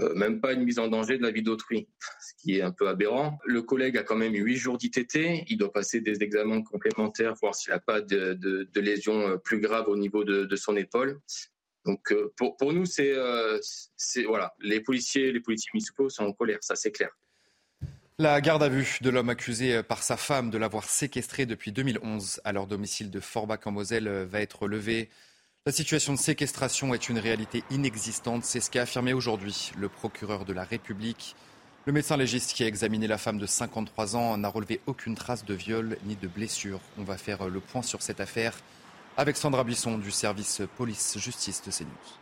[0.00, 1.86] Euh, même pas une mise en danger de la vie d'autrui,
[2.20, 3.38] ce qui est un peu aberrant.
[3.44, 7.54] Le collègue a quand même huit jours d'ITT, il doit passer des examens complémentaires, voir
[7.54, 11.20] s'il n'a pas de, de, lésions euh, plus graves au niveau de, son épaule.
[11.84, 13.12] Donc euh, pour, nous, c'est
[14.24, 17.10] voilà, les policiers, les policiers municipaux sont en colère, ça c'est clair.
[18.18, 22.42] La garde à vue de l'homme accusé par sa femme de l'avoir séquestré depuis 2011
[22.44, 25.08] à leur domicile de Forbach-en-Moselle va être levée.
[25.64, 30.44] La situation de séquestration est une réalité inexistante, c'est ce qu'a affirmé aujourd'hui le procureur
[30.44, 31.34] de la République.
[31.86, 35.46] Le médecin légiste qui a examiné la femme de 53 ans n'a relevé aucune trace
[35.46, 36.80] de viol ni de blessure.
[36.98, 38.58] On va faire le point sur cette affaire
[39.16, 42.21] avec Sandra Buisson du service police-justice de CNews.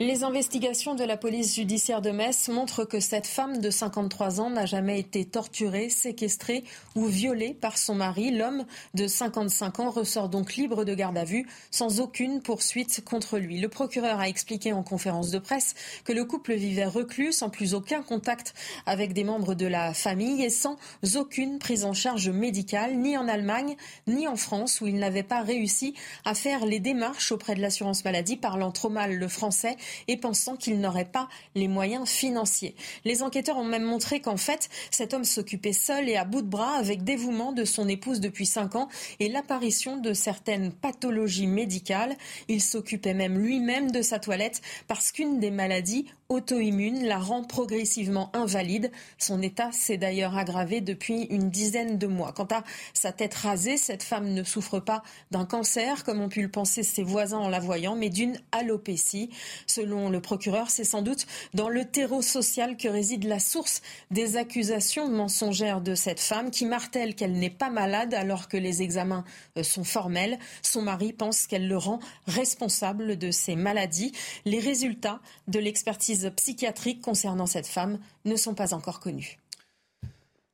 [0.00, 4.50] Les investigations de la police judiciaire de Metz montrent que cette femme de 53 ans
[4.50, 6.64] n'a jamais été torturée, séquestrée
[6.96, 8.32] ou violée par son mari.
[8.32, 8.64] L'homme
[8.94, 13.60] de 55 ans ressort donc libre de garde à vue sans aucune poursuite contre lui.
[13.60, 17.72] Le procureur a expliqué en conférence de presse que le couple vivait reclus sans plus
[17.72, 18.52] aucun contact
[18.86, 20.76] avec des membres de la famille et sans
[21.14, 23.76] aucune prise en charge médicale ni en Allemagne
[24.08, 28.04] ni en France où il n'avait pas réussi à faire les démarches auprès de l'assurance
[28.04, 29.76] maladie parlant trop mal le français
[30.08, 32.74] et pensant qu'il n'aurait pas les moyens financiers.
[33.04, 36.48] Les enquêteurs ont même montré qu'en fait, cet homme s'occupait seul et à bout de
[36.48, 38.88] bras avec dévouement de son épouse depuis cinq ans
[39.20, 42.16] et l'apparition de certaines pathologies médicales.
[42.48, 48.30] Il s'occupait même lui-même de sa toilette parce qu'une des maladies auto-immune la rend progressivement
[48.34, 48.90] invalide.
[49.18, 52.32] Son état s'est d'ailleurs aggravé depuis une dizaine de mois.
[52.32, 56.42] Quant à sa tête rasée, cette femme ne souffre pas d'un cancer, comme ont pu
[56.42, 59.30] le penser ses voisins en la voyant, mais d'une alopécie.
[59.66, 63.80] Selon le procureur, c'est sans doute dans le terreau social que réside la source
[64.10, 68.82] des accusations mensongères de cette femme qui martèle qu'elle n'est pas malade alors que les
[68.82, 69.24] examens
[69.56, 70.38] euh, sont formels.
[70.62, 74.12] Son mari pense qu'elle le rend responsable de ses maladies.
[74.44, 79.38] Les résultats de l'expertise psychiatriques concernant cette femme ne sont pas encore connues.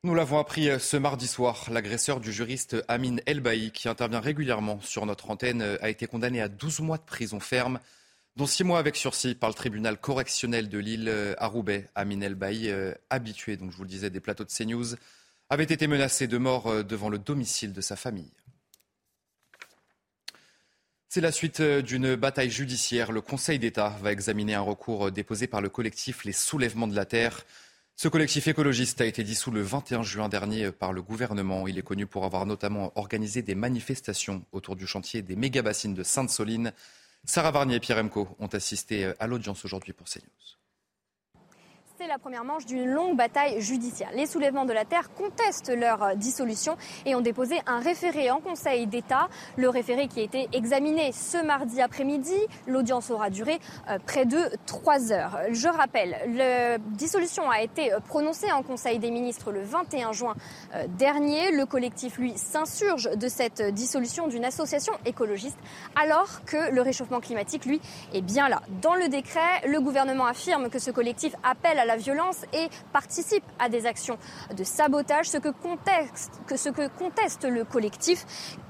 [0.03, 1.67] Nous l'avons appris euh, ce mardi soir.
[1.69, 6.41] L'agresseur du juriste Amin Elbaï, qui intervient régulièrement sur notre antenne, euh, a été condamné
[6.41, 7.79] à 12 mois de prison ferme,
[8.35, 11.87] dont 6 mois avec sursis par le tribunal correctionnel de Lille euh, à Roubaix.
[11.93, 12.73] Amin Elbaï,
[13.11, 14.95] habitué, donc je vous le disais, des plateaux de CNews,
[15.51, 18.31] avait été menacé de mort devant le domicile de sa famille.
[21.13, 23.11] C'est la suite euh, d'une bataille judiciaire.
[23.11, 26.95] Le Conseil d'État va examiner un recours euh, déposé par le collectif Les Soulèvements de
[26.95, 27.45] la Terre.
[27.97, 31.67] Ce collectif écologiste a été dissous le 21 juin dernier euh, par le gouvernement.
[31.67, 36.03] Il est connu pour avoir notamment organisé des manifestations autour du chantier des méga-bassines de
[36.03, 36.71] Sainte-Soline.
[37.25, 40.60] Sarah Varnier et Pierre Emco ont assisté à l'audience aujourd'hui pour CNews
[42.01, 44.09] c'est la première manche d'une longue bataille judiciaire.
[44.15, 48.39] Les soulèvements de la Terre contestent leur euh, dissolution et ont déposé un référé en
[48.39, 49.29] Conseil d'État.
[49.55, 52.33] Le référé qui a été examiné ce mardi après-midi.
[52.65, 55.37] L'audience aura duré euh, près de trois heures.
[55.51, 60.35] Je rappelle, la dissolution a été euh, prononcée en Conseil des ministres le 21 juin
[60.97, 61.51] dernier.
[61.51, 65.57] Le collectif, lui, s'insurge de cette dissolution d'une association écologiste
[66.01, 67.79] alors que le réchauffement climatique, lui,
[68.13, 68.61] est bien là.
[68.81, 73.43] Dans le décret, le gouvernement affirme que ce collectif appelle à la violence et participe
[73.59, 74.17] à des actions
[74.55, 78.25] de sabotage, ce que conteste, ce que conteste le collectif.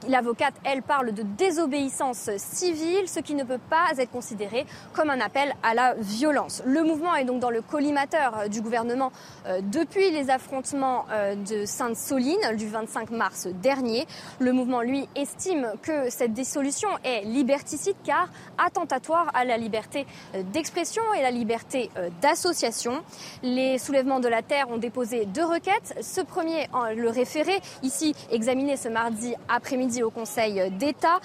[0.07, 5.19] L'avocate, elle, parle de désobéissance civile, ce qui ne peut pas être considéré comme un
[5.19, 6.63] appel à la violence.
[6.65, 9.11] Le mouvement est donc dans le collimateur euh, du gouvernement
[9.45, 14.05] euh, depuis les affrontements euh, de Sainte-Soline du 25 mars dernier.
[14.39, 20.05] Le mouvement, lui, estime que cette dissolution est liberticide car attentatoire à la liberté
[20.51, 21.89] d'expression et la liberté
[22.21, 23.03] d'association.
[23.43, 25.95] Les soulèvements de la terre ont déposé deux requêtes.
[26.01, 31.19] Ce premier, le référé, ici examiné ce mardi après-midi au Conseil d'État,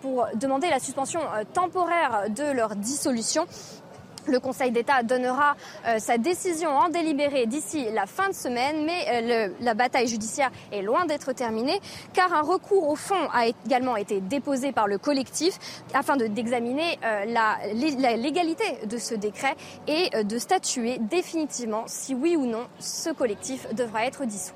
[0.00, 3.46] pour demander la suspension euh, temporaire de leur dissolution.
[4.28, 9.06] Le Conseil d'État donnera euh, sa décision en délibéré d'ici la fin de semaine, mais
[9.10, 11.80] euh, la bataille judiciaire est loin d'être terminée,
[12.12, 15.58] car un recours au fond a également été déposé par le collectif
[15.94, 17.58] afin d'examiner euh, la,
[17.98, 23.66] la, légalité de ce décret et de statuer définitivement si oui ou non ce collectif
[23.74, 24.54] devra être dissous.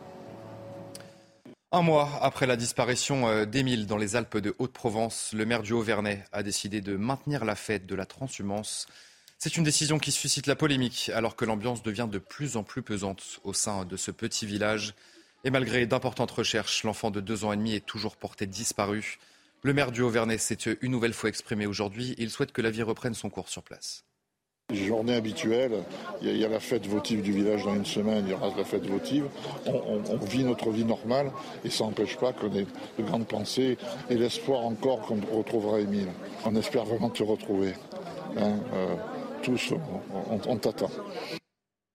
[1.70, 6.22] Un mois après la disparition d'Émile dans les Alpes de Haute-Provence, le maire du Haut-Vernay
[6.32, 8.86] a décidé de maintenir la fête de la transhumance
[9.44, 12.80] c'est une décision qui suscite la polémique alors que l'ambiance devient de plus en plus
[12.80, 14.94] pesante au sein de ce petit village.
[15.42, 19.18] Et malgré d'importantes recherches, l'enfant de deux ans et demi est toujours porté disparu.
[19.62, 22.14] Le maire du Haut-Vernay s'est une nouvelle fois exprimé aujourd'hui.
[22.18, 24.04] Il souhaite que la vie reprenne son cours sur place.
[24.72, 25.82] Journée habituelle,
[26.22, 28.64] il y, a, la fête votive du village dans une semaine, il y aura la
[28.64, 29.26] fête votive.
[29.66, 31.32] On, vit notre vie normale
[31.64, 33.76] et ça n'empêche pas qu'on ait de grandes pensées
[34.08, 36.12] et l'espoir encore qu'on retrouvera Émile.
[36.44, 37.74] On espère vraiment te retrouver.
[38.38, 38.94] Hein, euh,
[39.42, 39.74] tous,
[40.46, 40.90] on, t'attend.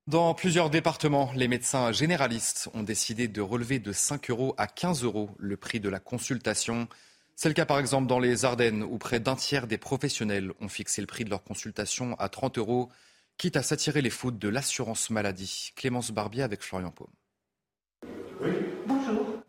[0.07, 5.03] Dans plusieurs départements, les médecins généralistes ont décidé de relever de 5 euros à 15
[5.03, 6.87] euros le prix de la consultation.
[7.35, 10.69] C'est le cas par exemple dans les Ardennes où près d'un tiers des professionnels ont
[10.69, 12.89] fixé le prix de leur consultation à 30 euros,
[13.37, 15.71] quitte à s'attirer les foudres de l'assurance maladie.
[15.75, 17.07] Clémence Barbier avec Florian Paume.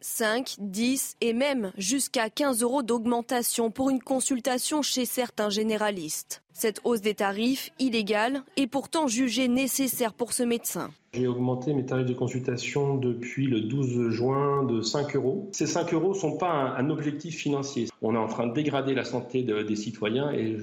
[0.01, 6.43] 5, 10 et même jusqu'à 15 euros d'augmentation pour une consultation chez certains généralistes.
[6.53, 10.91] Cette hausse des tarifs, illégale, est pourtant jugée nécessaire pour ce médecin.
[11.13, 15.49] J'ai augmenté mes tarifs de consultation depuis le 12 juin de 5 euros.
[15.53, 17.89] Ces 5 euros ne sont pas un, objectif financier.
[18.03, 20.57] On est en train de dégrader la santé des citoyens et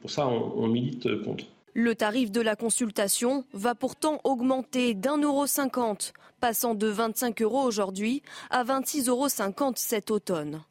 [0.00, 1.44] pour ça on, milite contre.
[1.74, 7.62] Le tarif de la consultation va pourtant augmenter d'un euro cinquante, passant de 25 euros
[7.62, 10.62] aujourd'hui à 26,50 euros cet automne.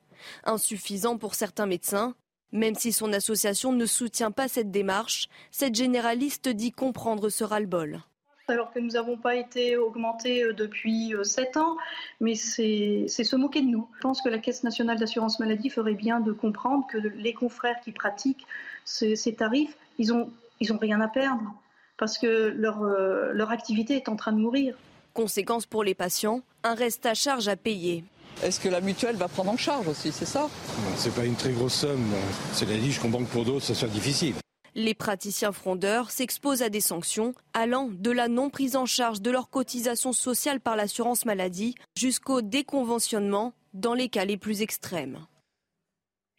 [0.44, 2.14] Insuffisant pour certains médecins,
[2.52, 8.02] même si son association ne soutient pas cette démarche, cette généraliste dit comprendre ce ras-le-bol
[8.48, 11.78] alors que nous n'avons pas été augmentés euh, depuis euh, sept ans,
[12.20, 13.88] mais c'est se moquer de nous.
[13.96, 17.80] Je pense que la Caisse nationale d'assurance maladie ferait bien de comprendre que les confrères
[17.82, 18.46] qui pratiquent
[18.84, 20.30] ces, tarifs, ils n'ont
[20.62, 21.44] ils ont rien à perdre,
[21.98, 24.76] parce que leur, euh, leur activité est en train de mourir.
[25.14, 28.06] Conséquence pour les patients, un reste à charge à payer.
[28.44, 30.48] Est-ce que la mutuelle va prendre en charge aussi, c'est ça?
[30.96, 32.14] C'est pas une très grosse somme.
[32.54, 34.36] Cela dit, je comprends que pour d'autres, ça soit difficile.
[34.74, 39.30] Les praticiens frondeurs s'exposent à des sanctions allant de la non prise en charge de
[39.30, 45.20] leur cotisation sociale par l'assurance maladie jusqu'au déconventionnement dans les cas les plus extrêmes.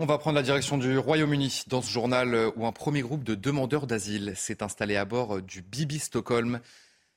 [0.00, 3.34] On va prendre la direction du Royaume-Uni dans ce journal où un premier groupe de
[3.34, 6.60] demandeurs d'asile s'est installé à bord du Bibi Stockholm.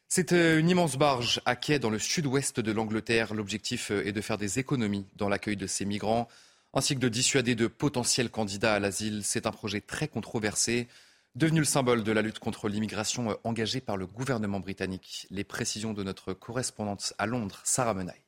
[0.07, 3.33] C'est euh, une immense barge à quai dans le sud-ouest de l'Angleterre.
[3.33, 6.27] L'objectif euh, est de faire des économies dans l'accueil de ces migrants,
[6.73, 9.21] ainsi que de dissuader de potentiels candidats à l'asile.
[9.23, 10.87] C'est un projet très controversé,
[11.35, 15.27] devenu le symbole de la lutte contre l'immigration euh, engagée par le gouvernement britannique.
[15.31, 18.24] Les précisions de notre correspondante à Londres, Sarah Menaille.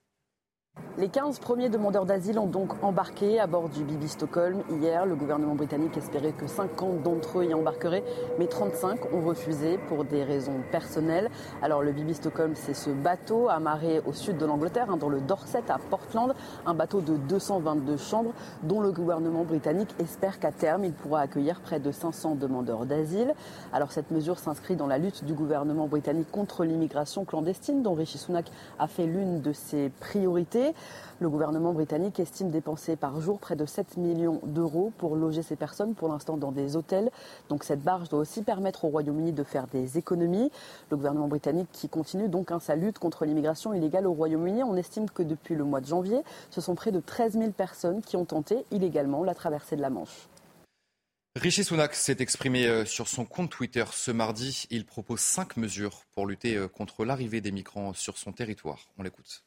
[1.00, 5.06] Les 15 premiers demandeurs d'asile ont donc embarqué à bord du Bibi Stockholm hier.
[5.06, 8.04] Le gouvernement britannique espérait que 50 d'entre eux y embarqueraient,
[8.40, 11.30] mais 35 ont refusé pour des raisons personnelles.
[11.62, 15.22] Alors le Bibi Stockholm, c'est ce bateau amarré au sud de l'Angleterre, hein, dans le
[15.22, 16.34] Dorset à Portland,
[16.66, 18.34] un bateau de 222 chambres
[18.64, 23.36] dont le gouvernement britannique espère qu'à terme, il pourra accueillir près de 500 demandeurs d'asile.
[23.72, 28.18] Alors cette mesure s'inscrit dans la lutte du gouvernement britannique contre l'immigration clandestine, dont Rishi
[28.18, 30.67] Sunak a fait l'une de ses priorités.
[31.20, 35.56] Le gouvernement britannique estime dépenser par jour près de 7 millions d'euros pour loger ces
[35.56, 37.12] personnes, pour l'instant dans des hôtels.
[37.50, 40.52] Donc cette barge doit aussi permettre au Royaume-Uni de faire des économies.
[40.92, 44.64] Le gouvernement britannique qui continue donc hein, sa lutte contre l'immigration illégale au Royaume-Uni.
[44.64, 48.02] On estime que depuis le mois de janvier, ce sont près de 13 000 personnes
[48.02, 50.28] qui ont tenté illégalement la traversée de la Manche.
[51.38, 54.66] Rishi Sunak s'est exprimé euh, sur son compte Twitter ce mardi.
[54.72, 58.88] Il propose cinq mesures pour lutter euh, contre l'arrivée des migrants sur son territoire.
[58.98, 59.44] On l'écoute.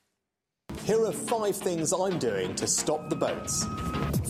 [0.84, 3.64] Here are five things I'm doing to stop the boats.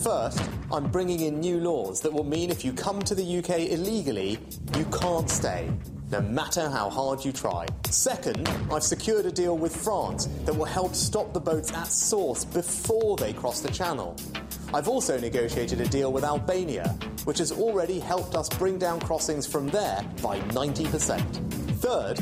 [0.03, 3.71] First, I'm bringing in new laws that will mean if you come to the UK
[3.71, 4.39] illegally,
[4.77, 5.71] you can't stay,
[6.11, 7.65] no matter how hard you try.
[7.89, 12.45] Second, I've secured a deal with France that will help stop the boats at source
[12.45, 14.15] before they cross the channel.
[14.73, 16.89] I've also negotiated a deal with Albania,
[17.25, 21.70] which has already helped us bring down crossings from there by 90%.
[21.81, 22.19] Third,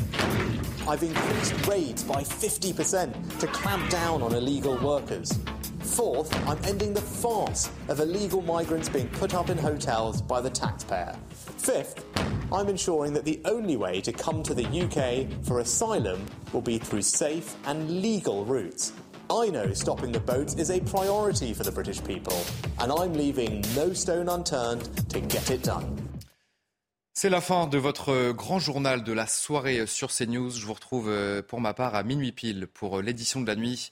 [0.88, 5.38] I've increased raids by 50% to clamp down on illegal workers.
[5.80, 10.48] Fourth, I'm ending the farce of illegal migrants being put up in hotels by the
[10.48, 11.14] taxpayer.
[11.58, 12.06] Fifth,
[12.50, 16.24] I'm ensuring that the only way to come to the UK for asylum
[16.54, 18.94] will be through safe and legal routes.
[19.28, 22.40] I know stopping the boats is a priority for the British people,
[22.78, 26.09] and I'm leaving no stone unturned to get it done.
[27.12, 30.50] C'est la fin de votre grand journal de la soirée sur CNews.
[30.50, 33.56] Je vous retrouve euh, pour ma part à minuit pile pour euh, l'édition de la
[33.56, 33.90] nuit.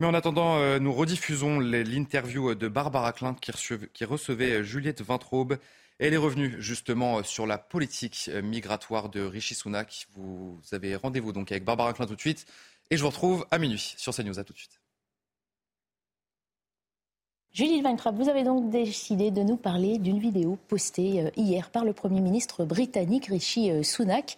[0.00, 5.58] Mais en attendant, euh, nous rediffusons l'interview de Barbara Klein qui recevait Juliette Vintraube.
[5.98, 10.06] Elle est revenue justement sur la politique migratoire de Rishi Sunak.
[10.14, 12.46] Vous avez rendez-vous donc avec Barbara Klein tout de suite.
[12.90, 14.38] Et je vous retrouve à minuit sur CNews.
[14.38, 14.77] À tout de suite.
[17.58, 21.84] Judith Weintraub, vous avez donc décidé de nous parler d'une vidéo postée euh, hier par
[21.84, 24.36] le Premier ministre britannique Rishi euh, Sunak.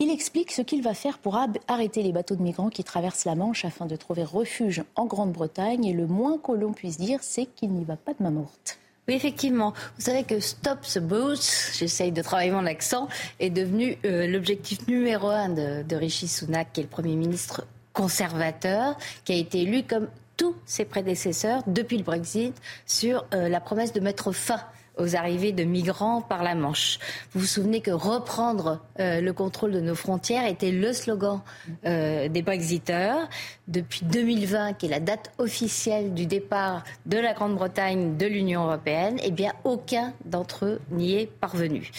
[0.00, 1.38] Il explique ce qu'il va faire pour
[1.68, 5.84] arrêter les bateaux de migrants qui traversent la Manche afin de trouver refuge en Grande-Bretagne.
[5.84, 8.80] Et le moins que l'on puisse dire, c'est qu'il n'y va pas de main morte.
[9.06, 9.72] Oui, effectivement.
[9.96, 13.06] Vous savez que Stop the Boats, j'essaye de travailler mon accent,
[13.38, 17.64] est devenu euh, l'objectif numéro un de, de Rishi Sunak, qui est le Premier ministre
[17.92, 22.54] conservateur, qui a été élu comme tous ses prédécesseurs depuis le Brexit
[22.86, 24.60] sur euh, la promesse de mettre fin
[24.98, 26.98] aux arrivées de migrants par la Manche.
[27.32, 31.42] Vous vous souvenez que reprendre euh, le contrôle de nos frontières était le slogan
[31.84, 33.28] euh, des Brexiteurs.
[33.68, 39.18] Depuis 2020, qui est la date officielle du départ de la Grande-Bretagne de l'Union européenne,
[39.22, 41.90] eh bien aucun d'entre eux n'y est parvenu.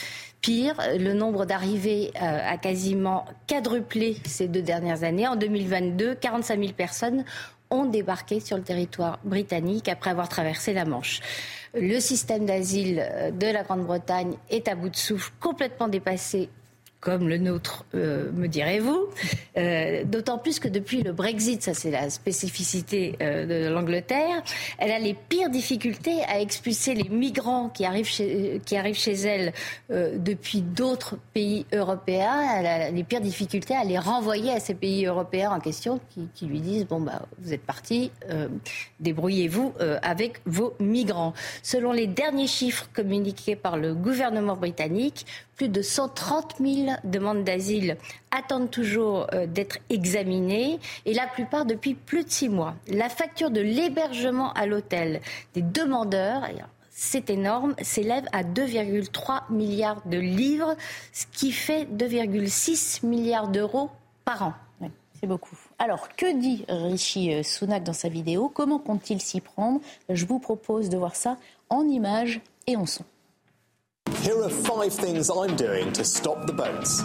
[0.41, 5.27] Pire, le nombre d'arrivées a quasiment quadruplé ces deux dernières années.
[5.27, 7.25] En 2022, 45 000 personnes
[7.69, 11.21] ont débarqué sur le territoire britannique après avoir traversé la Manche.
[11.73, 16.49] Le système d'asile de la Grande-Bretagne est à bout de souffle, complètement dépassé
[16.99, 19.07] comme le nôtre, euh, me direz-vous.
[19.57, 24.41] Euh, d'autant plus que depuis le Brexit, ça c'est la spécificité euh, de l'Angleterre,
[24.79, 29.13] elle a les pires difficultés à expulser les migrants qui arrivent chez, qui arrivent chez
[29.13, 29.53] elle
[29.89, 32.41] depuis d'autres pays européens.
[32.57, 36.27] Elle a les pires difficultés à les renvoyer à ces pays européens en question qui,
[36.33, 38.11] qui lui disent bon bah vous êtes partis,
[38.99, 41.33] débrouillez-vous avec vos migrants.
[41.63, 45.25] Selon les derniers chiffres communiqués par le gouvernement britannique,
[45.57, 47.97] plus de 130 000 demandes d'asile
[48.31, 52.75] attendent toujours euh, d'être examinées et la plupart depuis plus de six mois.
[52.87, 55.19] La facture de l'hébergement à l'hôtel
[55.55, 56.47] des demandeurs,
[56.91, 60.75] c'est énorme, s'élève à 2,3 milliards de livres,
[61.11, 63.89] ce qui fait 2,6 milliards d'euros
[64.25, 64.53] par an.
[65.19, 65.57] c'est beaucoup.
[65.79, 68.49] Alors, que dit Rishi euh, Sunak dans sa vidéo?
[68.49, 69.81] Comment compte-t-il s'y prendre?
[70.09, 71.37] Je vous propose de voir ça
[71.69, 73.03] en images et en son.
[74.27, 77.01] Here are five things I'm doing to stop the boats.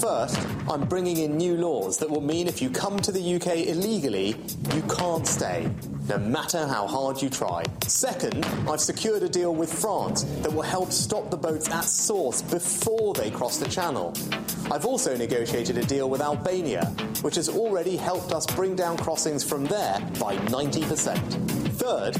[0.00, 3.68] First, I'm bringing in new laws that will mean if you come to the UK
[3.68, 4.34] illegally,
[4.74, 5.70] you can't stay,
[6.08, 7.62] no matter how hard you try.
[7.86, 12.42] Second, I've secured a deal with France that will help stop the boats at source
[12.42, 14.14] before they cross the channel.
[14.70, 16.86] I've also negotiated a deal with Albania,
[17.22, 21.18] which has already helped us bring down crossings from there by 90%.
[21.78, 22.16] Third,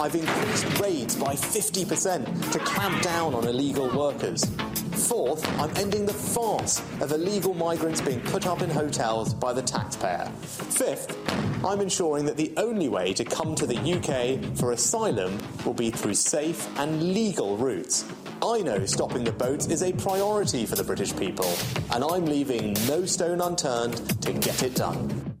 [0.00, 4.44] I've increased raids by 50% to clamp down on illegal workers.
[5.02, 9.60] Fourth, I'm ending the farce of illegal migrants being put up in hotels by the
[9.60, 10.30] taxpayer.
[10.40, 11.18] Fifth,
[11.64, 15.90] I'm ensuring that the only way to come to the UK for asylum will be
[15.90, 18.04] through safe and legal routes.
[18.42, 21.52] I know stopping the boats is a priority for the British people,
[21.92, 25.38] and I'm leaving no stone unturned to get it done.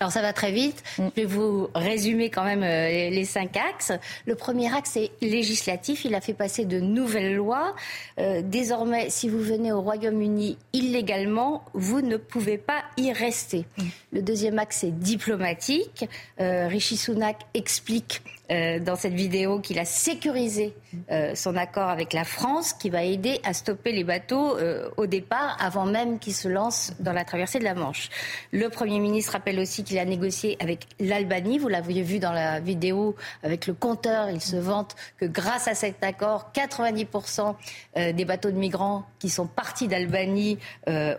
[0.00, 0.82] Alors ça va très vite.
[0.98, 1.08] Mm.
[1.16, 3.92] Je vais vous résumer quand même euh, les cinq axes.
[4.26, 6.04] Le premier axe est législatif.
[6.04, 7.74] Il a fait passer de nouvelles lois.
[8.18, 13.64] Euh, désormais, si vous venez au Royaume-Uni illégalement, vous ne pouvez pas y rester.
[13.78, 13.82] Mm.
[14.12, 16.06] Le deuxième axe est diplomatique.
[16.40, 20.72] Euh, Rishi Sunak explique euh, dans cette vidéo qu'il a sécurisé
[21.10, 25.06] euh, son accord avec la France, qui va aider à stopper les bateaux euh, au
[25.06, 28.08] départ, avant même qu'ils se lancent dans la traversée de la Manche.
[28.52, 31.58] Le Premier ministre rappelle aussi qu'il a négocié avec l'Albanie.
[31.58, 34.30] Vous l'avez vu dans la vidéo avec le compteur.
[34.30, 37.54] Il se vante que grâce à cet accord, 90%
[37.96, 40.58] des bateaux de migrants qui sont partis d'Albanie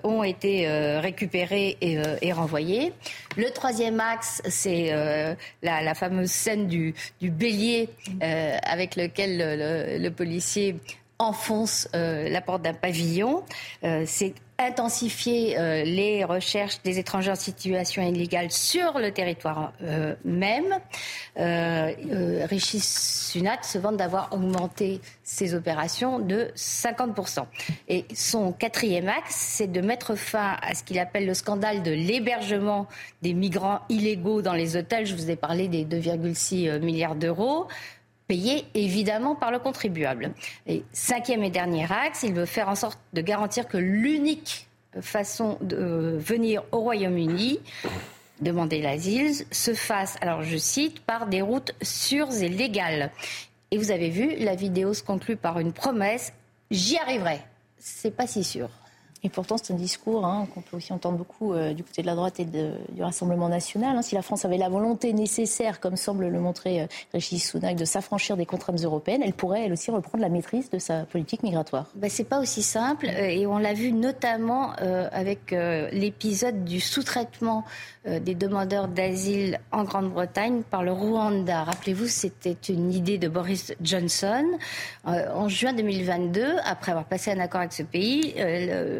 [0.03, 0.67] ont été
[0.99, 2.93] récupérés et, renvoyés.
[3.35, 4.91] Le troisième axe, c'est
[5.61, 7.89] la, la, fameuse scène du, du bélier
[8.21, 10.75] euh, avec lequel le, policier
[11.19, 13.43] enfonce euh, la porte d'un pavillon.
[13.83, 15.55] Euh, c'est intensifier
[15.85, 19.71] les recherches des étrangers en situation illégale sur le territoire
[20.25, 20.79] même.
[21.35, 27.45] Richie Sunak se vante d'avoir augmenté ses opérations de 50%.
[27.87, 31.91] Et son quatrième axe, c'est de mettre fin à ce qu'il appelle le scandale de
[31.91, 32.87] l'hébergement
[33.21, 35.05] des migrants illégaux dans les hôtels.
[35.05, 37.67] Je vous ai parlé des 2,6 milliards d'euros
[38.27, 40.33] payé évidemment par le contribuable.
[40.65, 44.67] Et cinquième et dernier axe, il veut faire en sorte de garantir que l'unique
[45.01, 47.59] façon de euh, venir au Royaume-Uni
[48.41, 53.11] demander l'asile se fasse, alors je cite, par des routes sûres et légales.
[53.71, 56.33] Et vous avez vu, la vidéo se conclut par une promesse,
[56.71, 57.39] j'y arriverai.
[57.77, 58.69] C'est pas si sûr.
[59.23, 62.07] Et pourtant, c'est un discours hein, qu'on peut aussi entendre beaucoup euh, du côté de
[62.07, 63.97] la droite et du Rassemblement national.
[63.97, 64.01] Hein.
[64.01, 67.85] Si la France avait la volonté nécessaire, comme semble le montrer euh, Régis Sounak, de
[67.85, 71.87] s'affranchir des contraintes européennes, elle pourrait elle aussi reprendre la maîtrise de sa politique migratoire.
[71.95, 74.73] Ben, c'est pas aussi simple, euh, et on l'a vu notamment
[75.11, 77.63] avec l'épisode du sous-traitement
[78.05, 81.63] des demandeurs d'asile en Grande-Bretagne par le Rwanda.
[81.63, 84.45] Rappelez-vous, c'était une idée de Boris Johnson.
[85.05, 88.33] en juin 2022, après avoir passé un accord avec ce pays,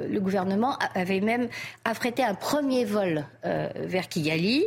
[0.10, 1.48] le gouvernement avait même
[1.86, 4.66] affrété un premier vol euh, vers Kigali.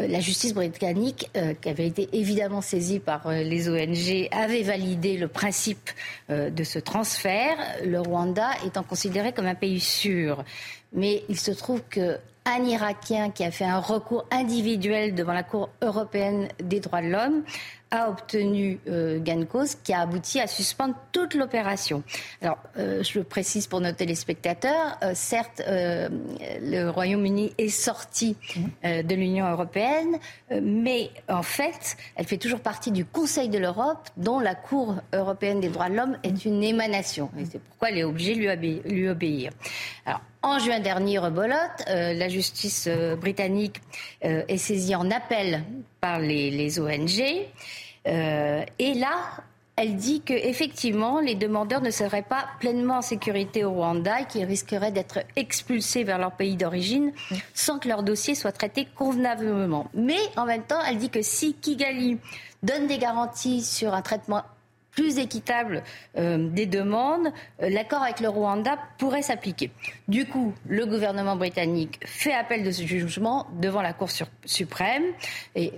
[0.00, 5.16] Euh, la justice britannique, euh, qui avait été évidemment saisie par les ONG, avait validé
[5.16, 5.90] le principe
[6.28, 10.44] de ce transfert, le Rwanda étant considéré comme un pays sûr.
[10.92, 15.42] Mais il se trouve que un Irakien qui a fait un recours individuel devant la
[15.42, 17.42] Cour européenne des droits de l'homme
[17.94, 22.02] a obtenu euh, gain cause qui a abouti à suspendre toute l'opération.
[22.42, 28.36] Alors, euh, je le précise pour nos téléspectateurs, euh, certes, le Royaume-Uni est sorti
[28.82, 30.18] de l'Union européenne,
[30.50, 35.60] mais en fait, elle fait toujours partie du Conseil de l'Europe, dont la Cour européenne
[35.60, 37.30] des droits de l'homme est une émanation.
[37.50, 39.52] C'est pourquoi elle est obligée de lui, obéir.
[40.06, 42.88] Alors, en juin dernier, rebolote, la justice
[43.20, 43.80] britannique
[44.20, 45.62] est saisie en appel
[46.00, 47.22] par les ONG.
[48.06, 49.16] Euh, et là,
[49.76, 54.26] elle dit que effectivement, les demandeurs ne seraient pas pleinement en sécurité au Rwanda et
[54.26, 57.12] qu'ils risqueraient d'être expulsés vers leur pays d'origine
[57.54, 59.88] sans que leur dossier soit traité convenablement.
[59.94, 62.18] Mais en même temps, elle dit que si Kigali
[62.62, 64.42] donne des garanties sur un traitement
[64.94, 65.82] plus équitable
[66.16, 67.28] euh, des demandes,
[67.62, 69.70] euh, l'accord avec le Rwanda pourrait s'appliquer.
[70.08, 74.08] Du coup, le gouvernement britannique fait appel de ce jugement devant la Cour
[74.44, 75.04] suprême
[75.54, 75.72] et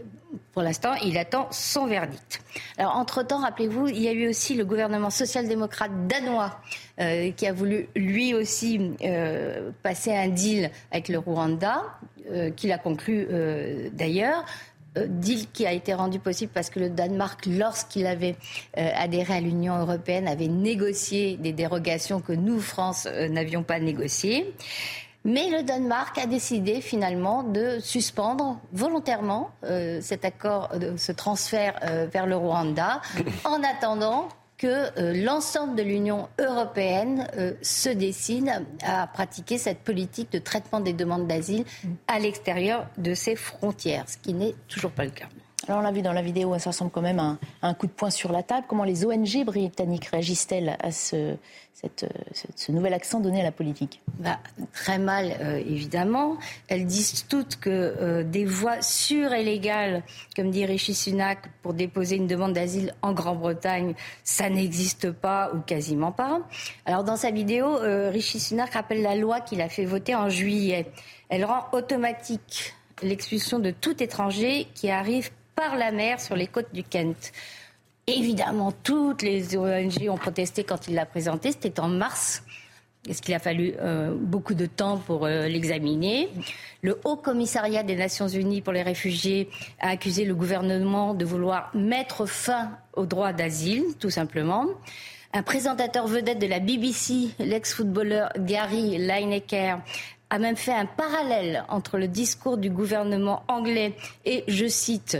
[0.53, 2.43] pour l'instant, il attend son verdict.
[2.77, 6.61] Alors, entre-temps, rappelez-vous, il y a eu aussi le gouvernement social-démocrate danois
[7.01, 8.93] euh, qui a voulu lui aussi
[9.83, 11.85] passer un deal avec le Rwanda,
[12.57, 13.29] qu'il a conclu
[13.93, 14.45] d'ailleurs.
[14.97, 18.37] Euh, deal qui a été rendu possible parce que le Danemark, lorsqu'il avait
[18.79, 23.79] euh, adhéré à l'Union européenne, avait négocié des dérogations que nous, France, euh, n'avions pas
[23.79, 24.55] négociées.
[25.25, 29.51] Mais le Danemark a décidé finalement de suspendre volontairement
[30.01, 31.81] cet accord, ce transfert
[32.13, 33.01] vers le Rwanda,
[33.45, 38.51] en attendant que euh, l'ensemble de l'Union européenne euh, se décide
[38.83, 41.65] à pratiquer cette politique de traitement des demandes d'asile
[42.09, 45.27] à l'extérieur de ses frontières, ce qui n'est toujours pas le cas.
[45.69, 47.93] Alors on l'a vu dans la vidéo, ça ressemble quand même à un, coup de
[47.93, 48.67] poing sur la table.
[48.69, 51.35] Comment les ONG britanniques réagissent-elles à ce,
[52.55, 54.01] ce, nouvel accent donné à la politique?
[54.21, 54.39] Bah,
[54.73, 56.37] Très mal, euh, évidemment.
[56.69, 60.05] Elles disent toutes que euh, des voies sûres et légales,
[60.37, 65.59] comme dit Rishi Sunak, pour déposer une demande d'asile en Grande-Bretagne, ça n'existe pas ou
[65.59, 66.43] quasiment pas.
[66.85, 70.29] Alors dans sa vidéo, euh, Rishi Sunak rappelle la loi qu'il a fait voter en
[70.29, 70.87] juillet.
[71.29, 76.73] Elle rend automatique l'expulsion de tout étranger qui arrive par la mer sur les côtes
[76.73, 77.33] du Kent.
[78.07, 81.51] Évidemment, toutes les ONG ont protesté quand il l'a présenté.
[81.51, 82.45] C'était en mars.
[83.09, 86.29] Est-ce qu'il a fallu euh, beaucoup de temps pour euh, l'examiner?
[86.83, 89.49] Le Haut Commissariat des Nations Unies pour les réfugiés
[89.81, 94.67] a accusé le gouvernement de vouloir mettre fin au droit d'asile, tout simplement.
[95.33, 99.81] Un présentateur vedette de la BBC, l'ex-footballeur Gary Lineker,
[100.31, 105.19] a même fait un parallèle entre le discours du gouvernement anglais et, je cite,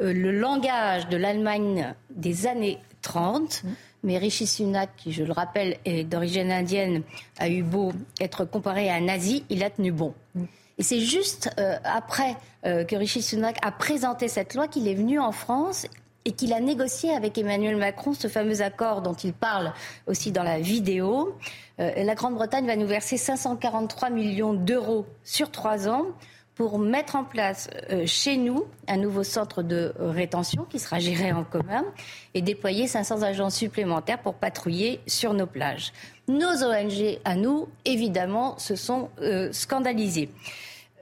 [0.00, 3.62] euh, le langage de l'Allemagne des années 30.
[4.02, 7.02] Mais Rishi Sunak, qui, je le rappelle, est d'origine indienne,
[7.38, 10.14] a eu beau être comparé à un nazi, il a tenu bon.
[10.78, 14.94] Et c'est juste euh, après euh, que Rishi Sunak a présenté cette loi qu'il est
[14.94, 15.86] venu en France
[16.24, 19.72] et qu'il a négocié avec Emmanuel Macron ce fameux accord dont il parle
[20.06, 21.36] aussi dans la vidéo.
[21.78, 26.06] Euh, la Grande-Bretagne va nous verser 543 millions d'euros sur trois ans
[26.60, 31.32] pour mettre en place euh, chez nous un nouveau centre de rétention qui sera géré
[31.32, 31.84] en commun
[32.34, 35.92] et déployer 500 agents supplémentaires pour patrouiller sur nos plages.
[36.28, 40.28] Nos ONG à nous, évidemment, se sont euh, scandalisés.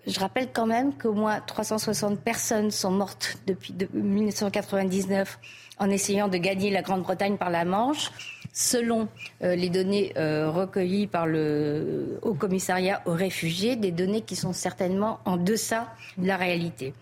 [0.09, 5.39] Je rappelle quand même qu'au moins 360 personnes sont mortes depuis 1999
[5.79, 8.11] en essayant de gagner la Grande-Bretagne par la Manche.
[8.55, 9.09] Selon
[9.43, 14.55] euh, les données euh, recueillies par le Haut Commissariat aux réfugiés, des données qui sont
[14.55, 16.95] certainement en deçà de la réalité.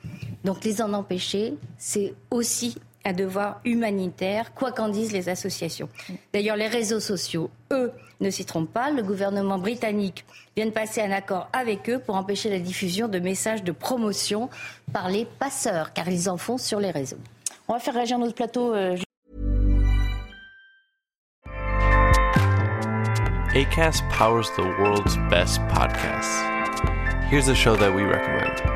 [0.45, 2.77] Donc les en empêcher, c'est aussi
[3.07, 5.89] un devoir humanitaire, quoi qu'en disent les associations.
[6.35, 8.91] D'ailleurs, les réseaux sociaux, eux, ne s'y trompent pas.
[8.91, 10.25] Le gouvernement britannique
[10.57, 14.51] vient de passer un accord avec eux pour empêcher la diffusion de messages de promotion
[14.93, 17.19] par les passeurs, car ils en font sur les réseaux.
[17.69, 18.75] On va faire réagir notre plateau.
[18.75, 18.97] Euh...
[23.55, 26.43] ACAST powers the world's best podcasts.
[27.31, 28.76] Here's a show that we recommend.